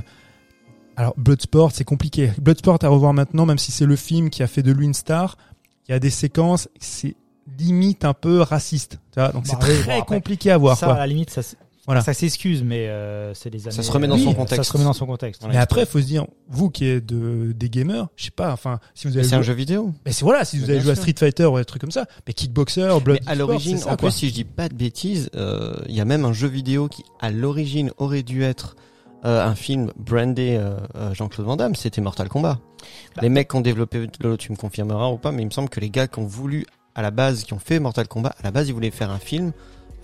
alors 0.96 1.14
Bloodsport, 1.16 1.70
c'est 1.72 1.84
compliqué. 1.84 2.32
Bloodsport 2.40 2.78
à 2.82 2.88
revoir 2.88 3.12
maintenant, 3.14 3.46
même 3.46 3.58
si 3.58 3.70
c'est 3.70 3.86
le 3.86 3.96
film 3.96 4.30
qui 4.30 4.42
a 4.42 4.46
fait 4.48 4.62
de 4.62 4.72
lui 4.72 4.84
une 4.86 4.94
star. 4.94 5.36
Il 5.88 5.92
y 5.92 5.94
a 5.94 5.98
des 6.00 6.10
séquences, 6.10 6.68
c'est 6.80 7.14
limite 7.58 8.04
un 8.04 8.14
peu 8.14 8.40
raciste. 8.40 8.98
Tu 9.12 9.20
vois 9.20 9.30
Donc 9.30 9.44
Bah 9.44 9.50
c'est 9.50 9.56
oui, 9.56 9.60
très 9.80 9.94
bon, 9.96 10.00
après, 10.02 10.16
compliqué 10.16 10.50
à 10.50 10.58
voir. 10.58 10.76
Ça, 10.76 10.86
quoi. 10.86 10.94
à 10.96 10.98
la 10.98 11.06
limite, 11.06 11.30
ça, 11.30 11.40
Voilà. 11.86 12.02
ça 12.02 12.12
s'excuse, 12.14 12.62
mais 12.62 12.88
euh, 12.88 13.32
c'est 13.34 13.50
les 13.50 13.66
années. 13.66 13.74
Ça 13.76 13.82
se 13.82 13.90
remet 13.90 14.06
dans 14.08 14.14
Oui, 14.16 14.24
son 14.24 14.30
Ça 14.30 14.36
contexte. 14.36 14.64
se 14.64 14.72
remet 14.74 14.84
dans 14.84 14.92
son 14.92 15.06
contexte. 15.06 15.42
Mais 15.48 15.56
après, 15.56 15.80
il 15.82 15.86
faut 15.86 16.00
se 16.00 16.06
dire, 16.06 16.26
vous 16.48 16.68
qui 16.70 16.86
êtes 16.86 17.06
de, 17.06 17.52
des 17.52 17.70
gamers, 17.70 18.08
je 18.16 18.24
sais 18.26 18.30
pas, 18.30 18.52
enfin, 18.52 18.78
si 18.94 19.06
vous 19.06 19.14
Mais 19.14 19.20
avez 19.20 19.28
C'est 19.28 19.34
un 19.36 19.38
joué, 19.38 19.46
jeu 19.46 19.52
vidéo. 19.54 19.92
mais 20.04 20.12
c'est 20.12 20.24
voilà, 20.24 20.44
si 20.44 20.58
vous 20.58 20.66
Mais 20.66 20.72
avez 20.72 20.80
joué 20.82 20.92
à. 20.92 20.96
Street 20.96 21.14
Fighter 21.18 21.46
ou 21.46 21.56
des 21.58 21.64
trucs 21.64 21.80
comme 21.80 21.90
ça, 21.90 22.06
mais 22.26 22.32
Kickboxer, 22.34 22.88
Blood 23.02 23.18
Mais 23.24 23.30
à 23.30 23.34
Sport, 23.34 23.48
l'origine, 23.48 23.78
ça, 23.78 23.86
en 23.86 23.96
quoi. 23.96 24.08
plus, 24.10 24.10
si 24.12 24.28
je 24.28 24.34
dis 24.34 24.44
pas 24.44 24.68
de 24.68 24.74
bêtises, 24.74 25.30
euh, 25.34 25.74
il 25.88 25.94
y 25.96 26.00
a 26.00 26.04
même 26.04 26.24
un 26.24 26.32
jeu 26.32 26.48
vidéo 26.48 26.88
qui, 26.88 27.02
à 27.20 27.30
l'origine, 27.30 27.90
aurait 27.96 28.22
dû 28.22 28.42
être 28.42 28.76
euh, 29.24 29.44
un 29.44 29.54
film 29.56 29.90
brandé 29.96 30.56
euh, 30.60 30.76
euh, 30.94 31.12
Jean-Claude 31.14 31.46
Van 31.46 31.56
Damme. 31.56 31.74
C'était 31.74 32.00
Mortal 32.00 32.28
Kombat. 32.28 32.58
Bah, 33.16 33.22
les 33.22 33.28
mecs 33.30 33.48
qui 33.48 33.56
ont 33.56 33.60
développé, 33.60 34.06
Lolo, 34.20 34.36
tu 34.36 34.52
me 34.52 34.56
confirmeras 34.56 35.08
ou 35.10 35.16
pas, 35.16 35.32
mais 35.32 35.42
il 35.42 35.46
me 35.46 35.50
semble 35.50 35.68
que 35.70 35.80
les 35.80 35.90
gars 35.90 36.06
qui 36.06 36.20
ont 36.20 36.26
voulu, 36.26 36.66
à 36.98 37.02
la 37.02 37.10
base, 37.12 37.44
qui 37.44 37.52
ont 37.54 37.60
fait 37.60 37.78
Mortal 37.78 38.08
Kombat, 38.08 38.34
à 38.40 38.42
la 38.42 38.50
base, 38.50 38.68
ils 38.68 38.72
voulaient 38.74 38.90
faire 38.90 39.10
un 39.10 39.18
film 39.20 39.52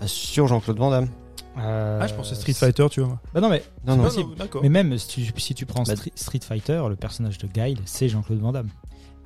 euh, 0.01 0.07
sur 0.07 0.47
Jean-Claude 0.47 0.77
Van 0.77 0.89
Damme. 0.91 1.09
Euh, 1.57 1.99
Ah, 2.01 2.07
je 2.07 2.13
pensais 2.13 2.35
Street 2.35 2.53
Fighter, 2.53 2.87
tu 2.89 3.01
vois. 3.01 3.19
Bah 3.33 3.41
non, 3.41 3.49
mais, 3.49 3.63
Non, 3.85 3.97
non. 3.97 4.03
possible. 4.03 4.33
d'accord. 4.37 4.61
mais 4.63 4.69
même 4.69 4.97
si 4.97 5.07
tu, 5.07 5.39
si 5.41 5.53
tu 5.53 5.65
prends 5.65 5.83
Bah, 5.83 5.95
Street, 5.97 6.11
Street 6.15 6.39
Fighter, 6.41 6.81
le 6.87 6.95
personnage 6.95 7.37
de 7.37 7.47
Guile, 7.47 7.79
c'est 7.85 8.07
Jean-Claude 8.07 8.39
Van 8.39 8.53
Damme. 8.53 8.69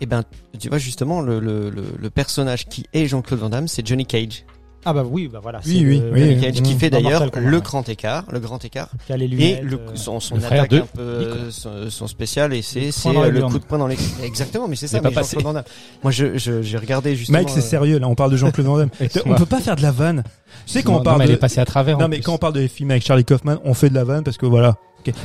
Et 0.02 0.06
ben, 0.08 0.24
tu 0.60 0.70
vois 0.70 0.78
justement, 0.80 1.22
le, 1.22 1.40
le, 1.40 1.70
le, 1.70 1.84
le 2.00 2.10
personnage 2.10 2.66
qui 2.68 2.86
est 2.94 3.06
Jean-Claude 3.06 3.40
Van 3.40 3.50
Damme, 3.50 3.68
c'est 3.68 3.86
Johnny 3.86 4.06
Cage. 4.08 4.46
Ah 4.86 4.94
bah 4.94 5.04
oui, 5.06 5.28
bah 5.28 5.40
voilà. 5.42 5.60
Oui, 5.66 5.84
oui, 5.86 6.00
le- 6.00 6.12
oui. 6.14 6.52
Qui 6.54 6.74
mmh. 6.76 6.80
fait 6.80 6.90
d'ailleurs 6.90 7.26
le 7.36 7.60
grand 7.60 7.88
écart, 7.90 8.24
le 8.32 8.40
grand 8.40 8.64
écart. 8.64 8.90
Et 9.10 9.58
le, 9.62 9.78
son, 9.96 10.20
son 10.22 10.36
le 10.36 10.42
frère 10.42 10.64
attaque 10.64 10.72
de 10.72 10.78
un 10.80 10.86
peu, 10.96 11.52
son, 11.52 11.90
son 11.90 12.08
spécial, 12.08 12.54
et 12.54 12.62
c'est 12.62 12.80
Le 13.06 13.18
euh, 13.18 13.30
le 13.30 13.42
coup 13.44 13.60
de 13.60 13.66
poing 13.66 13.78
dans 13.78 13.88
les. 13.88 13.98
Exactement, 14.24 14.68
mais 14.70 14.76
c'est 14.78 14.88
ça. 14.88 14.98
Mais 14.98 15.04
pas 15.04 15.10
mais 15.10 15.16
passé. 15.16 15.36
Jean-Claude 15.36 15.44
Van 15.48 15.54
Damme. 15.54 15.64
Moi, 16.04 16.12
je 16.12 16.38
je- 16.38 16.62
j'ai 16.62 16.78
regardé 16.78 17.16
justement. 17.16 17.40
Mike, 17.40 17.50
c'est 17.50 17.60
euh, 17.60 17.62
sérieux, 17.62 18.00
là, 18.00 18.08
on 18.08 18.16
parle 18.16 18.32
de 18.32 18.38
Jean-Claude 18.38 18.68
Van 18.68 18.78
Damme. 18.78 18.90
on 19.26 19.36
peut 19.36 19.46
pas 19.46 19.60
faire 19.60 19.76
de 19.76 19.82
la 19.82 19.92
vanne. 19.92 20.24
Tu 20.66 20.74
sais, 20.74 20.84
quand 20.84 20.94
on 20.94 20.98
Non, 20.98 21.04
parle 21.04 21.18
mais 21.20 21.24
elle 21.26 21.32
de, 21.32 21.36
est 21.36 21.40
passée 21.40 21.60
à 21.60 21.66
travers. 21.66 21.98
Non 21.98 22.08
mais 22.08 22.18
plus. 22.18 22.24
quand 22.24 22.34
on 22.36 22.38
parle 22.38 22.54
de 22.54 22.66
films 22.68 22.92
avec 22.92 23.04
Charlie 23.06 23.26
Kaufman, 23.26 23.58
on 23.66 23.74
fait 23.74 23.90
de 23.90 23.96
la 23.96 24.04
vanne 24.06 24.24
parce 24.24 24.38
que 24.38 24.46
voilà. 24.46 24.78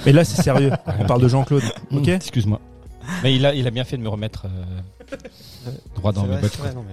Mais 0.04 0.12
là 0.12 0.24
c'est 0.24 0.42
sérieux. 0.42 0.70
on 1.00 1.04
parle 1.04 1.22
de 1.22 1.28
Jean-Claude. 1.28 1.62
Mmh, 1.90 1.96
Ok. 1.98 2.08
Excuse-moi. 2.08 2.60
Mais 3.22 3.34
il 3.36 3.44
a, 3.46 3.54
il 3.54 3.66
a 3.66 3.70
bien 3.70 3.84
fait 3.84 3.96
de 3.98 4.02
me 4.02 4.08
remettre 4.08 4.46
euh, 4.46 5.16
droit 5.94 6.12
dans 6.12 6.24
mes 6.26 6.36
bottes. 6.36 6.56
quoi. 6.56 6.70
non. 6.72 6.84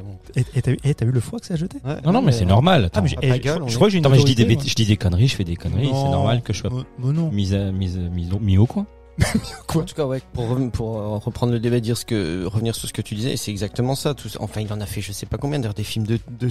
Et 0.83 0.93
t'as 0.93 1.05
vu, 1.05 1.11
le 1.11 1.19
foie 1.19 1.39
que 1.39 1.45
ça 1.45 1.53
a 1.55 1.57
jeté 1.57 1.77
Ouais, 1.85 1.97
Non, 2.05 2.11
non, 2.13 2.21
mais 2.21 2.31
c'est 2.31 2.45
normal. 2.45 2.89
Ah 2.93 3.01
je, 3.05 3.15
gueule, 3.15 3.39
crois- 3.39 3.63
on 3.63 3.67
je 3.67 3.71
est- 3.73 3.75
crois 3.75 3.87
que 3.87 3.91
j'ai 3.91 3.97
une 3.97 4.03
Non, 4.03 4.09
mais 4.09 4.19
je 4.19 4.25
dis, 4.25 4.35
des 4.35 4.43
autorité, 4.43 4.55
bêtises, 4.57 4.69
je 4.71 4.75
dis 4.75 4.85
des 4.85 4.97
conneries, 4.97 5.27
je 5.27 5.35
fais 5.35 5.43
des 5.43 5.55
conneries. 5.55 5.87
C'est 5.87 5.93
Non. 5.93 6.11
normal 6.11 6.41
que 6.41 6.53
je 6.53 6.59
sois 6.59 6.69
non. 6.99 7.29
mis, 7.31 7.53
à- 7.55 7.71
mis, 7.71 7.89
mis, 7.97 8.31
au- 8.31 8.39
mis 8.39 8.57
au 8.57 8.65
coin. 8.65 8.85
En 9.75 9.81
tout 9.83 9.93
cas, 9.95 10.05
ouais, 10.05 10.21
pour, 10.33 10.45
pour 10.71 10.97
euh, 10.97 11.17
reprendre 11.17 11.51
le 11.53 11.59
débat, 11.59 11.79
dire 11.79 11.97
ce 11.97 12.05
que, 12.05 12.45
revenir 12.45 12.75
sur 12.75 12.87
ce 12.87 12.93
que 12.93 13.01
tu 13.01 13.13
disais, 13.13 13.35
c'est 13.37 13.51
exactement 13.51 13.93
ça. 13.93 14.13
Tout, 14.13 14.29
enfin, 14.39 14.61
il 14.61 14.71
en 14.73 14.79
a 14.81 14.85
fait, 14.85 15.01
je 15.01 15.11
sais 15.11 15.25
pas 15.25 15.37
combien, 15.37 15.59
d'ailleurs, 15.59 15.73
des 15.73 15.83
films 15.83 16.07
de, 16.07 16.17
de. 16.39 16.49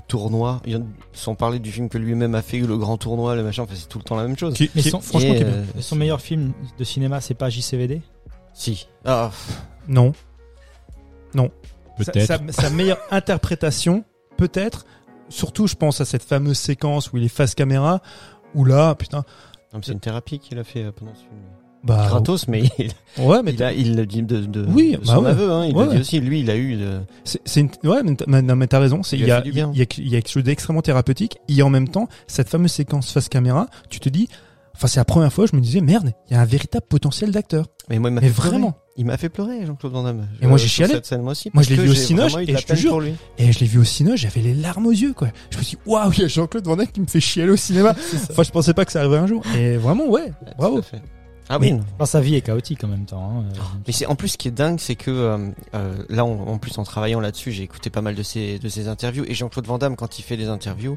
Il 0.67 0.77
en- 0.77 0.87
sans 1.13 1.35
parler 1.35 1.59
du 1.59 1.73
film 1.73 1.89
que 1.89 1.99
lui-même 1.99 2.35
a 2.35 2.43
fait, 2.43 2.59
le 2.61 2.77
grand 2.77 2.97
tournoi, 2.99 3.35
le 3.35 3.43
machin, 3.43 3.63
enfin, 3.63 3.75
c'est 3.77 3.89
tout 3.89 3.99
le 3.99 4.05
temps 4.05 4.15
la 4.17 4.27
même 4.27 4.37
chose. 4.37 4.55
Qui- 4.55 4.71
Mais 4.75 4.83
qui- 4.83 4.91
son- 4.91 5.01
franchement, 5.01 5.35
euh, 5.35 5.65
son 5.81 5.97
meilleur 5.97 6.21
film 6.21 6.53
de 6.79 6.85
cinéma, 6.85 7.21
c'est 7.21 7.35
pas 7.35 7.49
JCVD 7.49 8.03
Si. 8.53 8.87
Ah, 9.05 9.31
pff, 9.33 9.63
Non. 9.89 10.13
Sa, 12.05 12.13
Peut-être. 12.13 12.27
sa- 12.27 12.63
sa 12.63 12.71
meilleure 12.71 12.99
interprétation, 13.11 14.05
peut-être. 14.37 14.85
Surtout, 15.29 15.67
je 15.67 15.75
pense 15.77 16.01
à 16.01 16.05
cette 16.05 16.23
fameuse 16.25 16.59
séquence 16.59 17.13
où 17.13 17.17
il 17.19 17.25
est 17.25 17.29
face 17.29 17.55
caméra, 17.55 18.03
où 18.55 18.65
là, 18.65 18.95
putain, 18.97 19.19
non, 19.19 19.25
mais 19.75 19.81
c'est 19.85 19.93
une 19.93 20.01
thérapie 20.01 20.39
qu'il 20.41 20.59
a 20.59 20.65
fait 20.65 20.83
euh, 20.85 20.91
pendant 20.93 21.15
ce 21.15 21.21
film. 21.21 21.31
bah, 21.85 22.07
Gratos, 22.09 22.49
mais 22.49 22.63
il, 22.79 22.91
ouais, 23.25 23.43
mais 23.45 23.53
il, 23.53 23.63
a, 23.63 23.73
il 23.73 23.95
le 23.97 24.05
dit 24.07 24.23
de, 24.23 24.41
de, 24.41 24.67
Oui, 24.69 24.93
de 24.93 24.97
bah 24.97 25.03
son 25.15 25.23
ouais. 25.23 25.31
aveu, 25.31 25.51
hein, 25.53 25.67
il 25.67 25.77
Ouais, 25.77 25.85
le 25.87 25.91
dit 25.93 25.99
aussi. 26.01 26.19
Lui, 26.21 26.41
il 26.41 26.51
a 26.51 26.57
eu 26.57 26.75
de, 26.77 27.01
c'est 27.23 27.41
c'est 27.45 27.61
une, 27.61 27.71
ouais, 27.85 28.03
mais 28.03 28.17
t'as- 28.17 28.25
mais 28.27 28.43
non, 28.43 28.57
mais 28.57 28.67
t'as 28.67 28.81
raison. 28.81 29.05
C'est 29.05 29.17
Il 29.17 29.21
il 29.21 29.25
lui 29.25 29.29
y 29.29 29.33
a 29.33 29.37
a, 29.37 29.43
il 29.45 29.55
y 29.79 29.83
a, 29.83 29.87
il 29.99 30.09
y 30.09 30.17
a 30.17 30.21
quelque 30.21 30.33
chose 30.33 30.43
d'extrêmement 30.43 30.83
thérapeutique. 30.83 31.39
Et 31.49 31.63
en 31.63 31.71
même 31.71 31.89
temps, 31.89 32.09
cette 32.27 32.49
fameuse 32.49 32.73
séquence 32.73 33.13
face 33.13 33.29
caméra, 33.29 33.69
tu 33.89 34.01
te 34.01 34.09
dis, 34.09 34.29
enfin, 34.75 34.89
c'est 34.89 34.99
la 34.99 35.05
première 35.05 35.33
fois, 35.33 35.47
je 35.47 35.55
me 35.55 35.61
disais, 35.61 35.81
merde, 35.81 36.13
il 36.29 36.35
y 36.35 36.37
a 36.37 36.41
un 36.41 36.45
véritable 36.45 36.87
potentiel 36.89 37.31
d'acteur. 37.31 37.67
Mais 37.91 37.99
moi, 37.99 38.11
il 38.11 38.15
m'a 38.15 38.21
fait 38.23 38.31
pleurer. 38.31 38.49
vraiment. 38.49 38.77
Il 38.97 39.05
m'a 39.07 39.17
fait 39.17 39.29
pleurer, 39.29 39.67
Jean-Claude 39.67 39.93
Van 39.93 40.03
Damme. 40.05 40.29
Et 40.41 40.47
moi, 40.47 40.55
Euh, 40.55 40.59
j'ai 40.59 40.69
sur 40.69 40.77
chialé. 40.85 40.95
Cette 40.95 41.07
scène, 41.07 41.23
moi 41.23 41.33
aussi. 41.33 41.51
Moi, 41.53 41.63
je 41.63 41.71
l'ai 41.71 41.77
vu 41.77 41.89
au 41.91 41.93
j'ai 41.95 42.01
Cinoche, 42.01 42.33
et 42.47 42.57
je 42.57 42.65
te 42.67 42.75
jure. 42.75 43.03
Et 43.39 43.53
je 43.53 43.59
l'ai 43.61 43.67
vu 43.67 43.79
au 43.79 43.85
cinéma, 43.85 44.17
j'avais 44.17 44.41
les 44.41 44.55
larmes 44.55 44.87
aux 44.87 44.91
yeux, 44.93 45.13
quoi. 45.13 45.29
Je 45.51 45.59
me 45.59 45.63
suis 45.63 45.77
dit, 45.77 45.83
waouh, 45.87 46.13
il 46.13 46.21
y 46.21 46.25
a 46.25 46.29
Jean-Claude 46.29 46.65
Van 46.65 46.77
Damme 46.77 46.87
qui 46.89 47.01
me 47.01 47.07
fait 47.07 47.21
chialer 47.21 47.51
au 47.53 47.57
cinéma. 47.57 47.95
enfin, 48.31 48.43
je 48.43 48.51
pensais 48.51 48.73
pas 48.75 48.85
que 48.85 48.93
ça 48.93 49.01
arriverait 49.01 49.19
un 49.19 49.27
jour. 49.27 49.43
Et 49.57 49.77
vraiment, 49.77 50.07
ouais, 50.09 50.23
Ouais, 50.23 50.33
bravo. 50.59 50.81
Ah 51.53 51.59
oui. 51.59 51.75
Enfin, 51.97 52.07
sa 52.07 52.21
vie 52.21 52.37
est 52.37 52.43
chaotique 52.43 52.85
en 52.85 52.89
même 52.89 53.07
temps. 53.07 53.39
hein. 53.41 53.45
Euh, 53.57 53.61
Mais 53.87 53.93
c'est 53.93 54.07
en 54.07 54.15
plus 54.15 54.29
ce 54.29 54.39
qui 54.39 54.47
est 54.47 54.53
dingue, 54.53 54.79
c'est 54.79 54.95
que 54.95 55.11
euh, 55.11 55.49
euh, 55.75 55.97
là, 56.09 56.25
on- 56.25 56.47
en 56.49 56.59
plus 56.59 56.79
en 56.79 56.85
travaillant 56.85 57.19
là-dessus, 57.19 57.51
j'ai 57.51 57.65
écouté 57.65 57.91
pas 57.91 58.03
mal 58.03 58.15
de 58.15 58.23
ses 58.23 58.61
de 58.61 58.69
ses 58.69 58.87
interviews 58.87 59.25
et 59.27 59.35
Jean-Claude 59.35 59.67
Van 59.67 59.79
Damme 59.79 59.97
quand 59.97 60.21
il 60.21 60.23
fait 60.23 60.37
des 60.37 60.47
interviews, 60.47 60.93
euh, 60.93 60.97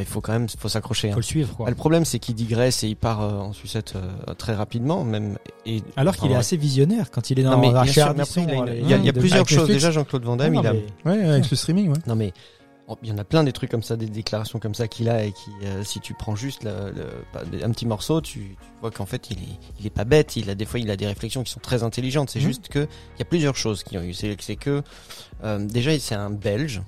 il 0.00 0.04
faut 0.04 0.20
quand 0.20 0.32
même 0.32 0.48
faut 0.48 0.68
s'accrocher. 0.68 1.08
hein. 1.08 1.12
faut 1.12 1.20
le 1.20 1.22
suivre, 1.22 1.54
quoi. 1.56 1.66
Ah, 1.66 1.70
le 1.70 1.76
problème, 1.76 2.04
c'est 2.04 2.18
qu'il 2.18 2.34
digresse 2.34 2.84
et 2.84 2.88
il 2.88 2.96
part 2.96 3.22
euh, 3.22 3.30
en 3.38 3.52
sucette 3.52 3.94
euh, 3.96 4.34
très 4.34 4.54
rapidement, 4.54 5.04
même. 5.04 5.38
Et 5.66 5.82
Alors 5.96 6.16
qu'il 6.16 6.30
est 6.30 6.36
assez 6.36 6.56
visionnaire 6.56 7.10
quand 7.10 7.30
il 7.30 7.40
est 7.40 7.42
dans 7.42 7.52
Non, 7.52 7.58
mais 7.58 7.68
sûr, 7.90 8.04
après, 8.06 8.24
il, 8.42 8.50
a, 8.50 8.54
une- 8.54 8.64
les- 8.66 8.78
il 8.80 8.88
y 8.90 8.94
a, 8.94 8.96
il 8.98 9.04
y 9.04 9.08
a 9.08 9.12
de- 9.12 9.20
plusieurs 9.20 9.48
choses. 9.48 9.68
Déjà, 9.68 9.90
Jean-Claude 9.90 10.24
Van 10.24 10.36
Damme, 10.36 10.52
Non, 10.54 10.62
il 10.62 10.66
a. 10.66 10.72
mais- 10.72 10.84
Ouais, 11.04 11.24
avec 11.24 11.50
le 11.50 11.56
streaming, 11.56 11.88
ouais. 11.88 11.98
Non 12.06 12.14
mais 12.16 12.32
Oh, 12.90 12.96
Il 13.02 13.10
y 13.10 13.12
en 13.12 13.18
a 13.18 13.24
plein 13.24 13.44
des 13.44 13.52
trucs 13.52 13.70
comme 13.70 13.82
ça, 13.82 13.96
des 13.98 14.06
déclarations 14.08 14.58
comme 14.58 14.72
ça 14.74 14.88
qu'il 14.88 15.10
a 15.10 15.22
et 15.22 15.32
qui, 15.32 15.50
euh, 15.64 15.84
si 15.84 16.00
tu 16.00 16.14
prends 16.14 16.34
juste 16.34 16.64
le- 16.64 16.90
le- 16.90 17.04
pas- 17.34 17.42
un 17.62 17.70
petit 17.70 17.84
morceau, 17.84 18.22
tu, 18.22 18.38
tu 18.38 18.56
vois 18.80 18.90
qu'en 18.90 19.04
fait 19.04 19.28
il 19.30 19.36
est, 19.36 19.58
il 19.78 19.86
est 19.86 19.90
pas 19.90 20.04
bête. 20.04 20.36
Il 20.36 20.48
a 20.48 20.54
des 20.54 20.64
fois 20.64 20.80
il 20.80 20.90
a 20.90 20.96
des 20.96 21.06
réflexions 21.06 21.42
qui 21.42 21.52
sont 21.52 21.60
très 21.60 21.82
intelligentes. 21.82 22.30
C'est 22.30 22.38
Mhm. 22.40 22.46
juste 22.46 22.68
que 22.68 22.78
il 22.78 23.18
y 23.18 23.22
a 23.22 23.26
plusieurs 23.26 23.56
choses 23.56 23.82
qui 23.82 23.98
ont 23.98 24.02
eu. 24.02 24.14
C'est 24.14 24.34
c'est 24.40 24.56
que 24.56 24.82
euh, 25.44 25.58
déjà 25.66 25.98
c'est 25.98 26.14
un 26.14 26.30
Belge 26.30 26.80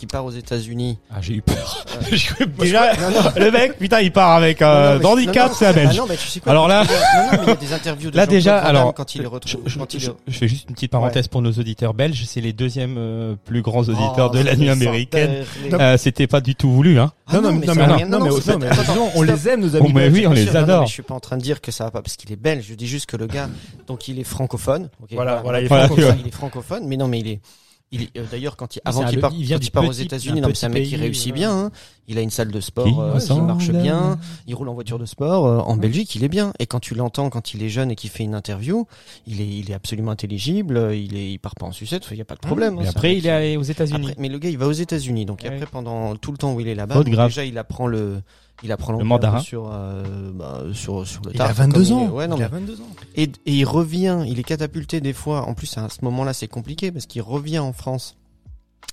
qui 0.00 0.06
part 0.06 0.24
aux 0.24 0.30
États-Unis. 0.30 0.96
Ah, 1.14 1.18
j'ai 1.20 1.34
eu 1.34 1.42
peur. 1.42 1.84
Euh, 1.94 2.04
J'ai 2.10 2.16
cru- 2.28 2.46
Déjà, 2.58 2.92
le 3.38 3.50
mec, 3.50 3.76
putain, 3.78 4.00
il 4.00 4.10
part 4.10 4.30
avec 4.34 4.62
Non, 4.62 4.66
non, 4.66 4.72
euh, 4.72 5.02
handicap, 5.04 5.36
non, 5.36 5.48
non, 5.50 5.54
c'est 5.58 5.66
un 5.66 5.68
Ah 5.68 5.72
belge. 5.74 5.96
non, 5.98 6.06
mais 6.08 6.16
tu 6.16 6.26
sais 6.26 6.40
quoi 6.40 6.52
Alors 6.52 6.68
là- 6.68 6.84
non, 6.84 6.90
non, 6.90 7.28
mais 7.32 7.38
il 7.42 7.48
y 7.48 7.50
a 7.50 7.54
des 7.56 7.72
interviews 7.74 8.10
de 8.10 8.16
Là 8.16 8.26
déjà, 8.26 8.56
alors, 8.58 8.94
quand 8.94 9.14
il 9.14 9.20
je, 9.22 9.26
retrouve, 9.26 9.60
je- 9.66 9.78
quand 9.78 9.92
il 9.92 10.00
je- 10.00 10.10
est- 10.10 10.14
je 10.26 10.38
fais 10.38 10.48
juste 10.48 10.68
une 10.70 10.74
petite 10.74 10.90
parenthèse 10.90 11.28
pour 11.28 11.42
nos 11.42 11.52
auditeurs 11.52 11.92
belges. 11.92 12.24
C'est 12.26 12.40
les 12.40 12.54
deuxièmes 12.54 12.96
euh, 12.98 13.34
plus 13.44 13.60
grands 13.60 13.80
auditeurs 13.82 14.30
Oh, 14.32 14.34
de 14.36 14.40
la 14.42 14.56
nuit 14.56 14.70
américaine. 14.70 15.44
les- 15.64 15.74
Euh, 15.74 15.96
C'était 15.98 16.26
pas 16.26 16.40
du 16.40 16.54
tout 16.54 16.70
voulu, 16.72 16.98
hein. 16.98 17.12
Ah 17.26 17.34
non, 17.36 17.42
non, 17.42 17.52
mais 17.52 17.66
non, 17.66 17.74
mais, 17.74 17.86
non, 17.86 17.96
mais, 17.96 18.04
non, 18.06 18.58
mais 18.58 18.66
attention, 18.68 19.10
on 19.14 19.22
les 19.22 19.48
aime, 19.48 19.60
nos 19.60 19.74
Oh, 19.76 19.84
amis. 19.84 19.92
belges. 19.92 20.12
oui, 20.14 20.26
on 20.26 20.32
les 20.32 20.46
non, 20.46 20.52
non, 20.54 20.58
adore. 20.60 20.86
je 20.86 20.92
suis 20.94 21.02
pas 21.02 21.14
en 21.14 21.20
train 21.20 21.36
de 21.36 21.42
dire 21.42 21.60
que 21.60 21.70
ça 21.70 21.84
va 21.84 21.90
pas 21.90 22.00
parce 22.02 22.16
qu'il 22.16 22.32
est 22.32 22.36
belge. 22.40 22.64
Je 22.70 22.74
dis 22.74 22.86
juste 22.86 23.04
que 23.06 23.18
le 23.18 23.26
gars, 23.26 23.50
donc 23.86 24.08
il 24.08 24.18
est 24.18 24.24
francophone. 24.24 24.88
Voilà, 25.12 25.42
voilà, 25.42 25.60
il 25.60 25.64
est 25.66 25.68
Voilà, 25.68 25.84
francophone. 25.86 26.10
ouais. 26.12 26.18
Il 26.22 26.26
est 26.28 26.34
francophone, 26.34 26.84
mais 26.86 26.96
non, 26.96 27.06
mais 27.06 27.20
il 27.20 27.28
est. 27.28 27.40
Il 27.92 28.08
euh, 28.16 28.24
d'ailleurs 28.30 28.56
quand 28.56 28.76
il 28.76 28.82
avant 28.84 29.04
qu'il 29.04 29.18
il 29.36 29.44
vient 29.44 29.56
quand 29.58 29.64
il 29.64 29.70
part 29.72 29.84
aux 29.88 29.90
États-Unis, 29.90 30.36
d'un 30.36 30.42
non 30.42 30.48
mais 30.48 30.54
c'est 30.54 30.66
un 30.66 30.68
mec 30.68 30.84
qui 30.86 30.94
réussit 30.94 31.34
bien. 31.34 31.50
hein. 31.52 31.70
Il 32.06 32.18
a 32.18 32.20
une 32.22 32.30
salle 32.30 32.50
de 32.52 32.60
sport 32.60 32.86
Qui 32.86 32.94
euh, 32.98 33.18
qui 33.18 33.40
marche 33.40 33.70
bien. 33.70 34.18
Il 34.46 34.54
roule 34.54 34.68
en 34.68 34.74
voiture 34.74 34.98
de 34.98 35.06
sport 35.06 35.46
euh, 35.46 35.58
en 35.58 35.76
Belgique, 35.76 36.14
il 36.14 36.22
est 36.24 36.28
bien. 36.28 36.52
Et 36.60 36.66
quand 36.66 36.78
tu 36.80 36.94
l'entends, 36.94 37.30
quand 37.30 37.52
il 37.54 37.62
est 37.64 37.68
jeune 37.68 37.90
et 37.90 37.96
qu'il 37.96 38.10
fait 38.10 38.22
une 38.24 38.34
interview, 38.34 38.86
il 39.26 39.40
est, 39.40 39.46
il 39.48 39.70
est 39.70 39.74
absolument 39.74 40.10
intelligible. 40.12 40.76
euh, 40.76 40.94
Il 40.94 41.16
est, 41.16 41.32
il 41.32 41.38
part 41.38 41.54
pas 41.56 41.66
en 41.66 41.72
sucette. 41.72 42.06
Il 42.12 42.16
y 42.16 42.20
a 42.20 42.24
pas 42.24 42.34
de 42.36 42.40
problème. 42.40 42.78
Hein, 42.78 42.84
après, 42.88 43.16
il 43.16 43.26
est 43.26 43.30
allé 43.30 43.56
aux 43.56 43.62
États-Unis. 43.62 44.12
mais 44.18 44.28
le 44.28 44.38
gars, 44.38 44.50
il 44.50 44.58
va 44.58 44.66
aux 44.68 44.72
États-Unis, 44.72 45.24
donc 45.26 45.40
Ouais. 45.42 45.48
après 45.48 45.66
pendant 45.66 46.14
tout 46.16 46.30
le 46.32 46.38
temps 46.38 46.52
où 46.54 46.60
il 46.60 46.68
est 46.68 46.74
là-bas, 46.76 47.02
déjà 47.04 47.44
il 47.44 47.58
apprend 47.58 47.86
le, 47.86 48.22
il 48.62 48.72
apprend 48.72 48.92
l'anglais 48.92 49.06
mandarin. 49.06 49.40
sur, 49.40 49.70
euh, 49.72 50.30
bah, 50.34 50.62
sur 50.72 51.06
sur 51.06 51.22
le 51.24 51.30
Il 51.34 51.40
a 51.40 51.46
tard, 51.46 51.54
22 51.54 51.84
comme 51.84 51.92
ans. 51.92 52.00
il 52.02 52.06
est- 52.06 52.10
Ouais, 52.10 52.28
non, 52.28 52.36
il 52.36 52.38
mais- 52.40 52.44
a 52.44 52.48
22 52.48 52.80
ans. 52.80 52.88
et, 53.16 53.22
et 53.24 53.30
il 53.54 53.64
revient, 53.64 54.24
il 54.26 54.38
est 54.38 54.42
catapulté 54.44 55.00
des 55.00 55.12
fois. 55.12 55.42
En 55.48 55.54
plus, 55.54 55.76
à 55.78 55.88
ce 55.88 56.04
moment-là, 56.04 56.32
c'est 56.32 56.48
compliqué 56.48 56.90
parce 56.92 57.06
qu'il 57.06 57.22
revient 57.22 57.58
en 57.58 57.72
France 57.72 58.16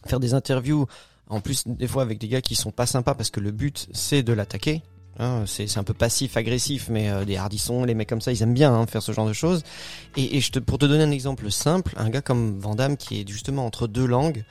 faire 0.06 0.20
des 0.20 0.34
interviews. 0.34 0.86
En 1.30 1.42
plus, 1.42 1.64
des 1.68 1.88
fois 1.88 2.04
avec 2.04 2.20
des 2.20 2.28
gars 2.30 2.42
qui 2.42 2.56
sont 2.56 2.72
pas 2.72 2.86
sympas 2.86 3.14
parce 3.14 3.30
que 3.30 3.40
le 3.42 3.52
but 3.52 3.88
c'est 3.92 4.24
de 4.24 4.32
l'attaquer. 4.34 4.82
Hein, 5.20 5.44
c'est 5.48 5.66
c'est 5.66 5.80
un 5.80 5.84
peu 5.84 5.96
passif, 5.96 6.38
agressif, 6.38 6.90
mais 6.90 7.10
euh, 7.10 7.26
des 7.26 7.38
hardissons, 7.38 7.84
les 7.84 7.96
mecs 7.96 8.08
comme 8.08 8.22
ça, 8.22 8.32
ils 8.32 8.44
aiment 8.44 8.54
bien 8.54 8.72
hein, 8.72 8.86
faire 8.86 9.02
ce 9.02 9.12
genre 9.12 9.26
de 9.28 9.34
choses. 9.34 9.64
Et, 10.16 10.38
et 10.38 10.42
je 10.42 10.52
te, 10.52 10.60
pour 10.60 10.78
te 10.78 10.86
donner 10.86 11.04
un 11.04 11.10
exemple 11.12 11.50
simple, 11.50 11.96
un 11.98 12.10
gars 12.12 12.22
comme 12.22 12.60
Van 12.60 12.76
Damme 12.76 12.98
qui 12.98 13.20
est 13.22 13.28
justement 13.28 13.66
entre 13.66 13.88
deux 13.88 14.06
langues, 14.06 14.44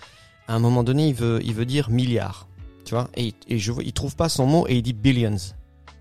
à 0.49 0.55
un 0.55 0.59
moment 0.59 0.83
donné, 0.83 1.07
il 1.09 1.14
veut, 1.14 1.41
il 1.45 1.55
veut 1.55 1.67
dire 1.67 1.89
milliard, 1.89 2.49
tu 2.87 2.95
vois, 2.95 3.11
et, 3.16 3.34
et 3.49 3.59
je 3.59 3.72
il 3.84 3.93
trouve 3.93 4.16
pas 4.16 4.30
son 4.30 4.47
mot 4.47 4.66
et 4.68 4.76
il 4.76 4.82
dit 4.82 4.95
billions. 4.95 5.37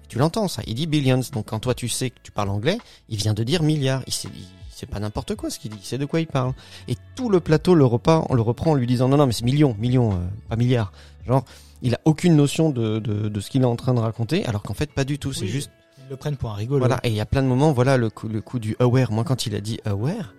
Tu 0.08 0.18
l'entends 0.20 0.48
ça, 0.48 0.62
il 0.68 0.76
dit 0.76 0.86
billions. 0.88 1.20
Donc 1.34 1.48
quand 1.48 1.60
toi 1.60 1.74
tu 1.74 1.90
sais 1.90 2.12
que 2.12 2.20
tu 2.24 2.32
parles 2.32 2.50
anglais, 2.50 2.78
il 3.10 3.18
vient 3.18 3.34
de 3.34 3.44
dire 3.44 3.64
milliard. 3.64 4.02
Il 4.08 4.14
sait, 4.14 4.30
c'est 4.70 4.86
pas 4.90 5.00
n'importe 5.00 5.36
quoi 5.36 5.50
ce 5.50 5.58
qu'il 5.60 5.72
dit, 5.72 5.78
il 5.82 5.86
sait 5.86 5.98
de 5.98 6.06
quoi 6.06 6.22
il 6.22 6.28
parle. 6.28 6.54
Et 6.88 6.96
tout 7.16 7.28
le 7.30 7.40
plateau 7.40 7.76
le 7.76 7.86
repas, 7.86 8.26
on 8.30 8.36
le 8.36 8.42
reprend 8.42 8.72
en 8.72 8.76
lui 8.76 8.88
disant 8.88 9.10
non 9.10 9.18
non 9.18 9.26
mais 9.26 9.34
c'est 9.34 9.44
millions, 9.46 9.76
millions, 9.80 10.14
euh, 10.14 10.18
pas 10.48 10.56
milliards. 10.56 10.94
Genre 11.28 11.44
il 11.82 11.94
a 11.96 12.00
aucune 12.06 12.36
notion 12.36 12.70
de, 12.70 13.00
de, 13.00 13.28
de 13.30 13.40
ce 13.42 13.50
qu'il 13.50 13.62
est 13.64 13.66
en 13.66 13.76
train 13.76 13.94
de 13.94 14.00
raconter, 14.00 14.46
alors 14.46 14.62
qu'en 14.64 14.74
fait 14.76 14.92
pas 14.94 15.04
du 15.04 15.18
tout. 15.20 15.34
C'est 15.34 15.42
Oui, 15.42 15.48
juste 15.50 15.72
Ils 16.00 16.10
le 16.12 16.16
prennent 16.18 16.38
pour 16.38 16.52
un 16.52 16.56
rigolo. 16.56 16.80
voilà. 16.80 17.00
Et 17.04 17.10
il 17.10 17.16
y 17.16 17.20
a 17.20 17.26
plein 17.26 17.42
de 17.44 17.48
moments, 17.48 17.72
voilà 17.74 17.98
le 17.98 18.10
coup, 18.12 18.28
le 18.28 18.42
coup 18.42 18.60
du 18.60 18.76
aware. 18.80 19.12
Moi 19.12 19.24
quand 19.24 19.48
il 19.48 19.56
a 19.56 19.60
dit 19.60 19.80
aware, 19.86 20.36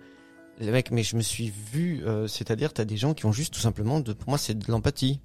le 0.61 0.71
mec, 0.71 0.91
mais 0.91 1.03
je 1.03 1.15
me 1.17 1.21
suis 1.21 1.51
vu, 1.73 2.03
euh, 2.05 2.27
c'est-à-dire 2.27 2.71
t'as 2.73 2.85
des 2.85 2.97
gens 2.97 3.13
qui 3.13 3.25
ont 3.25 3.31
juste 3.33 3.53
tout 3.53 3.59
simplement, 3.59 3.99
de, 3.99 4.13
pour 4.13 4.29
moi 4.29 4.37
c'est 4.37 4.57
de 4.57 4.71
l'empathie. 4.71 5.19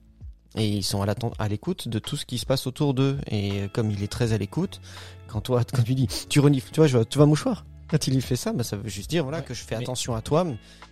Et 0.57 0.67
ils 0.69 0.83
sont 0.83 1.03
à 1.03 1.49
l'écoute 1.49 1.89
de 1.89 1.99
tout 1.99 2.17
ce 2.17 2.27
qui 2.27 2.39
se 2.39 2.47
passe 2.47 2.67
autour 2.67 2.95
d'eux. 2.95 3.17
Et 3.31 3.69
comme 3.73 3.91
il 3.91 4.03
est 4.03 4.13
très 4.13 4.33
à 4.33 4.39
l'écoute, 4.39 4.81
quand 5.29 5.41
toi, 5.41 5.63
quand 5.73 5.83
tu 5.83 5.95
dis, 5.95 6.09
tu 6.29 6.41
renifles, 6.41 6.71
tu 6.73 6.81
vois, 6.81 6.87
je 6.87 6.99
tu 6.99 7.19
vas 7.19 7.27
mouchoir. 7.27 7.65
Quand 7.89 8.07
il 8.07 8.15
lui 8.15 8.23
fait 8.23 8.37
ça, 8.37 8.55
bah, 8.55 8.65
ça 8.65 8.77
veut 8.77 8.89
juste 8.89 9.11
dire 9.11 9.23
voilà 9.23 9.43
que 9.43 9.53
je 9.53 9.63
fais 9.63 9.77
mais- 9.77 9.83
attention 9.83 10.15
à 10.15 10.23
toi 10.23 10.47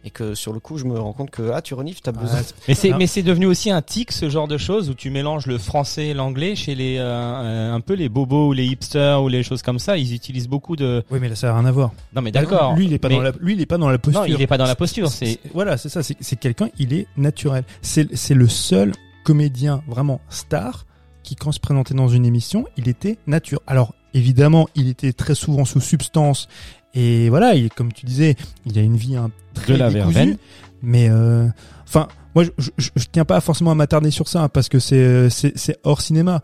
et 0.04 0.10
que 0.10 0.34
sur 0.34 0.52
le 0.52 0.60
coup 0.60 0.76
je 0.76 0.84
me 0.84 0.98
rends 0.98 1.14
compte 1.14 1.30
que 1.30 1.50
ah 1.50 1.62
tu 1.62 1.72
renifles, 1.72 2.00
t'as 2.02 2.12
besoin. 2.12 2.40
Mais 2.68 2.74
c'est 2.74 2.92
mais 2.92 3.06
c'est 3.06 3.22
devenu 3.22 3.46
aussi 3.46 3.70
un 3.70 3.80
tic 3.80 4.12
ce 4.12 4.28
genre 4.28 4.46
de 4.48 4.58
choses 4.58 4.90
où 4.90 4.94
tu 4.94 5.08
mélanges 5.08 5.46
le 5.46 5.56
français 5.56 6.08
et 6.08 6.14
l'anglais 6.14 6.56
chez 6.56 6.74
les 6.74 6.98
euh, 6.98 7.04
euh, 7.04 7.72
un 7.72 7.80
peu 7.80 7.94
les 7.94 8.10
bobos 8.10 8.48
ou 8.48 8.52
les 8.52 8.66
hipsters 8.66 9.22
ou 9.22 9.28
les 9.28 9.42
choses 9.42 9.62
comme 9.62 9.78
ça. 9.78 9.96
Ils 9.96 10.12
utilisent 10.14 10.48
beaucoup 10.48 10.76
de. 10.76 11.02
Oui, 11.10 11.20
mais 11.22 11.30
là, 11.30 11.36
ça 11.36 11.46
n'a 11.46 11.54
rien 11.58 11.64
à 11.64 11.72
voir. 11.72 11.92
Non 12.14 12.20
mais 12.20 12.32
d'accord. 12.32 12.76
Lui, 12.76 12.84
il 12.84 12.92
est 12.92 12.98
pas 12.98 13.08
Mais- 13.08 13.16
dans 13.16 13.22
la, 13.22 13.32
lui, 13.40 13.54
il 13.54 13.60
est 13.62 13.66
pas 13.66 13.78
dans 13.78 13.88
la 13.88 13.96
posture. 13.98 14.20
Non, 14.20 14.26
il 14.26 14.40
est 14.42 14.46
pas 14.46 14.58
dans 14.58 14.66
la 14.66 14.76
posture. 14.76 15.08
C'est 15.08 15.38
voilà, 15.54 15.78
c'est 15.78 15.88
ça. 15.88 16.02
C'est 16.02 16.18
c'est 16.20 16.36
quelqu'un, 16.36 16.68
il 16.78 16.92
est 16.92 17.06
naturel. 17.16 17.64
C'est 17.80 18.14
c'est 18.14 18.34
le 18.34 18.46
seul 18.48 18.92
comédien 19.24 19.82
vraiment 19.88 20.20
star 20.28 20.86
qui, 21.22 21.36
quand 21.36 21.52
se 21.52 21.60
présentait 21.60 21.94
dans 21.94 22.08
une 22.08 22.24
émission, 22.26 22.66
il 22.76 22.88
était 22.88 23.18
nature. 23.26 23.60
Alors, 23.66 23.94
évidemment, 24.14 24.68
il 24.74 24.88
était 24.88 25.12
très 25.12 25.34
souvent 25.34 25.64
sous 25.64 25.80
substance. 25.80 26.48
Et 26.94 27.28
voilà, 27.28 27.54
il, 27.54 27.68
comme 27.70 27.92
tu 27.92 28.06
disais, 28.06 28.36
il 28.66 28.78
a 28.78 28.82
une 28.82 28.96
vie 28.96 29.16
un 29.16 29.30
très 29.54 29.74
De 29.74 29.78
la 29.78 29.90
décousue. 29.90 30.12
verveine. 30.14 30.38
Mais, 30.82 31.08
euh, 31.10 31.46
enfin, 31.84 32.08
moi, 32.34 32.44
je, 32.44 32.50
je, 32.58 32.70
je- 32.78 32.90
je 32.96 33.04
tiens 33.12 33.24
pas 33.24 33.40
forcément 33.40 33.70
à 33.70 33.74
m'attarder 33.74 34.10
sur 34.10 34.28
ça 34.28 34.42
hein, 34.44 34.48
parce 34.48 34.68
que 34.68 34.78
c'est 34.78 34.96
euh, 34.96 35.28
c'est 35.30 35.56
c'est 35.58 35.76
hors 35.84 36.00
cinéma. 36.00 36.42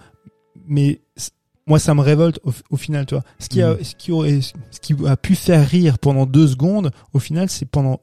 Mais 0.68 1.01
moi, 1.66 1.79
ça 1.79 1.95
me 1.95 2.01
révolte 2.03 2.39
au, 2.45 2.53
au 2.70 2.77
final, 2.77 3.07
toi. 3.07 3.22
Ce 3.39 3.49
qui 3.49 3.62
a, 3.62 3.72
Mhm. 3.74 3.83
ce 3.85 3.95
qui 3.97 4.12
aurait, 4.12 4.41
ce 4.43 4.81
qui 4.81 4.95
a 5.07 5.16
pu 5.16 5.35
faire 5.35 5.66
rire 5.66 5.99
pendant 5.99 6.27
deux 6.27 6.47
secondes, 6.47 6.91
au 7.12 7.18
final, 7.18 7.49
c'est 7.49 7.66
pendant 7.66 8.01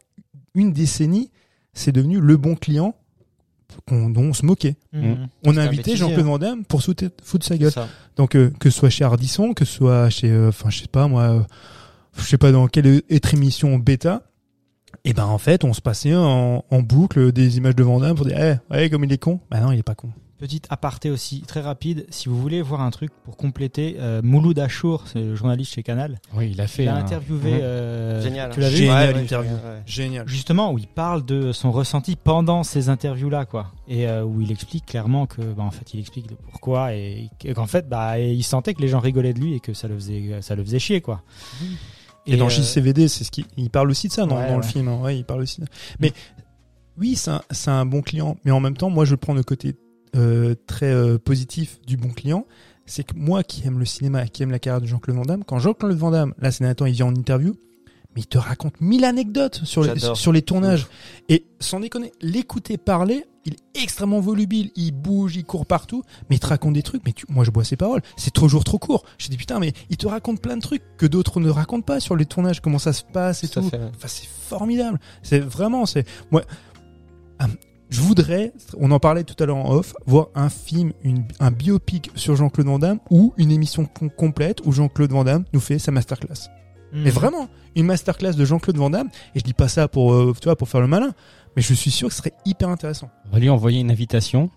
une 0.56 0.74
décennie, 0.74 1.30
c'est 1.74 1.92
devenu 1.92 2.20
le 2.20 2.36
bon 2.38 2.56
client 2.56 2.96
qu'on- 3.88 4.10
dont 4.10 4.24
on 4.24 4.34
se 4.34 4.46
moquait. 4.46 4.76
Mhm. 4.94 5.28
On 5.46 5.58
a 5.58 5.64
invité 5.64 5.96
Jean-Claude 5.96 6.20
hein. 6.22 6.24
Van 6.24 6.38
Damme 6.40 6.66
pour 6.66 6.82
foutre, 6.84 7.06
foutre 7.24 7.46
sa 7.46 7.58
gueule. 7.58 7.72
Ça. 7.72 7.88
Donc 8.16 8.36
euh, 8.36 8.52
que 8.60 8.70
ce 8.70 8.78
soit 8.80 8.90
chez 8.90 9.04
Ardisson, 9.04 9.54
que 9.54 9.66
ce 9.66 9.74
soit 9.74 10.10
chez, 10.10 10.30
euh, 10.30 10.50
enfin 10.50 10.70
je 10.70 10.80
sais 10.82 10.88
pas 10.88 11.08
moi, 11.08 11.22
euh, 11.24 11.40
je 12.18 12.24
sais 12.24 12.38
pas 12.38 12.52
dans 12.52 12.68
quelle 12.68 13.02
autre 13.12 13.34
émission 13.34 13.78
bêta. 13.78 14.24
Et 15.06 15.14
ben 15.14 15.26
en 15.26 15.38
fait, 15.40 15.64
on 15.64 15.74
se 15.74 15.82
passait 15.82 16.16
en, 16.16 16.64
en 16.70 16.82
boucle 16.82 17.32
des 17.32 17.58
images 17.58 17.76
de 17.76 17.84
Van 17.84 18.00
Damme 18.00 18.16
pour 18.16 18.26
dire, 18.26 18.38
eh, 18.40 18.74
ouais, 18.74 18.90
comme 18.90 19.04
il 19.04 19.12
est 19.12 19.18
con. 19.18 19.40
Bah 19.52 19.60
non, 19.60 19.72
il 19.72 19.80
est 19.80 19.84
pas 19.84 19.96
con. 19.96 20.10
Petite 20.44 20.68
aparté 20.70 21.10
aussi, 21.10 21.40
très 21.44 21.62
rapide. 21.62 22.06
Si 22.10 22.28
vous 22.28 22.38
voulez 22.38 22.62
voir 22.62 22.82
un 22.82 22.90
truc 22.92 23.12
pour 23.24 23.38
compléter, 23.38 23.96
euh, 24.00 24.20
Mouloud 24.22 24.60
Achour, 24.60 25.04
c'est 25.08 25.22
le 25.22 25.36
journaliste 25.36 25.74
chez 25.74 25.84
Canal, 25.84 26.20
oui, 26.36 26.50
il 26.52 26.60
a 26.60 26.68
fait. 26.68 26.84
il 26.84 26.90
a 26.90 26.96
un- 26.96 27.00
interviewé. 27.00 27.52
Mhm. 27.54 27.60
euh, 27.62 28.22
Génial. 28.22 28.52
Tu 28.52 28.60
l'as 28.60 28.70
vu 28.70 28.76
Génial 28.76 29.16
Ouais, 29.16 29.22
interview. 29.22 29.54
ouais. 29.54 29.82
Génial. 29.86 30.28
Justement, 30.28 30.74
où 30.74 30.78
il 30.80 30.88
parle 30.88 31.24
de 31.24 31.54
son 31.54 31.72
ressenti 31.72 32.18
pendant 32.18 32.64
ces 32.64 32.90
interviews-là, 32.90 33.46
quoi. 33.46 33.72
Et 33.88 34.06
euh, 34.06 34.26
où 34.26 34.42
il 34.42 34.52
explique 34.52 34.86
clairement 34.86 35.28
que, 35.28 35.42
bah, 35.42 35.64
en 35.64 35.72
fait, 35.72 35.94
il 35.94 36.02
explique 36.02 36.30
le 36.30 36.36
pourquoi 36.36 36.94
et 36.94 37.30
et 37.46 37.54
qu'en 37.54 37.66
fait, 37.68 37.88
bah, 37.88 38.20
et 38.20 38.34
il 38.34 38.44
sentait 38.44 38.74
que 38.74 38.82
les 38.82 38.90
gens 38.90 39.00
rigolaient 39.00 39.34
de 39.34 39.40
lui 39.40 39.54
et 39.54 39.62
que 39.62 39.74
ça 39.74 39.88
le 39.88 39.96
faisait, 39.96 40.42
ça 40.42 40.56
le 40.56 40.64
faisait 40.66 40.80
chier, 40.80 41.00
quoi. 41.00 41.22
Et, 42.26 42.36
dans 42.36 42.48
euh, 42.48 42.50
JCVD, 42.50 43.08
c'est 43.08 43.24
ce 43.24 43.32
qui, 43.32 43.46
il 43.56 43.70
parle 43.70 43.90
aussi 43.90 44.10
de 44.10 44.14
ça 44.14 44.26
dans, 44.26 44.36
Ouais, 44.38 44.50
dans 44.50 44.58
le 44.58 44.64
film. 44.64 44.90
hein. 44.90 45.00
Ouais, 45.02 45.18
il 45.18 45.24
parle 45.24 45.42
aussi. 45.44 45.62
de- 45.62 45.68
Mais 46.02 46.12
oui, 46.98 47.16
c'est 47.16 47.32
un, 47.32 47.42
c'est 47.52 47.72
un 47.72 47.86
bon 47.86 48.02
client, 48.02 48.36
mais 48.44 48.52
en 48.52 48.60
même 48.60 48.76
temps, 48.76 48.90
moi, 48.90 49.06
je 49.06 49.16
prends 49.16 49.34
le 49.34 49.44
côté 49.44 49.76
euh, 50.16 50.56
très 50.68 50.92
euh, 50.94 51.18
positif 51.18 51.80
du 51.86 51.98
bon 51.98 52.10
client. 52.10 52.46
C'est 52.86 53.04
que 53.04 53.16
moi, 53.16 53.44
qui 53.44 53.66
aime 53.66 53.80
le 53.80 53.86
cinéma, 53.86 54.28
qui 54.28 54.44
aime 54.44 54.52
la 54.52 54.60
carrière 54.60 54.82
de 54.82 54.88
Jean-Claude 54.88 55.16
Van 55.18 55.24
Damme, 55.26 55.44
quand 55.46 55.60
Jean-Claude 55.60 55.96
Van 55.98 56.12
Damme, 56.12 56.34
là, 56.40 56.52
ces 56.52 56.60
derniers 56.64 56.76
temps, 56.76 56.86
il 56.86 56.94
vient 56.94 57.06
en 57.06 57.16
interview, 57.16 57.56
mais 58.16 58.22
il 58.22 58.28
te 58.28 58.38
raconte 58.38 58.80
mille 58.82 59.06
anecdotes 59.06 59.62
sur 59.64 59.84
les, 59.84 59.98
sur 60.16 60.32
les 60.32 60.42
tournages. 60.42 60.88
Et 61.30 61.46
sans 61.60 61.80
déconner, 61.80 62.12
l'écouter 62.22 62.78
parler, 62.78 63.26
il 63.46 63.54
est 63.54 63.82
extrêmement 63.84 64.20
volubile, 64.20 64.72
il 64.76 64.92
bouge, 64.92 65.36
il 65.36 65.44
court 65.46 65.66
partout, 65.66 66.04
mais 66.30 66.36
il 66.36 66.40
te 66.40 66.48
raconte 66.48 66.74
des 66.74 66.84
trucs, 66.84 67.02
mais 67.06 67.12
tu, 67.14 67.26
moi 67.30 67.44
je 67.44 67.52
bois 67.52 67.64
ses 67.64 67.76
paroles, 67.76 68.02
c'est 68.16 68.32
toujours 68.32 68.64
trop 68.64 68.78
court. 68.78 69.04
Je 69.18 69.28
dis 69.30 69.38
putain, 69.38 69.60
mais 69.60 69.74
il 69.90 69.98
te 69.98 70.08
raconte 70.08 70.42
plein 70.42 70.56
de 70.58 70.62
trucs 70.62 70.84
que 70.98 71.06
d'autres 71.06 71.40
ne 71.40 71.50
racontent 71.50 71.84
pas 71.84 72.00
sur 72.00 72.16
les 72.16 72.26
tournages, 72.26 72.62
comment 72.62 72.80
ça 72.80 72.94
se 72.94 73.04
passe 73.04 73.44
et 73.44 73.48
Tout 73.48 73.60
à 73.60 73.62
tout. 73.64 73.70
fait, 73.70 73.78
ouais. 73.78 73.92
Enfin, 73.96 74.08
c'est 74.08 74.28
formidable. 74.28 75.00
C'est 75.24 75.40
vraiment, 75.40 75.86
c'est 75.86 76.06
moi. 76.32 76.44
Je 77.94 78.02
voudrais, 78.02 78.54
on 78.80 78.90
en 78.90 78.98
parlait 79.00 79.24
tout 79.24 79.36
à 79.42 79.46
l'heure 79.46 79.58
en 79.58 79.70
off, 79.72 79.94
voir 80.08 80.30
un 80.34 80.50
film, 80.50 80.94
une, 81.04 81.26
un 81.40 81.52
biopic 81.52 82.10
sur 82.16 82.36
Jean-Claude 82.36 82.66
Van 82.66 82.80
Damme 82.80 83.00
ou 83.12 83.34
une 83.38 83.52
émission 83.52 83.86
com- 83.86 84.10
complète 84.10 84.62
où 84.66 84.72
Jean-Claude 84.72 85.12
Van 85.12 85.24
Damme 85.24 85.46
nous 85.54 85.60
fait 85.60 85.78
sa 85.78 85.92
masterclass. 85.92 86.50
Mhm. 86.92 87.04
Mais 87.04 87.12
vraiment, 87.12 87.50
une 87.76 87.86
masterclass 87.86 88.34
de 88.34 88.46
Jean-Claude 88.46 88.78
Van 88.78 88.90
Damme. 88.90 89.10
Et 89.36 89.40
je 89.40 89.44
dis 89.44 89.54
pas 89.54 89.68
ça 89.68 89.88
pour, 89.88 90.12
euh, 90.14 90.34
tu 90.42 90.46
vois, 90.46 90.56
pour 90.56 90.70
faire 90.70 90.82
le 90.82 90.88
malin, 90.88 91.12
mais 91.56 91.62
je 91.62 91.72
suis 91.76 91.92
sûr 91.92 92.08
que 92.08 92.14
ce 92.16 92.20
serait 92.20 92.34
hyper 92.46 92.68
intéressant. 92.70 93.12
On 93.30 93.34
va 93.34 93.38
lui 93.40 93.50
envoyer 93.52 93.80
une 93.80 93.92
invitation. 93.92 94.50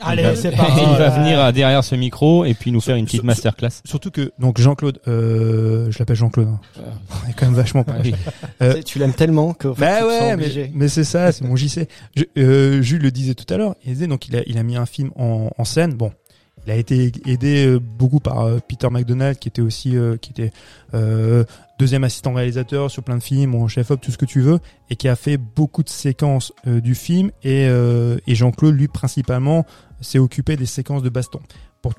Allez, 0.00 0.22
il 0.22 0.28
va, 0.28 0.36
c'est 0.36 0.50
parti. 0.50 0.80
il 0.82 0.96
va 0.98 1.08
venir 1.10 1.52
derrière 1.52 1.84
ce 1.84 1.94
micro 1.94 2.44
et 2.44 2.54
puis 2.54 2.72
nous 2.72 2.80
faire 2.80 2.96
une 2.96 3.04
petite 3.04 3.22
masterclass. 3.24 3.70
Surtout 3.84 4.10
que 4.10 4.32
donc 4.38 4.60
Jean-Claude, 4.60 5.00
euh, 5.08 5.90
je 5.90 5.98
l'appelle 5.98 6.16
Jean-Claude. 6.16 6.48
hein. 6.48 6.60
On 7.24 7.28
est 7.30 7.32
quand 7.34 7.46
même 7.46 7.54
vachement 7.54 7.84
Ah 7.88 7.92
oui. 8.02 8.14
Euh, 8.62 8.82
Tu 8.84 8.98
l'aimes 8.98 9.12
tellement 9.14 9.52
que 9.54 9.72
fait, 9.74 9.80
Bah 9.80 10.06
ouais, 10.06 10.36
mais, 10.36 10.70
mais 10.74 10.88
c'est 10.88 11.04
ça, 11.04 11.30
c'est 11.32 11.44
mon 11.44 11.56
JC. 11.56 11.86
Je, 12.16 12.24
euh, 12.38 12.82
Jules 12.82 13.02
le 13.02 13.10
disait 13.10 13.34
tout 13.34 13.52
à 13.52 13.56
l'heure. 13.56 13.74
Il 13.84 13.92
disait 13.94 14.06
donc 14.06 14.28
il 14.28 14.36
a, 14.36 14.42
il 14.46 14.58
a 14.58 14.62
mis 14.62 14.76
un 14.76 14.86
film 14.86 15.10
en, 15.16 15.50
en 15.56 15.64
scène. 15.64 15.94
Bon, 15.94 16.12
Il 16.66 16.72
a 16.72 16.76
été 16.76 17.12
aidé 17.26 17.66
euh, 17.66 17.78
beaucoup 17.80 18.20
par 18.20 18.40
euh, 18.40 18.58
Peter 18.66 18.88
McDonald, 18.90 19.38
qui 19.38 19.48
était 19.48 19.62
aussi 19.62 19.96
euh, 19.96 20.16
qui 20.16 20.30
était 20.30 20.52
euh, 20.94 21.44
deuxième 21.82 22.04
assistant 22.04 22.32
réalisateur 22.32 22.92
sur 22.92 23.02
plein 23.02 23.16
de 23.16 23.22
films, 23.22 23.56
ou 23.56 23.66
chef-op, 23.66 24.00
tout 24.00 24.12
ce 24.12 24.16
que 24.16 24.24
tu 24.24 24.40
veux, 24.40 24.60
et 24.88 24.94
qui 24.94 25.08
a 25.08 25.16
fait 25.16 25.36
beaucoup 25.36 25.82
de 25.82 25.88
séquences 25.88 26.52
euh, 26.68 26.80
du 26.80 26.94
film. 26.94 27.32
Et, 27.42 27.66
euh, 27.66 28.18
et 28.28 28.36
Jean-Claude, 28.36 28.76
lui, 28.76 28.86
principalement, 28.86 29.66
s'est 30.00 30.20
occupé 30.20 30.56
des 30.56 30.66
séquences 30.66 31.02
de 31.02 31.08
baston. 31.08 31.40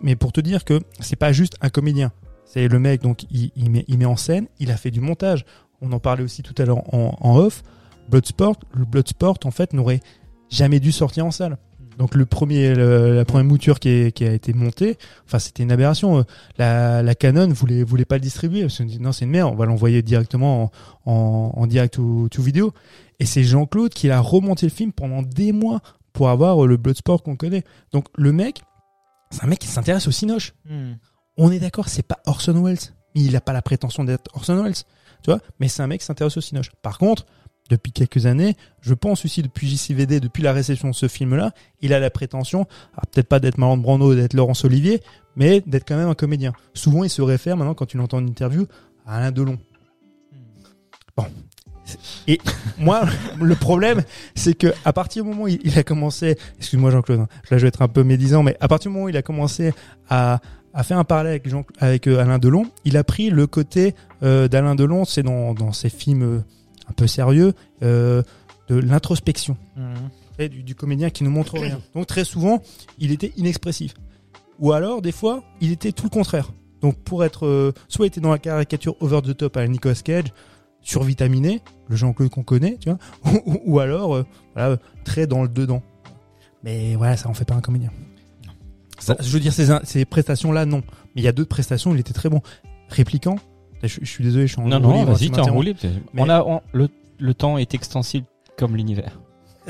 Mais 0.01 0.15
pour 0.15 0.31
te 0.31 0.39
dire 0.39 0.63
que 0.63 0.79
c'est 1.01 1.17
pas 1.17 1.34
juste 1.34 1.57
un 1.59 1.67
comédien. 1.67 2.13
C'est 2.45 2.69
le 2.69 2.79
mec, 2.79 3.01
donc 3.01 3.23
il, 3.29 3.51
il 3.57 3.69
met, 3.71 3.84
il 3.89 3.97
met 3.97 4.05
en 4.05 4.15
scène, 4.15 4.47
il 4.57 4.71
a 4.71 4.77
fait 4.77 4.89
du 4.89 5.01
montage. 5.01 5.43
On 5.81 5.91
en 5.91 5.99
parlait 5.99 6.23
aussi 6.23 6.43
tout 6.43 6.55
à 6.61 6.63
l'heure 6.63 6.95
en, 6.95 7.17
en 7.19 7.36
off. 7.36 7.61
Bloodsport, 8.07 8.55
le 8.73 8.86
Bloodsport, 8.86 9.39
en 9.43 9.51
fait, 9.51 9.73
n'aurait 9.73 9.99
jamais 10.49 10.79
dû 10.79 10.93
sortir 10.93 11.25
en 11.25 11.31
salle. 11.31 11.57
Donc 11.98 12.16
le 12.16 12.26
premier, 12.26 12.74
le- 12.74 13.16
la 13.16 13.26
première 13.26 13.46
mouture 13.46 13.80
qui, 13.80 13.89
est- 13.89 14.12
qui 14.12 14.26
a 14.26 14.32
été 14.34 14.54
montée, 14.54 14.98
enfin 15.26 15.39
c'était 15.39 15.64
une 15.64 15.72
aberration. 15.72 16.20
Euh, 16.20 16.24
La, 16.58 17.02
la 17.04 17.16
Canon 17.16 17.48
voulait 17.50 17.84
voulait 17.84 18.06
pas 18.06 18.16
le 18.16 18.22
distribuer. 18.22 18.62
Parce 18.62 18.78
qu'on 18.78 18.86
dit 18.86 19.00
non 19.00 19.12
c'est 19.12 19.26
une 19.26 19.32
merde, 19.32 19.52
on 19.54 19.56
va 19.58 19.66
l'envoyer 19.66 20.02
directement 20.02 20.72
en, 21.06 21.12
en, 21.12 21.54
en 21.56 21.68
direct 21.68 21.98
ou 21.98 22.28
tout 22.30 22.41
vidéo. 22.41 22.74
Et 23.20 23.26
c'est 23.26 23.44
Jean-Claude 23.44 23.94
qui 23.94 24.10
a 24.10 24.20
remonté 24.20 24.66
le 24.66 24.72
film 24.72 24.91
pendant 24.91 25.22
des 25.22 25.52
mois 25.52 25.82
pour 26.14 26.30
avoir 26.30 26.64
euh, 26.64 26.68
le 26.68 26.78
Bloodsport 26.78 27.24
qu'on 27.24 27.36
connaît. 27.36 27.64
Donc 27.91 28.08
le 28.16 28.32
mec, 28.32 28.62
c'est 29.32 29.44
un 29.44 29.48
mec 29.48 29.60
qui 29.60 29.68
s'intéresse 29.68 30.08
au 30.08 30.12
cinoche. 30.12 30.54
Hmm. 30.70 30.94
On 31.38 31.52
est 31.52 31.60
d'accord, 31.60 31.89
c'est 31.89 32.04
pas 32.08 32.20
Orson 32.26 32.62
Welles. 32.64 32.78
Il 33.16 33.36
a 33.36 33.41
pas 33.41 33.54
la 33.54 33.62
prétention 33.62 34.04
d'être 34.04 34.30
Orson 34.36 34.62
Welles, 34.64 34.74
tu 35.24 35.32
vois. 35.32 35.39
Mais 35.60 35.68
c'est 35.68 35.82
un 35.84 35.88
mec 35.88 36.00
qui 36.02 36.06
s'intéresse 36.06 36.38
au 36.38 36.41
cinoche. 36.41 36.72
Par 36.82 36.98
contre, 36.98 37.26
depuis 37.70 37.91
quelques 37.91 38.26
années, 38.26 38.55
je 38.82 38.93
pense 38.93 39.26
aussi 39.26 39.41
depuis 39.41 39.68
JCVD, 39.68 40.20
depuis 40.20 40.43
la 40.43 40.53
réception 40.53 40.89
de 40.89 40.95
ce 40.95 41.07
film-là, 41.07 41.51
il 41.82 41.93
a 41.93 41.99
la 41.99 42.09
prétention, 42.09 42.68
alors 42.93 43.07
peut-être 43.11 43.28
pas 43.28 43.39
d'être 43.39 43.57
Marlon 43.57 43.78
Brando, 43.78 44.14
d'être 44.16 44.34
Laurence 44.34 44.66
Olivier, 44.66 45.01
mais 45.36 45.61
d'être 45.66 45.88
quand 45.88 45.95
même 45.95 46.09
un 46.09 46.16
comédien. 46.16 46.53
Souvent, 46.74 47.03
il 47.03 47.09
se 47.09 47.22
réfère 47.22 47.57
maintenant, 47.57 47.74
quand 47.74 47.86
tu 47.86 47.97
l'entends 47.97 48.18
en 48.18 48.28
interview, 48.28 48.68
à 49.05 49.18
Alain 49.18 49.32
Delon. 49.32 49.57
Bon. 51.16 51.26
Et 52.28 52.39
moi, 52.78 53.03
le 53.41 53.55
problème, 53.55 54.03
c'est 54.36 54.53
que 54.53 54.68
à 54.86 54.93
partir 54.93 55.24
du 55.24 55.30
moment 55.30 55.43
où 55.43 55.47
il 55.47 55.78
a 55.78 55.84
commencé, 55.84 56.38
excuse-moi 56.57 56.91
Jean-Claude, 56.91 57.22
hein, 57.22 57.28
là 57.49 57.57
je 57.57 57.64
vais 57.64 57.68
être 57.70 57.82
un 57.82 57.88
peu 57.88 58.03
médisant, 58.03 58.43
mais 58.43 58.55
à 58.59 58.68
partir 58.68 58.89
du 58.89 58.93
moment 58.93 59.05
où 59.05 59.09
il 59.09 59.18
a 59.18 59.22
commencé 59.22 59.74
à, 60.09 60.39
à 60.74 60.84
faire 60.84 60.97
un 60.97 61.03
parallèle 61.03 61.32
avec, 61.32 61.49
Jean, 61.49 61.66
avec 61.80 62.07
euh, 62.07 62.20
Alain 62.20 62.39
Delon, 62.39 62.66
il 62.86 62.97
a 62.97 63.03
pris 63.03 63.30
le 63.30 63.47
côté 63.47 63.95
euh, 64.24 64.47
d'Alain 64.47 64.76
Delon, 64.76 65.05
c'est 65.05 65.24
dans, 65.24 65.53
dans 65.53 65.72
ses 65.72 65.89
films 65.89 66.24
euh, 66.24 66.39
un 66.89 66.93
peu 66.93 67.07
sérieux, 67.07 67.53
euh, 67.81 68.23
de 68.67 68.75
l'introspection 68.75 69.57
et 70.39 70.49
du, 70.49 70.63
du 70.63 70.75
comédien 70.75 71.09
qui 71.09 71.23
ne 71.23 71.29
montre 71.29 71.59
rien. 71.59 71.81
Donc 71.95 72.07
très 72.07 72.23
souvent, 72.23 72.61
il 72.97 73.11
était 73.11 73.34
inexpressif. 73.38 73.93
Ou 74.59 74.71
alors, 74.71 75.01
des 75.01 75.11
fois, 75.11 75.43
il 75.61 75.71
était 75.71 75.91
tout 75.91 76.05
le 76.05 76.09
contraire. 76.09 76.51
Donc 76.81 76.97
pour 76.97 77.23
être, 77.23 77.45
euh, 77.45 77.73
soit 77.88 78.05
il 78.05 78.07
était 78.07 78.21
dans 78.21 78.31
la 78.31 78.38
caricature 78.38 78.95
over 79.01 79.21
the 79.21 79.36
top 79.36 79.57
à 79.57 79.61
la 79.61 79.67
Nicolas 79.67 79.95
Cage, 79.95 80.34
survitaminé, 80.81 81.61
le 81.88 81.95
Jean-Claude 81.95 82.29
qu'on 82.29 82.43
connaît, 82.43 82.77
tu 82.79 82.89
vois, 82.89 82.99
ou, 83.45 83.61
ou 83.65 83.79
alors, 83.79 84.15
euh, 84.15 84.25
voilà, 84.53 84.77
très 85.03 85.27
dans 85.27 85.43
le 85.43 85.49
dedans. 85.49 85.81
Mais 86.63 86.95
voilà, 86.95 87.17
ça 87.17 87.29
en 87.29 87.34
fait 87.34 87.45
pas 87.45 87.55
un 87.55 87.61
comédien. 87.61 87.91
Ça, 88.99 89.17
je 89.19 89.29
veux 89.29 89.39
dire, 89.39 89.53
ces, 89.53 89.67
ces 89.84 90.05
prestations-là, 90.05 90.65
non. 90.65 90.81
Mais 91.15 91.21
il 91.21 91.23
y 91.23 91.27
a 91.27 91.34
d'autres 91.34 91.49
prestations, 91.49 91.93
il 91.93 91.99
était 91.99 92.13
très 92.13 92.29
bon. 92.29 92.41
Répliquant, 92.89 93.38
je, 93.88 93.99
je 94.01 94.05
suis 94.09 94.23
désolé, 94.23 94.47
je 94.47 94.53
suis 94.53 94.61
en 94.61 94.67
Non, 94.67 94.79
non, 94.79 95.03
vas-y, 95.05 95.29
t'es 95.31 95.39
enroulé. 95.41 95.75
On 96.17 96.29
a, 96.29 96.41
on- 96.43 96.61
le, 96.73 96.89
le 97.19 97.34
temps 97.34 97.57
est 97.57 97.73
extensible 97.73 98.25
comme 98.57 98.75
l'univers. 98.75 99.19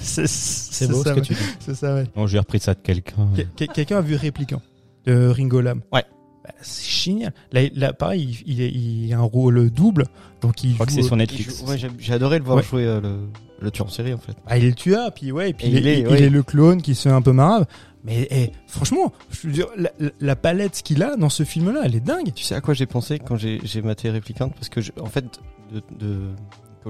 C'est 0.00 0.88
beau 0.90 1.02
ça, 1.04 1.10
ce 1.10 1.14
que 1.14 1.20
ouais. 1.20 1.26
tu 1.26 1.34
dis. 1.34 1.40
C'est 1.60 1.74
ça, 1.74 1.94
ouais. 1.94 2.04
Bon, 2.14 2.26
j'ai 2.26 2.38
repris 2.38 2.58
ça 2.60 2.74
de 2.74 2.80
quelqu'un. 2.80 3.28
Quel- 3.36 3.48
quel- 3.56 3.68
Quelqu'un 3.68 3.98
a 3.98 4.00
vu 4.00 4.16
Répliquant 4.16 4.62
de 5.06 5.28
Ringo 5.28 5.60
Lam? 5.60 5.80
Ouais. 5.92 6.04
Bah, 6.44 6.50
c'est 6.60 6.90
génial. 7.04 7.32
Là, 7.52 7.60
là, 7.74 7.92
pareil, 7.92 8.36
il, 8.46 8.52
il, 8.54 8.60
est- 8.62 8.70
il 8.72 9.12
a 9.14 9.18
un 9.18 9.22
rôle 9.22 9.70
double, 9.70 10.06
donc 10.40 10.64
il 10.64 10.70
Je 10.70 10.74
crois 10.74 10.86
que 10.86 10.92
joue- 10.92 10.98
c'est 11.00 11.06
sur 11.06 11.16
Netflix. 11.16 11.60
joue- 11.60 11.66
ouais, 11.70 11.78
j'ai 11.98 12.12
adoré 12.12 12.38
le 12.38 12.44
voir 12.44 12.56
Ouais. 12.56 12.62
jouer 12.64 12.84
euh, 12.84 13.00
le, 13.00 13.18
le 13.60 13.70
tueur 13.70 13.86
en 13.86 13.90
série 13.90 14.12
en 14.12 14.18
fait. 14.18 14.32
Ah, 14.46 14.58
il 14.58 14.64
est 14.64 14.68
le 14.70 14.74
tueur, 14.74 15.12
puis 15.14 15.30
ouais, 15.30 15.50
et 15.50 15.52
puis 15.52 15.66
Et 15.66 15.70
il, 15.70 15.76
il 15.78 15.86
est, 15.86 15.98
est, 15.98 16.00
il 16.00 16.08
ouais. 16.08 16.22
est 16.22 16.30
le 16.30 16.42
clone 16.42 16.82
qui 16.82 16.94
se 16.96 17.02
fait 17.02 17.14
un 17.14 17.22
peu 17.22 17.32
marave. 17.32 17.66
Mais 18.04 18.26
eh, 18.30 18.50
franchement, 18.66 19.12
je 19.30 19.46
veux 19.46 19.52
dire, 19.52 19.66
la, 20.20 20.36
palette 20.36 20.82
qu'il 20.82 21.02
a 21.02 21.16
dans 21.16 21.28
ce 21.28 21.44
film-là, 21.44 21.82
elle 21.84 21.94
est 21.94 22.00
dingue. 22.00 22.32
Tu 22.34 22.42
sais 22.42 22.54
à 22.54 22.60
quoi 22.60 22.74
j'ai 22.74 22.86
pensé 22.86 23.18
quand 23.20 23.36
j'ai 23.36 23.82
maté 23.82 24.10
Réplicante 24.10 24.54
Parce 24.54 24.68
que 24.68 24.80
je- 24.80 24.92
en 25.00 25.06
fait, 25.06 25.24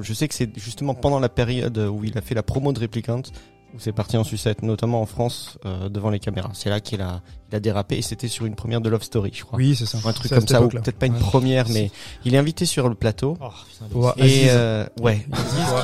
je 0.00 0.12
sais 0.14 0.26
que 0.26 0.34
c'est 0.34 0.58
justement 0.58 0.94
pendant 0.94 1.20
la 1.20 1.28
période 1.28 1.76
où 1.76 2.02
il 2.04 2.16
a 2.16 2.22
fait 2.22 2.34
la 2.34 2.42
promo 2.42 2.72
de 2.72 2.78
Réplicante 2.80 3.32
où 3.74 3.78
c'est 3.78 3.92
parti 3.92 4.16
en 4.16 4.24
sucette, 4.24 4.62
notamment 4.62 5.00
en 5.00 5.06
France 5.06 5.58
euh, 5.64 5.88
devant 5.88 6.10
les 6.10 6.18
caméras. 6.18 6.50
C'est 6.52 6.68
là 6.70 6.80
qu'il 6.80 7.00
a, 7.00 7.22
il 7.50 7.56
a 7.56 7.60
dérapé 7.60 7.96
et 7.98 8.02
c'était 8.02 8.28
sur 8.28 8.44
une 8.46 8.54
première 8.54 8.80
de 8.80 8.88
Love 8.88 9.02
Story, 9.02 9.30
je 9.34 9.44
crois. 9.44 9.56
Oui, 9.58 9.74
c'est 9.74 9.86
ça. 9.86 9.98
Ou 10.04 10.08
un 10.08 10.12
truc 10.12 10.30
comme 10.32 10.46
ça, 10.46 10.62
ou 10.62 10.68
peut-être 10.68 10.98
pas 10.98 11.06
une 11.06 11.14
Ouais. 11.14 11.20
première, 11.20 11.68
mais 11.70 11.90
il 12.24 12.34
est 12.34 12.38
invité 12.38 12.66
sur 12.66 12.88
le 12.88 12.94
plateau. 12.94 13.36
Oh, 13.40 13.48
putain, 13.90 14.12
Et 14.18 14.22
Aziz. 14.22 14.48
euh, 14.52 14.86
ouais, 15.00 15.26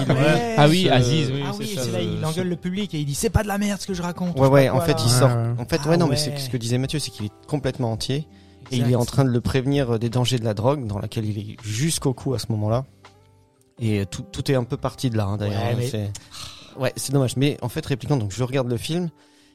Ouais. 0.09 0.55
Ah 0.57 0.68
oui, 0.68 0.89
Aziz, 0.89 1.30
oui, 1.32 1.43
Ah 1.47 1.53
oui, 1.59 1.74
ça. 1.74 1.82
c'est 1.84 1.93
là, 1.93 2.01
il 2.03 2.24
engueule 2.24 2.49
le 2.49 2.57
public 2.57 2.95
et 2.95 2.99
il 3.01 3.07
dit 3.07 3.14
c'est 3.14 3.30
pas 3.30 3.43
de 3.43 3.49
la 3.49 3.59
merde 3.59 3.80
ce 3.80 3.86
que 3.86 3.95
je 3.95 4.03
raconte. 4.03 4.39
Ouais, 4.39 4.49
ouais, 4.49 4.68
en 4.68 4.80
fait, 4.80 4.93
là. 4.93 5.03
il 5.05 5.11
sort. 5.11 5.30
En 5.59 5.64
fait, 5.64 5.80
Ah 5.84 5.89
ouais, 5.89 5.97
non, 5.97 6.09
mais 6.09 6.16
c'est 6.16 6.36
ce 6.39 6.51
que 6.51 6.57
disait 6.57 6.78
Mathieu, 6.78 6.99
c'est 6.99 7.11
qu'il 7.11 7.26
est 7.26 7.32
complètement 7.47 7.93
entier. 7.93 8.26
Et 8.70 8.76
il 8.76 8.91
est 8.91 8.97
en 8.97 9.07
train 9.07 9.24
de 9.24 9.30
le 9.30 9.41
prévenir 9.41 9.99
des 9.99 10.11
dangers 10.11 10.39
de 10.39 10.45
la 10.45 10.53
drogue, 10.53 10.86
dans 10.86 10.99
laquelle 10.99 11.24
il 11.24 11.39
est 11.39 11.57
jusqu'au 11.62 12.12
cou 12.12 12.34
à 12.34 12.39
ce 12.39 12.47
moment-là. 12.51 12.84
Et 13.80 14.05
tout, 14.07 14.22
tout 14.30 14.51
est 14.51 14.57
un 14.57 14.64
peu 14.64 14.76
parti 14.76 15.09
de 15.09 15.16
là, 15.16 15.24
hein, 15.24 15.36
d'ailleurs. 15.39 15.62
Ouais, 16.79 16.93
C'est- 16.97 17.12
dommage. 17.12 17.37
Mais 17.37 17.57
en 17.62 17.68
fait, 17.68 17.85
répliquant, 17.85 18.16
donc 18.16 18.33
je 18.33 18.43
regarde 18.45 18.68
le 18.68 18.76
film. 18.76 19.11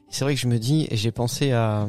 C'est 0.10 0.26
vrai 0.26 0.36
que 0.36 0.40
je 0.40 0.48
me 0.48 0.60
dis, 0.60 0.88
et 0.92 0.96
j'ai 0.98 1.12
pensé 1.12 1.54
à, 1.54 1.88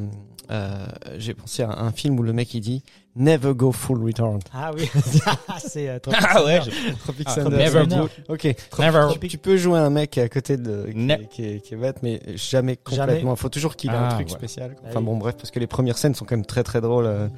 euh, 0.51 0.87
j'ai 1.19 1.35
pensé 1.35 1.63
à 1.63 1.71
un 1.81 1.93
film 1.93 2.19
où 2.19 2.23
le 2.23 2.33
mec 2.33 2.55
il 2.55 2.61
dit 2.61 2.83
Never 3.17 3.53
go 3.55 3.71
full 3.71 4.03
retard. 4.03 4.39
Ah 4.53 4.71
oui, 4.75 4.89
c'est 5.59 5.89
euh, 5.89 5.99
trop 5.99 6.13
Ah 6.19 6.43
ouais, 6.45 6.61
Tropic 7.01 7.27
Ah, 7.31 7.35
Thunder. 7.37 7.57
never 7.57 7.81
Thunder. 7.87 7.97
go. 7.97 8.09
Ok. 8.35 8.45
Never. 8.79 9.07
Tu, 9.21 9.29
tu 9.29 9.39
peux 9.39 9.57
jouer 9.57 9.79
un 9.79 9.91
mec 9.91 10.17
à 10.19 10.29
côté 10.29 10.57
de 10.57 10.87
qui, 10.91 10.97
Ne- 10.97 11.15
est, 11.15 11.29
qui, 11.29 11.45
est, 11.45 11.61
qui 11.61 11.75
est 11.75 11.77
bête, 11.77 11.99
mais 12.03 12.21
jamais 12.37 12.79
Jamais. 12.91 13.07
complètement. 13.07 13.35
Il 13.35 13.39
faut 13.39 13.49
toujours 13.51 13.77
qu'il 13.77 13.91
ait 13.91 13.95
un 13.95 14.09
Ah, 14.09 14.15
truc 14.15 14.29
ouais. 14.29 14.35
spécial. 14.35 14.71
quoi. 14.75 14.81
Ah 14.87 14.89
Enfin 14.91 15.03
bon, 15.03 15.17
bref, 15.17 15.37
parce 15.37 15.51
que 15.51 15.61
les 15.61 15.67
premières 15.67 15.99
scènes 15.99 16.15
sont 16.15 16.25
quand 16.25 16.37
même 16.37 16.47
très 16.47 16.63
très 16.63 16.81
drôles. 16.81 17.07
euh, 17.07 17.29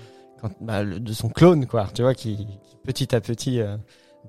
quand, 0.41 0.51
bah, 0.61 0.83
le- 0.83 1.01
de 1.01 1.13
son 1.13 1.29
clone, 1.29 1.67
quoi. 1.67 1.89
Tu 1.95 2.03
vois, 2.03 2.15
qui, 2.15 2.37
qui 2.37 2.47
petit 2.85 3.15
à 3.15 3.21
petit 3.21 3.61
euh, 3.61 3.77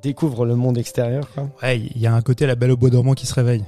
découvre 0.02 0.46
le 0.46 0.56
monde 0.56 0.78
extérieur. 0.78 1.28
Quoi. 1.34 1.50
Ouais, 1.64 1.80
il 1.80 2.02
y 2.02 2.08
a 2.08 2.14
un 2.14 2.22
côté 2.22 2.46
la 2.46 2.56
belle 2.56 2.72
au 2.72 2.78
bois 2.78 2.90
dormant 2.90 3.14
qui 3.14 3.26
se 3.26 3.34
réveille. 3.34 3.64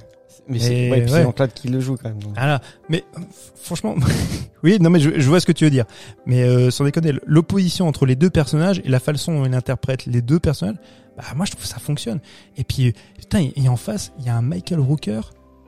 Mais 0.47 0.57
c'est 0.59 0.75
Et 0.75 0.91
ouais, 0.91 1.01
puis 1.03 1.13
ouais. 1.13 1.23
Jean-Claude 1.23 1.53
qui 1.53 1.67
le 1.67 1.79
joue 1.79 1.95
quand 1.95 2.09
même. 2.09 2.21
donc. 2.23 2.33
Voilà. 2.35 2.59
Mais 2.89 3.03
euh, 3.17 3.21
franchement, 3.55 3.95
oui, 4.63 4.77
non 4.81 4.89
mais 4.89 4.99
je, 4.99 5.19
je 5.19 5.29
vois 5.29 5.39
ce 5.39 5.45
que 5.45 5.51
tu 5.51 5.63
veux 5.63 5.69
dire. 5.69 5.85
Mais 6.25 6.41
euh, 6.43 6.71
sans 6.71 6.85
déconner, 6.85 7.13
l'opposition 7.25 7.87
entre 7.87 8.05
les 8.07 8.15
deux 8.15 8.29
personnages 8.31 8.81
et 8.83 8.89
la 8.89 8.99
façon 8.99 9.33
dont 9.37 9.45
il 9.45 9.53
interprète 9.53 10.05
les 10.07 10.21
deux 10.23 10.39
personnages, 10.39 10.77
bah 11.17 11.23
moi 11.35 11.45
je 11.45 11.51
trouve 11.51 11.63
que 11.63 11.69
ça 11.69 11.77
fonctionne. 11.79 12.19
Et 12.57 12.63
puis 12.63 12.87
euh, 12.87 12.91
putain, 13.19 13.41
et, 13.41 13.53
et 13.55 13.69
en 13.69 13.75
face, 13.77 14.11
il 14.19 14.25
y 14.25 14.29
a 14.29 14.35
un 14.35 14.41
Michael 14.41 14.79
Rooker, 14.79 15.21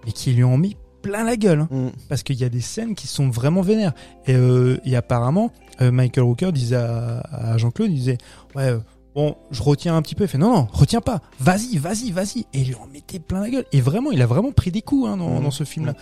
mais 0.06 0.14
qui 0.14 0.32
lui 0.34 0.44
en 0.44 0.58
met 0.58 0.76
plein 1.04 1.24
la 1.26 1.36
gueule, 1.36 1.60
hein, 1.62 1.68
Mm. 1.72 1.88
parce 2.10 2.24
qu'il 2.24 2.38
y 2.40 2.44
a 2.44 2.50
des 2.50 2.62
scènes 2.62 2.96
qui 2.96 3.06
sont 3.08 3.30
vraiment 3.30 3.62
vénères. 3.62 3.94
Et, 4.26 4.34
euh, 4.36 4.78
et 4.86 4.96
apparemment, 4.96 5.52
euh, 5.82 5.92
Michael 5.92 6.24
Rooker 6.24 6.52
disait 6.52 6.76
à, 6.78 7.20
à 7.32 7.58
Jean-Claude, 7.60 7.90
il 7.92 7.96
disait 7.98 8.18
ouais. 8.56 8.74
Bon, 9.16 9.36
je 9.52 9.62
retiens 9.62 9.96
un 9.96 10.02
petit 10.02 10.16
peu. 10.16 10.24
Il 10.24 10.28
fait 10.30 10.38
non, 10.38 10.54
non, 10.54 10.68
retiens 10.72 11.02
pas. 11.02 11.20
Vas-y, 11.40 11.78
vas-y, 11.78 12.12
vas-y. 12.12 12.40
Et 12.54 12.62
il 12.62 12.68
lui 12.70 12.76
en 12.76 12.88
mettait 12.92 13.20
plein 13.20 13.42
la 13.42 13.50
gueule. 13.50 13.66
Et 13.74 13.82
vraiment, 13.82 14.12
il 14.12 14.22
a 14.22 14.26
vraiment 14.26 14.52
pris 14.52 14.72
des 14.72 14.82
coups 14.82 15.10
hein, 15.10 15.18
dans, 15.18 15.30
Mhm. 15.38 15.44
dans 15.44 15.52
ce 15.52 15.64
film-là. 15.66 15.94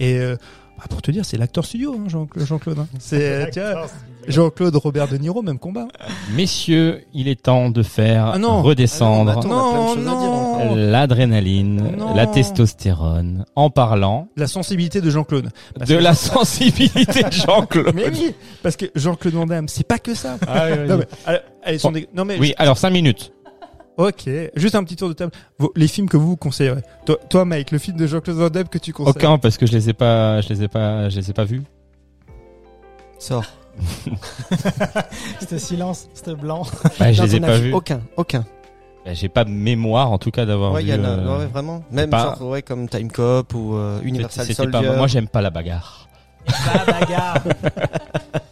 Et 0.00 0.18
euh, 0.18 0.36
bah, 0.76 0.84
pour 0.90 1.00
te 1.00 1.10
dire, 1.10 1.24
c'est 1.24 1.38
l'acteur 1.38 1.64
studio, 1.64 1.94
hein, 1.94 2.04
Jean- 2.08 2.26
Jean-Claude. 2.36 2.80
hein. 2.80 2.86
C'est 2.98 3.50
tu 3.52 3.60
vois, 3.60 3.86
Jean-Claude 4.28 4.74
Robert 4.76 5.06
De 5.08 5.16
Niro, 5.16 5.40
même 5.42 5.58
combat. 5.60 5.86
Messieurs, 6.34 7.04
il 7.14 7.28
est 7.28 7.40
temps 7.40 7.70
de 7.70 7.82
faire 7.84 8.26
Ah 8.34 8.38
non. 8.38 8.60
redescendre 8.62 9.40
Ah 9.42 9.46
non, 9.46 10.74
l'adrénaline, 10.74 11.96
la 12.14 12.26
testostérone, 12.26 13.44
en 13.54 13.70
parlant 13.70 14.28
La 14.36 14.46
sensibilité 14.48 15.00
de 15.00 15.08
Jean-Claude. 15.10 15.50
Parce 15.78 15.88
de 15.88 15.96
que- 15.96 16.02
la 16.02 16.14
sensibilité 16.14 17.22
de 17.22 17.30
Jean-Claude. 17.32 17.92
Mais 17.94 18.08
oui, 18.10 18.34
parce 18.62 18.76
que 18.76 18.86
Jean-Claude 18.94 19.34
Van 19.34 19.46
Damme, 19.46 19.68
c'est 19.68 19.86
pas 19.86 19.98
que 19.98 20.14
ça. 20.14 20.36
Ah 20.48 20.66
oui, 20.70 20.76
vas-y. 20.78 20.88
Non 20.88 20.96
mais, 20.98 21.06
allez, 21.24 21.38
allez, 21.66 21.78
sans 21.78 21.92
dé- 21.92 22.08
non 22.14 22.24
mais, 22.24 22.38
Oui, 22.38 22.54
alors 22.58 22.78
5 22.78 22.90
minutes. 22.90 23.32
ok, 23.98 24.28
juste 24.54 24.74
un 24.74 24.84
petit 24.84 24.96
tour 24.96 25.08
de 25.08 25.14
table. 25.14 25.32
Vos- 25.58 25.72
les 25.76 25.88
films 25.88 26.08
que 26.08 26.16
vous 26.16 26.28
vous 26.28 26.36
conseillerez. 26.36 26.82
Toi, 27.04 27.18
toi, 27.28 27.44
Mike, 27.44 27.70
le 27.72 27.78
film 27.78 27.96
de 27.96 28.06
Jean-Claude 28.06 28.36
Van 28.36 28.48
Damme 28.50 28.68
que 28.68 28.78
tu 28.78 28.92
conseilles. 28.92 29.12
Aucun 29.16 29.38
parce 29.38 29.58
que 29.58 29.66
je 29.66 29.72
les 29.72 29.88
ai 29.90 29.92
pas, 29.92 30.40
je 30.40 30.48
les 30.48 30.62
ai 30.62 30.68
pas, 30.68 31.08
je 31.08 31.16
les 31.18 31.30
ai 31.30 31.32
pas 31.32 31.44
vus. 31.44 31.62
Sors. 33.18 33.44
Ce 35.50 35.58
silence, 35.58 36.08
ce 36.14 36.30
blanc. 36.30 36.62
Bah, 36.98 37.12
je 37.12 37.20
Non, 37.20 37.26
les 37.26 37.36
ai 37.36 37.40
t'en 37.40 37.44
as 37.46 37.50
pas 37.50 37.58
vu 37.58 37.68
vus. 37.68 37.74
Aucun, 37.74 38.00
aucun. 38.16 38.44
Bah, 39.04 39.12
j'ai 39.14 39.28
pas 39.28 39.44
mémoire 39.44 40.10
en 40.12 40.18
tout 40.18 40.30
cas 40.30 40.46
d'avoir 40.46 40.72
Ouais, 40.72 40.82
vu. 40.82 40.88
il 40.88 40.94
y 40.94 40.98
en 40.98 41.04
a, 41.04 41.08
euh, 41.08 41.38
ouais, 41.40 41.46
vraiment. 41.46 41.82
Même 41.90 42.10
pas- 42.10 42.36
genre, 42.38 42.48
ouais, 42.50 42.62
comme 42.62 42.88
Time 42.88 43.10
Cop 43.12 43.54
ou 43.54 43.74
euh, 43.76 44.00
Universal 44.02 44.44
c'était 44.46 44.62
Soldier. 44.62 44.88
pas. 44.88 44.96
Moi, 44.96 45.06
j'aime 45.06 45.28
pas 45.28 45.40
la 45.42 45.50
bagarre. 45.50 46.08
La 46.74 46.84
bagarre. 47.00 47.42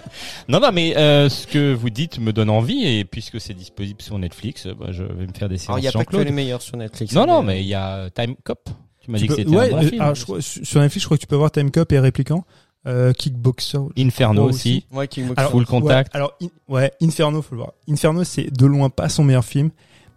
Non, 0.48 0.60
non, 0.60 0.72
mais 0.72 0.96
euh, 0.96 1.28
ce 1.28 1.46
que 1.46 1.72
vous 1.72 1.90
dites 1.90 2.18
me 2.18 2.32
donne 2.32 2.50
envie 2.50 2.84
et 2.86 3.04
puisque 3.04 3.40
c'est 3.40 3.54
disponible 3.54 4.02
sur 4.02 4.18
Netflix, 4.18 4.66
euh, 4.66 4.74
bah, 4.78 4.88
je 4.90 5.02
vais 5.04 5.26
me 5.26 5.32
faire 5.32 5.48
des 5.48 5.58
séances 5.58 5.78
il 5.80 5.84
y 5.84 5.88
a 5.88 5.92
pas 5.92 6.04
que 6.04 6.16
les 6.18 6.30
meilleurs 6.32 6.60
sur 6.62 6.76
Netflix. 6.76 7.14
Non, 7.14 7.22
hein, 7.22 7.26
non, 7.26 7.42
mais 7.42 7.62
il 7.62 7.66
y 7.66 7.74
a 7.74 8.10
Time 8.10 8.34
Cop. 8.44 8.68
Tu 9.00 9.10
m'as 9.10 9.18
dit 9.18 9.26
que 9.26 9.34
c'était 9.36 9.50
ouais, 9.50 9.68
un 9.72 9.76
bon 9.76 9.84
euh, 9.84 9.88
film. 9.88 10.00
alors, 10.02 10.14
je 10.14 10.22
crois- 10.24 10.40
sur 10.40 10.80
Netflix, 10.80 11.02
je 11.02 11.06
crois 11.06 11.16
que 11.16 11.22
tu 11.22 11.26
peux 11.26 11.36
voir 11.36 11.50
Time 11.50 11.70
Cop 11.70 11.90
et 11.92 11.98
Répliquant. 11.98 12.44
Euh, 12.86 13.12
Kickboxer. 13.14 13.78
Inferno 13.96 14.42
Moi 14.42 14.50
aussi. 14.50 14.84
Ouais, 14.92 15.08
Kickboxer. 15.08 15.38
Alors, 15.40 15.52
Full 15.52 15.64
Contact. 15.64 16.12
Ouais, 16.12 16.16
alors, 16.18 16.32
in- 16.42 16.48
ouais, 16.68 16.92
Inferno, 17.00 17.40
faut 17.40 17.54
le 17.54 17.60
voir. 17.62 17.72
Inferno, 17.88 18.24
c'est 18.24 18.50
de 18.54 18.66
loin 18.66 18.90
pas 18.90 19.08
son 19.08 19.24
meilleur 19.24 19.44
film, 19.44 19.70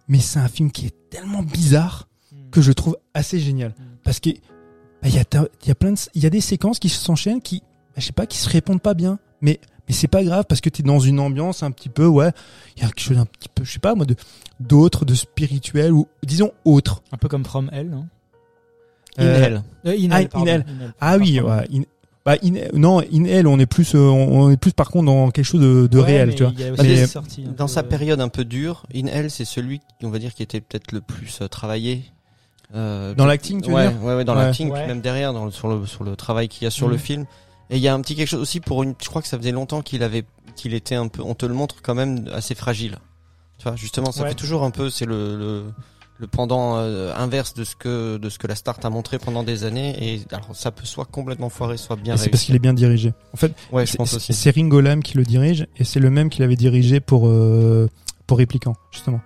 mais 0.06 0.18
c'est 0.18 0.38
un 0.38 0.48
film 0.48 0.70
qui 0.70 0.86
est 0.86 0.94
tellement 1.08 1.42
bizarre 1.42 2.08
que 2.50 2.60
je 2.60 2.72
trouve 2.72 2.98
assez 3.14 3.40
génial. 3.40 3.74
Parce 4.04 4.20
que, 4.20 4.30
bah, 4.30 5.08
il 5.08 5.14
y 5.14 5.18
a, 5.18 5.24
ta- 5.24 5.48
il 5.62 5.68
y 5.68 5.70
a 5.70 5.74
plein 5.74 5.92
de, 5.92 5.98
il 6.14 6.22
y 6.22 6.26
a 6.26 6.30
des 6.30 6.42
séquences 6.42 6.78
qui 6.78 6.90
s'enchaînent 6.90 7.40
qui, 7.40 7.60
bah, 7.60 7.94
je 7.96 8.02
sais 8.04 8.12
pas, 8.12 8.26
qui 8.26 8.36
se 8.36 8.50
répondent 8.50 8.82
pas 8.82 8.92
bien. 8.94 9.18
Mais, 9.40 9.60
mais 9.88 9.94
c'est 9.94 10.08
pas 10.08 10.22
grave 10.24 10.44
parce 10.48 10.60
que 10.60 10.68
t'es 10.68 10.82
dans 10.82 11.00
une 11.00 11.18
ambiance 11.20 11.62
un 11.62 11.70
petit 11.70 11.88
peu, 11.88 12.06
ouais, 12.06 12.30
il 12.76 12.82
y 12.82 12.86
a 12.86 12.88
quelque 12.88 13.00
chose 13.00 13.18
un 13.18 13.26
petit 13.26 13.48
peu, 13.54 13.64
je 13.64 13.72
sais 13.72 13.78
pas, 13.78 13.94
moi, 13.94 14.06
de, 14.06 14.14
d'autre, 14.60 15.04
de 15.04 15.14
spirituel 15.14 15.92
ou, 15.92 16.06
disons, 16.22 16.52
autre. 16.64 17.02
Un 17.12 17.16
peu 17.16 17.28
comme 17.28 17.44
From 17.44 17.70
Hell, 17.72 17.88
non? 17.88 18.06
In 19.18 19.24
Euh, 19.24 19.42
Hell. 19.44 19.62
Euh, 19.86 19.96
In 19.98 20.08
Ah, 20.10 20.20
Hell. 20.22 20.28
In 20.34 20.44
Hell. 20.46 20.64
In 20.68 20.84
Hell. 20.84 20.94
Ah 21.00 21.16
oui, 21.18 21.40
ouais, 21.40 21.66
in- 21.74 21.82
bah, 22.24 22.36
in- 22.44 22.78
non, 22.78 23.00
in 23.00 23.24
Hell, 23.24 23.46
on 23.46 23.58
est 23.58 23.66
plus, 23.66 23.94
euh, 23.94 23.98
on 23.98 24.42
on 24.42 24.50
est 24.50 24.56
plus 24.56 24.72
par 24.72 24.90
contre 24.90 25.06
dans 25.06 25.30
quelque 25.30 25.44
chose 25.46 25.60
de, 25.60 25.86
de 25.86 25.98
Ouais, 25.98 26.04
réel, 26.04 26.34
tu 26.34 26.42
vois. 26.44 26.52
il 26.54 26.60
y 26.60 26.68
a 26.68 26.72
aussi 26.72 26.82
Mais- 26.82 26.88
des 26.94 27.06
sorties 27.06 27.44
un 27.48 27.52
Dans 27.52 27.66
peu, 27.66 27.72
sa 27.72 27.82
période 27.82 28.20
un 28.20 28.28
peu 28.28 28.44
dure, 28.44 28.84
In 28.94 29.06
Hell, 29.06 29.30
c'est 29.30 29.44
celui, 29.46 29.80
on 30.02 30.10
va 30.10 30.18
dire, 30.18 30.34
qui 30.34 30.42
était 30.42 30.60
peut-être 30.60 30.92
le 30.92 31.00
plus 31.00 31.38
euh, 31.40 31.48
travaillé. 31.48 32.04
Euh, 32.74 33.14
Dans 33.14 33.24
l'acting, 33.24 33.62
tu 33.62 33.70
veux 33.70 33.76
ouais, 33.76 33.88
dire? 33.88 34.02
ouais, 34.04 34.14
ouais, 34.14 34.24
dans 34.24 34.36
Ouais. 34.36 34.42
l'acting, 34.42 34.70
même 34.70 35.00
derrière, 35.00 35.32
dans 35.32 35.46
le, 35.46 35.50
sur 35.50 35.68
le 35.68 35.86
sur 35.86 36.04
le 36.04 36.14
travail 36.16 36.48
qu'il 36.48 36.64
y 36.64 36.66
a 36.66 36.70
sur 36.70 36.86
le 36.88 36.94
Mhm. 36.96 37.00
film. 37.00 37.24
Et 37.70 37.76
il 37.76 37.82
y 37.82 37.88
a 37.88 37.94
un 37.94 38.00
petit 38.00 38.14
quelque 38.16 38.28
chose 38.28 38.40
aussi 38.40 38.60
pour 38.60 38.82
une. 38.82 38.94
Je 39.02 39.08
crois 39.08 39.20
que 39.22 39.28
ça 39.28 39.36
faisait 39.38 39.52
longtemps 39.52 39.82
qu'il 39.82 40.02
avait, 40.02 40.24
qu'il 40.56 40.74
était 40.74 40.94
un 40.94 41.08
peu. 41.08 41.22
On 41.22 41.34
te 41.34 41.46
le 41.46 41.54
montre 41.54 41.76
quand 41.82 41.94
même 41.94 42.28
assez 42.32 42.54
fragile. 42.54 42.98
Tu 43.58 43.64
vois, 43.64 43.76
justement, 43.76 44.12
ça 44.12 44.22
Ouais. 44.22 44.30
fait 44.30 44.34
toujours 44.34 44.64
un 44.64 44.70
peu. 44.70 44.88
C'est 44.90 45.04
le, 45.06 45.36
le 45.38 45.64
le 46.20 46.26
pendant 46.26 46.78
euh, 46.78 47.14
inverse 47.14 47.54
de 47.54 47.62
ce 47.62 47.76
que 47.76 48.16
de 48.16 48.28
ce 48.28 48.38
que 48.38 48.48
la 48.48 48.56
star 48.56 48.78
t'a 48.78 48.90
montré 48.90 49.18
pendant 49.20 49.42
des 49.44 49.62
années. 49.64 49.94
Et 50.14 50.20
alors, 50.32 50.48
ça 50.56 50.70
peut 50.72 50.84
soit 50.84 51.04
complètement 51.04 51.48
foiré, 51.48 51.76
soit 51.76 51.94
bien 51.96 52.16
c'est 52.16 52.28
parce 52.30 52.42
qu'il 52.42 52.56
est 52.56 52.60
bien 52.60 52.74
dirigé. 52.74 53.12
En 53.32 53.36
fait, 53.36 53.54
Ouais, 53.70 53.86
je 53.86 53.92
c'est- 53.92 53.98
pense 53.98 54.14
aussi. 54.14 54.32
c'est 54.32 54.50
Ringo 54.50 54.80
Lam 54.80 55.02
qui 55.02 55.16
le 55.16 55.22
dirige 55.24 55.66
et 55.76 55.84
c'est 55.84 56.00
le 56.00 56.10
même 56.10 56.28
qui 56.30 56.40
l'avait 56.40 56.56
dirigé 56.56 56.98
pour 57.00 57.28
euh, 57.28 57.88
pour 58.26 58.38
Répliquant 58.38 58.74
justement. 58.90 59.20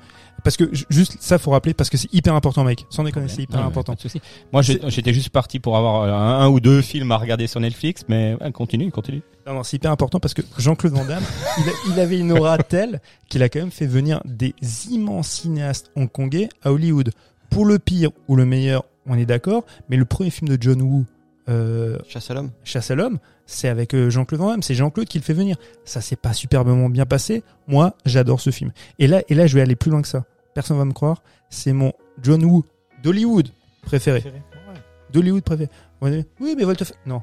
Parce 0.44 0.56
que 0.56 0.74
ju- 0.74 0.84
juste 0.90 1.16
ça 1.20 1.38
faut 1.38 1.50
rappeler 1.52 1.72
parce 1.74 1.88
que 1.88 1.96
c'est 1.96 2.12
hyper 2.12 2.34
important 2.34 2.64
mec. 2.64 2.84
Sans 2.90 3.04
déconner, 3.04 3.28
c'est 3.28 3.42
hyper 3.42 3.60
Ouais, 3.60 3.66
important. 3.66 3.92
pas 3.92 3.96
de 3.96 4.00
souci. 4.02 4.20
Moi, 4.52 4.62
j'étais 4.62 5.12
juste 5.12 5.28
parti 5.30 5.60
pour 5.60 5.76
avoir 5.76 6.02
euh, 6.02 6.12
un, 6.12 6.40
un 6.44 6.48
ou 6.48 6.58
deux 6.60 6.82
films 6.82 7.12
à 7.12 7.16
regarder 7.16 7.46
sur 7.46 7.60
Netflix, 7.60 8.04
mais 8.08 8.36
ouais, 8.40 8.50
continue, 8.52 8.90
continue. 8.90 9.22
Non, 9.46 9.54
non, 9.54 9.62
c'est 9.62 9.76
hyper 9.76 9.90
important 9.92 10.18
parce 10.20 10.34
que 10.34 10.42
Jean-Claude 10.58 10.92
Van 10.94 11.04
Damme, 11.04 11.22
il, 11.58 11.68
a- 11.68 11.94
il 11.94 12.00
avait 12.00 12.18
une 12.18 12.32
aura 12.32 12.58
telle 12.58 13.00
qu'il 13.28 13.42
a 13.42 13.48
quand 13.48 13.60
même 13.60 13.70
fait 13.70 13.86
venir 13.86 14.20
des 14.24 14.54
immenses 14.90 15.28
cinéastes 15.28 15.90
hongkongais 15.96 16.48
à 16.62 16.72
Hollywood. 16.72 17.10
Pour 17.50 17.64
le 17.66 17.78
pire 17.78 18.10
ou 18.28 18.34
le 18.36 18.44
meilleur, 18.44 18.84
on 19.06 19.16
est 19.16 19.26
d'accord, 19.26 19.64
mais 19.88 19.96
le 19.96 20.04
premier 20.04 20.30
film 20.30 20.48
de 20.48 20.58
John 20.60 20.80
Woo, 20.82 21.04
euh, 21.48 21.98
Chasse 22.08 22.30
à 22.30 22.34
l'homme. 22.34 22.50
Chasse 22.64 22.90
à 22.90 22.94
l'homme, 22.94 23.18
c'est 23.46 23.68
avec 23.68 23.94
euh, 23.94 24.10
Jean-Claude 24.10 24.40
Van 24.40 24.48
Damme. 24.50 24.62
C'est 24.62 24.74
Jean-Claude 24.74 25.06
qui 25.08 25.18
le 25.18 25.24
fait 25.24 25.34
venir. 25.34 25.56
Ça 25.84 26.00
s'est 26.00 26.16
pas 26.16 26.32
superbement 26.32 26.88
bien 26.88 27.04
passé. 27.04 27.42
Moi, 27.66 27.94
j'adore 28.06 28.40
ce 28.40 28.50
film. 28.50 28.72
Et 28.98 29.06
là, 29.08 29.22
et 29.28 29.34
là, 29.34 29.46
je 29.46 29.54
vais 29.56 29.60
aller 29.60 29.74
plus 29.76 29.90
loin 29.90 30.02
que 30.02 30.08
ça. 30.08 30.24
Personne 30.54 30.76
va 30.78 30.84
me 30.84 30.92
croire. 30.92 31.22
C'est 31.50 31.72
mon 31.72 31.92
John 32.22 32.44
Woo 32.44 32.64
d'Hollywood 33.02 33.48
préféré. 33.82 34.20
préféré. 34.20 34.42
Ouais. 34.68 34.80
D'Hollywood 35.12 35.42
préféré. 35.42 35.70
Oui, 36.00 36.54
mais 36.56 36.64
Volteface. 36.64 36.96
Non. 37.06 37.22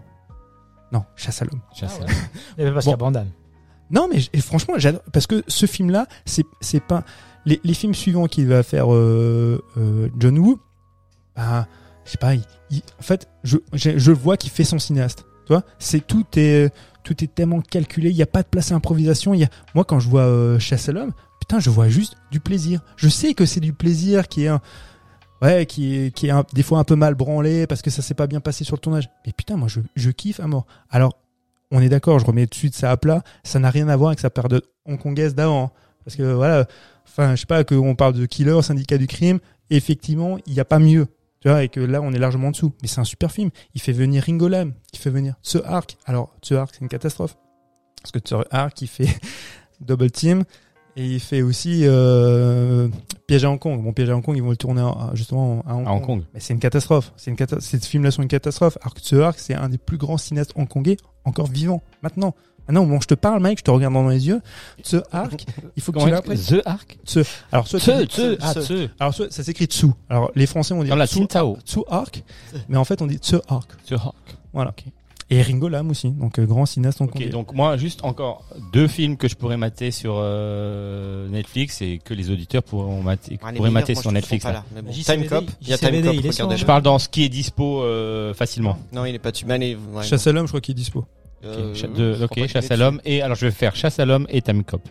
Non, 0.91 1.03
Chasse 1.15 1.41
à 1.41 1.45
l'homme. 1.45 1.61
Chasse 1.75 1.99
à- 2.01 2.05
ben, 2.57 2.73
parce 2.73 2.85
Bon. 2.85 2.91
qu'il 2.91 2.99
y 2.99 3.01
a 3.01 3.05
Van 3.05 3.11
Damme. 3.11 3.29
Non, 3.91 4.07
mais 4.11 4.19
et 4.33 4.41
franchement, 4.41 4.75
j'adore 4.77 5.01
parce 5.11 5.27
que 5.27 5.43
ce 5.47 5.65
film-là, 5.65 6.07
c'est 6.25 6.45
c'est 6.61 6.79
pas 6.79 7.03
les, 7.45 7.59
les 7.63 7.73
films 7.73 7.93
suivants 7.95 8.27
qu'il 8.27 8.47
va 8.47 8.63
faire 8.63 8.93
euh, 8.93 9.63
euh, 9.77 10.09
John 10.17 10.37
Woo. 10.37 10.59
Bah, 11.35 11.67
je 12.05 12.11
sais 12.11 12.17
pas. 12.17 12.35
il- 12.35 12.43
il- 12.69 12.81
en 12.99 13.03
fait, 13.03 13.27
je 13.43 13.57
je, 13.73 13.97
je 13.97 14.11
vois 14.11 14.37
qu'il 14.37 14.51
fait 14.51 14.63
son 14.63 14.79
cinéaste. 14.79 15.25
Tu 15.45 15.53
vois, 15.53 15.63
c'est 15.79 16.05
tout 16.05 16.25
est 16.35 16.71
tout 17.03 17.23
est 17.23 17.33
tellement 17.33 17.61
calculé. 17.61 18.09
Il 18.11 18.15
y 18.15 18.21
a 18.21 18.27
pas 18.27 18.43
de 18.43 18.47
place 18.47 18.71
à 18.71 18.75
improvisation. 18.75 19.33
Il 19.33 19.39
y 19.41 19.43
a 19.43 19.49
moi 19.75 19.83
quand 19.83 19.99
je 19.99 20.07
vois 20.09 20.21
euh, 20.21 20.59
Chasse 20.59 20.89
à 20.89 20.91
l'homme, 20.91 21.13
putain, 21.49 21.59
je 21.59 21.71
vois 21.71 21.89
juste 21.89 22.15
du 22.31 22.39
plaisir. 22.39 22.81
Je 22.95 23.09
sais 23.09 23.33
que 23.33 23.45
c'est 23.47 23.59
du 23.59 23.73
plaisir 23.73 24.27
qui 24.27 24.43
est 24.43 24.49
un 24.49 24.61
ouais 25.41 25.65
qui 25.65 25.95
est 25.95 26.11
qui 26.15 26.27
est 26.27 26.31
un- 26.31 26.45
des 26.53 26.61
fois 26.61 26.77
un 26.77 26.83
peu 26.83 26.95
mal 26.95 27.15
branlé 27.15 27.65
parce 27.65 27.81
que 27.81 27.89
ça 27.89 28.03
s'est 28.03 28.13
pas 28.13 28.27
bien 28.27 28.39
passé 28.39 28.63
sur 28.63 28.75
le 28.75 28.81
tournage. 28.81 29.09
Mais 29.25 29.31
putain, 29.33 29.57
moi 29.57 29.67
je 29.67 29.79
je 29.95 30.11
kiffe 30.11 30.39
à 30.39 30.45
mort. 30.47 30.67
Alors 30.91 31.17
on 31.71 31.81
est 31.81 31.89
d'accord, 31.89 32.19
je 32.19 32.25
remets 32.25 32.45
tout 32.45 32.51
de 32.51 32.55
suite 32.55 32.75
ça 32.75 32.91
à 32.91 32.97
plat. 32.97 33.23
Ça 33.43 33.57
n'a 33.57 33.71
rien 33.71 33.87
à 33.89 33.95
voir 33.97 34.09
avec 34.09 34.19
sa 34.19 34.29
période 34.29 34.63
hongkongaise 34.85 35.33
d'avant. 35.33 35.65
hein. 35.65 35.71
Parce 36.05 36.15
que 36.15 36.23
voilà, 36.33 36.67
enfin, 37.07 37.35
je 37.35 37.41
sais 37.41 37.45
pas, 37.47 37.63
qu'on 37.63 37.95
parle 37.95 38.13
de 38.13 38.25
killer, 38.25 38.61
syndicat 38.61 38.97
du 38.97 39.05
crime, 39.07 39.39
effectivement, 39.71 40.37
il 40.47 40.53
n'y 40.53 40.59
a 40.59 40.65
pas 40.65 40.79
mieux. 40.79 41.07
Tu 41.41 41.47
vois, 41.49 41.63
et 41.63 41.69
que 41.69 41.79
là, 41.79 42.01
on 42.01 42.11
est 42.13 42.17
largement 42.17 42.47
en 42.47 42.51
dessous. 42.51 42.73
Mais 42.81 42.87
c'est 42.87 42.99
un 42.99 43.03
super 43.05 43.31
film. 43.31 43.49
Il 43.75 43.81
fait 43.81 43.91
venir 43.91 44.23
Ringo 44.23 44.47
Lam, 44.47 44.73
il 44.93 44.99
fait 44.99 45.09
venir 45.11 45.35
ce 45.43 45.57
arc. 45.59 45.97
Alors, 46.05 46.33
ce 46.41 46.53
arc, 46.55 46.71
c'est 46.73 46.81
une 46.81 46.89
catastrophe. 46.89 47.37
Parce 48.01 48.11
que 48.11 48.19
ce 48.25 48.35
arc, 48.49 48.81
il 48.81 48.87
fait 48.87 49.07
Double 49.81 50.09
Team. 50.09 50.43
Et 50.95 51.05
il 51.05 51.19
fait 51.19 51.41
aussi 51.41 51.81
euh, 51.83 52.87
Piège 53.27 53.45
à 53.45 53.49
Hong 53.51 53.59
Kong. 53.59 53.81
Bon, 53.81 53.93
Piège 53.93 54.09
à 54.09 54.15
Hong 54.15 54.23
Kong, 54.23 54.35
ils 54.35 54.43
vont 54.43 54.49
le 54.49 54.57
tourner 54.57 54.83
justement 55.13 55.63
à 55.67 55.75
Hong, 55.75 55.87
À 55.87 55.91
Hong 55.91 55.99
Kong. 56.01 56.05
Kong. 56.05 56.23
Mais 56.33 56.39
c'est 56.39 56.53
une 56.53 56.59
catastrophe. 56.59 57.13
C'est 57.15 57.31
une 57.31 57.37
cata- 57.37 57.61
Ces 57.61 57.79
films-là 57.79 58.11
sont 58.11 58.21
une 58.21 58.27
catastrophe. 58.27 58.77
Alors 58.81 58.93
que 58.93 59.01
ce 59.01 59.15
arc, 59.15 59.39
c'est 59.39 59.53
un 59.55 59.69
des 59.69 59.77
plus 59.77 59.97
grands 59.97 60.17
cinéastes 60.17 60.51
hongkongais 60.55 60.97
encore 61.25 61.47
vivant. 61.47 61.81
Maintenant. 62.01 62.33
Maintenant, 62.67 62.85
bon, 62.85 63.01
je 63.01 63.07
te 63.07 63.15
parle, 63.15 63.41
mec, 63.41 63.57
je 63.57 63.63
te 63.63 63.71
regarde 63.71 63.95
dans 63.95 64.07
les 64.07 64.27
yeux. 64.27 64.41
Ce 64.83 64.97
arc, 65.11 65.43
il 65.75 65.81
faut 65.81 65.91
que 65.91 65.97
tu 65.97 66.05
que- 66.21 66.59
The 66.59 66.61
Arc 66.67 66.99
Alors, 67.51 67.67
soit 67.67 67.79
tu 67.79 67.85
Tse, 67.89 67.97
dis- 68.01 68.05
Tse, 68.05 68.37
ah. 68.41 68.53
Tse. 68.53 68.89
Alors, 68.99 69.13
soit, 69.15 69.33
ça 69.33 69.43
s'écrit 69.43 69.65
Tsu. 69.65 69.87
Alors, 70.07 70.31
les 70.35 70.45
Français 70.45 70.75
vont 70.75 70.83
dire 70.83 70.91
Dans 70.91 70.95
la 70.99 71.07
Tsu, 71.07 71.79
Arc. 71.89 72.23
Mais 72.67 72.77
en 72.77 72.83
fait, 72.83 73.01
on 73.01 73.07
dit 73.07 73.17
Tse 73.17 73.41
Arc. 73.47 73.71
The 73.87 73.93
Arc. 73.93 74.37
Voilà. 74.53 74.75
Et 75.31 75.41
Ringo 75.43 75.67
Lam 75.69 75.91
aussi. 75.91 76.09
Donc, 76.09 76.39
euh, 76.39 76.45
grand 76.45 76.65
cinéaste 76.65 77.01
hongkongais. 77.01 77.29
donc 77.29 77.53
moi, 77.53 77.77
juste 77.77 78.03
encore 78.03 78.43
deux 78.73 78.87
films 78.87 79.15
que 79.15 79.27
je 79.27 79.35
pourrais 79.35 79.57
mater 79.57 79.91
sur 79.91 80.15
euh, 80.17 81.27
Netflix 81.29 81.81
et 81.81 81.99
que 82.03 82.13
les 82.15 82.31
auditeurs 82.31 82.63
pourront 82.63 83.03
mater, 83.03 83.37
Ah, 83.43 83.51
pourraient 83.53 83.69
mater 83.69 83.93
moi, 83.93 84.01
sur 84.01 84.11
Netflix. 84.11 84.43
là. 84.45 84.51
là, 84.53 84.65
mais 84.73 84.81
bon. 84.81 84.91
JCVD, 84.91 85.27
Time 85.27 85.29
Cop, 85.29 85.51
il 85.61 85.67
y 85.69 85.73
a 85.73 85.77
Time 85.77 86.01
Cop, 86.01 86.13
il 86.15 86.25
est 86.25 86.31
sur- 86.31 86.45
regardez. 86.45 86.57
Je 86.61 86.65
parle 86.65 86.81
dans 86.81 86.97
ce 86.97 87.09
qui 87.09 87.23
est 87.25 87.29
dispo 87.29 87.83
euh, 87.83 88.33
facilement. 88.33 88.77
Non, 88.91 89.05
il 89.05 89.13
est 89.13 89.19
pas 89.19 89.31
tu 89.31 89.49
allez, 89.51 89.77
ouais, 89.93 90.03
Chasse 90.03 90.25
à 90.25 90.31
l'homme, 90.31 90.47
je 90.47 90.51
crois 90.51 90.61
qu'il 90.61 90.71
est 90.71 90.75
dispo. 90.75 90.99
Ok, 90.99 91.05
Euh, 91.45 91.73
cha- 91.75 91.87
oui, 91.87 91.93
de- 91.93 92.11
je 92.13 92.15
crois 92.15 92.25
ok, 92.25 92.29
pas 92.29 92.35
qu'il 92.41 92.47
chasse 92.49 92.71
à 92.71 92.75
l'homme 92.75 92.99
et 93.05 93.21
alors 93.21 93.35
je 93.37 93.45
vais 93.45 93.51
faire 93.51 93.75
chasse 93.75 93.99
à 93.99 94.05
l'homme 94.05 94.25
et 94.29 94.41
Time 94.41 94.63
Cop. 94.63 94.81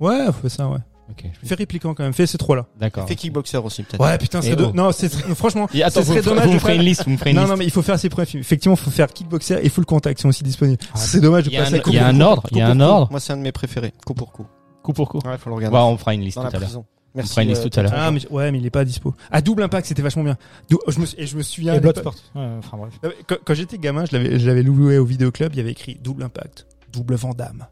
Ouais, 0.00 0.26
faut 0.40 0.48
ça, 0.50 0.68
ouais. 0.68 0.78
Ok, 1.10 1.24
Fais 1.44 1.54
répliquant 1.54 1.94
quand 1.94 2.02
même. 2.02 2.12
Fais 2.12 2.26
ces 2.26 2.36
trois-là. 2.38 2.66
d'accord. 2.78 3.06
Fait 3.06 3.14
Kickboxer 3.14 3.58
aussi, 3.58 3.82
peut-être. 3.84 4.02
Ouais, 4.02 4.18
putain, 4.18 4.42
c'est 4.42 4.56
de... 4.56 4.64
oh. 4.64 4.72
Non, 4.74 4.90
c'est, 4.92 5.08
franchement. 5.34 5.68
Et 5.72 5.82
attends, 5.82 6.00
ce 6.00 6.06
vous, 6.06 6.12
serait 6.12 6.20
vous, 6.20 6.30
dommage 6.30 6.44
vous 6.44 6.50
de 6.50 6.54
me 6.54 6.58
ferez 6.58 6.72
pas- 6.72 6.76
une 6.80 6.86
liste, 6.86 7.04
vous 7.04 7.10
me 7.12 7.16
ferez 7.16 7.30
une 7.30 7.36
Non, 7.36 7.42
liste. 7.42 7.52
non, 7.52 7.56
mais 7.58 7.64
il 7.64 7.70
faut 7.70 7.82
faire 7.82 7.98
ses 7.98 8.08
premiers 8.08 8.26
films. 8.26 8.40
Effectivement, 8.40 8.74
il 8.74 8.80
faut 8.82 8.90
faire 8.90 9.06
Kickboxer 9.12 9.58
et 9.62 9.68
Full 9.68 9.84
Contact. 9.86 10.18
Ils 10.18 10.22
sont 10.22 10.28
aussi 10.30 10.42
disponibles. 10.42 10.82
Ah, 10.92 10.96
c'est 10.98 11.20
dommage 11.20 11.44
de 11.44 11.50
Il 11.50 11.54
y 11.54 11.56
a 11.58 11.60
passer 11.62 11.74
un- 11.74 11.78
à 11.78 11.80
coup 11.80 11.90
il 11.90 11.96
y 11.96 11.98
a 11.98 12.06
un 12.08 12.14
coup. 12.14 12.20
ordre, 12.22 12.42
il 12.50 12.58
y 12.58 12.60
a 12.60 12.68
un 12.68 12.80
ordre. 12.80 13.08
Moi, 13.10 13.20
c'est 13.20 13.32
un 13.32 13.36
de 13.36 13.42
mes 13.42 13.52
préférés. 13.52 13.92
Coup 14.04 14.14
pour 14.14 14.32
coup. 14.32 14.46
Coup 14.82 14.92
pour 14.92 15.08
coup. 15.08 15.18
Ouais, 15.24 15.38
faut 15.38 15.48
le 15.50 15.56
regarder. 15.56 15.72
Bah, 15.74 15.84
on 15.84 15.96
fera 15.96 16.12
une 16.14 16.22
liste 16.22 16.36
Dans 16.36 16.42
tout 16.42 16.48
à 16.48 16.50
l'heure. 16.58 16.60
prison. 16.62 16.84
On 17.14 17.18
Merci. 17.18 17.30
fera 17.30 17.42
une 17.44 17.48
liste 17.48 17.64
euh, 17.64 17.68
tout 17.70 17.80
à 17.80 17.82
l'heure. 17.84 17.92
Ah, 17.96 18.10
mais, 18.10 18.20
ouais, 18.30 18.52
mais 18.52 18.58
il 18.58 18.66
est 18.66 18.70
pas 18.70 18.84
dispo. 18.84 19.14
À 19.30 19.40
double 19.40 19.62
impact, 19.62 19.86
c'était 19.86 20.02
vachement 20.02 20.22
bien. 20.24 20.36
Dou- 20.68 20.80
Je 20.88 20.98
me, 21.00 21.06
et 21.16 21.26
je 21.26 21.36
me 21.36 21.42
souviens. 21.42 21.72
Et 21.74 21.80
Bloodsport. 21.80 22.14
Ouais, 22.34 22.46
enfin 22.58 22.76
bref. 22.76 22.92
Non, 23.02 23.08
mais 23.10 23.24
Quand, 23.26 23.36
quand 23.44 23.54
j'étais 23.54 23.78
gamin, 23.78 24.04
je 24.04 24.12
l'avais, 24.16 24.38
je 24.38 24.46
l'avais 24.46 24.62
loué 24.62 24.98
au 24.98 25.04
vidéoclub, 25.06 25.50
il 25.54 25.56
y 25.56 25.60
avait 25.60 25.70
écrit 25.70 25.98
double 26.02 26.24
impact, 26.24 26.66
double 26.96 27.14
Vandame. 27.16 27.66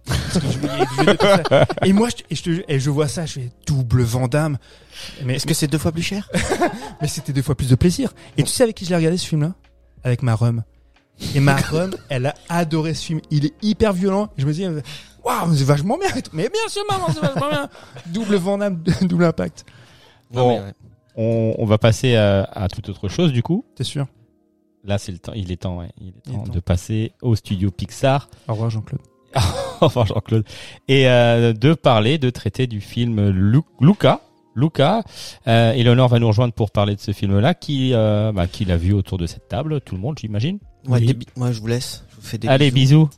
Et 1.85 1.93
moi, 1.93 2.09
je, 2.11 2.23
et 2.31 2.35
je, 2.35 2.43
te- 2.43 2.65
et 2.69 2.79
je 2.79 2.91
vois 2.91 3.09
ça, 3.09 3.27
je 3.27 3.33
fais 3.35 3.51
double 3.67 4.03
Vandame. 4.03 4.59
Mais, 5.25 5.37
Est-ce 5.37 5.47
que 5.47 5.55
c'est 5.55 5.67
deux 5.67 5.79
fois 5.79 5.93
plus 5.93 6.03
cher? 6.03 6.31
Mais 7.01 7.09
c'était 7.09 7.33
deux 7.33 7.43
fois 7.43 7.55
plus 7.55 7.69
de 7.71 7.75
plaisir. 7.75 8.13
Et 8.37 8.43
tu 8.43 8.51
sais 8.51 8.63
avec 8.63 8.77
qui 8.77 8.85
je 8.85 8.91
l'ai 8.91 8.97
regardé 8.97 9.17
ce 9.17 9.27
film-là? 9.27 9.55
Avec 10.03 10.23
ma 10.23 10.35
rhum. 10.35 10.63
Et 11.35 11.41
ma 11.41 11.57
rhum, 11.71 11.95
elle 12.09 12.27
a 12.27 12.35
adoré 12.49 12.95
ce 12.95 13.05
film. 13.07 13.21
Il 13.31 13.47
est 13.47 13.55
hyper 13.63 13.93
violent. 13.93 14.29
Je 14.37 14.47
me 14.47 14.53
dis, 14.53 14.65
waouh, 15.25 15.55
c'est 15.55 15.65
vachement 15.65 15.99
bien. 15.99 16.09
Mais 16.33 16.49
bien 16.49 16.69
sûr, 16.69 16.83
maman, 16.91 17.07
c'est 17.13 17.21
vachement 17.21 17.49
bien. 17.51 17.69
Double 18.07 18.37
Vandame, 18.37 18.83
double 19.03 19.25
impact. 19.25 19.65
Bon. 20.31 20.59
ouais. 20.61 20.73
On, 21.17 21.55
on 21.59 21.65
va 21.65 21.79
passer 21.79 22.17
à, 22.17 22.43
à 22.43 22.67
toute 22.69 22.89
autre 22.89 23.09
chose 23.09 23.33
du 23.33 23.41
coup. 23.43 23.65
T'es 23.77 23.85
sûr? 23.85 24.07
Là, 24.83 24.99
c'est 24.99 25.13
le 25.13 25.19
temps. 25.19 25.33
Il 25.35 25.51
est 25.53 25.57
temps, 25.57 25.79
ouais. 25.79 25.91
Il 26.01 26.09
est 26.09 26.15
Il 26.27 26.33
est 26.33 26.37
temps 26.37 26.43
temps. 26.43 26.53
de 26.53 26.61
passer 26.61 27.13
au 27.23 27.37
studio 27.37 27.71
Pixar. 27.71 28.29
Au 28.49 28.53
revoir, 28.53 28.69
Jean-Claude. 28.69 29.01
enfin 29.81 30.05
Jean-Claude, 30.05 30.45
et 30.89 31.09
euh, 31.09 31.53
de 31.53 31.75
parler, 31.75 32.19
de 32.19 32.31
traiter 32.31 32.67
du 32.67 32.81
film 32.81 33.29
Lu- 33.31 33.61
Luca. 33.81 34.21
Luca, 34.57 35.03
euh, 35.49 35.73
Eleonore 35.73 36.09
va 36.09 36.21
nous 36.21 36.29
rejoindre 36.29 36.53
pour 36.55 36.71
parler 36.71 36.95
de 36.95 37.01
ce 37.01 37.11
film-là, 37.11 37.55
qui, 37.55 37.91
euh, 37.93 38.31
bah, 38.33 38.47
qui 38.47 38.65
l'a 38.65 38.77
vu 38.77 38.93
autour 38.93 39.19
de 39.19 39.27
cette 39.27 39.49
table, 39.49 39.81
tout 39.81 39.97
le 39.97 40.01
monde, 40.01 40.17
j'imagine. 40.21 40.59
Ouais, 40.87 41.01
Oui. 41.01 41.19
Moi, 41.35 41.51
je 41.51 41.61
vous 41.61 41.67
laisse. 41.67 42.05
Je 42.11 42.17
vous 42.17 42.23
fais 42.23 42.39
des 42.39 42.47
Allez, 42.47 42.71
bisous. 42.71 43.07
bisous. 43.07 43.11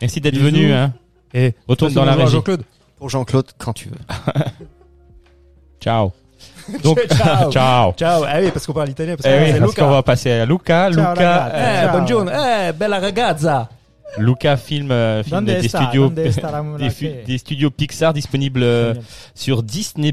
Merci 0.00 0.20
d'être 0.20 0.38
venu. 0.38 0.72
Hein. 0.72 0.92
Et 1.34 1.54
Retourne 1.66 1.92
dans 1.94 2.04
la 2.04 2.12
régie. 2.14 2.30
Jean-Claude. 2.32 2.62
Pour 2.96 3.08
Jean-Claude, 3.08 3.46
quand 3.58 3.72
tu 3.72 3.88
veux. 3.88 3.98
Ciao. 5.80 6.12
Donc, 6.84 7.00
Ciao. 7.08 7.50
ciao. 7.50 7.92
Ciao. 7.94 8.24
Ah 8.26 8.36
oui, 8.40 8.50
parce 8.52 8.64
qu'on 8.66 8.72
parle 8.72 8.90
italien. 8.90 9.16
Parce 9.16 9.28
Eh 9.28 9.52
oui, 9.52 9.58
parce 9.58 9.74
qu'on 9.74 9.90
va 9.90 10.02
passer 10.04 10.30
à 10.30 10.46
Luca. 10.46 10.90
Ciao, 10.92 11.10
Luca, 11.10 11.52
Eh, 11.54 11.88
buongiorno. 11.90 12.30
Eh, 12.30 12.72
bella 12.72 13.00
ragazza. 13.00 13.68
Luca 14.18 14.56
film, 14.56 14.90
euh, 14.90 15.22
film 15.22 15.44
des 15.44 15.68
studios, 15.68 16.08
des, 16.10 16.30
fu- 16.32 16.40
monarchie 16.42 17.10
des 17.26 17.38
studios 17.38 17.70
Pixar 17.70 18.12
disponibles 18.12 18.62
euh, 18.62 18.94
sur 19.34 19.62
Disney+. 19.62 20.12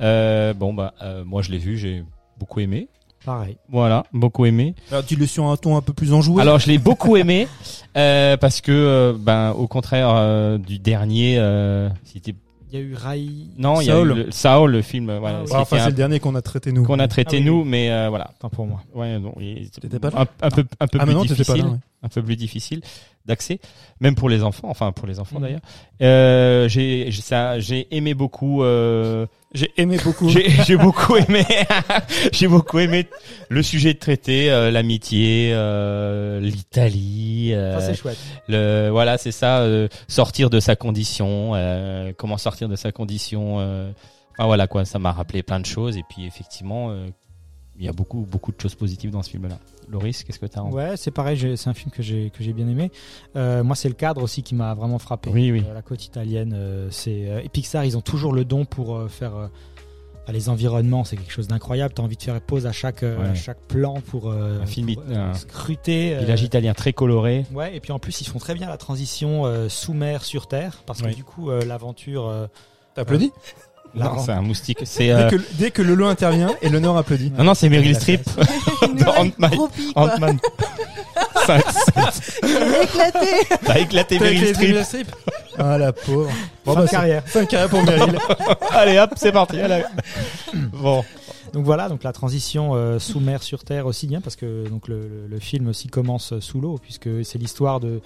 Euh, 0.00 0.52
bon 0.54 0.74
bah, 0.74 0.94
euh, 1.02 1.24
moi 1.24 1.42
je 1.42 1.50
l'ai 1.50 1.58
vu, 1.58 1.76
j'ai 1.78 2.04
beaucoup 2.38 2.60
aimé. 2.60 2.88
Pareil. 3.24 3.56
Voilà, 3.70 4.04
beaucoup 4.12 4.44
aimé. 4.44 4.74
Alors 4.90 5.02
dis-le 5.02 5.26
sur 5.26 5.46
un 5.46 5.56
ton 5.56 5.76
un 5.76 5.80
peu 5.80 5.94
plus 5.94 6.12
enjoué. 6.12 6.42
Alors 6.42 6.58
je 6.58 6.66
l'ai 6.66 6.76
beaucoup 6.78 7.16
aimé 7.16 7.48
euh, 7.96 8.36
parce 8.36 8.60
que 8.60 8.70
euh, 8.72 9.14
ben 9.18 9.52
au 9.52 9.66
contraire 9.66 10.10
euh, 10.14 10.58
du 10.58 10.78
dernier, 10.78 11.36
euh, 11.38 11.88
c'était 12.04 12.34
y 12.74 12.82
a 12.82 12.84
eu 12.84 12.94
Rai. 12.94 13.26
non 13.58 13.80
il 13.80 13.86
y 13.86 13.90
a 13.90 13.94
Saul. 13.94 14.10
eu 14.10 14.14
le, 14.24 14.30
Saul 14.30 14.70
le 14.72 14.82
film, 14.82 15.06
voilà, 15.18 15.38
Ah 15.40 15.44
Ouais, 15.44 15.52
enfin, 15.54 15.76
c'est 15.76 15.82
un- 15.82 15.86
le 15.88 15.92
dernier 15.92 16.20
qu'on 16.20 16.34
a 16.34 16.42
traité 16.42 16.72
nous. 16.72 16.84
qu'on 16.84 16.98
a 16.98 17.08
traité 17.08 17.36
Ah 17.36 17.40
oui, 17.40 17.44
nous, 17.46 17.62
oui. 17.62 17.68
mais 17.68 17.90
euh, 17.90 18.08
voilà. 18.08 18.30
Tant 18.40 18.48
pour 18.50 18.66
moi. 18.66 18.82
Ouais, 18.94 19.18
non, 19.18 19.34
il- 19.40 19.70
pas 20.00 20.10
là 20.10 20.20
un, 20.42 20.46
un 20.46 20.50
peu 20.50 20.64
un 20.80 20.86
peu 20.86 20.98
Ah, 21.00 21.04
plus 21.06 21.14
non, 21.14 21.20
pas 21.22 21.26
difficile, 21.28 21.56
là. 21.64 21.64
ouais. 21.70 21.78
un 22.02 22.08
peu 22.08 22.22
plus 22.22 22.36
difficile 22.36 22.80
d'accès, 23.26 23.58
même 24.00 24.14
pour 24.14 24.28
les 24.28 24.42
enfants, 24.42 24.68
enfin 24.68 24.92
pour 24.92 25.06
les 25.06 25.18
enfants 25.20 25.36
Mhm. 25.36 25.42
d'ailleurs. 25.42 25.60
Euh, 26.02 26.68
j'ai 26.68 27.10
j'ai- 27.10 27.22
ça 27.22 27.58
j'ai 27.60 27.86
aimé 27.96 28.12
beaucoup. 28.14 28.62
Euh, 28.62 29.26
J'ai 29.54 29.70
aimé 29.76 29.98
beaucoup. 30.04 30.28
j'ai 30.28 30.48
j'ai 30.66 30.76
beaucoup 30.76 31.16
aimé 31.16 31.44
j'ai 32.32 32.48
beaucoup 32.48 32.78
aimé 32.80 33.06
le 33.48 33.62
sujet 33.62 33.94
de 33.94 33.98
traité 33.98 34.50
euh, 34.50 34.70
l'amitié 34.70 35.52
euh, 35.54 36.40
l'Italie 36.40 37.52
euh, 37.54 37.78
c'est 37.80 37.94
chouette. 37.94 38.18
le 38.48 38.88
voilà 38.90 39.16
c'est 39.16 39.30
ça 39.32 39.60
euh, 39.60 39.86
sortir 40.08 40.50
de 40.50 40.58
sa 40.60 40.74
condition 40.76 41.52
euh, 41.54 42.12
comment 42.16 42.36
sortir 42.36 42.68
de 42.68 42.74
sa 42.76 42.90
condition 42.90 43.60
euh, 43.60 43.92
enfin 44.36 44.46
voilà 44.46 44.66
quoi 44.66 44.84
ça 44.84 44.98
m'a 44.98 45.12
rappelé 45.12 45.42
plein 45.44 45.60
de 45.60 45.66
choses 45.66 45.96
et 45.96 46.02
puis 46.08 46.26
effectivement 46.26 46.90
euh, 46.90 47.06
il 47.78 47.84
y 47.84 47.88
a 47.88 47.92
beaucoup 47.92 48.20
beaucoup 48.30 48.52
de 48.52 48.60
choses 48.60 48.74
positives 48.74 49.10
dans 49.10 49.22
ce 49.22 49.30
film 49.30 49.48
là 49.48 49.58
Loris 49.88 50.22
qu'est-ce 50.24 50.38
que 50.38 50.46
tu 50.46 50.58
as 50.58 50.62
en... 50.62 50.70
Ouais, 50.70 50.96
c'est 50.96 51.10
pareil, 51.10 51.56
c'est 51.56 51.68
un 51.68 51.74
film 51.74 51.90
que 51.90 52.02
j'ai 52.02 52.30
que 52.30 52.42
j'ai 52.42 52.52
bien 52.52 52.68
aimé. 52.68 52.90
Euh, 53.36 53.62
moi, 53.62 53.76
c'est 53.76 53.88
le 53.88 53.94
cadre 53.94 54.22
aussi 54.22 54.42
qui 54.42 54.54
m'a 54.54 54.72
vraiment 54.74 54.98
frappé. 54.98 55.28
Oui, 55.30 55.50
oui. 55.52 55.62
Euh, 55.68 55.74
la 55.74 55.82
côte 55.82 56.04
italienne, 56.06 56.52
euh, 56.54 56.88
c'est 56.90 57.28
euh, 57.28 57.40
et 57.44 57.48
Pixar, 57.50 57.84
ils 57.84 57.96
ont 57.96 58.00
toujours 58.00 58.32
le 58.32 58.44
don 58.46 58.64
pour 58.64 58.96
euh, 58.96 59.08
faire 59.08 59.36
euh, 59.36 59.48
les 60.32 60.48
environnements, 60.48 61.04
c'est 61.04 61.16
quelque 61.16 61.32
chose 61.32 61.48
d'incroyable. 61.48 61.92
T'as 61.92 62.02
envie 62.02 62.16
de 62.16 62.22
faire 62.22 62.40
pause 62.40 62.64
à 62.66 62.72
chaque 62.72 63.02
Ouais. 63.02 63.14
à 63.14 63.34
chaque 63.34 63.60
plan 63.68 64.00
pour 64.00 64.30
euh, 64.30 64.62
Un 64.62 64.66
film 64.66 64.94
pour, 64.94 65.02
un 65.10 65.34
scruter. 65.34 66.14
euh, 66.16 66.20
village 66.20 66.42
italien 66.42 66.72
très 66.72 66.94
coloré 66.94 67.44
Ouais, 67.52 67.76
et 67.76 67.80
puis 67.80 67.92
en 67.92 67.98
plus, 67.98 68.22
ils 68.22 68.26
font 68.26 68.38
très 68.38 68.54
bien 68.54 68.68
la 68.70 68.78
transition 68.78 69.44
euh, 69.44 69.68
sous 69.68 69.92
mer 69.92 70.24
sur 70.24 70.46
terre 70.46 70.82
parce 70.86 71.02
que 71.02 71.12
du 71.14 71.24
coup, 71.24 71.50
euh, 71.50 71.62
l'aventure. 71.66 72.26
euh, 72.26 72.46
T'applaudis 72.94 73.32
la 73.34 73.63
non 73.94 74.18
c'est 74.18 74.32
un 74.32 74.42
moustique 74.42 74.78
c'est 74.84 75.06
dès, 75.06 75.12
euh, 75.12 75.28
que, 75.30 75.36
dès 75.52 75.70
que 75.70 75.82
Lolo 75.82 76.06
intervient, 76.06 76.50
et 76.62 76.68
l'honneur 76.68 76.96
applaudit. 76.96 77.30
non 77.36 77.44
non 77.44 77.54
c'est 77.54 77.68
Meryl 77.68 77.94
Streep 77.94 78.22
dans 78.98 79.12
Ant-Man. 79.16 79.52
Ant-Man 79.94 80.38
Ça- 81.46 81.58
ça- 81.60 82.10
Il 82.42 82.56
a 82.56 82.82
éclaté. 82.82 83.26
T'as 83.64 83.78
éclaté 83.78 84.18
Meryl 84.18 84.36
éclaté 84.44 84.54
Streep 84.54 84.68
Meryl 84.70 84.84
Streep 84.84 85.08
Ah 85.58 85.76
la 85.78 85.92
pauvre. 85.92 86.30
Bon, 86.64 86.72
Fin 86.72 86.74
bah, 86.74 86.82
de 86.82 86.86
c'est- 86.86 86.96
carrière. 86.96 87.22
Fin 87.26 87.40
de 87.42 87.46
carrière 87.46 87.68
pour 87.68 87.82
Meryl. 87.84 88.18
Allez 88.70 88.98
hop, 88.98 89.10
c'est 89.16 89.32
parti. 89.32 89.60
allez. 89.60 89.84
Bon. 90.72 91.04
Donc 91.52 91.64
voilà, 91.64 91.88
donc 91.88 92.02
la 92.02 92.12
transition 92.12 92.70
euh, 92.74 92.98
sous 92.98 93.20
mer 93.20 93.42
sur 93.42 93.62
terre 93.62 93.86
aussi 93.86 94.06
bien 94.06 94.20
parce 94.20 94.36
que 94.36 94.66
donc 94.68 94.88
le, 94.88 95.00
le- 95.02 95.26
le 95.28 95.38
film 95.38 95.68
aussi 95.68 95.88
commence 95.88 96.32
sous 96.40 96.60
l'eau 96.60 96.78
puisque 96.82 97.08
c'est 97.24 97.38
l'histoire 97.38 97.78
de 97.78 98.00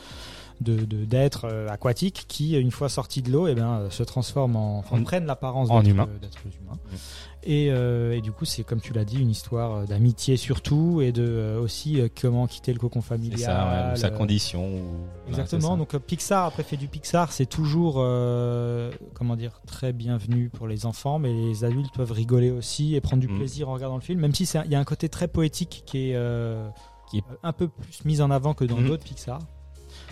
de 0.60 0.76
de- 0.84 1.04
d'êtres 1.04 1.46
euh, 1.50 1.68
aquatiques 1.68 2.24
qui 2.28 2.56
une 2.58 2.70
fois 2.70 2.88
sortis 2.88 3.22
de 3.22 3.30
l'eau 3.30 3.46
et 3.46 3.54
ben 3.54 3.68
euh, 3.80 3.90
se 3.90 4.02
transforment 4.02 4.56
en, 4.56 4.78
enfin, 4.78 4.98
En- 4.98 5.02
prennent 5.04 5.26
l'apparence 5.26 5.70
en 5.70 5.78
d'êtres- 5.80 5.90
humain. 5.90 6.08
d'êtres 6.20 6.38
humains. 6.60 6.74
Mm. 6.92 6.96
Et, 7.44 7.68
euh, 7.70 8.12
et 8.16 8.20
du 8.20 8.32
coup 8.32 8.44
c'est 8.44 8.64
comme 8.64 8.80
tu 8.80 8.92
l'as 8.92 9.04
dit 9.04 9.20
une 9.20 9.30
histoire 9.30 9.72
euh, 9.76 9.84
d'amitié 9.86 10.36
surtout 10.36 11.00
et 11.00 11.12
de 11.12 11.22
euh, 11.24 11.60
aussi 11.60 12.00
euh, 12.00 12.08
comment 12.20 12.46
quitter 12.48 12.72
le 12.72 12.78
cocon 12.80 13.00
familial. 13.00 13.38
ça, 13.38 13.86
ouais, 13.88 13.92
ou 13.92 13.96
sa 13.96 14.08
euh, 14.08 14.10
condition. 14.10 14.66
ou- 14.68 15.28
Exactement. 15.28 15.76
Donc 15.76 15.94
euh, 15.94 15.98
Pixar, 16.00 16.46
après 16.46 16.64
fait 16.64 16.76
du 16.76 16.88
Pixar, 16.88 17.30
c'est 17.32 17.46
toujours 17.46 17.96
euh, 17.98 18.90
comment 19.14 19.36
dire 19.36 19.60
très 19.66 19.92
bienvenu 19.92 20.48
pour 20.50 20.66
les 20.66 20.84
enfants, 20.86 21.18
mais 21.20 21.32
les 21.32 21.62
adultes 21.64 21.94
peuvent 21.94 22.10
rigoler 22.12 22.50
aussi 22.50 22.94
et 22.96 23.00
prendre 23.00 23.20
du 23.20 23.28
Mm. 23.28 23.36
plaisir 23.36 23.68
en 23.68 23.74
regardant 23.74 23.96
le 23.96 24.02
film, 24.02 24.18
même 24.20 24.34
si 24.34 24.42
il 24.64 24.70
y 24.72 24.74
a 24.74 24.80
un 24.80 24.84
côté 24.84 25.08
très 25.08 25.28
poétique 25.28 25.84
qui 25.86 26.10
est, 26.10 26.16
euh, 26.16 26.68
Qui 27.10 27.18
est- 27.18 27.24
un 27.42 27.52
peu 27.52 27.68
plus 27.68 28.04
mis 28.04 28.20
en 28.20 28.30
avant 28.30 28.52
que 28.52 28.64
dans 28.64 28.76
Mm. 28.80 28.88
d'autres 28.88 29.04
Pixar. 29.04 29.38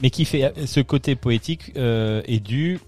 Mais 0.03 0.11
qui 0.11 0.25
fait 0.25 0.53
ce 0.67 0.81
côté 0.81 1.15
poétique 1.17 1.73
euh, 1.77 2.23
est 2.27 2.41
dû, 2.41 2.79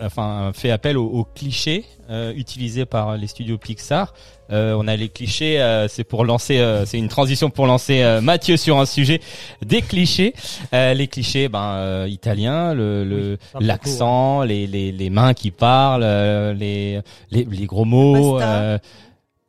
enfin, 0.00 0.50
fait 0.54 0.70
appel 0.70 0.96
aux, 0.96 1.06
aux 1.06 1.24
clichés 1.24 1.84
euh, 2.10 2.32
utilisés 2.34 2.86
par 2.86 3.16
les 3.16 3.26
studios 3.26 3.58
Pixar. 3.58 4.14
Euh, 4.50 4.76
on 4.78 4.86
a 4.88 4.94
les 4.96 5.08
clichés, 5.08 5.58
euh, 5.60 5.88
c'est 5.88 6.04
pour 6.04 6.24
lancer, 6.24 6.58
euh, 6.58 6.84
c'est 6.84 6.98
une 6.98 7.08
transition 7.08 7.48
pour 7.48 7.66
lancer 7.66 8.02
euh, 8.02 8.20
Mathieu 8.20 8.58
sur 8.58 8.78
un 8.78 8.84
sujet 8.84 9.20
des 9.64 9.80
clichés. 9.80 10.34
Euh, 10.74 10.92
les 10.92 11.06
clichés, 11.06 11.48
ben 11.48 11.62
euh, 11.76 12.06
italiens, 12.10 12.74
le, 12.74 13.04
le 13.04 13.16
Oui, 13.32 13.36
ça, 13.40 13.52
pour 13.52 13.60
l'accent, 13.62 14.42
les, 14.42 14.66
les 14.66 14.92
les 14.92 15.08
mains 15.10 15.32
qui 15.32 15.50
parlent, 15.50 16.02
euh, 16.04 16.52
les, 16.52 17.00
les 17.30 17.44
les 17.44 17.66
gros 17.66 17.86
mots. 17.86 18.38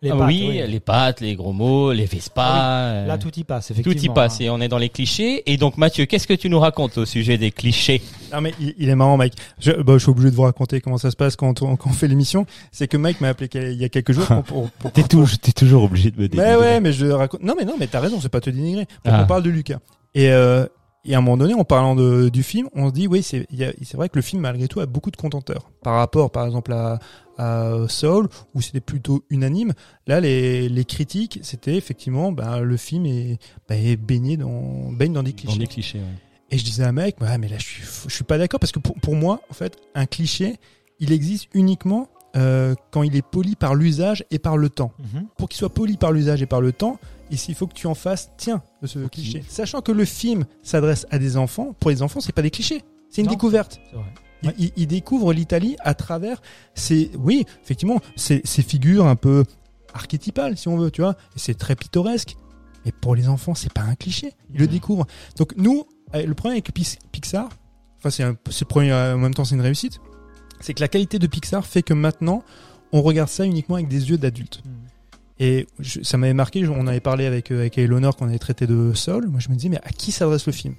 Les 0.05 0.11
ah 0.11 0.25
oui, 0.27 0.45
oui. 0.49 0.61
les 0.67 0.79
pattes, 0.79 1.19
les 1.21 1.35
gros 1.35 1.51
mots, 1.53 1.91
les 1.91 2.05
Vespa. 2.05 2.57
euh, 2.57 3.07
Là, 3.07 3.17
tout 3.17 3.31
y 3.37 3.43
passe, 3.43 3.67
tout 3.67 3.73
effectivement. 3.73 4.13
y 4.13 4.15
passe 4.15 4.35
hein. 4.39 4.45
et 4.45 4.49
on 4.49 4.61
est 4.61 4.67
dans 4.67 4.77
les 4.77 4.89
clichés. 4.89 5.43
Et 5.51 5.57
donc 5.57 5.77
Mathieu, 5.77 6.05
qu'est-ce 6.05 6.27
que 6.27 6.33
tu 6.33 6.49
nous 6.49 6.59
racontes 6.59 6.97
au 6.97 7.05
sujet 7.05 7.37
des 7.37 7.51
clichés? 7.51 8.01
Non 8.33 8.41
mais 8.41 8.53
il, 8.59 8.75
il 8.77 8.89
est 8.89 8.95
marrant 8.95 9.17
Mike. 9.17 9.33
Je, 9.59 9.71
bah, 9.71 9.93
je 9.93 9.99
suis 9.99 10.09
obligé 10.11 10.29
de 10.31 10.35
vous 10.35 10.43
raconter 10.43 10.79
comment 10.81 10.97
ça 10.97 11.11
se 11.11 11.15
passe 11.15 11.35
quand 11.35 11.61
on, 11.61 11.75
quand 11.75 11.89
on 11.89 11.93
fait 11.93 12.07
l'émission. 12.07 12.45
C'est 12.71 12.87
que 12.87 12.97
Mike 12.97 13.19
m'a 13.21 13.29
appelé 13.29 13.49
il 13.53 13.81
y 13.81 13.83
a 13.85 13.89
quelques 13.89 14.11
jours 14.11 14.25
pour, 14.27 14.43
pour, 14.43 14.71
pour- 14.71 14.91
T'es 14.93 15.03
toujours, 15.03 15.29
t'es 15.41 15.51
toujours 15.51 15.83
obligé 15.83 16.11
de 16.11 16.21
me 16.21 16.29
Mais 16.33 16.55
ouais, 16.55 16.79
mais 16.79 16.93
je 16.93 17.07
raconte. 17.07 17.41
Non, 17.41 17.53
mais 17.57 17.65
non, 17.65 17.73
mais 17.79 17.87
t'as 17.87 17.99
raison, 17.99 18.19
c'est 18.21 18.29
pas 18.29 18.41
te 18.41 18.49
dénigrer. 18.49 18.85
Ah. 19.05 19.21
on 19.23 19.27
parle 19.27 19.43
de 19.43 19.49
Lucas. 19.49 19.79
Et, 20.13 20.29
euh, 20.31 20.65
et 21.07 21.13
à 21.13 21.17
un 21.19 21.21
moment 21.21 21.37
donné, 21.37 21.53
en 21.53 21.63
parlant 21.63 21.95
de, 21.95 22.29
du 22.29 22.41
film, 22.41 22.67
on 22.73 22.87
se 22.89 22.93
dit, 22.93 23.07
oui, 23.07 23.21
c'est, 23.21 23.45
il 23.51 23.59
y 23.59 23.63
a- 23.63 23.71
c'est 23.83 23.95
vrai 23.97 24.09
que 24.09 24.15
le 24.17 24.21
film, 24.21 24.41
malgré 24.41 24.67
tout, 24.67 24.79
a 24.79 24.85
beaucoup 24.85 25.11
de 25.11 25.17
contenteurs. 25.17 25.69
Par 25.83 25.95
rapport, 25.95 26.31
par 26.31 26.45
exemple, 26.45 26.73
à, 26.73 26.99
à 27.37 27.73
Soul, 27.87 28.27
où 28.53 28.61
c'était 28.61 28.79
plutôt 28.81 29.23
unanime. 29.29 29.73
Là, 30.07 30.19
les, 30.19 30.69
les 30.69 30.85
critiques, 30.85 31.39
c'était 31.43 31.75
effectivement, 31.75 32.31
bah, 32.31 32.59
le 32.61 32.77
film 32.77 33.05
est, 33.05 33.37
bah, 33.67 33.75
est 33.75 33.95
baigné 33.97 34.37
dans, 34.37 34.91
baigne 34.91 35.13
dans 35.13 35.23
des 35.23 35.31
Dans 35.31 35.37
clichés. 35.37 35.59
des 35.59 35.67
clichés. 35.67 35.99
ouais. 35.99 36.05
Et 36.51 36.57
je 36.57 36.63
disais 36.63 36.83
à 36.83 36.89
un 36.89 36.91
mec, 36.91 37.15
mais 37.19 37.47
là, 37.47 37.57
je 37.57 37.63
suis, 37.63 37.83
je 38.07 38.13
suis 38.13 38.23
pas 38.23 38.37
d'accord 38.37 38.59
parce 38.59 38.71
que 38.71 38.79
pour, 38.79 38.95
pour 38.95 39.15
moi, 39.15 39.41
en 39.49 39.53
fait, 39.53 39.77
un 39.95 40.05
cliché, 40.05 40.57
il 40.99 41.11
existe 41.11 41.47
uniquement 41.53 42.07
euh, 42.37 42.75
quand 42.91 43.01
il 43.03 43.15
est 43.15 43.25
poli 43.25 43.55
par 43.55 43.75
l'usage 43.75 44.23
et 44.29 44.39
par 44.39 44.55
le 44.57 44.69
temps 44.69 44.91
Mhm. 44.99 45.25
pour 45.37 45.49
qu'il 45.49 45.57
soit 45.57 45.73
poli 45.73 45.97
par 45.97 46.11
l'usage 46.11 46.41
et 46.41 46.45
par 46.45 46.61
le 46.61 46.71
temps, 46.71 46.99
ici, 47.31 47.51
il 47.51 47.55
faut 47.55 47.65
que 47.65 47.73
tu 47.73 47.87
en 47.87 47.95
fasses, 47.95 48.29
tiens, 48.37 48.61
de 48.81 48.87
ce 48.87 48.99
cliché. 49.07 49.43
Sachant 49.47 49.81
que 49.81 49.91
le 49.91 50.05
film 50.05 50.45
s'adresse 50.61 51.07
à 51.09 51.17
des 51.17 51.35
enfants, 51.37 51.73
pour 51.79 51.89
les 51.89 52.01
enfants, 52.01 52.19
c'est 52.19 52.31
pas 52.35 52.41
des 52.43 52.51
clichés. 52.51 52.83
C'est 53.09 53.21
une 53.21 53.27
Non. 53.27 53.33
découverte. 53.33 53.79
C'est 53.89 53.95
vrai. 53.95 54.05
Il, 54.45 54.65
il- 54.65 54.71
il 54.77 54.87
découvre 54.87 55.33
l'Italie 55.33 55.75
à 55.79 55.93
travers 55.93 56.41
ces, 56.73 57.11
oui, 57.17 57.45
effectivement, 57.63 57.99
ces, 58.15 58.41
ces 58.43 58.61
figures 58.61 59.07
un 59.07 59.15
peu 59.15 59.43
archétypales, 59.93 60.57
si 60.57 60.67
on 60.67 60.77
veut, 60.77 60.91
tu 60.91 61.01
vois. 61.01 61.15
Et 61.35 61.39
c'est 61.39 61.55
très 61.55 61.75
pittoresque. 61.75 62.35
Mais 62.85 62.91
pour 62.91 63.15
les 63.15 63.27
enfants, 63.27 63.55
c'est 63.55 63.71
pas 63.73 63.81
un 63.81 63.95
cliché. 63.95 64.33
Ils 64.53 64.59
le 64.59 64.67
découvrent. 64.67 65.07
Donc, 65.37 65.53
nous, 65.57 65.85
euh, 66.13 66.25
le 66.25 66.33
problème 66.35 66.55
avec 66.57 66.71
Pix- 66.73 66.99
Pixar, 67.11 67.49
enfin, 67.97 68.09
c'est 68.11 68.23
un, 68.23 68.35
c'est 68.51 68.65
premier, 68.65 68.91
euh, 68.91 69.15
en 69.15 69.17
même 69.17 69.33
temps, 69.33 69.45
c'est 69.45 69.55
une 69.55 69.61
réussite. 69.61 69.99
C'est 70.59 70.73
que 70.73 70.81
la 70.81 70.87
qualité 70.87 71.17
de 71.19 71.27
Pixar 71.27 71.65
fait 71.65 71.81
que 71.81 71.93
maintenant, 71.93 72.43
on 72.91 73.01
regarde 73.01 73.29
ça 73.29 73.45
uniquement 73.45 73.75
avec 73.75 73.87
des 73.87 74.09
yeux 74.09 74.17
d'adultes. 74.17 74.61
Mhm. 74.65 74.71
Et 75.39 75.67
je- 75.79 76.01
ça 76.03 76.17
m'avait 76.17 76.33
marqué, 76.33 76.65
on 76.67 76.87
avait 76.87 76.99
parlé 77.01 77.25
avec, 77.25 77.51
euh, 77.51 77.59
avec 77.59 77.77
Eleanor 77.77 78.15
quand 78.15 78.25
on 78.25 78.29
avait 78.29 78.39
traité 78.39 78.67
de 78.67 78.93
Sol. 78.93 79.27
Moi, 79.27 79.39
je 79.39 79.49
me 79.49 79.55
disais, 79.55 79.69
mais 79.69 79.79
à 79.83 79.89
qui 79.89 80.11
s'adresse 80.11 80.45
le 80.45 80.53
film? 80.53 80.75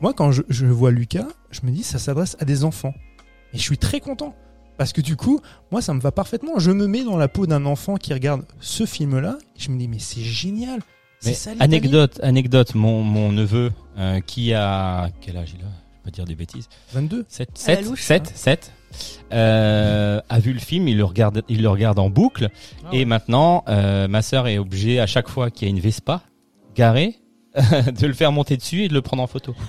Moi, 0.00 0.12
quand 0.14 0.32
je, 0.32 0.42
je 0.48 0.66
vois 0.66 0.90
Lucas, 0.90 1.28
je 1.50 1.60
me 1.64 1.70
dis, 1.70 1.82
ça 1.82 1.98
s'adresse 1.98 2.36
à 2.40 2.44
des 2.44 2.64
enfants. 2.64 2.94
Et 3.52 3.58
je 3.58 3.62
suis 3.62 3.78
très 3.78 4.00
content. 4.00 4.34
Parce 4.78 4.94
que 4.94 5.02
du 5.02 5.14
coup, 5.14 5.40
moi, 5.70 5.82
ça 5.82 5.92
me 5.92 6.00
va 6.00 6.10
parfaitement. 6.10 6.58
Je 6.58 6.70
me 6.70 6.86
mets 6.86 7.04
dans 7.04 7.18
la 7.18 7.28
peau 7.28 7.46
d'un 7.46 7.66
enfant 7.66 7.96
qui 7.96 8.14
regarde 8.14 8.46
ce 8.60 8.86
film-là. 8.86 9.36
Je 9.58 9.68
me 9.70 9.78
dis, 9.78 9.88
mais 9.88 9.98
c'est 9.98 10.22
génial. 10.22 10.80
C'est 11.18 11.30
Mais 11.30 11.34
ça, 11.34 11.50
anecdote, 11.60 12.18
anecdote, 12.22 12.74
mon, 12.74 13.02
mon 13.02 13.30
neveu 13.30 13.72
euh, 13.98 14.20
qui 14.20 14.54
a 14.54 15.10
quel 15.20 15.36
âge 15.36 15.54
il 15.54 15.60
a? 15.60 15.68
Je 15.68 15.96
vais 15.96 16.02
pas 16.04 16.10
dire 16.10 16.24
des 16.24 16.34
bêtises. 16.34 16.70
22. 16.94 17.26
7 17.28 17.48
À 17.66 17.70
la 17.72 17.76
7 17.76 17.84
louche, 17.84 18.02
7 18.02 18.32
7 18.34 18.72
euh, 19.32 20.20
a 20.28 20.38
vu 20.40 20.52
le 20.54 20.58
film, 20.58 20.88
il 20.88 20.96
le 20.96 21.04
regarde 21.04 21.42
il 21.48 21.62
le 21.62 21.68
regarde 21.68 21.98
en 21.98 22.10
boucle 22.10 22.48
Ah 22.84 22.88
et 22.92 23.04
maintenant 23.04 23.62
euh, 23.68 24.08
ma 24.08 24.20
sœur 24.22 24.48
est 24.48 24.58
obligée 24.58 24.98
à 24.98 25.06
chaque 25.06 25.28
fois 25.28 25.50
qu'il 25.50 25.68
y 25.68 25.70
a 25.70 25.74
une 25.74 25.78
Vespa 25.78 26.22
garée 26.74 27.16
de 28.00 28.06
le 28.06 28.12
faire 28.12 28.32
monter 28.32 28.56
dessus 28.56 28.84
et 28.84 28.88
de 28.88 28.94
le 28.94 29.02
prendre 29.02 29.22
en 29.22 29.26
photo. 29.26 29.54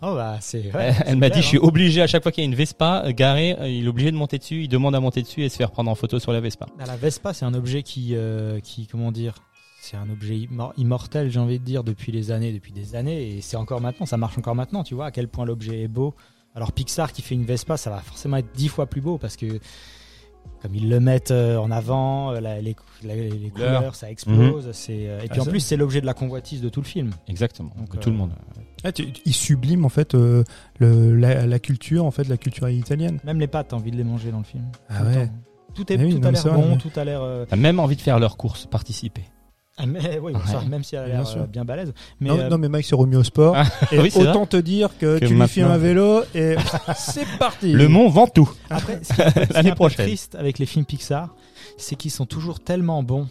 Oh 0.00 0.14
bah 0.14 0.36
c'est. 0.40 0.72
ouais, 0.72 0.94
Elle- 1.06 1.16
m'a 1.16 1.28
dit 1.28 1.42
je 1.42 1.46
suis 1.48 1.56
hein. 1.56 1.62
obligé 1.64 2.00
à 2.02 2.06
chaque 2.06 2.22
fois 2.22 2.30
qu'il 2.30 2.44
y 2.44 2.46
a 2.46 2.48
une 2.48 2.54
Vespa 2.54 3.02
euh, 3.06 3.12
garée, 3.12 3.56
euh, 3.58 3.68
il 3.68 3.84
est 3.84 3.88
obligé 3.88 4.12
de 4.12 4.16
monter 4.16 4.38
dessus, 4.38 4.62
il 4.62 4.68
demande 4.68 4.94
à 4.94 5.00
monter 5.00 5.22
dessus 5.22 5.42
et 5.42 5.48
se 5.48 5.56
faire 5.56 5.72
prendre 5.72 5.90
en 5.90 5.96
photo 5.96 6.20
sur 6.20 6.30
la 6.32 6.40
Vespa. 6.40 6.66
Ah, 6.78 6.86
La 6.86 6.96
Vespa, 6.96 7.34
c'est 7.34 7.44
un 7.44 7.52
objet 7.54 7.82
qui, 7.82 8.10
euh, 8.14 8.60
qui 8.60 8.86
comment 8.86 9.10
dire, 9.10 9.34
c'est 9.80 9.96
un 9.96 10.08
objet 10.08 10.36
immor- 10.36 10.72
immortel, 10.76 11.30
j'ai 11.32 11.40
envie 11.40 11.58
de 11.58 11.64
dire, 11.64 11.82
depuis 11.82 12.12
les 12.12 12.30
années, 12.30 12.52
depuis 12.52 12.70
des 12.70 12.94
années, 12.94 13.38
et 13.38 13.40
c'est 13.40 13.56
encore 13.56 13.80
maintenant, 13.80 14.06
ça 14.06 14.16
marche 14.16 14.38
encore 14.38 14.54
maintenant, 14.54 14.84
tu 14.84 14.94
vois, 14.94 15.06
à 15.06 15.10
quel 15.10 15.26
point 15.26 15.44
l'objet 15.44 15.82
est 15.82 15.88
beau. 15.88 16.14
Alors 16.54 16.70
Pixar 16.70 17.12
qui 17.12 17.22
fait 17.22 17.34
une 17.34 17.44
Vespa, 17.44 17.76
ça 17.76 17.90
va 17.90 17.98
forcément 17.98 18.36
être 18.36 18.52
dix 18.54 18.68
fois 18.68 18.86
plus 18.86 19.00
beau 19.00 19.18
parce 19.18 19.36
que 19.36 19.58
comme 20.62 20.74
ils 20.74 20.88
le 20.88 21.00
mettent 21.00 21.30
euh, 21.30 21.56
en 21.58 21.70
avant, 21.70 22.32
euh, 22.32 22.40
la- 22.40 22.60
les, 22.60 22.74
la- 23.04 23.14
Couleurs. 23.14 23.50
couleurs, 23.78 23.94
ça 23.94 24.10
explose. 24.10 24.70
c'est 24.72 25.08
euh, 25.08 25.20
et 25.22 25.28
puis 25.28 25.38
Ah, 25.40 25.42
en 25.42 25.46
plus, 25.46 25.60
c'est 25.60 25.76
l'objet 25.76 26.00
de 26.00 26.06
la 26.06 26.14
convoitise 26.14 26.60
de 26.60 26.68
tout 26.68 26.80
le 26.80 26.86
film. 26.86 27.10
Exactement, 27.28 27.70
Donc, 27.78 27.92
de 27.92 27.98
tout 27.98 28.10
le 28.10 28.16
monde. 28.16 28.32
Ah, 28.84 28.92
tu- 28.92 29.10
tu- 29.12 29.22
il 29.24 29.32
sublime, 29.34 29.84
en 29.84 29.88
fait, 29.88 30.14
euh, 30.14 30.44
le, 30.78 31.14
la, 31.16 31.46
la 31.46 31.58
culture, 31.58 32.04
en 32.04 32.10
fait, 32.10 32.28
la 32.28 32.36
culture 32.36 32.68
italienne. 32.68 33.18
Même 33.24 33.40
les 33.40 33.46
pâtes, 33.48 33.68
t'as 33.70 33.76
envie 33.76 33.90
de 33.90 33.96
les 33.96 34.04
manger 34.04 34.30
dans 34.30 34.38
le 34.38 34.44
film. 34.44 34.64
Ah 34.88 34.98
Tout 34.98 35.04
le 35.04 35.08
ouais. 35.10 35.26
temps. 35.26 35.32
Tout 35.74 35.92
est 35.92 35.96
Ah 36.00 36.02
oui, 36.04 36.20
tout 36.20 36.26
a 36.26 36.30
l'air 36.32 36.44
bon, 36.54 36.70
ouais. 36.72 36.76
tout 36.78 36.90
a 36.96 37.04
l'air. 37.04 37.22
euh, 37.22 37.44
T'as 37.48 37.56
même 37.56 37.78
envie 37.78 37.96
de 37.96 38.00
faire 38.00 38.18
leurs 38.18 38.36
courses, 38.36 38.66
participer. 38.66 39.22
Ah, 39.78 39.86
mais 39.86 40.18
oui, 40.20 40.32
même 40.68 40.82
si 40.82 40.96
elle 40.96 41.02
a 41.02 41.06
Bien 41.06 41.14
l'air 41.18 41.26
sûr. 41.26 41.42
euh, 41.42 41.46
bien 41.46 41.64
balèze. 41.64 41.92
Mais 42.20 42.28
non, 42.30 42.38
euh, 42.38 42.48
non, 42.48 42.58
mais 42.58 42.68
Mike 42.68 42.84
s'est 42.86 42.94
remis 42.96 43.16
au 43.16 43.22
sport. 43.22 43.54
Ah, 43.56 43.64
et 43.92 43.98
oui, 44.00 44.10
autant 44.16 44.44
te 44.46 44.56
dire 44.56 44.90
que, 44.98 45.18
Que 45.18 45.26
tu 45.26 45.34
lui 45.34 45.48
filmes 45.48 45.68
un 45.70 45.78
vélo 45.78 46.22
et 46.34 46.56
c'est 46.96 47.26
parti. 47.38 47.72
Le 47.72 47.88
Mont 47.88 48.08
Ventoux. 48.08 48.50
Après, 48.70 49.00
ce 49.02 49.12
qui 49.14 49.20
est 49.20 49.70
un 49.70 49.74
peu- 49.74 49.88
triste 49.90 50.34
avec 50.34 50.58
les 50.58 50.66
films 50.66 50.84
Pixar, 50.84 51.34
c'est 51.76 51.94
qu'ils 51.96 52.10
sont 52.10 52.26
toujours 52.26 52.60
tellement 52.60 53.02
bons 53.02 53.28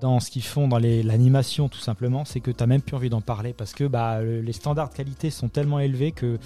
dans 0.00 0.18
ce 0.18 0.30
qu'ils 0.30 0.42
font 0.42 0.66
dans 0.66 0.78
l'animation 0.78 1.68
tout 1.68 1.78
simplement, 1.78 2.24
c'est 2.24 2.40
que 2.40 2.50
t'as 2.50 2.66
même 2.66 2.82
plus 2.82 2.96
envie 2.96 3.08
d'en 3.10 3.20
parler 3.20 3.52
parce 3.52 3.72
que 3.72 3.84
bah, 3.84 4.20
le- 4.20 4.40
les 4.40 4.52
standards 4.52 4.88
de 4.90 4.94
qualité 4.94 5.30
sont 5.30 5.48
tellement 5.48 5.78
élevés 5.78 6.10
que 6.10 6.38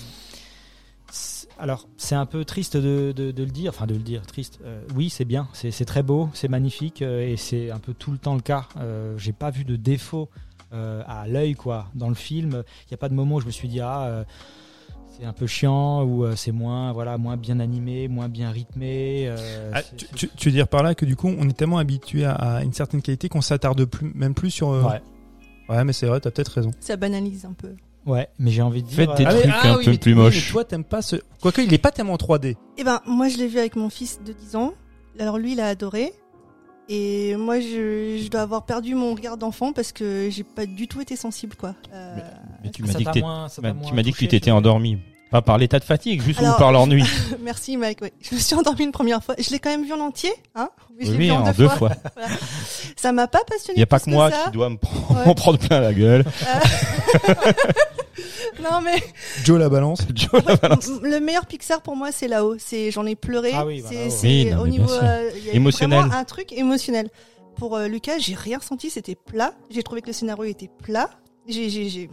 alors 1.58 1.88
c'est 1.96 2.14
un 2.14 2.26
peu 2.26 2.44
triste 2.44 2.76
de, 2.76 3.12
de- 3.12 3.30
de 3.30 3.42
le 3.44 3.50
dire, 3.50 3.70
enfin 3.74 3.86
de 3.86 3.94
le 3.94 4.00
dire 4.00 4.22
triste. 4.26 4.58
Euh, 4.64 4.82
oui, 4.94 5.10
c'est 5.10 5.24
bien, 5.24 5.48
c'est 5.52 5.84
très 5.84 6.02
beau, 6.02 6.28
c'est 6.34 6.48
magnifique 6.48 7.02
euh, 7.02 7.26
et 7.26 7.36
c'est 7.36 7.70
un 7.70 7.78
peu 7.78 7.94
tout 7.94 8.10
le 8.12 8.18
temps 8.18 8.34
le 8.34 8.40
cas. 8.42 8.66
Euh, 8.78 9.16
J'ai 9.18 9.32
pas 9.32 9.50
vu 9.50 9.64
de 9.64 9.76
défaut 9.76 10.28
euh, 10.72 11.02
à 11.06 11.26
l'œil 11.28 11.54
quoi 11.54 11.88
dans 11.94 12.08
le 12.08 12.14
film. 12.14 12.62
Il 12.84 12.88
n'y 12.90 12.94
a 12.94 12.98
pas 12.98 13.08
de 13.08 13.14
moment 13.14 13.36
où 13.36 13.40
je 13.40 13.46
me 13.46 13.50
suis 13.52 13.68
dit 13.68 13.80
ah 13.80 14.02
euh, 14.06 14.24
c'est 15.18 15.24
un 15.24 15.32
peu 15.32 15.46
chiant 15.46 16.02
ou 16.02 16.24
euh, 16.24 16.36
c'est 16.36 16.52
moins 16.52 16.92
voilà 16.92 17.16
moins 17.16 17.36
bien 17.38 17.58
animé, 17.60 18.06
moins 18.08 18.28
bien 18.28 18.50
rythmé. 18.50 19.24
euh, 19.28 19.70
Ah, 19.74 19.82
tu, 19.82 20.06
c'est- 20.06 20.14
tu- 20.14 20.28
tu 20.36 20.48
veux 20.48 20.52
dire 20.52 20.68
par 20.68 20.82
là 20.82 20.94
que 20.94 21.06
du 21.06 21.16
coup 21.16 21.28
on 21.38 21.48
est 21.48 21.56
tellement 21.56 21.78
habitué 21.78 22.24
à, 22.26 22.32
à 22.34 22.62
une 22.62 22.72
certaine 22.74 23.00
qualité 23.00 23.28
qu'on 23.30 23.40
s'attarde 23.40 23.82
plus, 23.86 24.12
même 24.14 24.34
plus 24.34 24.50
sur. 24.50 24.70
euh, 24.70 24.82
Ouais. 24.82 25.00
Ouais, 25.68 25.82
mais 25.84 25.92
c'est 25.92 26.06
vrai, 26.06 26.20
t'as 26.20 26.30
peut-être 26.30 26.52
raison. 26.52 26.70
Ça 26.78 26.96
banalise 26.96 27.44
un 27.44 27.52
peu. 27.52 27.74
Ouais, 28.06 28.28
mais 28.38 28.50
j'ai 28.52 28.62
envie 28.62 28.82
de 28.82 28.88
dire. 28.88 28.96
Faites 28.96 29.16
des 29.18 29.26
euh, 29.26 29.30
trucs 29.30 29.46
un 29.64 29.74
peu 29.74 29.90
mais, 29.90 29.98
plus 29.98 30.12
oui, 30.12 30.18
moches. 30.18 30.46
mais 30.46 30.52
toi, 30.52 30.64
t'aimes 30.64 30.84
pas 30.84 31.02
ce. 31.02 31.16
Quoique, 31.42 31.60
il 31.60 31.74
est 31.74 31.78
pas 31.78 31.90
tellement 31.90 32.16
3D. 32.16 32.56
Eh 32.78 32.84
ben, 32.84 33.00
moi, 33.06 33.28
je 33.28 33.36
l'ai 33.36 33.48
vu 33.48 33.58
avec 33.58 33.74
mon 33.76 33.90
fils 33.90 34.20
de 34.24 34.32
10 34.32 34.54
ans. 34.56 34.74
Alors, 35.18 35.38
lui, 35.38 35.52
il 35.52 35.60
a 35.60 35.66
adoré. 35.66 36.12
Et 36.88 37.34
moi, 37.36 37.58
je, 37.58 38.20
je 38.22 38.28
dois 38.30 38.42
avoir 38.42 38.64
perdu 38.64 38.94
mon 38.94 39.14
regard 39.14 39.36
d'enfant 39.36 39.72
parce 39.72 39.90
que 39.90 40.28
j'ai 40.30 40.44
pas 40.44 40.66
du 40.66 40.86
tout 40.86 41.00
été 41.00 41.16
sensible, 41.16 41.56
quoi. 41.56 41.74
Euh, 41.92 42.16
Mais 42.62 42.70
tu 42.70 42.86
ça 42.86 42.92
m'as 42.92 42.98
dit 42.98 43.04
que 43.04 43.18
moins- 43.18 43.48
bah, 43.60 43.74
tu 43.84 43.92
m'as 43.94 44.02
dit 44.02 44.12
que 44.12 44.18
tu 44.18 44.28
t'étais 44.28 44.52
endormi. 44.52 44.98
Pas 45.30 45.42
par 45.42 45.58
l'état 45.58 45.78
de 45.80 45.84
fatigue, 45.84 46.22
juste 46.22 46.38
Alors, 46.38 46.54
ou 46.54 46.58
par 46.58 46.70
l'ennui. 46.72 47.02
Merci, 47.42 47.76
Mike. 47.76 47.98
Je 48.22 48.34
me 48.36 48.40
suis 48.40 48.54
endormie 48.54 48.84
une 48.84 48.92
première 48.92 49.22
fois. 49.24 49.34
Je 49.38 49.50
l'ai 49.50 49.58
quand 49.58 49.70
même 49.70 49.84
vu 49.84 49.92
en 49.92 49.98
entier, 50.00 50.32
hein? 50.54 50.70
Mais 50.96 51.04
je 51.04 51.10
l'ai 51.12 51.18
Oui, 51.18 51.24
vu 51.26 51.32
en 51.32 51.52
deux 51.52 51.68
fois. 51.68 51.90
Ça 52.96 53.10
m'a 53.12 53.26
pas 53.26 53.40
passionné. 53.46 53.74
Il 53.76 53.80
n'y 53.80 53.82
a 53.82 53.86
pas 53.86 53.98
que 54.00 54.08
moi 54.08 54.30
ça. 54.30 54.44
qui 54.44 54.50
dois 54.52 54.70
me 54.70 54.76
prendre, 54.76 55.18
Ouais. 55.20 55.26
m'en 55.26 55.34
prendre 55.34 55.58
plein 55.58 55.80
la 55.80 55.92
gueule. 55.92 56.24
Non, 58.62 58.80
mais 58.82 59.02
Joe 59.44 59.58
la 59.58 59.68
balance. 59.68 60.00
Joe 60.14 60.42
la 60.46 60.56
balance. 60.56 60.88
Le 61.02 61.20
meilleur 61.20 61.44
Pixar 61.46 61.82
pour 61.82 61.94
moi, 61.96 62.10
c'est 62.12 62.26
là-haut. 62.28 62.56
C'est 62.58 62.90
j'en 62.90 63.04
ai 63.04 63.14
pleuré. 63.14 63.50
Ah 63.54 63.66
oui, 63.66 63.82
bah 63.82 63.88
c'est 64.08 64.54
Oui, 64.54 64.54
au 64.54 64.66
niveau 64.66 64.88
sûr. 64.88 65.00
euh, 65.02 65.30
il 65.36 65.44
y 65.46 65.50
a 65.50 65.54
Émotionnel. 65.54 66.00
vraiment 66.00 66.14
un 66.14 66.24
truc 66.24 66.52
émotionnel. 66.52 67.10
Pour 67.56 67.76
euh, 67.76 67.86
Lucas, 67.88 68.18
j'ai 68.18 68.34
rien 68.34 68.58
ressenti. 68.58 68.88
C'était 68.90 69.14
plat. 69.14 69.52
J'ai 69.70 69.82
trouvé 69.82 70.00
que 70.00 70.06
le 70.08 70.12
scénario 70.14 70.44
était 70.44 70.70
plat. 70.82 71.10
J'ai 71.48 72.08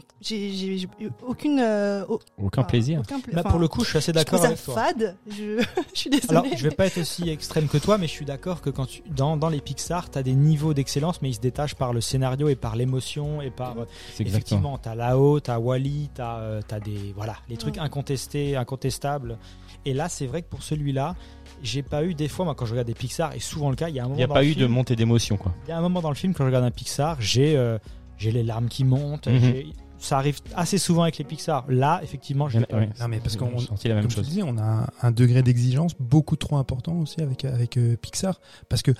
aucune 1.25 1.59
euh, 1.59 2.05
au- 2.07 2.19
Aucun 2.37 2.61
enfin, 2.61 2.69
plaisir. 2.69 2.99
aucun 3.01 3.19
pla- 3.19 3.41
Bah, 3.41 3.49
pour 3.49 3.59
le 3.59 3.67
coup, 3.67 3.83
je 3.83 3.89
suis 3.89 3.97
assez 3.97 4.11
d'accord 4.13 4.43
avec 4.45 4.63
toi. 4.63 4.73
fade. 4.75 5.15
Je, 5.27 5.63
je 5.93 5.99
suis 5.99 6.09
désolée. 6.09 6.29
Alors, 6.37 6.45
je 6.55 6.63
vais 6.63 6.75
pas 6.75 6.85
être 6.85 6.99
aussi 6.99 7.29
extrême 7.29 7.67
que 7.67 7.77
toi, 7.77 7.97
mais 7.97 8.07
je 8.07 8.11
suis 8.11 8.25
d'accord 8.25 8.61
que 8.61 8.69
quand 8.69 8.85
tu, 8.85 9.01
dans, 9.09 9.37
dans 9.37 9.49
les 9.49 9.61
Pixar, 9.61 10.09
tu 10.11 10.17
as 10.17 10.23
des 10.23 10.33
niveaux 10.35 10.73
d'excellence, 10.73 11.21
mais 11.21 11.29
ils 11.29 11.35
se 11.35 11.39
détachent 11.39 11.75
par 11.75 11.93
le 11.93 12.01
scénario 12.01 12.47
et 12.49 12.55
par 12.55 12.75
l'émotion 12.75 13.41
et 13.41 13.49
par. 13.51 13.79
euh, 13.79 13.85
C'est 14.13 14.21
exactement. 14.23 14.27
Effectivement, 14.27 14.77
t'as 14.77 14.95
Lao, 14.95 15.39
t'as 15.39 15.57
Wally, 15.59 16.09
t'as 16.13 16.39
euh, 16.39 16.61
t'as 16.67 16.79
des 16.79 17.13
voilà 17.15 17.35
les 17.49 17.57
trucs 17.57 17.75
Ouais. 17.75 17.81
incontestés, 17.81 18.55
incontestables. 18.55 19.37
Et 19.85 19.93
là, 19.93 20.07
c'est 20.09 20.27
vrai 20.27 20.41
que 20.43 20.47
pour 20.49 20.63
celui-là, 20.63 21.15
j'ai 21.61 21.81
pas 21.83 22.03
eu 22.05 22.13
des 22.13 22.27
fois, 22.27 22.45
moi, 22.45 22.55
quand 22.55 22.65
je 22.65 22.71
regarde 22.71 22.87
des 22.87 22.93
Pixar, 22.93 23.33
et 23.35 23.39
souvent 23.39 23.69
le 23.69 23.75
cas, 23.75 23.89
il 23.89 23.95
y 23.95 23.99
a 23.99 24.03
un 24.03 24.05
moment. 24.05 24.15
Il 24.15 24.19
n'y 24.19 24.23
a 24.23 24.27
dans 24.27 24.33
pas 24.33 24.45
eu 24.45 24.55
de 24.55 24.65
montée 24.67 24.95
d'émotion, 24.95 25.35
quoi. 25.37 25.53
Il 25.65 25.69
y 25.69 25.71
a 25.73 25.77
un 25.77 25.81
moment 25.81 26.01
dans 26.01 26.09
le 26.09 26.15
film 26.15 26.33
quand 26.33 26.43
je 26.43 26.47
regarde 26.47 26.63
un 26.65 26.71
Pixar, 26.71 27.17
j'ai 27.19 27.57
euh, 27.57 27.77
j'ai 28.17 28.31
les 28.31 28.43
larmes 28.43 28.67
qui 28.67 28.83
montent. 28.83 29.27
Mhm. 29.27 29.39
j'ai- 29.39 29.67
Ça 29.99 30.17
arrive 30.17 30.39
assez 30.53 30.77
souvent 30.79 31.03
avec 31.03 31.17
les 31.17 31.23
Pixar. 31.23 31.63
Là, 31.69 32.01
effectivement, 32.03 32.49
je 32.49 32.59
l'ai 32.59 32.65
pas. 32.65 32.75
Ouais, 32.75 32.89
Non, 32.99 33.07
mais 33.07 33.19
parce 33.19 33.37
qu'on- 33.37 33.57
j'ai 33.57 33.67
senti 33.67 33.87
la 33.87 33.93
même 33.95 34.03
Comme 34.03 34.11
je 34.11 34.15
te 34.17 34.21
chose. 34.21 34.27
disais, 34.29 34.43
on 34.43 34.57
a 34.57 34.87
un, 35.01 35.11
degré 35.11 35.41
d'exigence 35.43 35.93
beaucoup 35.97 36.35
trop 36.35 36.57
important 36.57 36.93
aussi 36.99 37.21
avec, 37.21 37.45
avec 37.45 37.77
euh, 37.77 37.95
Pixar. 37.95 38.41
Parce 38.67 38.81
que, 38.81 38.91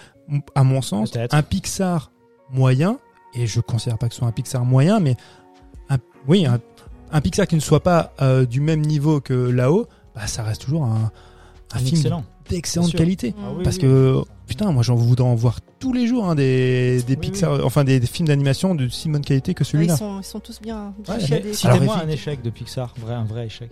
à 0.56 0.64
mon 0.64 0.81
sens, 0.81 1.11
un 1.31 1.41
Pixar 1.44 2.10
moyen, 2.52 2.99
et 3.34 3.48
je 3.48 3.60
considère 3.60 3.98
pas 3.98 4.07
que 4.07 4.14
ce 4.14 4.19
soit 4.19 4.27
un 4.30 4.31
Pixar 4.31 4.64
moyen, 4.64 5.02
mais 5.02 5.18
un, 5.90 5.98
oui, 6.30 6.45
un, 6.45 6.61
un 7.11 7.19
Pixar 7.19 7.48
qui 7.48 7.56
ne 7.56 7.60
soit 7.60 7.84
pas 7.84 8.14
euh, 8.22 8.45
du 8.45 8.61
même 8.61 8.80
niveau 8.81 9.19
que 9.19 9.34
là-haut, 9.34 9.88
bah, 10.15 10.26
ça 10.27 10.44
reste 10.44 10.61
toujours 10.61 10.85
un, 10.85 11.11
un 11.73 11.76
Un 11.76 11.80
film 11.80 11.95
excellent. 11.98 12.23
D'excellente 12.49 12.94
qualité. 12.94 13.34
Ah 13.40 13.52
oui, 13.57 13.64
Parce 13.64 13.78
oui, 13.78 13.82
que, 13.84 14.15
oui. 14.18 14.24
putain, 14.48 14.72
moi 14.72 14.84
j'en 14.84 14.95
voudrais 14.95 15.26
en 15.28 15.36
voir 15.36 15.60
tous 15.80 15.94
les 15.94 16.07
jours 16.07 16.26
hein, 16.30 16.36
des, 16.36 17.02
des 17.03 17.14
Oui, 17.14 17.20
Pixar, 17.20 17.65
enfin 17.65 17.84
des, 17.84 17.99
des 17.99 18.07
films 18.07 18.28
d'animation 18.28 18.76
de 18.76 18.88
si 18.90 19.10
bonne 19.10 19.22
qualité 19.24 19.53
que 19.53 19.64
Ouais, 19.64 19.70
celui-là. 19.70 19.94
ils, 19.94 19.98
sont, 19.98 20.20
ils 20.20 20.24
sont 20.26 20.40
tous 20.40 20.61
bien. 20.61 20.94
Ouais, 21.07 21.20
Citez-moi 21.53 21.98
un 22.03 22.07
échec 22.10 22.41
de 22.41 22.49
Pixar, 22.49 22.94
vrai, 22.98 23.14
un 23.14 23.26
vrai 23.26 23.45
échec. 23.48 23.70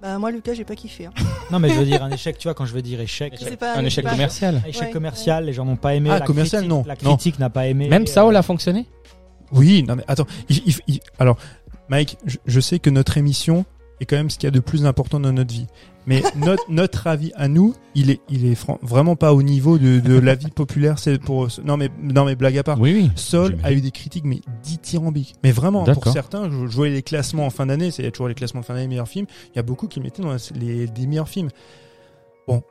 Bah, 0.00 0.18
moi, 0.18 0.32
Lucas, 0.32 0.54
j'ai 0.54 0.64
pas 0.64 0.74
kiffé. 0.74 1.06
hein. 1.06 1.12
Non, 1.52 1.60
mais 1.60 1.68
je 1.70 1.74
veux 1.74 1.84
dire 1.84 2.02
un 2.02 2.10
échec, 2.12 2.36
tu 2.36 2.48
vois, 2.48 2.54
quand 2.54 2.66
je 2.66 2.74
veux 2.74 2.82
dire 2.82 3.00
échec, 3.00 3.34
Je 3.38 3.44
sais 3.44 3.56
pas, 3.56 3.76
Un 3.76 3.84
échec 3.84 4.04
pas. 4.04 4.10
commercial. 4.10 4.60
un 4.64 4.68
échec 4.68 4.82
Ouais, 4.82 4.90
commercial, 4.90 5.44
les 5.44 5.52
gens 5.52 5.64
n'ont 5.64 5.76
pas 5.76 5.94
aimé. 5.94 6.10
Ah, 6.10 6.18
la 6.18 6.26
commercial, 6.26 6.62
critique- 6.62 6.70
non. 6.76 6.84
La 6.86 6.96
critique 6.96 7.38
n'a 7.38 7.50
pas 7.50 7.68
aimé. 7.68 7.88
Même 7.88 8.08
ça, 8.08 8.24
euh, 8.24 8.34
a 8.34 8.42
fonctionné? 8.42 8.86
Oui, 9.52 9.84
non 9.86 9.94
mais 9.96 10.04
attends, 10.08 10.26
il- 10.48 10.62
il- 10.66 10.74
il- 10.88 11.00
alors 11.18 11.36
Mike, 11.88 12.16
je, 12.26 12.38
je 12.46 12.58
sais 12.60 12.78
que 12.78 12.88
notre 12.90 13.16
émission 13.18 13.64
est 14.00 14.06
quand 14.06 14.16
même 14.16 14.30
ce 14.30 14.38
qu'il 14.38 14.46
y 14.46 14.48
a 14.48 14.50
de 14.50 14.60
plus 14.60 14.86
important 14.86 15.20
dans 15.20 15.30
notre 15.32 15.52
vie, 15.52 15.66
mais 16.06 16.22
notre 16.36 16.64
notre 16.68 17.06
avis 17.06 17.32
à 17.34 17.48
nous, 17.48 17.74
il 17.94 18.10
est 18.10 18.20
il 18.28 18.46
est 18.46 18.58
vraiment 18.82 19.16
pas 19.16 19.32
au 19.34 19.42
niveau 19.42 19.78
de, 19.78 20.00
de 20.00 20.18
l'avis 20.18 20.50
populaire. 20.50 20.98
C'est 20.98 21.18
pour 21.18 21.48
non 21.64 21.76
mais 21.76 21.90
non 22.02 22.24
mais 22.24 22.34
blague 22.36 22.58
à 22.58 22.62
part. 22.62 22.80
Oui, 22.80 22.92
oui. 22.94 23.10
Sol 23.14 23.56
a 23.62 23.72
eu 23.72 23.80
des 23.80 23.90
critiques 23.90 24.24
mais 24.24 24.40
dithyrambiques. 24.62 25.34
Mais 25.42 25.52
vraiment, 25.52 25.84
pour 25.84 26.08
certains, 26.08 26.50
je, 26.50 26.66
je 26.66 26.76
voyais 26.76 26.94
les 26.94 27.02
classements 27.02 27.46
en 27.46 27.50
fin 27.50 27.66
d'année, 27.66 27.90
c'est 27.90 28.10
toujours 28.10 28.28
les 28.28 28.34
classements 28.34 28.60
de 28.60 28.66
fin 28.66 28.74
d'année 28.74 28.88
meilleurs 28.88 29.08
films. 29.08 29.26
Il 29.52 29.56
y 29.56 29.58
a 29.58 29.62
beaucoup 29.62 29.86
qui 29.86 30.00
mettaient 30.00 30.22
dans 30.22 30.36
les 30.54 30.86
des 30.86 31.06
meilleurs 31.06 31.28
films. 31.28 31.50
Bon, 32.48 32.62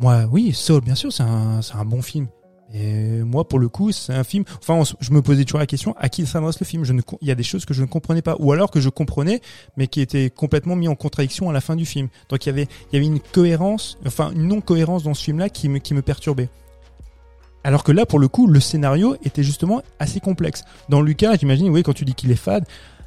moi, 0.00 0.24
oui, 0.30 0.52
Soul, 0.52 0.80
bien 0.80 0.94
sûr, 0.94 1.12
c'est 1.12 1.22
un 1.22 1.60
c'est 1.62 1.74
un 1.74 1.84
bon 1.84 2.02
film. 2.02 2.26
Et 2.74 3.22
moi, 3.22 3.46
pour 3.46 3.58
le 3.58 3.68
coup, 3.68 3.92
c'est 3.92 4.14
un 4.14 4.24
film. 4.24 4.44
Enfin, 4.58 4.74
on 4.74 4.84
je 4.98 5.10
me 5.12 5.20
posais 5.20 5.44
toujours 5.44 5.58
la 5.60 5.66
question 5.66 5.94
à 5.98 6.08
qui 6.08 6.24
s'adresse 6.26 6.58
le 6.58 6.64
film? 6.64 6.84
Je 6.84 6.94
ne, 6.94 7.02
il 7.20 7.28
y 7.28 7.30
a 7.30 7.34
des 7.34 7.42
choses 7.42 7.66
que 7.66 7.74
je 7.74 7.82
ne 7.82 7.86
comprenais 7.86 8.22
pas, 8.22 8.36
ou 8.38 8.50
alors 8.52 8.70
que 8.70 8.80
je 8.80 8.88
comprenais, 8.88 9.42
mais 9.76 9.88
qui 9.88 10.00
étaient 10.00 10.30
complètement 10.30 10.74
mis 10.74 10.88
en 10.88 10.94
contradiction 10.94 11.50
à 11.50 11.52
la 11.52 11.60
fin 11.60 11.76
du 11.76 11.84
film. 11.84 12.08
Donc 12.30 12.46
il 12.46 12.48
y 12.48 12.50
avait, 12.52 12.68
il 12.90 12.94
y 12.94 12.96
avait 12.96 13.06
une 13.06 13.20
cohérence, 13.20 13.98
enfin 14.06 14.30
une 14.34 14.48
non-cohérence 14.48 15.02
dans 15.02 15.12
ce 15.12 15.22
film-là 15.24 15.50
qui 15.50 15.68
me, 15.68 15.78
qui 15.80 15.92
me 15.92 16.00
perturbait. 16.00 16.48
Alors 17.64 17.84
que 17.84 17.92
là, 17.92 18.06
pour 18.06 18.18
le 18.18 18.26
coup, 18.28 18.46
le 18.46 18.58
scénario 18.58 19.16
était 19.22 19.42
justement 19.42 19.82
assez 19.98 20.18
complexe. 20.20 20.64
Dans 20.88 21.00
Lucas, 21.02 21.34
j'imagine, 21.38 21.68
oui, 21.68 21.82
quand 21.82 21.92
tu 21.92 22.04
dis 22.04 22.14
qu'il 22.14 22.30
est 22.30 22.36
fade, 22.36 22.64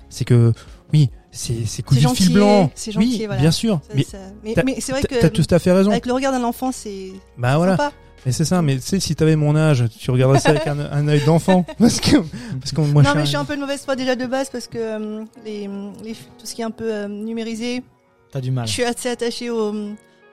c'est 0.10 0.24
que, 0.26 0.54
oui, 0.94 1.10
c'est 1.32 1.66
c'est 1.66 1.82
cousu 1.82 2.06
de 2.06 2.10
fil 2.14 2.32
blanc. 2.34 2.72
c'est 2.76 2.92
gentil, 2.94 3.08
oui, 3.20 3.26
voilà. 3.26 3.42
bien 3.42 3.52
sûr. 3.52 3.82
Ça- 3.88 3.94
mais 3.96 4.04
ça- 4.04 4.18
mais 4.44 4.54
t'as- 4.54 4.64
mais 4.64 4.76
c'est 4.80 4.92
vrai 4.94 5.02
t'as 5.02 5.18
t'as 5.20 5.30
que 5.30 5.42
tout 5.42 5.54
à 5.54 5.60
fait 5.60 5.72
raison. 5.74 5.90
avec 5.92 6.06
le 6.06 6.14
regard 6.14 6.32
d'un 6.32 6.44
enfant, 6.44 6.72
c'est 6.72 7.12
Bah 7.38 7.58
voilà. 7.58 7.74
sympa. 7.76 7.92
Mais 8.26 8.32
c'est 8.32 8.46
ça, 8.46 8.62
mais 8.64 8.76
tu 8.78 8.82
sais, 8.82 9.00
si 9.00 9.16
t'avais 9.16 9.36
mon 9.36 9.56
âge, 9.56 9.86
tu 10.00 10.10
regarderais 10.12 10.40
ça 10.40 10.50
avec 10.50 10.66
un, 10.68 10.80
un 10.92 11.08
œil 11.08 11.22
d'enfant. 11.26 11.66
Parce 11.78 12.00
que, 12.00 12.18
parce 12.60 12.72
que 12.74 12.82
moi, 12.82 13.04
non, 13.04 13.10
je 13.12 13.16
mais 13.18 13.22
je 13.24 13.28
suis 13.28 13.38
un- 13.38 13.46
peu 13.46 13.56
de 13.56 13.62
mauvaise 13.62 13.82
foi 13.86 13.96
déjà 13.96 14.16
de 14.16 14.26
base 14.26 14.50
parce 14.50 14.68
que 14.68 14.78
euh, 14.80 15.24
les, 15.46 15.70
les, 16.04 16.14
tout 16.14 16.46
ce 16.46 16.56
qui 16.56 16.62
est 16.62 16.66
un 16.66 16.72
peu 16.72 16.92
euh, 16.92 17.08
numérisé, 17.08 17.84
T'as 18.32 18.42
du 18.42 18.50
mal. 18.52 18.66
je 18.68 18.72
suis 18.72 18.84
assez 18.84 19.10
attachée 19.10 19.50
au, 19.52 19.74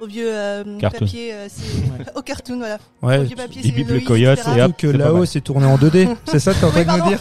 au 0.01 0.07
vieux 0.07 0.31
euh, 0.33 0.79
Cartoon. 0.79 1.01
papier, 1.01 1.35
euh, 1.35 1.49
au 2.17 2.23
cartoon, 2.23 2.57
voilà. 2.59 2.79
Au 3.03 3.07
Ouais, 3.09 3.23
vieux 3.25 3.37
papier, 3.37 3.61
c'est 3.63 3.71
le 3.93 4.01
coyote 4.01 4.39
etc. 4.39 4.57
et 4.57 4.63
hop. 4.63 4.73
que 4.79 4.87
là-haut, 4.87 5.25
c'est 5.27 5.43
tourné 5.43 5.67
en 5.67 5.77
2D. 5.77 6.09
c'est 6.25 6.39
ça 6.39 6.55
que 6.55 6.61
t'es 6.61 6.65
en 6.67 6.71
train 6.71 6.85
de 6.85 7.03
me 7.03 7.09
dire 7.09 7.21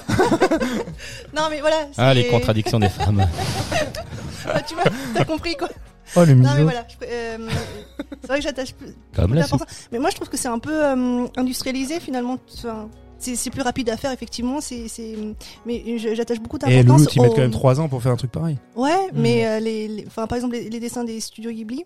Non, 1.35 1.43
mais 1.49 1.59
voilà. 1.59 1.87
Ah, 1.97 2.13
les 2.13 2.27
contradictions 2.27 2.79
des 2.79 2.89
femmes. 2.89 3.25
Tu 4.67 4.73
vois, 4.73 4.83
t'as 5.13 5.25
compris 5.25 5.55
quoi. 5.55 5.67
Oh, 6.15 6.23
le 6.25 6.33
Non, 6.35 6.49
mais 6.55 6.63
voilà. 6.63 6.85
je 6.89 6.95
pr- 6.95 7.07
euh, 7.09 7.37
c'est 8.21 8.27
vrai 8.27 8.37
que 8.39 8.43
j'attache 8.43 8.73
plus. 8.73 8.93
Comme 9.15 9.33
la 9.33 9.43
soupe. 9.43 9.51
d'importance. 9.59 9.87
Mais 9.91 9.99
moi, 9.99 10.09
je 10.09 10.15
trouve 10.15 10.29
que 10.29 10.37
c'est 10.37 10.47
un 10.47 10.59
peu 10.59 10.83
euh, 10.85 11.27
industrialisé 11.37 11.99
finalement. 11.99 12.37
Enfin, 12.57 12.89
c'est 13.17 13.35
c'est 13.35 13.49
plus 13.51 13.61
rapide 13.61 13.89
à 13.89 13.97
faire, 13.97 14.11
effectivement. 14.11 14.61
C'est, 14.61 14.87
c'est... 14.87 15.15
Mais 15.65 15.97
je- 15.97 16.13
j'attache 16.15 16.39
beaucoup 16.39 16.57
Et 16.67 16.83
d'importance. 16.83 16.99
Loulou, 17.01 17.09
tu 17.11 17.19
au- 17.19 17.23
mets 17.23 17.29
quand 17.29 17.37
même 17.37 17.51
3 17.51 17.79
ans 17.79 17.87
pour 17.89 18.01
faire 18.01 18.11
un 18.11 18.15
truc 18.17 18.31
pareil. 18.31 18.57
Ouais, 18.75 18.91
Mhm. 19.13 19.21
mais 19.21 19.45
euh, 19.47 19.59
les, 19.59 19.87
les- 19.87 20.07
enfin, 20.07 20.27
par 20.27 20.35
exemple, 20.37 20.55
les, 20.55 20.69
les 20.69 20.79
dessins 20.79 21.03
des 21.03 21.19
studios 21.19 21.51
Ghibli, 21.51 21.85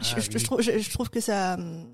je, 0.00 0.14
Ah, 0.16 0.20
je- 0.20 0.30
oui. 0.30 0.36
je 0.38 0.44
trouve, 0.44 0.60
je, 0.62 0.78
je 0.78 0.90
trouve 0.90 1.10
que 1.10 1.20
ça. 1.20 1.54
hum, 1.54 1.84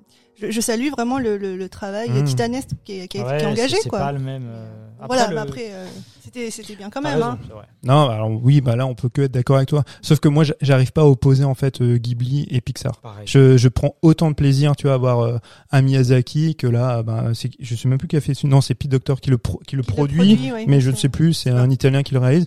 Je, 0.41 0.53
je 0.53 0.61
salue 0.61 0.91
vraiment 0.91 1.19
le, 1.19 1.37
le, 1.37 1.57
le 1.57 1.69
travail 1.69 2.11
Mhm. 2.11 2.25
titanesque 2.25 2.69
qui 2.85 2.93
est, 2.93 2.97
qui 2.97 3.03
est- 3.03 3.09
qui 3.09 3.19
est 3.19 3.23
Ouais, 3.25 3.45
engagé, 3.45 3.75
c'est- 3.77 3.83
c'est 3.83 3.89
quoi. 3.89 3.99
pas 3.99 4.13
le 4.13 4.21
même. 4.21 4.47
euh, 4.49 4.88
voilà, 5.07 5.29
le- 5.29 5.35
mais 5.35 5.41
après, 5.41 5.67
euh, 5.71 5.87
c'était, 6.25 6.51
c'était 6.51 6.75
bien 6.77 6.91
quand 6.91 7.01
t'as 7.03 7.11
même. 7.11 7.19
raison, 7.19 7.31
Hein. 7.33 7.39
vrai. 7.55 7.67
Non, 7.85 8.09
alors 8.09 8.31
oui, 8.31 8.61
bah 8.61 8.75
là, 8.77 8.87
on 8.87 8.95
peut 8.95 9.09
que 9.09 9.23
être 9.23 9.33
d'accord 9.33 9.57
avec 9.57 9.69
toi. 9.69 9.85
Sauf 10.03 10.19
que 10.21 10.29
moi, 10.29 10.45
j'arrive 10.61 10.93
pas 10.93 11.03
à 11.03 11.05
opposer 11.05 11.45
en 11.45 11.55
fait 11.55 11.81
euh, 11.81 11.97
Ghibli 11.99 12.47
et 12.51 12.61
Pixar. 12.61 13.01
Je, 13.25 13.57
je 13.57 13.69
prends 13.69 13.95
autant 14.03 14.31
de 14.31 14.35
plaisir, 14.35 14.75
tu 14.77 14.87
vois, 14.87 14.95
à 14.95 14.99
voir 14.99 15.21
euh, 15.21 15.39
un 15.71 15.83
Miyazaki 15.83 16.57
que 16.57 16.67
là, 16.67 17.03
bah, 17.03 17.27
c'est, 17.35 17.51
je 17.61 17.75
sais 17.77 17.89
même 17.89 17.99
plus 17.99 18.09
qui 18.09 18.17
a 18.17 18.21
fait. 18.21 18.33
Non, 18.45 18.61
c'est 18.61 18.75
Pete 18.75 18.91
Doctor 18.91 19.21
qui 19.21 19.31
le, 19.31 19.39
pro- 19.39 19.61
qui 19.67 19.77
le 19.77 19.83
Qui 19.83 19.89
le 19.91 19.95
produit, 19.95 20.53
mais 20.67 20.81
je 20.81 20.91
ne 20.91 20.97
sais 20.97 21.09
plus. 21.09 21.33
C'est 21.35 21.51
un. 21.51 21.71
Italien 21.71 22.03
qui 22.03 22.15
le 22.15 22.21
réalise. 22.21 22.47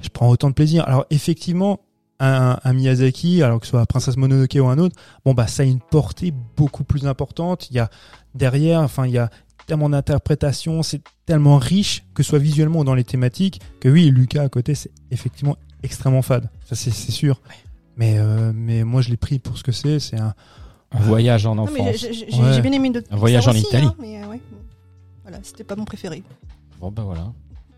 Je 0.00 0.08
prends 0.08 0.28
autant 0.28 0.48
de 0.48 0.54
plaisir. 0.54 0.84
Alors 0.86 1.06
effectivement, 1.10 1.80
un, 2.20 2.58
un 2.62 2.72
Miyazaki, 2.72 3.42
alors 3.42 3.58
que 3.60 3.66
ce 3.66 3.70
soit 3.70 3.84
Princesse 3.86 4.16
Mononoke 4.16 4.56
ou 4.56 4.66
un 4.68 4.78
autre, 4.78 4.94
bon 5.24 5.34
bah 5.34 5.46
ça 5.48 5.62
a 5.64 5.66
une 5.66 5.80
portée 5.80 6.32
beaucoup 6.56 6.84
plus 6.84 7.06
importante. 7.06 7.68
Il 7.70 7.76
y 7.76 7.78
a 7.80 7.88
derrière, 8.34 8.80
enfin 8.80 9.06
il 9.06 9.12
y 9.12 9.18
a 9.18 9.30
tellement 9.66 9.88
d'interprétation, 9.88 10.82
c'est 10.82 11.00
tellement 11.26 11.58
riche, 11.58 12.04
que 12.14 12.22
ce 12.22 12.30
soit 12.30 12.38
visuellement 12.38 12.80
ou 12.80 12.84
dans 12.84 12.94
les 12.94 13.04
thématiques, 13.04 13.60
que 13.80 13.88
oui, 13.88 14.10
Lucas 14.10 14.42
à 14.42 14.48
côté, 14.48 14.74
c'est 14.74 14.90
effectivement 15.10 15.56
extrêmement 15.82 16.22
fade. 16.22 16.48
Ça, 16.64 16.74
c'est 16.74 16.90
sûr. 16.92 17.40
Mais, 17.96 18.16
euh, 18.18 18.52
mais 18.54 18.84
moi, 18.84 19.02
je 19.02 19.10
l'ai 19.10 19.16
pris 19.16 19.38
pour 19.38 19.58
ce 19.58 19.62
que 19.62 19.72
c'est. 19.72 19.98
C'est 20.00 20.18
un. 20.18 20.34
Un 20.94 21.00
voyage 21.00 21.46
en 21.46 21.56
enfance. 21.56 21.96
j'ai- 21.96 22.26
Ouais. 22.38 22.60
bien 22.60 22.72
aimé 22.72 22.90
de 22.90 23.02
Un 23.10 23.16
voyage 23.16 23.48
en 23.48 23.52
aussi, 23.52 23.60
Italie. 23.62 23.86
hein, 23.86 23.94
mais 23.98 24.22
euh, 24.22 24.26
ouais. 24.26 24.40
Voilà, 25.22 25.38
c'était 25.42 25.64
pas 25.64 25.74
mon 25.74 25.86
préféré. 25.86 26.22
Bon 26.80 26.90
ben 26.90 27.02
voilà. 27.04 27.32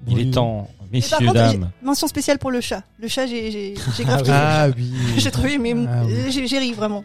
Il 0.09 0.17
Oui. 0.17 0.23
est 0.23 0.31
temps, 0.33 0.69
par 0.79 0.87
messieurs, 0.93 1.19
contre, 1.19 1.33
dames. 1.35 1.71
mention 1.83 2.09
spéciale 2.09 2.39
pour 2.41 2.51
le 2.51 2.61
chat. 2.61 2.83
Le 2.99 3.07
chat, 3.07 3.27
j'ai 3.29 3.53
j'ai- 3.53 3.75
j'ai 3.97 4.05
grave. 4.05 4.25
Ah 4.29 4.67
oui. 4.77 4.93
J'ai 5.19 5.31
trouvé, 5.31 5.59
mais 5.59 5.75
Ah 5.89 6.03
oui. 6.05 6.47
j'ai 6.49 6.59
ri 6.59 6.73
vraiment. 6.73 7.05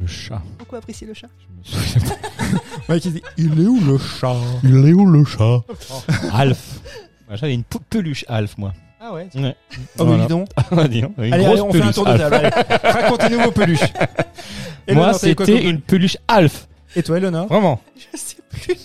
Le 0.00 0.06
chat. 0.06 0.40
Beaucoup 0.58 0.76
apprécié 0.76 1.06
le 1.06 1.14
chat? 1.14 1.28
Je 1.64 1.76
me 1.76 1.80
souviens 1.82 2.16
Ouais, 2.88 3.00
qui 3.00 3.10
dit, 3.10 3.22
il 3.36 3.60
est 3.60 3.66
où 3.66 3.80
le 3.80 3.98
chat? 3.98 4.36
Il 4.62 4.86
est 4.88 4.92
où 4.92 5.06
le 5.06 5.24
chat? 5.24 5.62
Pas. 5.66 6.38
Alf. 6.38 6.80
Moi, 7.28 7.36
J'avais 7.36 7.54
une 7.54 7.64
pou- 7.64 7.80
peluche 7.90 8.24
Alf, 8.28 8.56
moi. 8.58 8.72
Ah 9.00 9.12
ouais. 9.12 9.28
Ouais. 9.34 9.56
Oh, 9.98 10.04
dis 10.16 10.26
donc. 10.28 10.48
Dis 10.90 11.02
donc, 11.02 11.12
une 11.18 11.32
Allez, 11.32 11.44
grosse 11.44 11.52
allez, 11.52 11.60
on 11.62 11.72
fait 11.72 11.78
un 11.78 11.80
peluche 11.82 11.94
tour 11.94 12.04
de 12.04 12.10
Alf. 12.10 12.20
table. 12.30 12.34
allez. 12.34 12.76
Racontez-nous 13.02 13.40
vos 13.40 13.50
peluches. 13.52 13.80
Et 13.80 13.84
Moi, 14.94 15.04
Léonore, 15.06 15.20
t'as 15.20 15.28
eu 15.30 15.34
quoi 15.34 15.46
c'était 15.46 15.58
comme- 15.60 15.70
une 15.70 15.80
peluche 15.80 16.16
Alf. 16.26 16.68
Et 16.96 17.02
toi, 17.02 17.18
Eleonore? 17.18 17.46
Vraiment. 17.48 17.80
Je 17.96 18.16
sais 18.18 18.36
plus. 18.50 18.76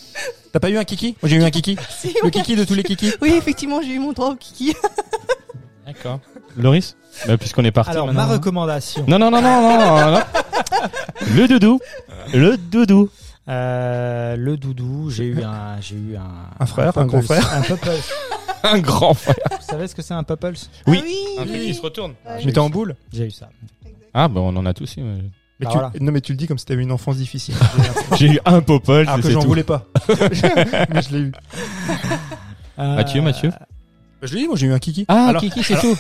T'as 0.52 0.60
pas 0.60 0.70
eu 0.70 0.78
un 0.78 0.84
kiki? 0.84 1.16
Moi, 1.22 1.30
j'ai 1.30 1.38
eu 1.38 1.44
un 1.44 1.50
kiki. 1.50 1.78
Si, 1.90 2.08
Le 2.10 2.14
oui. 2.26 2.32
kiki 2.32 2.56
de 2.56 2.64
tous 2.66 2.76
les 2.76 2.84
kikis. 2.84 3.14
Oui, 3.22 3.34
effectivement, 3.38 3.82
j'ai 3.82 3.94
eu 3.94 4.00
mon 4.00 4.12
droit 4.12 4.30
au 4.32 4.36
kiki. 4.36 4.76
D'accord. 5.86 6.20
Loris 6.58 6.96
bah, 7.28 7.38
Puisqu'on 7.38 7.64
est 7.64 7.72
parti 7.72 7.92
Alors 7.92 8.08
maintenant. 8.08 8.26
ma 8.28 8.34
recommandation. 8.34 9.06
Non, 9.08 9.20
non, 9.20 9.30
non, 9.32 9.42
non, 9.42 9.62
non, 9.62 9.78
non, 9.78 10.12
non. 10.12 10.20
Le 11.36 11.48
doudou. 11.48 11.80
Le 12.34 12.58
doudou. 12.58 13.10
Euh, 13.50 14.36
le 14.38 14.56
doudou, 14.58 15.10
j'ai 15.10 15.26
eu 15.26 15.44
un, 15.44 15.80
j'ai 15.82 15.96
eu 15.96 16.16
un, 16.16 16.22
Un 16.60 16.66
frère, 16.66 16.98
un 16.98 17.06
grand 17.06 17.22
frère. 17.22 17.54
un 17.54 17.62
Pupples. 17.62 17.90
Un 18.64 18.80
grand 18.80 19.14
frère. 19.14 19.36
Vous 19.52 19.66
savez 19.68 19.88
ce 19.88 19.96
que 19.96 20.02
c'est 20.02 20.14
un 20.14 20.24
Pupples 20.24 20.54
Oui. 20.88 21.02
Ah 21.02 21.04
oui, 21.06 21.18
Un 21.40 21.42
truc 21.46 21.56
oui. 21.60 21.66
qui 21.68 21.74
se 21.74 21.82
retourne. 21.82 22.14
Ouais, 22.26 22.42
Mais 22.46 22.52
t'es 22.54 22.60
en 22.60 22.70
boule. 22.70 22.96
J'ai 23.12 23.26
eu 23.26 23.32
ça. 23.32 23.50
Ah, 24.14 24.28
bah 24.30 24.40
on 24.42 24.56
en 24.56 24.66
a 24.66 24.74
tous 24.74 24.96
ouais. 24.96 25.04
Mais 25.04 25.66
Bah 25.66 25.72
tu... 25.72 25.78
voilà. 25.78 25.92
Non, 26.00 26.12
mais 26.14 26.22
tu 26.22 26.32
le 26.32 26.38
dis 26.38 26.48
comme 26.48 26.58
si 26.58 26.66
t'avais 26.66 26.84
une 26.84 26.92
enfance 26.94 27.18
difficile. 27.18 27.56
J'ai 28.18 28.28
eu 28.28 28.40
un 28.46 28.62
popol, 28.62 29.02
Alors 29.02 29.18
que 29.18 29.24
c'est 29.24 29.32
j'en 29.32 29.42
tout. 29.42 29.48
voulais 29.48 29.64
pas. 29.64 29.84
mais 30.90 31.02
je 31.02 31.12
l'ai 31.12 31.20
eu. 31.20 31.32
Euh, 32.80 32.96
Mathieu, 32.96 33.22
Mathieu 33.22 33.50
Bah, 33.50 33.58
je 34.24 34.34
l'ai 34.36 34.42
dit, 34.42 34.48
moi, 34.48 34.56
j'ai 34.56 34.68
eu 34.68 34.74
un 34.74 34.80
kiki. 34.80 35.06
Ah, 35.10 35.28
Alors- 35.30 35.42
Kiki, 35.42 35.64
c'est 35.64 35.80
tout. 35.80 35.98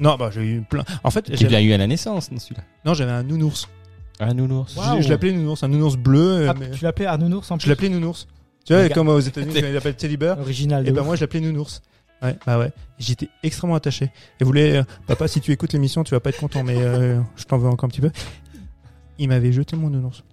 Non, 0.00 0.16
bah, 0.16 0.30
j'ai 0.32 0.42
eu 0.44 0.62
plein. 0.62 0.84
En 1.04 1.10
fait, 1.10 1.22
Tu 1.34 1.46
l'as 1.48 1.60
eu 1.60 1.72
à 1.72 1.78
la 1.78 1.86
naissance, 1.86 2.30
non, 2.30 2.38
celui-là 2.38 2.62
non, 2.84 2.94
j'avais 2.94 3.12
un 3.12 3.22
nounours. 3.22 3.68
Un 4.20 4.34
nounours. 4.34 4.74
Je, 4.96 5.02
je 5.02 5.08
l'appelais 5.08 5.32
nounours, 5.32 5.62
un 5.62 5.68
nounours 5.68 5.96
bleu. 5.96 6.20
euh, 6.20 6.50
Ah, 6.50 6.54
mais- 6.58 6.70
tu 6.70 6.84
l'appelais 6.84 7.06
Arnounours 7.06 7.50
en 7.50 7.58
Je 7.58 7.68
l'appelais 7.68 7.88
nounours. 7.88 8.26
Tu 8.64 8.74
vois, 8.74 8.88
comme 8.90 9.08
aux 9.08 9.20
États-Unis, 9.20 9.54
ils 9.56 9.72
l'appellent 9.72 9.94
Teddy 9.96 10.16
Bear. 10.16 10.38
original. 10.38 10.86
Et 10.86 10.90
ben 10.92 11.00
ouf. 11.00 11.06
moi, 11.06 11.16
je 11.16 11.20
l'appelais 11.22 11.40
nounours. 11.40 11.80
Ouais, 12.20 12.36
bah 12.44 12.58
ouais. 12.58 12.72
J'étais 12.98 13.28
extrêmement 13.44 13.76
attaché. 13.76 14.10
Et 14.40 14.44
voulait, 14.44 14.78
euh, 14.78 14.82
papa, 15.06 15.28
si 15.28 15.40
tu 15.40 15.52
écoutes 15.52 15.72
l'émission, 15.72 16.02
tu 16.02 16.10
vas 16.14 16.20
pas 16.20 16.30
être 16.30 16.40
content, 16.40 16.64
mais 16.64 16.76
euh, 16.76 17.20
je 17.36 17.44
t'en 17.44 17.58
veux 17.58 17.68
encore 17.68 17.86
un 17.86 17.88
petit 17.90 18.00
peu. 18.00 18.10
Il 19.18 19.28
m'avait 19.28 19.52
jeté 19.52 19.76
mon 19.76 19.88
nounours. 19.88 20.24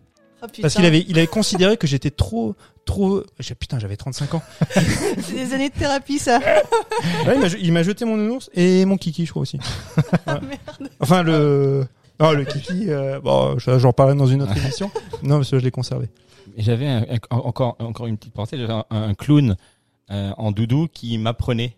Oh. 0.47 0.61
Parce 0.61 0.73
qu'il 0.75 0.85
avait, 0.85 1.05
il 1.07 1.17
avait 1.17 1.27
considéré 1.27 1.77
que 1.77 1.87
j'étais 1.87 2.11
trop, 2.11 2.55
trop. 2.85 3.23
j'ai- 3.39 3.55
Putain, 3.55 3.79
j'avais 3.79 3.97
35 3.97 4.33
ans. 4.35 4.41
C'est 4.71 5.33
des 5.33 5.53
années 5.53 5.69
de 5.69 5.73
thérapie, 5.75 6.19
ça. 6.19 6.39
Ouais, 7.25 7.37
il 7.59 7.71
m'a 7.73 7.83
jeté 7.83 8.05
mon 8.05 8.17
nounours 8.17 8.49
et 8.53 8.85
mon 8.85 8.97
kiki, 8.97 9.25
je 9.25 9.31
crois 9.31 9.41
aussi. 9.43 9.59
Ah, 10.27 10.39
merde. 10.39 10.89
Enfin, 10.99 11.23
le. 11.23 11.85
Non, 12.19 12.31
le 12.31 12.45
kiki, 12.45 12.85
euh, 12.89 13.19
bon, 13.19 13.57
je- 13.59 13.77
j'en 13.79 13.91
parlerai 13.91 14.17
dans 14.17 14.27
une 14.27 14.41
autre 14.41 14.55
émission. 14.57 14.89
Non, 15.23 15.37
parce 15.37 15.51
que 15.51 15.59
je 15.59 15.63
l'ai 15.63 15.71
conservé. 15.71 16.07
J'avais 16.57 16.87
encore, 17.31 17.75
encore 17.79 18.07
une 18.07 18.17
petite 18.17 18.33
pensée. 18.33 18.57
J'avais 18.57 18.71
un, 18.73 18.85
un 18.89 19.13
clown 19.13 19.55
euh, 20.11 20.31
en 20.37 20.51
doudou 20.51 20.87
qui 20.91 21.17
m'apprenait 21.17 21.75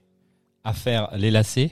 à 0.64 0.74
faire 0.74 1.10
les 1.16 1.32
lacets, 1.32 1.72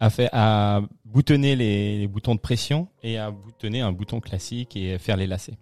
à, 0.00 0.10
faire, 0.10 0.28
à 0.32 0.80
boutonner 1.06 1.54
les, 1.56 1.98
les 2.00 2.06
boutons 2.08 2.34
de 2.34 2.40
pression 2.40 2.88
et 3.02 3.16
à 3.16 3.30
boutonner 3.30 3.80
un 3.80 3.92
bouton 3.92 4.20
classique 4.20 4.76
et 4.76 4.98
faire 4.98 5.16
les 5.16 5.26
lacets. 5.28 5.56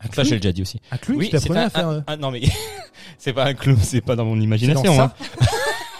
Un 0.00 0.12
Ça, 0.14 0.22
j'ai 0.24 0.36
déjà 0.36 0.52
dit 0.52 0.62
aussi. 0.62 0.80
Un 0.92 0.96
clown 0.96 1.18
Oui, 1.18 1.28
c'est 1.30 1.50
un- 1.50 1.54
à 1.56 1.70
faire. 1.70 1.88
un- 1.88 1.94
euh, 1.94 2.00
un- 2.06 2.16
non 2.16 2.30
mais 2.30 2.42
c'est 3.18 3.32
pas 3.32 3.44
un 3.44 3.54
clown, 3.54 3.78
c'est 3.82 4.00
pas 4.00 4.14
dans 4.16 4.24
mon 4.24 4.40
imagination. 4.40 5.00
hein. 5.00 5.12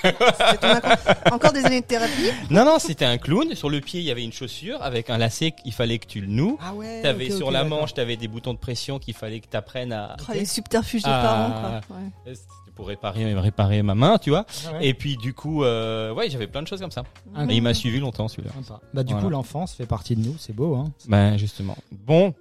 Encore, 0.05 0.81
encore 1.33 1.53
des 1.53 1.65
années 1.65 1.81
de 1.81 1.87
thérapie. 1.87 2.31
Non 2.51 2.65
non, 2.65 2.79
c'était 2.79 3.05
un 3.05 3.19
clown. 3.19 3.55
Sur 3.57 3.69
le 3.69 3.81
pied, 3.81 3.99
il 4.01 4.07
y 4.07 4.11
avait 4.13 4.23
une 4.25 4.33
chaussure 4.33 4.81
avec 4.83 5.11
un 5.11 5.19
lacet. 5.19 5.55
Il 5.65 5.73
fallait 5.73 5.99
que 5.99 6.07
tu 6.07 6.21
le 6.21 6.29
noues. 6.29 6.57
Ah 6.63 6.73
ouais. 6.75 7.03
T'avais 7.03 7.31
ok, 7.33 7.37
sur 7.37 7.51
la 7.51 7.65
manche, 7.65 7.95
t'avais 7.95 8.17
des 8.17 8.29
boutons 8.29 8.55
de 8.55 8.59
pression 8.59 8.99
qu'il 9.01 9.15
fallait 9.15 9.41
que 9.41 9.49
t'apprennes 9.49 9.93
à. 9.93 10.17
Oh, 10.21 10.33
les 10.33 10.45
subterfuges 10.45 11.03
des 11.03 11.11
Ah. 11.13 11.23
parents, 11.23 11.81
quoi. 11.89 11.97
Ouais. 11.97 12.35
C'était 12.35 12.71
pour 12.77 12.87
réparer, 12.87 13.35
réparer 13.35 13.83
ma 13.83 13.97
main, 13.97 14.19
tu 14.19 14.31
vois. 14.31 14.47
Ah 14.69 14.75
ouais. 14.75 14.87
Et 14.87 14.95
puis 14.95 15.17
du 15.17 15.35
coup, 15.35 15.65
euh, 15.65 16.15
ouais, 16.15 16.31
j'avais 16.31 16.47
plein 16.47 16.63
de 16.63 16.69
choses 16.69 16.81
comme 16.81 16.93
ça. 16.93 17.03
Un 17.35 17.49
Et 17.49 17.57
il 17.57 17.63
m'a 17.63 17.75
suivi 17.75 17.99
longtemps 17.99 18.29
celui-là. 18.29 18.53
Bah 18.95 19.03
du 19.03 19.13
Voilà. 19.15 19.25
coup 19.27 19.31
l'enfance 19.33 19.75
fait 19.75 19.87
partie 19.87 20.15
de 20.15 20.25
nous, 20.25 20.37
c'est 20.39 20.55
beau 20.55 20.77
hein. 20.77 20.93
Ben 21.09 21.37
justement. 21.39 21.77
Bon. 22.07 22.35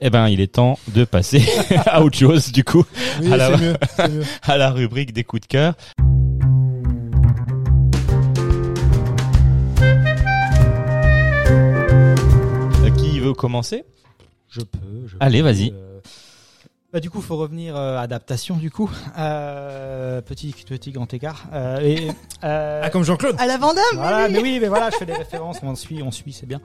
Eh 0.00 0.10
ben, 0.10 0.28
il 0.28 0.40
est 0.40 0.52
temps 0.54 0.78
de 0.94 1.04
passer 1.04 1.42
à 1.86 2.02
autre 2.02 2.16
chose, 2.16 2.52
du 2.52 2.62
coup, 2.64 2.84
Oui, 3.20 3.32
à 3.32 3.36
la- 3.36 3.56
c'est 3.56 3.62
mieux. 3.64 3.76
c'est 3.96 4.08
mieux. 4.08 4.22
à 4.42 4.56
la 4.56 4.70
rubrique 4.70 5.12
des 5.12 5.24
coups 5.24 5.42
de 5.42 5.46
cœur. 5.46 5.74
Euh, 11.50 12.90
Qui 12.96 13.20
veut 13.20 13.32
commencer? 13.34 13.84
Je 14.48 14.60
peux. 14.60 14.78
je 15.06 15.16
Allez, 15.20 15.42
vas-y. 15.42 15.72
euh, 15.72 16.00
Bah, 16.90 17.00
du 17.00 17.10
coup, 17.10 17.20
faut 17.20 17.36
revenir 17.36 17.76
euh, 17.76 17.98
adaptation. 17.98 18.56
Du 18.56 18.70
coup, 18.70 18.90
euh, 19.18 20.22
petit 20.22 20.54
petit 20.66 20.90
grand 20.90 21.12
écart. 21.12 21.46
Euh, 21.52 21.80
et, 21.80 22.08
euh, 22.44 22.80
Ah, 22.84 22.88
comme 22.88 23.04
Jean-Claude. 23.04 23.36
À 23.38 23.46
la 23.46 23.58
Vandame 23.58 23.84
Voilà, 23.92 24.26
oui, 24.26 24.32
mais 24.32 24.40
oui, 24.40 24.58
mais 24.58 24.68
voilà, 24.68 24.88
je 24.88 24.96
fais 24.96 25.04
des 25.04 25.12
références, 25.12 25.58
on 25.62 25.74
suit, 25.74 26.02
on 26.02 26.10
suit, 26.10 26.32
c'est 26.32 26.46
bien. 26.46 26.62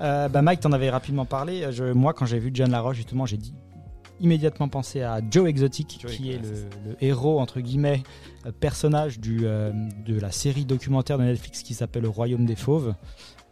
Euh, 0.00 0.28
bah 0.28 0.42
Mike, 0.42 0.60
t'en 0.60 0.70
avais 0.70 0.90
rapidement 0.90 1.24
parlé. 1.24 1.72
Je, 1.72 1.92
moi, 1.92 2.12
quand 2.12 2.24
j'ai 2.24 2.38
vu 2.38 2.52
John 2.54 2.70
Laroche, 2.70 2.98
justement, 2.98 3.26
j'ai 3.26 3.36
dit 3.36 3.52
immédiatement 4.20 4.68
pensé 4.68 5.02
à 5.02 5.20
Joe 5.28 5.48
Exotic, 5.48 5.98
Joe 6.00 6.12
qui 6.12 6.30
est 6.30 6.38
le, 6.38 6.90
le 6.90 6.96
héros 7.00 7.40
entre 7.40 7.60
guillemets 7.60 8.04
personnage 8.52 9.18
du 9.18 9.40
euh, 9.44 9.72
de 10.06 10.18
la 10.18 10.30
série 10.30 10.64
documentaire 10.64 11.18
de 11.18 11.24
Netflix 11.24 11.62
qui 11.62 11.74
s'appelle 11.74 12.02
Le 12.02 12.08
Royaume 12.08 12.44
des 12.44 12.56
Fauves. 12.56 12.94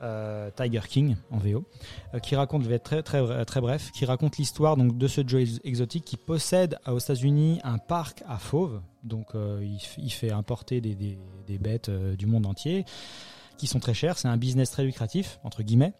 Euh, 0.02 0.50
Tiger 0.56 0.80
King 0.88 1.16
en 1.30 1.38
VO, 1.38 1.64
euh, 2.14 2.18
qui 2.18 2.34
raconte, 2.36 2.62
je 2.64 2.68
vais 2.68 2.74
être 2.76 2.82
très 2.84 3.02
très 3.02 3.44
très 3.44 3.60
bref, 3.60 3.90
qui 3.92 4.04
raconte 4.04 4.36
l'histoire 4.38 4.76
donc 4.76 4.96
de 4.98 5.08
ce 5.08 5.20
Joe 5.26 5.42
Ex- 5.42 5.60
Exotic 5.64 6.04
qui 6.04 6.16
possède 6.16 6.78
euh, 6.88 6.92
aux 6.92 6.98
États-Unis 6.98 7.60
un 7.64 7.78
parc 7.78 8.22
à 8.28 8.38
fauves, 8.38 8.80
donc 9.04 9.34
euh, 9.34 9.64
il, 9.98 10.10
fait 10.10 10.30
importer 10.30 10.80
des, 10.80 10.94
des, 10.94 11.18
des 11.46 11.58
bêtes 11.58 11.88
euh, 11.88 12.16
du 12.16 12.26
monde 12.26 12.46
entier 12.46 12.84
qui 13.58 13.66
sont 13.66 13.80
très 13.80 13.94
chères. 13.94 14.18
C'est 14.18 14.28
un 14.28 14.36
business 14.36 14.70
très 14.70 14.84
lucratif 14.84 15.38
entre 15.44 15.62
guillemets. 15.62 15.92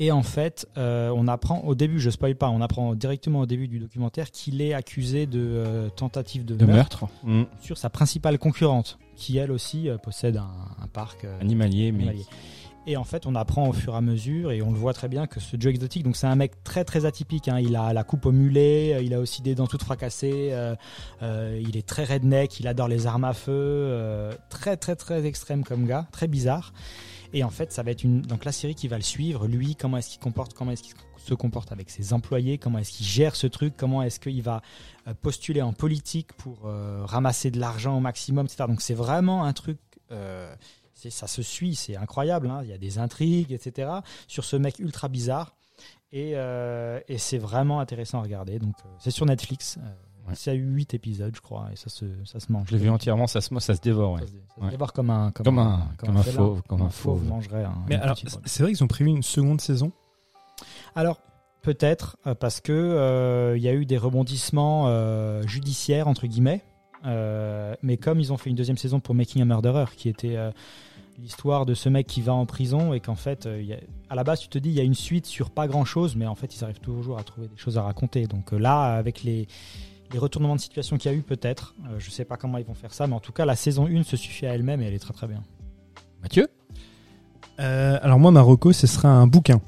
Et 0.00 0.10
en 0.10 0.24
fait, 0.24 0.66
euh, 0.76 1.10
on 1.14 1.28
apprend 1.28 1.60
au 1.60 1.76
début, 1.76 2.00
je 2.00 2.10
spoil 2.10 2.34
pas, 2.34 2.50
on 2.50 2.60
apprend 2.60 2.96
directement 2.96 3.38
au 3.40 3.46
début 3.46 3.68
du 3.68 3.78
documentaire 3.78 4.32
qu'il 4.32 4.60
est 4.60 4.74
accusé 4.74 5.26
de 5.26 5.38
euh, 5.40 5.88
tentative 5.88 6.44
de, 6.44 6.56
De 6.56 6.66
meurtre, 6.66 7.02
meurtre. 7.04 7.14
Mm. 7.22 7.44
sur 7.60 7.78
sa 7.78 7.90
principale 7.90 8.40
concurrente, 8.40 8.98
qui 9.14 9.36
elle 9.36 9.52
aussi 9.52 9.88
euh, 9.88 9.96
possède 9.96 10.36
un, 10.36 10.50
un 10.82 10.88
parc 10.88 11.24
euh, 11.24 11.40
Animalier, 11.40 11.92
mais. 11.92 12.16
Et 12.86 12.98
en 12.98 13.04
fait, 13.04 13.24
on 13.24 13.34
apprend 13.34 13.66
au 13.66 13.72
fur 13.72 13.94
et 13.94 13.96
à 13.96 14.02
mesure, 14.02 14.52
et 14.52 14.60
on 14.60 14.70
le 14.70 14.76
voit 14.76 14.92
très 14.92 15.08
bien 15.08 15.26
que 15.26 15.40
ce 15.40 15.56
Joe 15.58 15.70
Exotic, 15.72 16.02
donc 16.02 16.16
c'est 16.16 16.26
un 16.26 16.36
mec 16.36 16.62
très 16.64 16.84
très 16.84 17.06
atypique. 17.06 17.48
hein. 17.48 17.58
Il 17.58 17.76
a 17.76 17.94
la 17.94 18.04
coupe 18.04 18.26
au 18.26 18.32
mulet, 18.32 18.92
euh, 18.94 19.02
il 19.02 19.14
a 19.14 19.20
aussi 19.20 19.40
des 19.40 19.54
dents 19.54 19.66
toutes 19.66 19.82
fracassées, 19.82 20.50
euh, 20.52 20.76
euh, 21.22 21.58
il 21.66 21.78
est 21.78 21.86
très 21.86 22.04
redneck, 22.04 22.60
il 22.60 22.68
adore 22.68 22.88
les 22.88 23.06
armes 23.06 23.24
à 23.24 23.32
feu, 23.32 24.30
très 24.50 24.76
très 24.76 24.96
très 24.96 25.24
extrême 25.24 25.64
comme 25.64 25.86
gars, 25.86 26.06
très 26.12 26.28
bizarre. 26.28 26.74
Et 27.32 27.42
en 27.42 27.50
fait, 27.50 27.72
ça 27.72 27.82
va 27.82 27.90
être 27.90 28.04
une 28.04 28.20
donc 28.20 28.44
la 28.44 28.52
série 28.52 28.74
qui 28.74 28.86
va 28.86 28.96
le 28.96 29.02
suivre. 29.02 29.46
Lui, 29.46 29.76
comment 29.76 29.96
est-ce 29.96 30.10
qu'il 30.10 30.20
comporte, 30.20 30.52
comment 30.52 30.72
est-ce 30.72 30.82
qu'il 30.82 30.94
se 31.16 31.32
comporte 31.32 31.72
avec 31.72 31.88
ses 31.88 32.12
employés, 32.12 32.58
comment 32.58 32.78
est-ce 32.78 32.92
qu'il 32.92 33.06
gère 33.06 33.34
ce 33.34 33.46
truc, 33.46 33.74
comment 33.78 34.02
est-ce 34.02 34.20
qu'il 34.20 34.42
va 34.42 34.60
postuler 35.22 35.62
en 35.62 35.72
politique 35.72 36.34
pour 36.34 36.68
ramasser 37.06 37.50
de 37.50 37.58
l'argent 37.58 37.96
au 37.96 38.00
maximum, 38.00 38.44
etc. 38.44 38.64
Donc 38.68 38.82
c'est 38.82 38.94
vraiment 38.94 39.44
un 39.44 39.54
truc. 39.54 39.78
Euh, 40.94 41.00
c'est- 41.00 41.10
ça 41.10 41.26
se 41.26 41.42
suit, 41.42 41.74
c'est 41.74 41.96
incroyable. 41.96 42.48
hein. 42.50 42.60
Il 42.62 42.68
y 42.70 42.72
a 42.72 42.78
des 42.78 42.98
intrigues, 42.98 43.52
etc. 43.52 43.90
Sur 44.28 44.44
ce 44.44 44.56
mec 44.56 44.78
ultra 44.78 45.08
bizarre. 45.08 45.56
Et, 46.12 46.32
euh, 46.36 47.00
et 47.08 47.18
c'est 47.18 47.38
vraiment 47.38 47.80
intéressant 47.80 48.20
à 48.20 48.22
regarder. 48.22 48.58
Donc 48.58 48.74
euh, 48.84 48.88
c'est 48.98 49.10
sur 49.10 49.26
Netflix. 49.26 49.78
Euh, 49.78 49.82
Ouais. 50.26 50.32
C'est 50.34 50.52
à 50.52 50.54
8 50.54 50.94
épisodes, 50.94 51.36
je 51.36 51.42
crois, 51.42 51.68
et 51.70 51.76
ça 51.76 51.90
se, 51.90 52.06
ça 52.24 52.40
se 52.40 52.50
mange. 52.50 52.68
Je 52.68 52.72
l'ai 52.74 52.82
vu 52.82 52.88
entièrement, 52.88 53.26
ça 53.26 53.42
se, 53.42 53.54
ça 53.60 53.74
se 53.74 53.80
dévore, 53.82 54.12
ouais. 54.12 54.20
Ça 54.20 54.26
se, 54.28 54.32
ça 54.32 54.38
se 54.56 54.60
Ouais. 54.64 54.70
dévore 54.70 54.94
comme 54.94 55.10
un 55.10 55.30
comme, 55.32 55.44
Comme 55.44 55.58
un- 55.58 55.86
comme 55.98 56.16
un 56.16 56.22
félin. 56.22 56.36
fauve, 56.38 56.62
comme 56.62 56.80
un 56.80 56.88
fauve. 56.88 57.22
mangerait 57.24 57.64
un. 57.64 57.74
Mais 57.90 57.96
un 57.96 58.00
alors, 58.00 58.16
c'est 58.46 58.62
vrai 58.62 58.72
qu'ils 58.72 58.82
ont 58.82 58.86
prévu 58.88 59.10
une 59.10 59.22
seconde 59.22 59.60
saison? 59.60 59.92
Alors, 60.94 61.20
peut-être, 61.60 62.16
euh, 62.26 62.34
parce 62.34 62.62
que 62.62 62.72
euh, 62.72 63.54
il 63.58 63.62
y 63.62 63.68
a 63.68 63.74
eu 63.74 63.84
des 63.84 63.98
rebondissements 63.98 64.84
euh, 64.88 65.42
judiciaires, 65.46 66.08
entre 66.08 66.26
guillemets. 66.26 66.62
Euh, 67.06 67.74
mais 67.82 67.96
comme 67.96 68.20
ils 68.20 68.32
ont 68.32 68.36
fait 68.36 68.50
une 68.50 68.56
deuxième 68.56 68.76
saison 68.78 69.00
pour 69.00 69.14
Making 69.14 69.42
a 69.42 69.44
Murderer, 69.44 69.86
qui 69.96 70.08
était 70.08 70.36
euh, 70.36 70.50
l'histoire 71.20 71.66
de 71.66 71.74
ce 71.74 71.88
mec 71.88 72.06
qui 72.06 72.22
va 72.22 72.32
en 72.32 72.46
prison 72.46 72.92
et 72.94 73.00
qu'en 73.00 73.14
fait, 73.14 73.46
euh, 73.46 73.60
il 73.60 73.66
y 73.66 73.72
a- 73.74 73.78
à 74.10 74.14
la 74.14 74.24
base, 74.24 74.40
tu 74.40 74.48
te 74.48 74.58
dis, 74.58 74.70
il 74.70 74.74
y 74.74 74.80
a 74.80 74.84
une 74.84 74.94
suite 74.94 75.26
sur 75.26 75.50
pas 75.50 75.66
grand-chose, 75.68 76.16
mais 76.16 76.26
en 76.26 76.34
fait, 76.34 76.56
ils 76.56 76.64
arrivent 76.64 76.80
toujours 76.80 77.18
à 77.18 77.22
trouver 77.22 77.48
des 77.48 77.56
choses 77.56 77.76
à 77.78 77.82
raconter. 77.82 78.26
Donc 78.26 78.52
euh, 78.52 78.58
là, 78.58 78.94
avec 78.96 79.22
les, 79.22 79.46
les 80.12 80.18
retournements 80.18 80.56
de 80.56 80.60
situation 80.60 80.96
qu'il 80.96 81.10
y 81.10 81.14
a 81.14 81.16
eu, 81.16 81.22
peut-être. 81.22 81.74
Euh, 81.86 81.96
je 81.98 82.10
sais 82.10 82.24
pas 82.24 82.36
comment 82.36 82.58
ils 82.58 82.64
vont 82.64 82.74
faire 82.74 82.92
ça, 82.94 83.06
mais 83.06 83.14
en 83.14 83.20
tout 83.20 83.32
cas, 83.32 83.44
la 83.44 83.56
saison 83.56 83.86
1 83.86 84.02
se 84.02 84.16
suffit 84.16 84.46
à 84.46 84.54
elle-même 84.54 84.80
et 84.80 84.86
elle 84.86 84.94
est 84.94 84.98
très 84.98 85.14
très 85.14 85.26
bien. 85.26 85.42
Mathieu? 86.22 86.48
Euh, 87.60 87.98
alors 88.02 88.18
moi, 88.18 88.30
Marocco, 88.30 88.72
ce 88.72 88.86
sera 88.86 89.08
un 89.08 89.26
bouquin. 89.26 89.60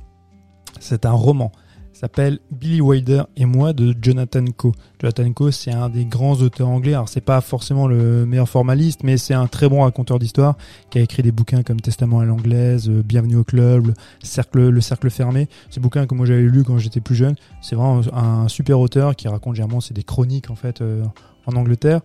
C'est 0.80 1.06
un 1.06 1.12
roman. 1.12 1.52
S'appelle 1.96 2.40
Billy 2.50 2.82
Wilder 2.82 3.22
et 3.38 3.46
moi 3.46 3.72
de 3.72 3.94
Jonathan 4.02 4.44
Coe. 4.54 4.72
Jonathan 5.00 5.32
Coe, 5.32 5.50
c'est 5.50 5.72
un 5.72 5.88
des 5.88 6.04
grands 6.04 6.34
auteurs 6.34 6.68
anglais. 6.68 6.92
Alors 6.92 7.08
c'est 7.08 7.22
pas 7.22 7.40
forcément 7.40 7.88
le 7.88 8.26
meilleur 8.26 8.50
formaliste, 8.50 9.02
mais 9.02 9.16
c'est 9.16 9.32
un 9.32 9.46
très 9.46 9.66
bon 9.66 9.80
raconteur 9.80 10.18
d'histoire 10.18 10.58
qui 10.90 10.98
a 10.98 11.00
écrit 11.00 11.22
des 11.22 11.32
bouquins 11.32 11.62
comme 11.62 11.80
Testament 11.80 12.20
à 12.20 12.26
l'anglaise, 12.26 12.90
euh, 12.90 13.02
Bienvenue 13.02 13.36
au 13.36 13.44
club, 13.44 13.86
le 13.86 13.94
cercle, 14.20 14.68
le 14.68 14.80
cercle 14.82 15.08
fermé. 15.08 15.48
Ces 15.70 15.80
bouquins 15.80 16.06
que 16.06 16.14
moi 16.14 16.26
j'avais 16.26 16.42
lu 16.42 16.64
quand 16.64 16.76
j'étais 16.76 17.00
plus 17.00 17.14
jeune. 17.14 17.34
C'est 17.62 17.76
vraiment 17.76 18.02
un 18.12 18.46
super 18.48 18.78
auteur 18.78 19.16
qui 19.16 19.26
raconte 19.28 19.54
généralement 19.54 19.80
c'est 19.80 19.94
des 19.94 20.04
chroniques 20.04 20.50
en 20.50 20.54
fait 20.54 20.82
euh, 20.82 21.02
en 21.46 21.56
Angleterre. 21.56 22.02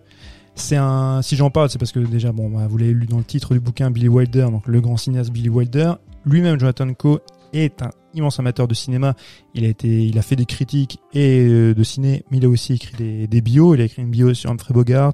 C'est 0.54 0.76
un, 0.76 1.20
si 1.20 1.36
j'en 1.36 1.50
parle, 1.50 1.68
c'est 1.68 1.78
parce 1.78 1.92
que 1.92 1.98
déjà, 1.98 2.32
bon, 2.32 2.48
bah, 2.48 2.66
vous 2.66 2.78
l'avez 2.78 2.94
lu 2.94 3.04
dans 3.04 3.18
le 3.18 3.24
titre 3.24 3.52
du 3.52 3.60
bouquin, 3.60 3.90
Billy 3.90 4.08
Wilder, 4.08 4.48
donc 4.50 4.66
le 4.68 4.80
grand 4.80 4.96
cinéaste 4.96 5.32
Billy 5.32 5.50
Wilder. 5.50 5.94
Lui-même, 6.24 6.58
Jonathan 6.58 6.92
Coe, 6.94 7.20
est 7.52 7.82
un 7.82 7.90
immense 8.14 8.38
amateur 8.38 8.68
de 8.68 8.74
cinéma. 8.74 9.14
Il 9.54 9.64
a 9.64 9.68
été, 9.68 10.04
il 10.04 10.18
a 10.18 10.22
fait 10.22 10.36
des 10.36 10.46
critiques 10.46 10.98
et 11.12 11.46
euh, 11.46 11.74
de 11.74 11.82
ciné, 11.82 12.24
mais 12.30 12.38
il 12.38 12.44
a 12.44 12.48
aussi 12.48 12.74
écrit 12.74 12.96
des, 12.96 13.26
des 13.26 13.40
bios. 13.40 13.74
Il 13.74 13.80
a 13.80 13.84
écrit 13.84 14.02
une 14.02 14.10
bio 14.10 14.34
sur 14.34 14.50
Humphrey 14.50 14.74
Bogart 14.74 15.12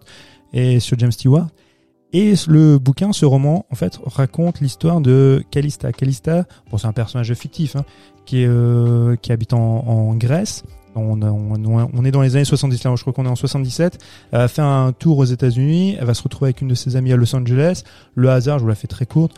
et 0.52 0.80
sur 0.80 0.98
James 0.98 1.12
Stewart. 1.12 1.48
Et 2.12 2.34
le 2.48 2.78
bouquin, 2.78 3.12
ce 3.12 3.26
roman, 3.26 3.66
en 3.70 3.74
fait, 3.74 4.00
raconte 4.06 4.60
l'histoire 4.60 5.00
de 5.00 5.44
Calista. 5.50 5.92
Calista, 5.92 6.44
bon, 6.70 6.78
c'est 6.78 6.86
un 6.86 6.92
personnage 6.92 7.32
fictif, 7.34 7.76
hein, 7.76 7.84
qui, 8.24 8.44
euh, 8.46 9.16
qui 9.16 9.30
habite 9.30 9.52
en, 9.52 10.14
Grèce. 10.14 10.64
On, 10.94 11.20
on, 11.22 12.04
est 12.04 12.10
dans 12.10 12.22
les 12.22 12.34
années 12.34 12.46
70, 12.46 12.82
là, 12.82 12.96
je 12.96 13.02
crois 13.02 13.12
qu'on 13.12 13.26
est 13.26 13.30
en 13.30 13.36
77. 13.36 14.02
Elle 14.32 14.38
va 14.38 14.48
faire 14.48 14.64
un 14.64 14.92
tour 14.92 15.18
aux 15.18 15.26
États-Unis. 15.26 15.96
Elle 16.00 16.06
va 16.06 16.14
se 16.14 16.22
retrouver 16.22 16.48
avec 16.48 16.62
une 16.62 16.68
de 16.68 16.74
ses 16.74 16.96
amies 16.96 17.12
à 17.12 17.16
Los 17.16 17.36
Angeles. 17.36 17.82
Le 18.14 18.30
hasard, 18.30 18.58
je 18.58 18.64
vous 18.64 18.68
la 18.68 18.74
fais 18.74 18.88
très 18.88 19.06
courte, 19.06 19.36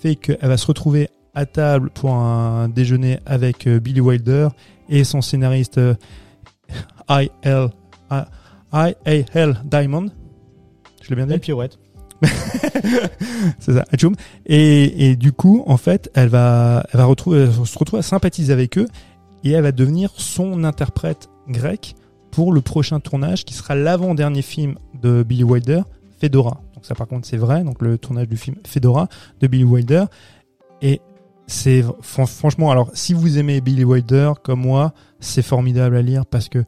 fait 0.00 0.16
qu'elle 0.16 0.38
va 0.42 0.58
se 0.58 0.66
retrouver 0.66 1.08
à 1.34 1.46
table 1.46 1.90
pour 1.90 2.12
un 2.14 2.68
déjeuner 2.68 3.18
avec 3.26 3.66
euh, 3.66 3.80
Billy 3.80 4.00
Wilder 4.00 4.48
et 4.88 5.04
son 5.04 5.20
scénariste 5.20 5.78
euh, 5.78 5.94
I.L. 7.08 7.68
I.A.L. 8.72 9.60
Diamond. 9.64 10.06
Je 11.02 11.10
l'ai 11.10 11.16
bien 11.16 11.26
dit? 11.26 11.30
Belle 11.30 11.40
pirouette. 11.40 11.78
c'est 13.58 13.72
ça. 13.72 13.84
Et, 14.46 15.10
et 15.10 15.16
du 15.16 15.32
coup, 15.32 15.64
en 15.66 15.76
fait, 15.76 16.10
elle 16.14 16.28
va, 16.28 16.84
elle 16.92 16.98
va 16.98 17.04
retrouver, 17.04 17.42
elle 17.42 17.66
se 17.66 17.78
retrouver 17.78 18.00
à 18.00 18.02
sympathiser 18.02 18.52
avec 18.52 18.78
eux 18.78 18.86
et 19.44 19.50
elle 19.50 19.62
va 19.62 19.72
devenir 19.72 20.10
son 20.16 20.64
interprète 20.64 21.28
grec 21.48 21.94
pour 22.30 22.52
le 22.52 22.60
prochain 22.60 23.00
tournage 23.00 23.44
qui 23.44 23.54
sera 23.54 23.74
l'avant-dernier 23.74 24.42
film 24.42 24.76
de 25.00 25.22
Billy 25.22 25.44
Wilder, 25.44 25.82
Fedora. 26.18 26.60
Donc 26.74 26.86
ça, 26.86 26.94
par 26.94 27.06
contre, 27.06 27.26
c'est 27.26 27.36
vrai. 27.36 27.64
Donc 27.64 27.82
le 27.82 27.98
tournage 27.98 28.28
du 28.28 28.36
film 28.36 28.56
Fedora 28.66 29.08
de 29.40 29.46
Billy 29.46 29.64
Wilder. 29.64 30.04
Et 30.80 31.00
c'est 31.52 31.84
fran- 32.00 32.26
franchement, 32.26 32.70
alors 32.70 32.90
si 32.94 33.12
vous 33.14 33.38
aimez 33.38 33.60
Billy 33.60 33.84
Wilder 33.84 34.32
comme 34.42 34.60
moi, 34.60 34.94
c'est 35.20 35.42
formidable 35.42 35.96
à 35.96 36.02
lire 36.02 36.24
parce 36.26 36.48
que 36.48 36.64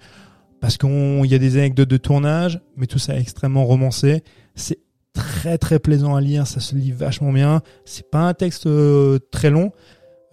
parce 0.61 0.77
qu'il 0.79 1.27
y 1.27 1.35
a 1.35 1.39
des 1.39 1.57
anecdotes 1.59 1.89
de 1.91 1.97
tournage, 1.99 2.61
mais 2.77 2.87
tout 2.87 2.99
ça 2.99 3.15
est 3.17 3.21
extrêmement 3.21 3.65
romancé. 3.67 4.23
C'est 4.55 4.79
très 5.13 5.59
très 5.59 5.79
plaisant 5.79 6.15
à 6.15 6.21
lire, 6.21 6.47
ça 6.47 6.61
se 6.61 6.75
lit 6.75 6.91
vachement 6.93 7.33
bien. 7.33 7.61
C'est 7.85 8.11
pas 8.11 8.29
un 8.29 8.35
texte 8.35 8.67
euh, 8.67 9.19
très 9.31 9.51
long. 9.51 9.73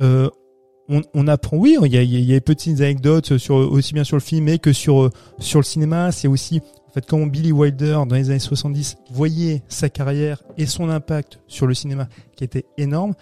Euh, 0.01 0.29
on, 0.89 1.01
on 1.13 1.27
apprend, 1.27 1.57
oui, 1.57 1.77
il 1.83 1.91
y 1.93 1.97
a, 1.97 2.03
y 2.03 2.31
a- 2.31 2.35
des 2.35 2.41
petites 2.41 2.81
anecdotes 2.81 3.37
sur 3.37 3.55
aussi 3.55 3.93
bien 3.93 4.03
sur 4.03 4.15
le 4.15 4.21
film 4.21 4.45
mais 4.45 4.57
que 4.57 4.73
sur 4.73 5.09
sur 5.39 5.59
le 5.59 5.63
cinéma. 5.65 6.11
C'est 6.11 6.27
aussi 6.29 6.61
en 6.87 6.91
fait 6.91 7.05
comment 7.05 7.25
Billy 7.27 7.51
Wilder 7.51 7.99
dans 8.07 8.15
les 8.15 8.29
années 8.29 8.39
70 8.39 8.97
voyait 9.11 9.63
sa 9.69 9.89
carrière 9.89 10.43
et 10.57 10.65
son 10.65 10.89
impact 10.89 11.39
sur 11.47 11.67
le 11.67 11.73
cinéma 11.73 12.07
qui 12.35 12.43
était 12.43 12.65
énorme. 12.77 13.13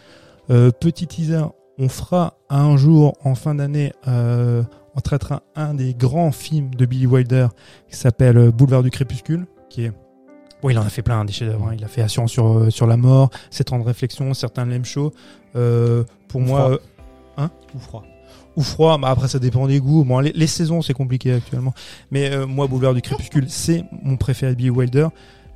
Euh, 0.50 0.72
petit 0.72 1.08
teaser, 1.08 1.44
on 1.78 1.90
fera 1.90 2.36
un 2.50 2.76
jour 2.78 3.18
en 3.24 3.36
fin 3.36 3.56
d'année, 3.56 3.94
euh, 4.08 4.64
on 4.96 5.00
traitera 5.02 5.44
un 5.56 5.74
des 5.76 5.94
grands 5.94 6.32
films 6.32 6.74
de 6.76 6.86
Billy 6.86 7.06
Wilder 7.08 7.48
qui 7.90 7.96
s'appelle 7.96 8.38
euh, 8.38 8.52
Boulevard 8.52 8.84
du 8.84 8.90
crépuscule, 8.90 9.46
qui 9.70 9.86
est 9.86 9.92
Bon, 10.62 10.70
il 10.70 10.78
en 10.78 10.82
a 10.82 10.90
fait 10.90 11.02
plein 11.04 11.24
des 11.24 11.32
chefs-d'œuvre. 11.32 11.68
hein. 11.70 11.76
Il 11.78 11.86
a 11.86 11.88
fait 11.88 12.02
Assurance 12.02 12.32
sur 12.32 12.58
euh, 12.58 12.70
sur 12.70 12.86
la 12.86 12.98
mort, 12.98 13.30
Ses 13.50 13.64
temps 13.64 13.80
de 13.80 13.84
réflexion, 13.86 14.34
certains 14.34 14.66
l'aiment 14.66 14.84
chaud. 14.84 15.14
Euh, 15.56 16.04
pour 16.28 16.42
Ou 16.42 16.44
moi, 16.46 16.60
froid. 16.60 16.80
euh, 17.46 17.48
Ou 17.76 17.80
froid. 17.80 18.04
ou 18.58 18.62
froid. 18.62 18.98
Bah 18.98 19.08
après, 19.10 19.30
ça 19.30 19.40
dépend 19.40 19.68
des 19.68 19.80
goûts. 19.80 20.04
Bon, 20.04 20.20
les, 20.20 20.34
les 20.34 20.48
saisons, 20.48 20.82
c'est 20.82 20.94
compliqué 20.94 21.32
actuellement. 21.32 21.74
Mais 22.12 22.46
moi, 22.46 22.68
Boulevard 22.68 22.94
du 22.94 23.02
Crépuscule, 23.02 23.46
c'est 23.50 23.86
mon 24.04 24.18
préféré 24.18 24.52
de 24.52 24.58
Billy 24.58 24.70
Wilder. 24.70 25.08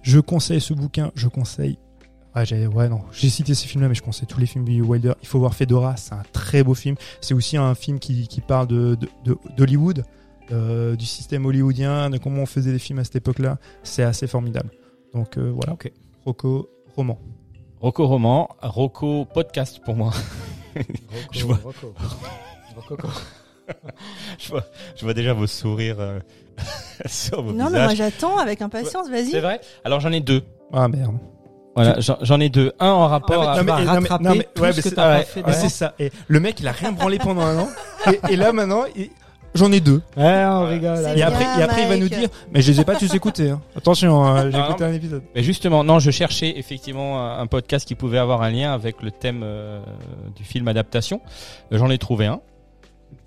Je 0.04 0.20
conseille 0.22 0.62
ce 0.62 0.74
bouquin. 0.74 1.12
Je 1.16 1.28
conseille. 1.28 1.78
Ouais, 2.36 2.46
j'ai, 2.46 2.66
ouais, 2.68 2.90
non. 2.90 3.02
J'ai 3.12 3.30
cité 3.30 3.54
ces 3.54 3.68
films-là, 3.68 3.90
mais 3.90 3.96
je 3.96 4.02
conseille 4.02 4.28
tous 4.28 4.40
les 4.40 4.46
films 4.48 4.66
de 4.66 4.82
Wilder. 4.82 5.14
Il 5.22 5.28
faut 5.28 5.38
voir 5.40 5.54
Fedora. 5.54 5.96
C'est 5.98 6.14
un 6.14 6.24
très 6.34 6.64
beau 6.64 6.74
film. 6.74 6.96
C'est 7.22 7.34
aussi 7.36 7.58
un 7.58 7.76
film 7.76 8.00
qui, 8.00 8.28
qui 8.28 8.42
parle 8.42 8.68
de, 8.68 8.96
de, 8.96 9.08
de- 9.26 9.38
d'Hollywood, 9.56 10.04
euh, 10.52 10.96
du 10.96 11.06
système 11.06 11.46
hollywoodien, 11.46 12.10
de 12.10 12.18
comment 12.18 12.42
on 12.42 12.46
faisait 12.48 12.72
des 12.72 12.80
films 12.80 13.00
à 13.00 13.04
cette 13.04 13.18
époque-là. 13.18 13.58
C'est 13.84 14.04
assez 14.04 14.26
formidable. 14.28 14.72
Donc, 15.14 15.38
euh, 15.38 15.52
voilà. 15.54 15.74
Ok. 15.74 15.92
Rocco, 16.26 16.70
roman. 16.96 17.20
Rocco 17.82 18.08
roman, 18.08 18.50
Rocco 18.62 19.26
podcast 19.26 19.80
pour 19.86 19.96
moi. 19.96 20.12
Je 21.32 21.46
vois. 21.46 21.60
Rocco. 21.64 21.94
Rocco. 22.90 23.08
je, 24.40 24.50
vois, 24.50 24.64
je 24.96 25.04
vois 25.06 25.14
déjà 25.14 25.34
vos 25.34 25.48
sourires 25.48 26.00
euh, 26.00 26.20
sur 27.06 27.42
vos 27.44 27.54
Non, 27.54 27.70
mais 27.70 27.84
moi 27.84 27.94
j'attends 27.94 28.38
avec 28.38 28.62
impatience, 28.62 29.06
C'est 29.06 29.12
vas-y. 29.12 29.40
vrai 29.40 29.62
Alors 29.86 30.00
j'en 30.00 30.12
ai 30.12 30.20
deux. 30.20 30.44
Ah 30.74 30.88
merde. 30.88 31.18
Voilà, 31.76 32.00
j'en 32.00 32.18
j'en 32.22 32.40
ai 32.40 32.50
deux. 32.50 32.72
Un 32.80 32.90
en 32.90 33.08
rapport 33.08 33.44
Ah, 33.44 33.54
à... 33.54 33.56
rattraper 33.56 34.48
tout 34.54 34.64
ce 34.66 34.72
que 34.76 34.82
c'est- 34.82 34.92
t'as 34.92 35.04
pas 35.04 35.18
ouais, 35.18 35.24
fait 35.26 35.40
ouais, 35.42 35.46
d'avant. 35.52 35.58
c'est 35.64 35.70
ça. 35.70 35.94
Et 36.00 36.12
le 36.28 36.40
mec, 36.40 36.60
il 36.60 36.68
a 36.68 36.72
rien 36.72 36.92
branlé 36.92 37.18
pendant 37.18 37.42
un 37.42 37.58
an. 37.60 37.70
Et, 38.12 38.34
et 38.34 38.36
là, 38.36 38.52
maintenant, 38.54 38.84
il- 38.96 39.10
j'en 39.56 39.72
ai 39.72 39.80
deux. 39.80 40.02
Ouais, 40.16 40.44
on 40.46 40.66
rigole. 40.68 40.98
C'est 41.04 41.12
Et 41.12 41.16
bien, 41.16 41.28
après, 41.28 41.44
et 41.60 41.64
après 41.64 41.82
il 41.84 41.88
va 41.90 41.98
nous 41.98 42.10
dire, 42.10 42.30
mais 42.52 42.62
je 42.62 42.72
les 42.72 42.82
ai 42.82 42.86
pas 42.86 42.96
tous 42.96 43.14
écoutés. 43.16 43.50
Hein. 43.50 43.62
Attention, 43.76 44.24
hein, 44.24 44.52
j'ai 44.52 44.60
écouté 44.60 44.84
un 44.84 44.94
épisode. 44.94 45.24
Mais 45.36 45.42
justement, 45.44 45.84
non, 45.84 45.98
je 46.00 46.12
cherchais 46.12 46.54
effectivement 46.58 47.28
un 47.40 47.48
podcast 47.48 47.88
qui 47.88 47.96
pouvait 47.96 48.20
avoir 48.20 48.44
un 48.44 48.52
lien 48.52 48.72
avec 48.74 49.02
le 49.02 49.10
thème 49.12 49.42
euh, 49.44 49.80
du 50.36 50.44
film 50.44 50.68
adaptation. 50.68 51.22
J'en 51.72 51.90
ai 51.90 51.98
trouvé 51.98 52.28
un. 52.28 52.40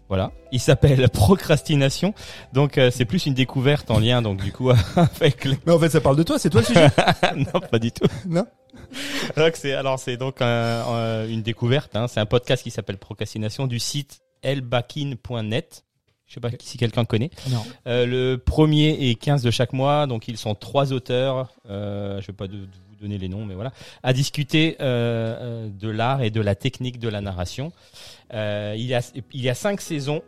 Voilà, 0.08 0.30
il 0.52 0.60
s'appelle 0.60 1.08
Procrastination. 1.12 2.14
Donc 2.52 2.78
euh, 2.78 2.90
c'est 2.92 3.04
plus 3.04 3.26
une 3.26 3.34
découverte 3.34 3.90
en 3.90 3.98
lien 3.98 4.22
donc 4.22 4.42
du 4.42 4.52
coup 4.52 4.70
avec 4.96 5.44
le... 5.44 5.56
Mais 5.66 5.72
en 5.72 5.78
fait, 5.78 5.90
ça 5.90 6.00
parle 6.00 6.16
de 6.16 6.22
toi, 6.22 6.38
c'est 6.38 6.50
toi 6.50 6.60
le 6.60 6.66
sujet. 6.66 6.88
non, 7.36 7.60
pas 7.60 7.78
du 7.78 7.90
tout. 7.92 8.06
Non 8.28 8.46
Donc 9.36 9.52
c'est 9.56 9.72
alors 9.72 9.98
c'est 9.98 10.16
donc 10.16 10.40
un- 10.42 10.46
un- 10.86 11.26
une 11.28 11.42
découverte 11.42 11.96
hein. 11.96 12.06
c'est 12.08 12.20
un 12.20 12.26
podcast 12.26 12.62
qui 12.62 12.70
s'appelle 12.70 12.98
Procrastination 12.98 13.66
du 13.66 13.78
site 13.80 14.20
elbakin.net. 14.42 15.82
Je 16.28 16.34
sais 16.34 16.40
pas 16.40 16.48
si 16.60 16.76
quelqu'un 16.76 17.04
connaît. 17.04 17.30
Non. 17.50 17.62
Euh, 17.86 18.04
le 18.04 18.36
premier 18.36 18.90
et 19.08 19.14
15 19.14 19.42
de 19.42 19.50
chaque 19.52 19.72
mois, 19.72 20.06
donc 20.08 20.26
ils 20.26 20.36
sont 20.36 20.56
trois 20.56 20.92
auteurs, 20.92 21.52
euh, 21.70 22.20
je 22.20 22.26
vais 22.26 22.32
pas 22.32 22.48
de, 22.48 22.56
de 22.56 22.68
vous 22.96 23.02
donner 23.02 23.18
les 23.18 23.28
noms, 23.28 23.44
mais 23.44 23.54
voilà, 23.54 23.72
à 24.02 24.12
discuter 24.12 24.76
euh, 24.80 25.36
euh, 25.40 25.68
de 25.68 25.88
l'art 25.88 26.22
et 26.22 26.30
de 26.30 26.40
la 26.40 26.54
technique 26.54 26.98
de 26.98 27.08
la 27.08 27.20
narration. 27.20 27.72
Euh, 28.32 28.74
il, 28.76 28.86
y 28.86 28.94
a, 28.94 29.00
il 29.32 29.40
y 29.42 29.48
a 29.48 29.54
cinq 29.54 29.80
saisons, 29.80 30.22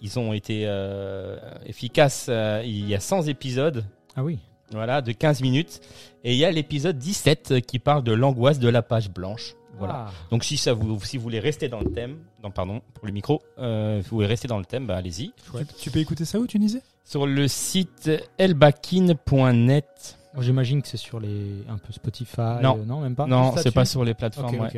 ils 0.00 0.18
ont 0.18 0.32
été 0.32 0.62
euh, 0.66 1.38
efficaces, 1.66 2.28
il 2.64 2.88
y 2.88 2.94
a 2.94 3.00
100 3.00 3.22
épisodes, 3.28 3.84
Ah 4.16 4.22
oui. 4.24 4.38
voilà, 4.72 5.00
de 5.02 5.12
15 5.12 5.42
minutes, 5.42 5.80
et 6.24 6.32
il 6.32 6.38
y 6.38 6.44
a 6.44 6.50
l'épisode 6.50 6.98
17 6.98 7.60
qui 7.66 7.78
parle 7.78 8.02
de 8.04 8.12
l'angoisse 8.12 8.58
de 8.58 8.68
la 8.68 8.82
page 8.82 9.10
blanche. 9.10 9.54
Voilà. 9.78 10.06
Ah. 10.08 10.12
Donc 10.30 10.44
si 10.44 10.58
ça 10.58 10.74
vous, 10.74 11.00
si 11.02 11.16
vous 11.16 11.22
voulez 11.22 11.40
rester 11.40 11.68
dans 11.68 11.80
le 11.80 11.90
thème, 11.90 12.18
non 12.44 12.50
pardon 12.50 12.82
pour 12.94 13.06
le 13.06 13.12
micro, 13.12 13.40
euh, 13.58 14.02
vous 14.04 14.16
voulez 14.16 14.26
rester 14.26 14.46
dans 14.46 14.58
le 14.58 14.66
thème, 14.66 14.86
bah 14.86 14.96
allez-y. 14.96 15.32
Tu, 15.56 15.64
tu 15.80 15.90
peux 15.90 15.98
écouter 15.98 16.24
ça 16.26 16.38
où 16.38 16.46
tu 16.46 16.58
disais? 16.58 16.82
Sur 17.04 17.26
le 17.26 17.48
site 17.48 18.10
elbakin.net. 18.38 20.18
J'imagine 20.38 20.80
que 20.80 20.88
c'est 20.88 20.96
sur 20.96 21.20
les 21.20 21.62
un 21.68 21.76
peu 21.78 21.92
Spotify. 21.92 22.40
Non. 22.62 22.78
euh, 22.78 22.84
non, 22.86 23.00
même 23.00 23.14
pas? 23.14 23.26
Non, 23.26 23.52
c'est 23.62 23.70
pas 23.74 23.84
sur 23.84 24.02
les 24.04 24.14
plateformes. 24.14 24.54
Ok, 24.54 24.60
ouais. 24.62 24.68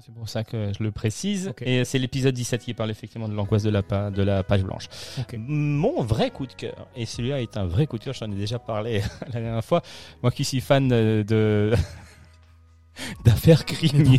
C'est 0.00 0.14
pour 0.14 0.28
ça 0.28 0.42
que 0.42 0.72
je 0.78 0.82
le 0.82 0.90
précise. 0.90 1.52
Et 1.66 1.84
c'est 1.84 1.98
l'épisode 1.98 2.34
17 2.34 2.62
qui 2.62 2.72
parle 2.74 2.90
effectivement 2.90 3.28
de 3.28 3.34
l'angoisse 3.34 3.62
de 3.62 3.70
la, 3.70 3.82
pa- 3.82 4.10
de 4.10 4.22
la 4.22 4.42
page 4.42 4.62
blanche. 4.64 4.88
Mon 5.36 6.02
vrai 6.02 6.30
coup 6.30 6.46
de 6.46 6.52
cœur, 6.54 6.86
et 6.96 7.04
celui-là 7.06 7.42
est 7.42 7.56
un 7.58 7.66
vrai 7.66 7.86
coup 7.86 7.98
de 7.98 8.04
cœur, 8.04 8.14
j'en 8.14 8.30
ai 8.32 8.34
déjà 8.36 8.58
parlé 8.58 9.02
la 9.34 9.40
dernière 9.40 9.64
fois, 9.64 9.82
moi 10.22 10.30
qui 10.30 10.44
suis 10.44 10.60
fan 10.60 10.88
de... 10.88 11.24
de- 11.28 11.72
d'affaires 13.24 13.64
criminelles. 13.64 14.18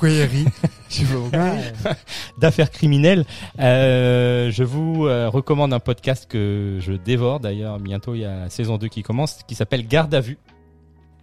Ah, 1.34 1.56
d'affaires 2.38 2.72
criminelles. 2.72 3.26
Euh, 3.60 4.52
je 4.52 4.64
vous 4.64 5.06
euh, 5.08 5.30
recommande 5.30 5.74
un 5.74 5.80
podcast 5.80 6.28
que 6.30 6.78
je 6.82 6.94
dévore 6.94 7.40
d'ailleurs. 7.40 7.80
Bientôt, 7.80 8.16
il 8.16 8.22
y 8.22 8.26
a 8.26 8.42
la 8.42 8.50
saison 8.50 8.78
2 8.78 8.88
qui 8.88 9.04
commence, 9.04 9.42
qui 9.48 9.56
s'appelle 9.56 9.88
Garde 9.88 10.14
à 10.14 10.22
vue. 10.22 10.38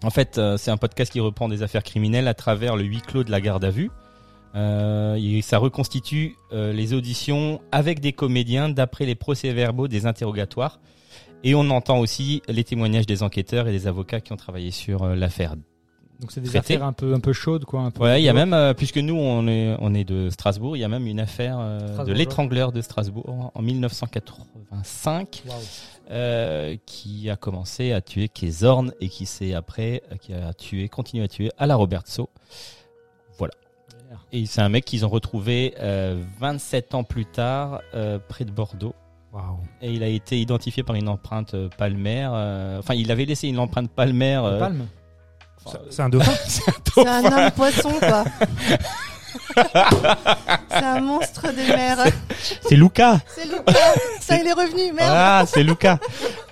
En 0.03 0.11
fait, 0.11 0.39
euh, 0.39 0.57
c'est 0.57 0.71
un 0.71 0.77
podcast 0.77 1.13
qui 1.13 1.21
reprend 1.21 1.49
des 1.49 1.63
affaires 1.63 1.83
criminelles 1.83 2.29
à 2.29 2.35
travers 2.35 2.77
le 2.77 2.85
huis 2.85 3.03
clos 3.03 3.25
de 3.25 3.31
la 3.31 3.41
garde 3.41 3.65
à 3.65 3.71
vue. 3.71 3.91
Euh, 4.55 5.15
et 5.15 5.43
ça 5.43 5.59
reconstitue 5.59 6.37
euh, 6.53 6.73
les 6.73 6.93
auditions 6.93 7.61
avec 7.71 8.01
des 8.01 8.13
comédiens 8.13 8.69
d'après 8.69 9.07
les 9.07 9.15
procès-verbaux 9.15 9.89
des 9.89 10.07
interrogatoires. 10.07 10.81
Et 11.45 11.55
on 11.55 11.71
entend 11.71 11.99
aussi 11.99 12.43
les 12.49 12.65
témoignages 12.65 13.07
des 13.07 13.23
enquêteurs 13.23 13.69
et 13.69 13.73
des 13.73 13.87
avocats 13.87 14.21
qui 14.21 14.33
ont 14.33 14.37
travaillé 14.37 14.71
sur 14.71 15.05
euh, 15.05 15.15
l'affaire. 15.15 15.55
Donc 16.21 16.33
c'est 16.33 16.43
des 16.43 16.55
affaires 16.55 16.85
un 16.85 16.93
peu 16.93 17.15
un 17.15 17.21
peu 17.21 17.33
chaudes 17.33 17.65
quoi. 17.65 17.81
Un 17.81 17.91
peu 17.91 18.03
Ouais, 18.03 18.21
il 18.21 18.25
y 18.25 18.29
a 18.29 18.35
même, 18.35 18.53
euh, 18.53 18.75
puisque 18.75 18.99
nous 18.99 19.15
on 19.17 19.49
est 19.49 19.75
on 19.79 19.95
est 19.95 20.05
de 20.05 20.29
Strasbourg, 20.29 20.77
il 20.77 20.81
y 20.81 20.85
a 20.85 20.89
même 20.89 21.07
une 21.07 21.19
affaire 21.19 21.57
euh, 21.59 22.05
de 22.05 22.13
l'étrangleur 22.13 22.73
de 22.73 22.83
Strasbourg 22.83 23.51
en 23.55 23.63
1985 23.63 25.45
Waouh. 25.49 25.57
Euh, 26.11 26.77
qui 26.87 27.31
a 27.31 27.37
commencé 27.37 27.93
à 27.93 28.01
tuer 28.01 28.29
Kézorn 28.29 28.93
et 29.01 29.09
qui 29.09 29.27
s'est 29.27 29.55
après 29.55 30.03
euh, 30.13 30.17
qui 30.17 30.33
a 30.35 30.53
tué, 30.55 30.89
continué 30.89 31.25
à 31.25 31.29
tuer 31.29 31.51
à 31.59 31.67
la 31.67 31.77
Robertso. 31.77 32.29
Voilà. 33.39 33.53
Et 34.33 34.47
c'est 34.47 34.61
un 34.61 34.69
mec 34.69 34.85
qu'ils 34.85 35.05
ont 35.07 35.09
retrouvé 35.09 35.75
euh, 35.81 36.21
27 36.41 36.95
ans 36.95 37.05
plus 37.05 37.27
tard 37.27 37.81
euh, 37.95 38.19
près 38.29 38.45
de 38.45 38.51
Bordeaux. 38.51 38.95
Et 39.81 39.93
il 39.93 40.03
a 40.03 40.09
été 40.09 40.41
identifié 40.41 40.83
par 40.83 40.97
une 40.97 41.09
empreinte 41.09 41.55
euh, 41.55 41.69
palmaire. 41.79 42.33
euh, 42.35 42.81
enfin, 42.81 42.95
il 42.95 43.13
avait 43.13 43.25
laissé 43.25 43.47
une 43.47 43.61
empreinte 43.61 43.89
palmaire. 43.91 44.45
euh, 44.45 44.59
Palme. 44.59 44.87
enfin, 45.65 45.79
C'est 45.89 46.03
un 46.03 46.09
dauphin. 46.09 46.33
C'est 46.95 47.07
un 47.07 47.25
homme 47.25 47.51
poisson, 47.53 47.93
quoi. 48.01 48.25
c'est 50.71 50.85
un 50.85 51.01
monstre 51.01 51.53
des 51.53 51.67
mers. 51.69 52.05
c'est 52.63 52.77
Luca. 52.77 53.21
C'est 53.35 53.45
Lucas. 53.45 53.95
Ça, 54.21 54.37
il 54.37 54.47
est 54.47 54.53
revenu, 54.53 54.93
merde. 54.93 55.13
Ah, 55.13 55.45
c'est 55.47 55.63
Luca. 55.63 55.99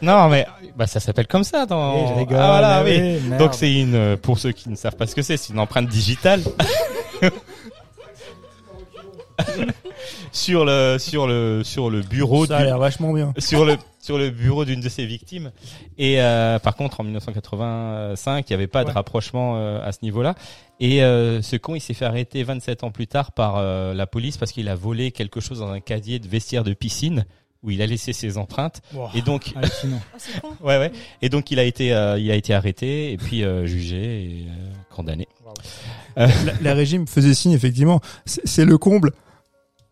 non, 0.02 0.28
mais 0.28 0.46
bah 0.76 0.86
ça 0.86 1.00
s'appelle 1.00 1.26
comme 1.26 1.44
ça 1.44 1.66
dans. 1.66 1.94
Eh, 1.96 2.08
je 2.08 2.14
rigole. 2.14 2.38
Ah, 2.38 2.46
voilà, 2.46 2.82
mais 2.84 2.96
oui. 3.00 3.18
oui, 3.20 3.28
merde. 3.28 3.42
Donc 3.42 3.54
c'est 3.54 3.72
une 3.72 3.94
euh, 3.94 4.16
pour 4.16 4.38
ceux 4.38 4.52
qui 4.52 4.68
ne 4.68 4.76
savent 4.76 4.96
pas 4.96 5.06
ce 5.06 5.14
que 5.14 5.22
c'est, 5.22 5.36
c'est 5.36 5.52
une 5.52 5.58
empreinte 5.58 5.88
digitale. 5.88 6.42
sur 10.32 10.64
le 10.64 10.96
sur 10.98 11.26
le 11.26 11.62
sur 11.64 11.90
le 11.90 12.00
bureau 12.02 12.46
Ça 12.46 12.56
a 12.56 12.60
du- 12.60 12.64
l'air 12.66 12.78
vachement 12.78 13.12
bien. 13.12 13.32
sur 13.38 13.64
le 13.64 13.76
sur 14.00 14.16
le 14.18 14.30
bureau 14.30 14.64
d'une 14.64 14.80
de 14.80 14.88
ses 14.88 15.04
victimes. 15.06 15.50
Et 15.98 16.20
euh, 16.20 16.58
par 16.58 16.76
contre, 16.76 17.00
en 17.00 17.04
1985, 17.04 18.44
il 18.48 18.52
n'y 18.52 18.54
avait 18.54 18.66
pas 18.66 18.84
de 18.84 18.90
rapprochement 18.90 19.56
euh, 19.56 19.80
à 19.84 19.92
ce 19.92 19.98
niveau-là. 20.02 20.34
Et 20.80 21.02
euh, 21.02 21.42
ce 21.42 21.56
con, 21.56 21.74
il 21.74 21.80
s'est 21.80 21.94
fait 21.94 22.04
arrêter 22.06 22.42
27 22.42 22.84
ans 22.84 22.90
plus 22.90 23.06
tard 23.06 23.32
par 23.32 23.56
euh, 23.56 23.92
la 23.94 24.06
police 24.06 24.36
parce 24.36 24.52
qu'il 24.52 24.68
a 24.68 24.74
volé 24.74 25.10
quelque 25.10 25.40
chose 25.40 25.58
dans 25.58 25.70
un 25.72 25.80
casier 25.80 26.18
de 26.20 26.28
vestiaire 26.28 26.64
de 26.64 26.72
piscine 26.72 27.26
où 27.64 27.70
il 27.72 27.82
a 27.82 27.86
laissé 27.86 28.12
ses 28.12 28.38
empreintes. 28.38 28.80
Et 29.14 29.20
donc. 29.20 29.52
Ah, 29.56 29.62
ouais, 30.62 30.78
ouais. 30.78 30.92
Et 31.22 31.28
donc, 31.28 31.50
il 31.50 31.58
a 31.58 31.64
été, 31.64 31.92
euh, 31.92 32.16
il 32.18 32.30
a 32.30 32.36
été 32.36 32.54
arrêté 32.54 33.10
et 33.12 33.16
puis 33.16 33.42
euh, 33.42 33.66
jugé 33.66 33.96
et 33.96 34.46
euh, 34.48 34.72
condamné. 34.94 35.26
La, 36.16 36.28
la 36.62 36.74
régime 36.74 37.06
faisait 37.08 37.34
signe, 37.34 37.52
effectivement. 37.52 38.00
C'est 38.26 38.64
le 38.64 38.78
comble. 38.78 39.12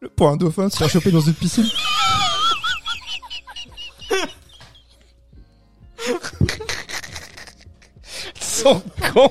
Le- 0.00 0.08
Pour 0.08 0.28
un 0.28 0.36
dauphin, 0.36 0.68
se 0.70 0.76
faire 0.76 0.88
choper 0.90 1.10
dans 1.10 1.20
une 1.20 1.34
piscine. 1.34 1.66
Son 8.40 8.82
con. 9.12 9.30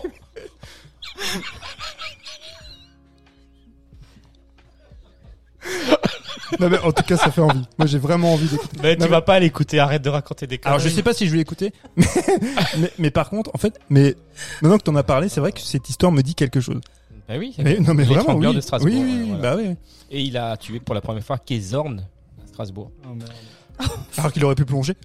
Non, 6.59 6.69
mais 6.69 6.77
en 6.79 6.91
tout 6.91 7.03
cas, 7.03 7.17
ça 7.17 7.31
fait 7.31 7.41
envie. 7.41 7.63
Moi, 7.77 7.87
j'ai 7.87 7.97
vraiment 7.97 8.33
envie 8.33 8.47
d'écouter. 8.47 8.77
Mais 8.81 8.95
Non, 8.95 9.05
tu 9.05 9.11
vas 9.11 9.21
pas 9.21 9.39
l'écouter. 9.39 9.79
Arrête 9.79 10.01
de 10.03 10.09
raconter 10.09 10.45
des 10.47 10.57
conneries. 10.57 10.75
Alors, 10.75 10.87
je 10.87 10.93
sais 10.93 11.01
pas 11.03 11.13
si 11.13 11.25
je 11.25 11.31
vais 11.31 11.37
l'écouter, 11.37 11.73
mais, 11.95 12.05
mais, 12.77 12.91
mais 12.99 13.11
par 13.11 13.29
contre, 13.29 13.49
en 13.53 13.57
fait, 13.57 13.79
mais 13.89 14.15
maintenant 14.61 14.77
que 14.77 14.83
t'en 14.83 14.95
as 14.95 15.03
parlé, 15.03 15.27
c'est 15.27 15.39
vrai 15.39 15.51
que 15.51 15.59
cette 15.59 15.89
histoire 15.89 16.11
me 16.11 16.21
dit 16.21 16.35
quelque 16.35 16.61
chose. 16.61 16.79
Bah 17.27 17.35
oui. 17.37 17.55
Mais, 17.57 17.79
non, 17.79 17.93
mais 17.93 18.03
vraiment, 18.03 18.35
oui. 18.35 18.53
de 18.55 18.61
Strasbourg. 18.61 18.91
oui, 18.93 19.01
oui, 19.03 19.23
voilà. 19.29 19.55
bah 19.55 19.61
oui. 19.61 19.75
Et 20.11 20.21
il 20.21 20.37
a 20.37 20.55
tué 20.57 20.79
pour 20.79 20.93
la 20.93 21.01
première 21.01 21.23
fois 21.23 21.37
Kézorn 21.37 22.05
à 22.43 22.47
Strasbourg. 22.47 22.91
Oh, 23.05 23.15
merde. 23.15 23.31
Alors 24.17 24.31
qu'il 24.31 24.43
aurait 24.45 24.55
pu 24.55 24.65
plonger. 24.65 24.93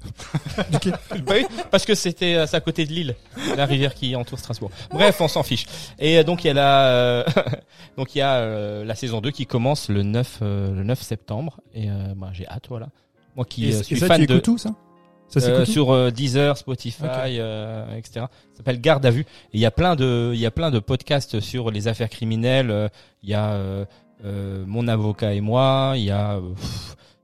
Bah 1.27 1.35
oui, 1.35 1.45
parce 1.71 1.85
que 1.85 1.95
c'était 1.95 2.35
euh, 2.35 2.47
à 2.53 2.61
côté 2.61 2.87
de 2.87 2.93
l'île, 2.93 3.17
la 3.57 3.67
rivière 3.67 3.95
qui 3.95 4.15
entoure 4.15 4.39
Strasbourg. 4.39 4.71
Bref, 4.91 5.21
on 5.21 5.29
s'en 5.29 5.43
fiche. 5.43 5.67
Et 5.99 6.19
euh, 6.19 6.23
donc 6.23 6.45
il 6.45 6.49
y 6.49 6.51
a 6.51 6.55
la 6.55 6.87
euh, 6.87 7.25
donc 7.97 8.15
il 8.15 8.19
y 8.19 8.23
a 8.23 8.35
euh, 8.37 8.85
la 8.85 8.95
saison 8.95 9.21
2 9.21 9.31
qui 9.31 9.47
commence 9.47 9.89
le 9.89 10.03
9 10.03 10.39
euh, 10.43 10.75
le 10.75 10.85
9 10.85 11.03
septembre 11.03 11.61
et 11.75 11.91
euh, 11.91 12.15
bah, 12.17 12.31
j'ai 12.33 12.47
hâte 12.47 12.67
voilà. 12.69 12.89
Moi 13.37 13.45
qui 13.45 13.67
Et, 13.67 13.69
et 13.71 13.83
suis 13.83 13.99
ça, 13.99 14.07
fan 14.07 14.21
tu 14.21 14.27
de 14.27 14.39
tout, 14.39 14.59
ça 14.59 14.71
Ça 15.31 15.41
euh, 15.49 15.65
sur 15.65 15.91
euh, 15.93 16.11
Deezer, 16.11 16.57
Spotify, 16.57 17.05
euh, 17.39 17.97
etc. 17.97 18.27
Ça 18.53 18.57
s'appelle 18.59 18.81
Garde 18.81 19.07
à 19.07 19.11
vue. 19.11 19.21
Et 19.23 19.27
il 19.55 19.61
y 19.61 19.67
a 19.67 19.71
plein 19.71 19.95
de, 19.97 20.33
il 20.35 20.41
y 20.41 20.47
a 20.47 20.51
plein 20.51 20.71
de 20.71 20.79
podcasts 20.81 21.41
sur 21.41 21.71
les 21.71 21.87
affaires 21.89 22.09
criminelles. 22.11 22.71
euh, 22.71 22.89
Il 23.23 23.31
y 23.31 23.35
a 23.35 23.53
euh, 23.53 23.85
euh, 24.25 24.65
mon 24.67 24.89
avocat 24.89 25.33
et 25.35 25.41
moi. 25.41 25.93
Il 25.97 26.03
y 26.05 26.11
a, 26.11 26.33
euh, 26.35 26.41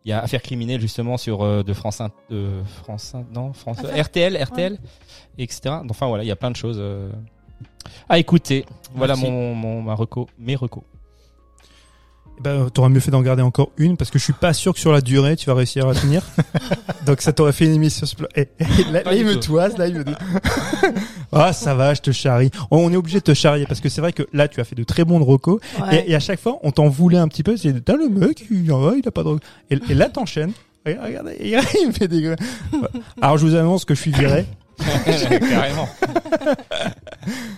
il 0.04 0.10
y 0.10 0.12
a 0.12 0.22
affaires 0.22 0.42
criminelles 0.42 0.80
justement 0.80 1.16
sur 1.16 1.42
euh, 1.42 1.62
de 1.64 1.72
France, 1.72 2.00
de 2.30 2.50
France, 2.82 3.14
non 3.34 3.52
France, 3.52 3.80
Affaires- 3.80 4.04
RTL, 4.04 4.36
RTL, 4.42 4.78
etc. 5.38 5.74
Enfin 5.90 6.06
voilà, 6.06 6.22
il 6.22 6.28
y 6.28 6.30
a 6.32 6.36
plein 6.36 6.52
de 6.52 6.56
choses 6.56 6.78
euh, 6.78 7.10
à 8.08 8.18
écouter. 8.18 8.64
Voilà 8.94 9.14
Merci. 9.14 9.28
mon, 9.30 9.54
mon 9.54 9.82
ma 9.82 9.94
reco, 9.94 10.28
mes 10.38 10.54
recos. 10.54 10.84
Bah, 12.40 12.66
t'aurais 12.72 12.90
mieux 12.90 13.00
fait 13.00 13.10
d'en 13.10 13.22
garder 13.22 13.42
encore 13.42 13.70
une 13.78 13.96
parce 13.96 14.10
que 14.10 14.18
je 14.18 14.24
suis 14.24 14.32
pas 14.32 14.52
sûr 14.52 14.74
que 14.74 14.78
sur 14.80 14.92
la 14.92 15.00
durée 15.00 15.36
tu 15.36 15.46
vas 15.46 15.54
réussir 15.54 15.88
à 15.88 15.94
tenir. 15.94 16.22
Donc 17.06 17.22
ça 17.22 17.32
t'aurait 17.32 17.52
fait 17.52 17.64
une 17.64 17.72
émission. 17.74 18.06
sur- 18.06 18.28
Eh, 18.36 18.48
eh, 18.60 18.64
là, 18.92 19.02
là, 19.04 19.14
il 19.14 19.24
me 19.24 19.36
toise, 19.40 19.76
là 19.78 19.86
il 19.88 19.94
me 19.96 20.04
dit. 20.04 20.12
ah 21.32 21.52
ça 21.52 21.74
va, 21.74 21.94
je 21.94 22.00
te 22.02 22.10
charrie. 22.10 22.50
On 22.70 22.92
est 22.92 22.96
obligé 22.96 23.18
de 23.18 23.24
te 23.24 23.34
charrier 23.34 23.66
parce 23.66 23.80
que 23.80 23.88
c'est 23.88 24.00
vrai 24.00 24.12
que 24.12 24.24
là 24.32 24.48
tu 24.48 24.60
as 24.60 24.64
fait 24.64 24.74
de 24.76 24.84
très 24.84 25.04
bons 25.04 25.22
recos 25.24 25.60
Ouais. 25.80 26.04
et, 26.06 26.12
et 26.12 26.14
à 26.14 26.20
chaque 26.20 26.40
fois 26.40 26.58
on 26.62 26.70
t'en 26.72 26.88
voulait 26.88 27.18
un 27.18 27.28
petit 27.28 27.42
peu. 27.42 27.56
C'est 27.56 27.84
t'as 27.84 27.96
le 27.96 28.08
mec, 28.08 28.44
il, 28.50 28.64
il 28.66 29.08
a 29.08 29.10
pas 29.10 29.22
de. 29.22 29.38
Et, 29.70 29.78
et 29.90 29.94
là 29.94 30.08
t'enchaînes. 30.08 30.52
Regarde, 30.86 31.34
Regardez, 31.40 31.68
il 31.80 31.88
me 31.88 31.92
fait 31.92 32.08
des. 32.08 32.34
Alors 33.20 33.38
je 33.38 33.46
vous 33.46 33.54
annonce 33.54 33.84
que 33.84 33.94
je 33.94 34.00
suis 34.00 34.12
viré. 34.12 34.46
Carrément. 35.48 35.88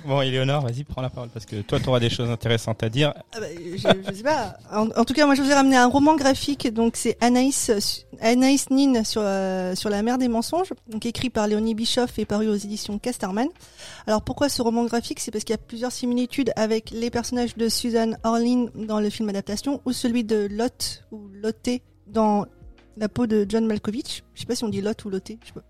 bon, 0.07 0.23
Éléonore, 0.23 0.63
vas-y, 0.63 0.85
prends 0.85 1.03
la 1.03 1.11
parole 1.11 1.31
parce 1.31 1.47
que 1.47 1.57
toi, 1.63 1.81
tu 1.81 1.89
auras 1.89 1.99
des 1.99 2.11
choses 2.11 2.31
intéressantes 2.31 2.81
à 2.85 2.89
dire. 2.89 3.13
Ah 3.35 3.41
bah, 3.41 3.47
je, 3.53 3.77
je 3.77 4.15
sais 4.15 4.23
pas. 4.23 4.57
En, 4.73 4.89
en 4.91 5.05
tout 5.05 5.15
cas, 5.15 5.27
moi, 5.27 5.35
je 5.35 5.43
vous 5.43 5.51
ai 5.51 5.55
ramené 5.55 5.77
un 5.77 5.89
roman 5.89 6.15
graphique. 6.15 6.73
Donc, 6.73 6.95
c'est 6.95 7.19
Anaïs, 7.21 7.73
Anaïs 8.21 8.71
Nin 8.71 9.03
sur 9.03 9.23
euh, 9.25 9.75
sur 9.75 9.91
la 9.91 10.03
mer 10.03 10.17
des 10.19 10.29
mensonges. 10.29 10.73
Donc, 10.89 11.07
écrit 11.07 11.29
par 11.29 11.49
Léonie 11.49 11.75
Bischoff 11.75 12.19
et 12.21 12.25
paru 12.25 12.49
aux 12.49 12.55
éditions 12.55 12.99
Casterman. 12.99 13.49
Alors, 14.07 14.23
pourquoi 14.23 14.49
ce 14.49 14.63
roman 14.63 14.85
graphique? 14.85 15.19
C'est 15.19 15.33
parce 15.33 15.43
qu'il 15.43 15.55
y 15.55 15.59
a 15.59 15.63
plusieurs 15.63 15.93
similitudes 15.93 16.53
avec 16.55 16.93
les 16.93 17.11
personnages 17.11 17.57
de 17.57 17.69
Susan 17.69 18.13
Orlean 18.23 18.69
dans 18.77 19.01
le 19.01 19.11
film 19.11 19.29
adaptation 19.29 19.83
ou 19.85 19.93
celui 19.93 20.23
de 20.23 20.47
Lot 20.49 21.03
ou 21.11 21.29
Lotté 21.43 21.83
dans 22.07 22.47
la 22.99 23.09
peau 23.09 23.27
de 23.27 23.47
John 23.49 23.67
Malkovich. 23.67 24.23
Je 24.35 24.41
sais 24.41 24.47
pas 24.47 24.55
si 24.55 24.65
on 24.65 24.69
dit 24.69 24.81
Lot 24.81 25.05
ou 25.05 25.11
Lotté. 25.11 25.39
Je 25.43 25.49
sais 25.49 25.53
pas. 25.55 25.63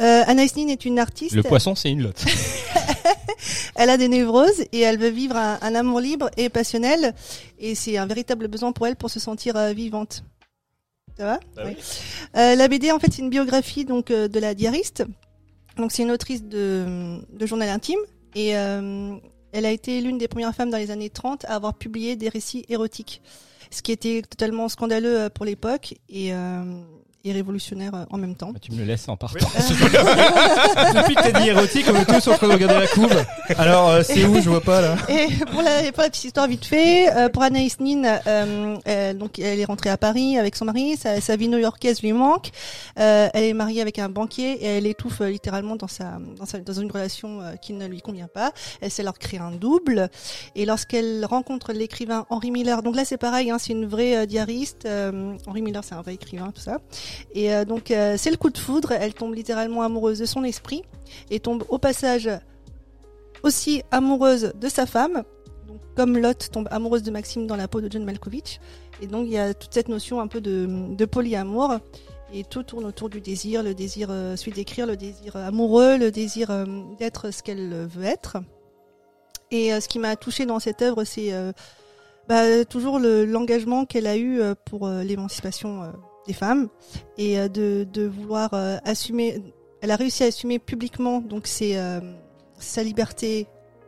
Euh, 0.00 0.22
Anaïs 0.26 0.54
Nin 0.56 0.68
est 0.68 0.84
une 0.84 0.98
artiste. 0.98 1.34
Le 1.34 1.42
poisson, 1.42 1.74
c'est 1.74 1.90
une 1.90 2.02
lotte. 2.02 2.24
Elle 3.74 3.90
a 3.90 3.96
des 3.96 4.08
névroses 4.08 4.60
et 4.72 4.80
elle 4.80 4.98
veut 4.98 5.08
vivre 5.08 5.36
un, 5.36 5.58
un 5.62 5.74
amour 5.74 6.00
libre 6.00 6.30
et 6.36 6.48
passionnel. 6.48 7.14
Et 7.58 7.74
c'est 7.74 7.96
un 7.96 8.06
véritable 8.06 8.46
besoin 8.48 8.72
pour 8.72 8.86
elle 8.86 8.96
pour 8.96 9.10
se 9.10 9.18
sentir 9.18 9.56
euh, 9.56 9.72
vivante. 9.72 10.22
Ça 11.16 11.24
va? 11.24 11.40
Bah 11.56 11.62
Oui. 11.66 11.76
Euh, 12.36 12.54
La 12.54 12.68
BD, 12.68 12.92
en 12.92 12.98
fait, 12.98 13.10
c'est 13.12 13.22
une 13.22 13.30
biographie 13.30 13.84
donc 13.84 14.10
euh, 14.10 14.28
de 14.28 14.38
la 14.38 14.54
diariste. 14.54 15.04
Donc, 15.76 15.92
c'est 15.92 16.02
une 16.02 16.10
autrice 16.10 16.44
de, 16.44 17.18
de 17.32 17.46
journal 17.46 17.68
intime. 17.70 17.98
Et 18.34 18.56
euh, 18.56 19.16
elle 19.52 19.66
a 19.66 19.70
été 19.70 20.00
l'une 20.00 20.18
des 20.18 20.28
premières 20.28 20.54
femmes 20.54 20.70
dans 20.70 20.78
les 20.78 20.90
années 20.90 21.10
30 21.10 21.46
à 21.46 21.54
avoir 21.54 21.74
publié 21.74 22.14
des 22.16 22.28
récits 22.28 22.64
érotiques. 22.68 23.22
Ce 23.72 23.80
qui 23.82 23.90
était 23.90 24.22
totalement 24.22 24.68
scandaleux 24.68 25.22
euh, 25.22 25.28
pour 25.30 25.44
l'époque. 25.46 25.94
Et, 26.08 26.34
euh, 26.34 26.62
et 27.24 27.32
révolutionnaire 27.32 27.94
euh, 27.94 28.04
en 28.10 28.18
même 28.18 28.34
temps. 28.34 28.52
Bah, 28.52 28.58
tu 28.60 28.72
me 28.72 28.78
le 28.78 28.84
laisses 28.84 29.08
en 29.08 29.16
partant. 29.16 29.46
Depuis 30.94 31.14
que 31.14 31.22
t'as 31.22 31.40
dit 31.40 31.48
érotique, 31.48 31.86
on 31.92 31.96
est 31.96 32.04
tous 32.04 32.28
en 32.28 32.34
train 32.36 32.48
de 32.48 32.52
regarder 32.52 32.78
la 32.80 32.86
couve. 32.86 33.24
Alors 33.58 33.88
euh, 33.90 34.02
c'est 34.04 34.24
où? 34.24 34.40
Je 34.40 34.48
vois 34.48 34.60
pas 34.60 34.80
là. 34.80 34.96
Et 35.08 35.28
pour 35.50 35.62
la, 35.62 35.92
pour 35.92 36.02
la 36.02 36.10
petite 36.10 36.24
histoire 36.24 36.48
vite 36.48 36.64
fait, 36.64 37.14
euh, 37.14 37.28
pour 37.28 37.42
Anaïs 37.42 37.78
Nin, 37.80 38.04
euh, 38.26 38.76
euh, 38.88 39.14
donc 39.14 39.38
elle 39.38 39.60
est 39.60 39.64
rentrée 39.64 39.90
à 39.90 39.96
Paris 39.96 40.38
avec 40.38 40.56
son 40.56 40.64
mari, 40.64 40.96
sa, 40.96 41.20
sa 41.20 41.36
vie 41.36 41.48
new-yorkaise 41.48 42.02
lui 42.02 42.12
manque. 42.12 42.50
Euh, 42.98 43.28
elle 43.32 43.44
est 43.44 43.54
mariée 43.54 43.80
avec 43.80 43.98
un 43.98 44.08
banquier 44.08 44.52
et 44.52 44.66
elle 44.78 44.86
étouffe 44.86 45.20
littéralement 45.20 45.76
dans 45.76 45.88
sa, 45.88 46.18
dans 46.38 46.46
sa 46.46 46.58
dans 46.58 46.72
une 46.72 46.90
relation 46.90 47.40
euh, 47.40 47.56
qui 47.56 47.72
ne 47.72 47.86
lui 47.86 48.00
convient 48.00 48.28
pas. 48.28 48.52
Elle 48.80 48.90
sait 48.90 49.02
leur 49.02 49.18
créer 49.18 49.40
un 49.40 49.50
double. 49.52 50.08
Et 50.54 50.64
lorsqu'elle 50.66 51.24
rencontre 51.24 51.72
l'écrivain 51.72 52.26
Henry 52.30 52.50
Miller, 52.50 52.82
donc 52.82 52.96
là 52.96 53.04
c'est 53.04 53.16
pareil, 53.16 53.50
hein, 53.50 53.58
c'est 53.58 53.72
une 53.72 53.86
vraie 53.86 54.16
euh, 54.16 54.26
diariste. 54.26 54.86
Euh, 54.86 55.34
Henry 55.46 55.62
Miller 55.62 55.82
c'est 55.84 55.94
un 55.94 56.02
vrai 56.02 56.14
écrivain, 56.14 56.50
tout 56.54 56.60
ça. 56.62 56.78
Et 57.34 57.52
euh, 57.52 57.64
donc 57.64 57.90
euh, 57.90 58.16
c'est 58.18 58.30
le 58.30 58.36
coup 58.36 58.50
de 58.50 58.58
foudre. 58.58 58.92
Elle 58.92 59.14
tombe 59.14 59.34
littéralement 59.34 59.82
amoureuse 59.82 60.18
de 60.18 60.26
son 60.26 60.44
esprit 60.44 60.82
et 61.30 61.40
tombe 61.40 61.64
au 61.68 61.78
passage 61.78 62.30
aussi 63.42 63.82
amoureuse 63.90 64.52
de 64.60 64.68
sa 64.68 64.86
femme, 64.86 65.24
donc 65.66 65.80
comme 65.96 66.16
Lot 66.16 66.50
tombe 66.50 66.68
amoureuse 66.70 67.02
de 67.02 67.10
Maxime 67.10 67.46
dans 67.46 67.56
la 67.56 67.68
peau 67.68 67.80
de 67.80 67.90
John 67.90 68.04
Malkovich. 68.04 68.60
Et 69.00 69.06
donc 69.06 69.26
il 69.26 69.32
y 69.32 69.38
a 69.38 69.52
toute 69.54 69.74
cette 69.74 69.88
notion 69.88 70.20
un 70.20 70.26
peu 70.28 70.40
de, 70.40 70.94
de 70.94 71.04
polyamour. 71.04 71.78
Et 72.34 72.44
tout 72.44 72.62
tourne 72.62 72.86
autour 72.86 73.10
du 73.10 73.20
désir, 73.20 73.62
le 73.62 73.74
désir 73.74 74.08
euh, 74.10 74.36
celui 74.36 74.52
d'écrire, 74.52 74.86
le 74.86 74.96
désir 74.96 75.36
amoureux, 75.36 75.98
le 75.98 76.10
désir 76.10 76.50
euh, 76.50 76.64
d'être 76.98 77.30
ce 77.30 77.42
qu'elle 77.42 77.86
veut 77.86 78.04
être. 78.04 78.38
Et 79.50 79.78
ce 79.78 79.86
qui 79.86 79.98
m'a 79.98 80.16
touché 80.16 80.46
dans 80.46 80.58
cette 80.58 80.80
œuvre, 80.80 81.04
c'est 81.04 81.30
bah, 82.26 82.64
toujours 82.64 82.98
le- 82.98 83.26
l'engagement 83.26 83.84
qu'elle 83.84 84.06
a 84.06 84.16
eu 84.16 84.40
pour 84.64 84.88
l'émancipation 84.88 85.92
des 86.26 86.32
femmes 86.32 86.68
et 87.18 87.38
euh, 87.38 87.48
de, 87.48 87.86
de 87.92 88.06
vouloir 88.06 88.50
euh, 88.54 88.76
assumer. 88.84 89.40
Elle 89.80 89.90
a 89.90 89.96
réussi 89.96 90.22
à 90.22 90.26
assumer 90.26 90.58
publiquement 90.58 91.20
donc 91.20 91.46
c'est 91.46 91.76
euh, 91.76 92.00
sa 92.58 92.82
liberté. 92.82 93.46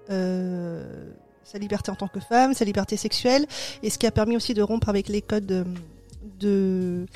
sa 0.08 1.58
liberté 1.58 1.90
en 1.90 1.94
tant 1.94 2.08
que 2.08 2.20
femme, 2.20 2.52
sa 2.54 2.64
liberté 2.64 2.96
sexuelle, 2.96 3.46
et 3.82 3.90
ce 3.90 3.98
qui 3.98 4.06
a 4.06 4.10
permis 4.10 4.36
aussi 4.36 4.54
de 4.54 4.62
rompre 4.62 4.88
avec 4.88 5.08
les 5.08 5.22
codes 5.22 5.46
de, 5.46 5.64
de- 6.40 7.06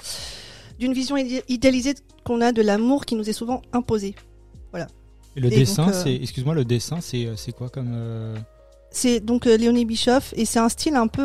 d'une 0.78 0.93
vision 0.93 1.16
idé- 1.16 1.43
idéalisée 1.49 1.95
qu'on 2.24 2.40
a 2.40 2.53
de 2.53 2.62
l'amour 2.62 3.05
qui 3.05 3.15
nous 3.16 3.28
est 3.28 3.32
souvent 3.32 3.62
imposé. 3.73 4.15
Et 5.36 5.40
le 5.40 5.53
Et 5.53 5.57
dessin, 5.57 5.89
euh, 5.89 5.93
c'est, 5.93 6.15
excuse-moi, 6.15 6.55
le 6.55 6.65
dessin, 6.65 7.01
c'est, 7.01 7.28
c'est 7.36 7.53
quoi 7.53 7.69
comme 7.69 7.93
euh, 7.95 8.36
C'est 8.90 9.20
donc 9.20 9.47
euh, 9.47 9.57
Léonie 9.57 9.85
Bischoff 9.85 10.32
et 10.36 10.45
c'est 10.45 10.59
un 10.59 10.69
style 10.69 10.95
un 10.97 11.07
peu 11.07 11.23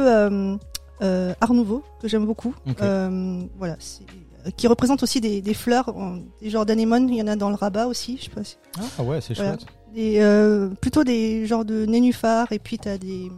euh, 1.01 1.33
Art 1.41 1.53
Nouveau 1.53 1.83
que 2.01 2.07
j'aime 2.07 2.25
beaucoup. 2.25 2.53
Euh, 2.81 3.43
voilà, 3.57 3.75
c'est- 3.79 4.03
euh, 4.45 4.49
qui 4.57 4.67
représente 4.67 5.03
aussi 5.03 5.21
des, 5.21 5.41
des 5.41 5.53
fleurs, 5.53 5.93
des 6.41 6.49
genres 6.49 6.65
d'anémones. 6.65 7.09
Il 7.09 7.15
y 7.15 7.21
en 7.21 7.27
a 7.27 7.35
dans 7.35 7.49
le 7.49 7.55
rabat 7.55 7.87
aussi, 7.87 8.17
je 8.17 8.25
sais 8.25 8.29
pas 8.29 8.43
si. 8.43 8.57
Ah 8.99 9.03
ouais, 9.03 9.21
c'est 9.21 9.33
Voilà. 9.35 9.51
chouette. 9.53 9.65
Des, 9.93 10.19
euh, 10.19 10.69
plutôt 10.69 11.03
des 11.03 11.45
genres 11.45 11.65
de 11.65 11.85
nénuphars 11.85 12.51
et 12.51 12.59
puis 12.59 12.77
t'as 12.79 12.97
des 12.97 13.31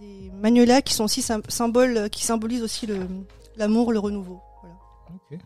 des 0.00 0.30
magnolas 0.42 0.82
qui 0.82 0.92
sont 0.94 1.04
aussi 1.04 1.22
sym- 1.22 1.42
symboles, 1.48 2.10
qui 2.10 2.24
symbolisent 2.24 2.62
aussi 2.62 2.86
le 2.86 2.98
l'amour, 3.56 3.90
le 3.92 3.98
renouveau. 3.98 4.40
Voilà. 4.62 4.76
Ok. 5.14 5.38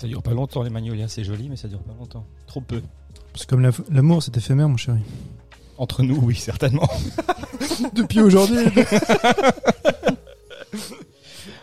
Ça 0.00 0.06
dure 0.06 0.22
pas 0.22 0.32
longtemps 0.32 0.62
les 0.62 0.70
magnolias, 0.70 1.08
c'est 1.08 1.22
joli, 1.22 1.48
mais 1.50 1.56
ça 1.56 1.68
dure 1.68 1.82
pas 1.82 1.92
longtemps. 1.98 2.24
Trop 2.46 2.60
peu. 2.62 2.80
C'est 3.34 3.48
comme 3.48 3.60
la- 3.60 3.70
l'amour, 3.90 4.22
c'est 4.22 4.36
éphémère, 4.36 4.68
mon 4.68 4.76
chéri. 4.78 5.00
Entre 5.78 6.02
nous, 6.02 6.18
oui, 6.22 6.34
certainement. 6.36 6.88
Depuis 7.94 8.20
aujourd'hui. 8.20 8.58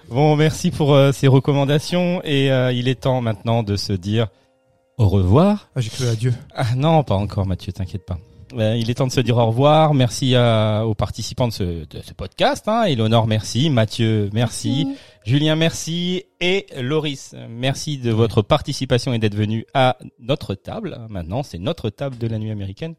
Bon, 0.09 0.35
merci 0.35 0.71
pour 0.71 0.93
euh, 0.93 1.11
ces 1.13 1.27
recommandations 1.27 2.21
et 2.25 2.51
euh, 2.51 2.73
il 2.73 2.89
est 2.89 2.99
temps 3.01 3.21
maintenant 3.21 3.63
de 3.63 3.77
se 3.77 3.93
dire 3.93 4.27
au 4.97 5.07
revoir. 5.07 5.69
Ah, 5.75 5.79
j'ai 5.81 5.89
cru 5.89 6.05
à 6.07 6.15
Dieu. 6.15 6.33
Ah 6.53 6.75
non, 6.75 7.03
pas 7.03 7.15
encore 7.15 7.45
Mathieu, 7.45 7.71
t'inquiète 7.71 8.05
pas. 8.05 8.17
Euh, 8.57 8.75
il 8.75 8.89
est 8.89 8.95
temps 8.95 9.07
de 9.07 9.11
se 9.13 9.21
dire 9.21 9.38
au 9.38 9.45
revoir. 9.45 9.93
Merci 9.93 10.35
à- 10.35 10.85
aux 10.85 10.93
participants 10.95 11.47
de 11.47 11.53
ce, 11.53 11.63
de 11.63 12.01
ce 12.05 12.13
podcast. 12.13 12.67
Hein. 12.67 12.83
Eleonore, 12.83 13.25
merci. 13.25 13.69
Mathieu, 13.69 14.29
merci. 14.33 14.85
Julien, 15.23 15.56
merci. 15.56 16.23
Et 16.39 16.65
Loris, 16.81 17.35
merci 17.48 17.99
de 17.99 18.10
votre 18.10 18.41
participation 18.41 19.14
et 19.14 19.19
d'être 19.19 19.35
venu 19.35 19.65
à 19.76 19.98
notre 20.19 20.56
table. 20.56 20.98
Maintenant, 21.10 21.43
c'est 21.43 21.60
notre 21.60 21.91
table 21.91 22.18
de 22.18 22.26
la 22.26 22.39
nuit 22.39 22.49
américaine. 22.49 22.95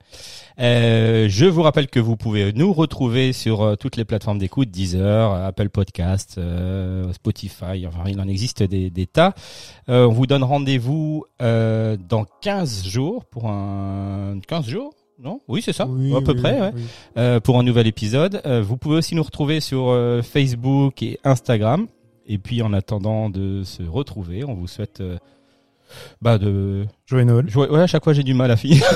Euh, 0.60 1.26
je 1.28 1.46
vous 1.46 1.62
rappelle 1.62 1.88
que 1.88 1.98
vous 1.98 2.16
pouvez 2.16 2.52
nous 2.52 2.72
retrouver 2.72 3.32
sur 3.32 3.62
euh, 3.62 3.74
toutes 3.74 3.96
les 3.96 4.04
plateformes 4.04 4.38
d'écoute, 4.38 4.70
Deezer, 4.70 5.32
Apple 5.32 5.68
Podcast, 5.68 6.36
euh, 6.38 7.12
Spotify, 7.12 7.84
enfin 7.88 8.04
il 8.06 8.20
en 8.20 8.28
existe 8.28 8.62
des, 8.62 8.90
des 8.90 9.06
tas. 9.06 9.34
Euh, 9.88 10.06
on 10.06 10.12
vous 10.12 10.28
donne 10.28 10.44
rendez-vous 10.44 11.24
euh, 11.42 11.96
dans 12.08 12.24
15 12.42 12.86
jours 12.86 13.24
pour 13.24 13.48
un... 13.48 14.38
15 14.46 14.68
jours 14.68 14.94
non? 15.18 15.40
Oui, 15.46 15.62
c'est 15.62 15.72
ça, 15.72 15.86
Oui, 15.86 16.12
à 16.16 16.20
peu 16.20 16.32
oui, 16.32 16.40
près, 16.40 16.60
ouais. 16.60 16.70
oui. 16.74 16.82
Euh, 17.16 17.38
pour 17.38 17.58
un 17.58 17.62
nouvel 17.62 17.86
épisode. 17.86 18.40
Euh, 18.44 18.60
vous 18.60 18.76
pouvez 18.76 18.96
aussi 18.96 19.14
nous 19.14 19.22
retrouver 19.22 19.60
sur 19.60 19.88
euh, 19.90 20.20
Facebook 20.20 21.00
et 21.02 21.20
Instagram. 21.22 21.86
Et 22.26 22.38
puis 22.38 22.62
en 22.62 22.72
attendant 22.72 23.28
de 23.30 23.62
se 23.64 23.82
retrouver, 23.82 24.44
on 24.44 24.54
vous 24.54 24.66
souhaite 24.68 25.00
euh, 25.00 25.16
bah 26.20 26.38
de 26.38 26.86
Joyeux 27.06 27.24
Noël. 27.24 27.48
jouer. 27.50 27.68
Ouais, 27.68 27.80
à 27.82 27.86
chaque 27.86 28.04
fois 28.04 28.12
j'ai 28.12 28.22
du 28.22 28.34
mal 28.34 28.50
à 28.50 28.56
finir. 28.56 28.82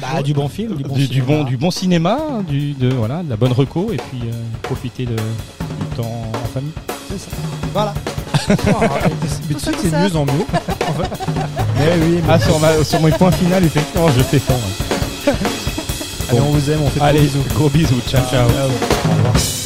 Bah, 0.00 0.20
du 0.20 0.32
bon 0.34 0.48
film, 0.48 0.74
du 0.74 0.82
bon 0.82 0.94
du, 0.96 1.06
du 1.06 1.20
cinéma. 1.20 1.26
bon 1.26 1.44
du 1.44 1.56
bon 1.56 1.70
cinéma, 1.70 2.18
du 2.48 2.72
de 2.72 2.88
voilà, 2.88 3.22
de 3.22 3.30
la 3.30 3.36
bonne 3.36 3.52
reco 3.52 3.92
et 3.92 3.98
puis 3.98 4.18
euh, 4.24 4.32
profiter 4.62 5.04
de, 5.06 5.14
du 5.14 5.96
temps 5.96 6.24
en 6.34 6.46
famille. 6.48 6.72
C'est 7.08 7.18
ça. 7.20 7.36
Voilà. 7.72 7.94
Mais 8.48 9.54
tu 9.54 9.60
sais 9.60 9.70
que 9.70 9.78
c'est 9.78 9.90
de 9.92 9.96
mieux 10.08 10.16
en 10.16 10.24
mieux. 10.26 10.32
En 10.88 10.92
fait. 11.04 11.32
Mais 11.78 12.04
oui, 12.04 12.18
mais 12.26 12.32
Ah 12.32 12.40
sur 12.40 12.58
ma 12.58 12.82
sur 12.82 13.00
mon 13.00 13.10
point 13.12 13.30
final 13.30 13.62
effectivement 13.64 14.08
je 14.08 14.22
fais 14.22 14.40
fort. 14.40 14.56
ouais. 15.28 15.32
allez, 16.30 16.40
on 16.40 16.50
vous 16.50 16.70
aime, 16.70 16.80
on 16.82 16.86
fait 16.88 16.94
de 16.94 16.98
gros 16.98 17.04
Allez, 17.06 17.20
bisous. 17.20 17.44
gros 17.54 17.68
bisous, 17.70 18.00
ciao 18.08 18.22
ciao. 18.28 18.48
Ciao. 18.50 18.66
Au 18.68 19.14
revoir. 19.18 19.61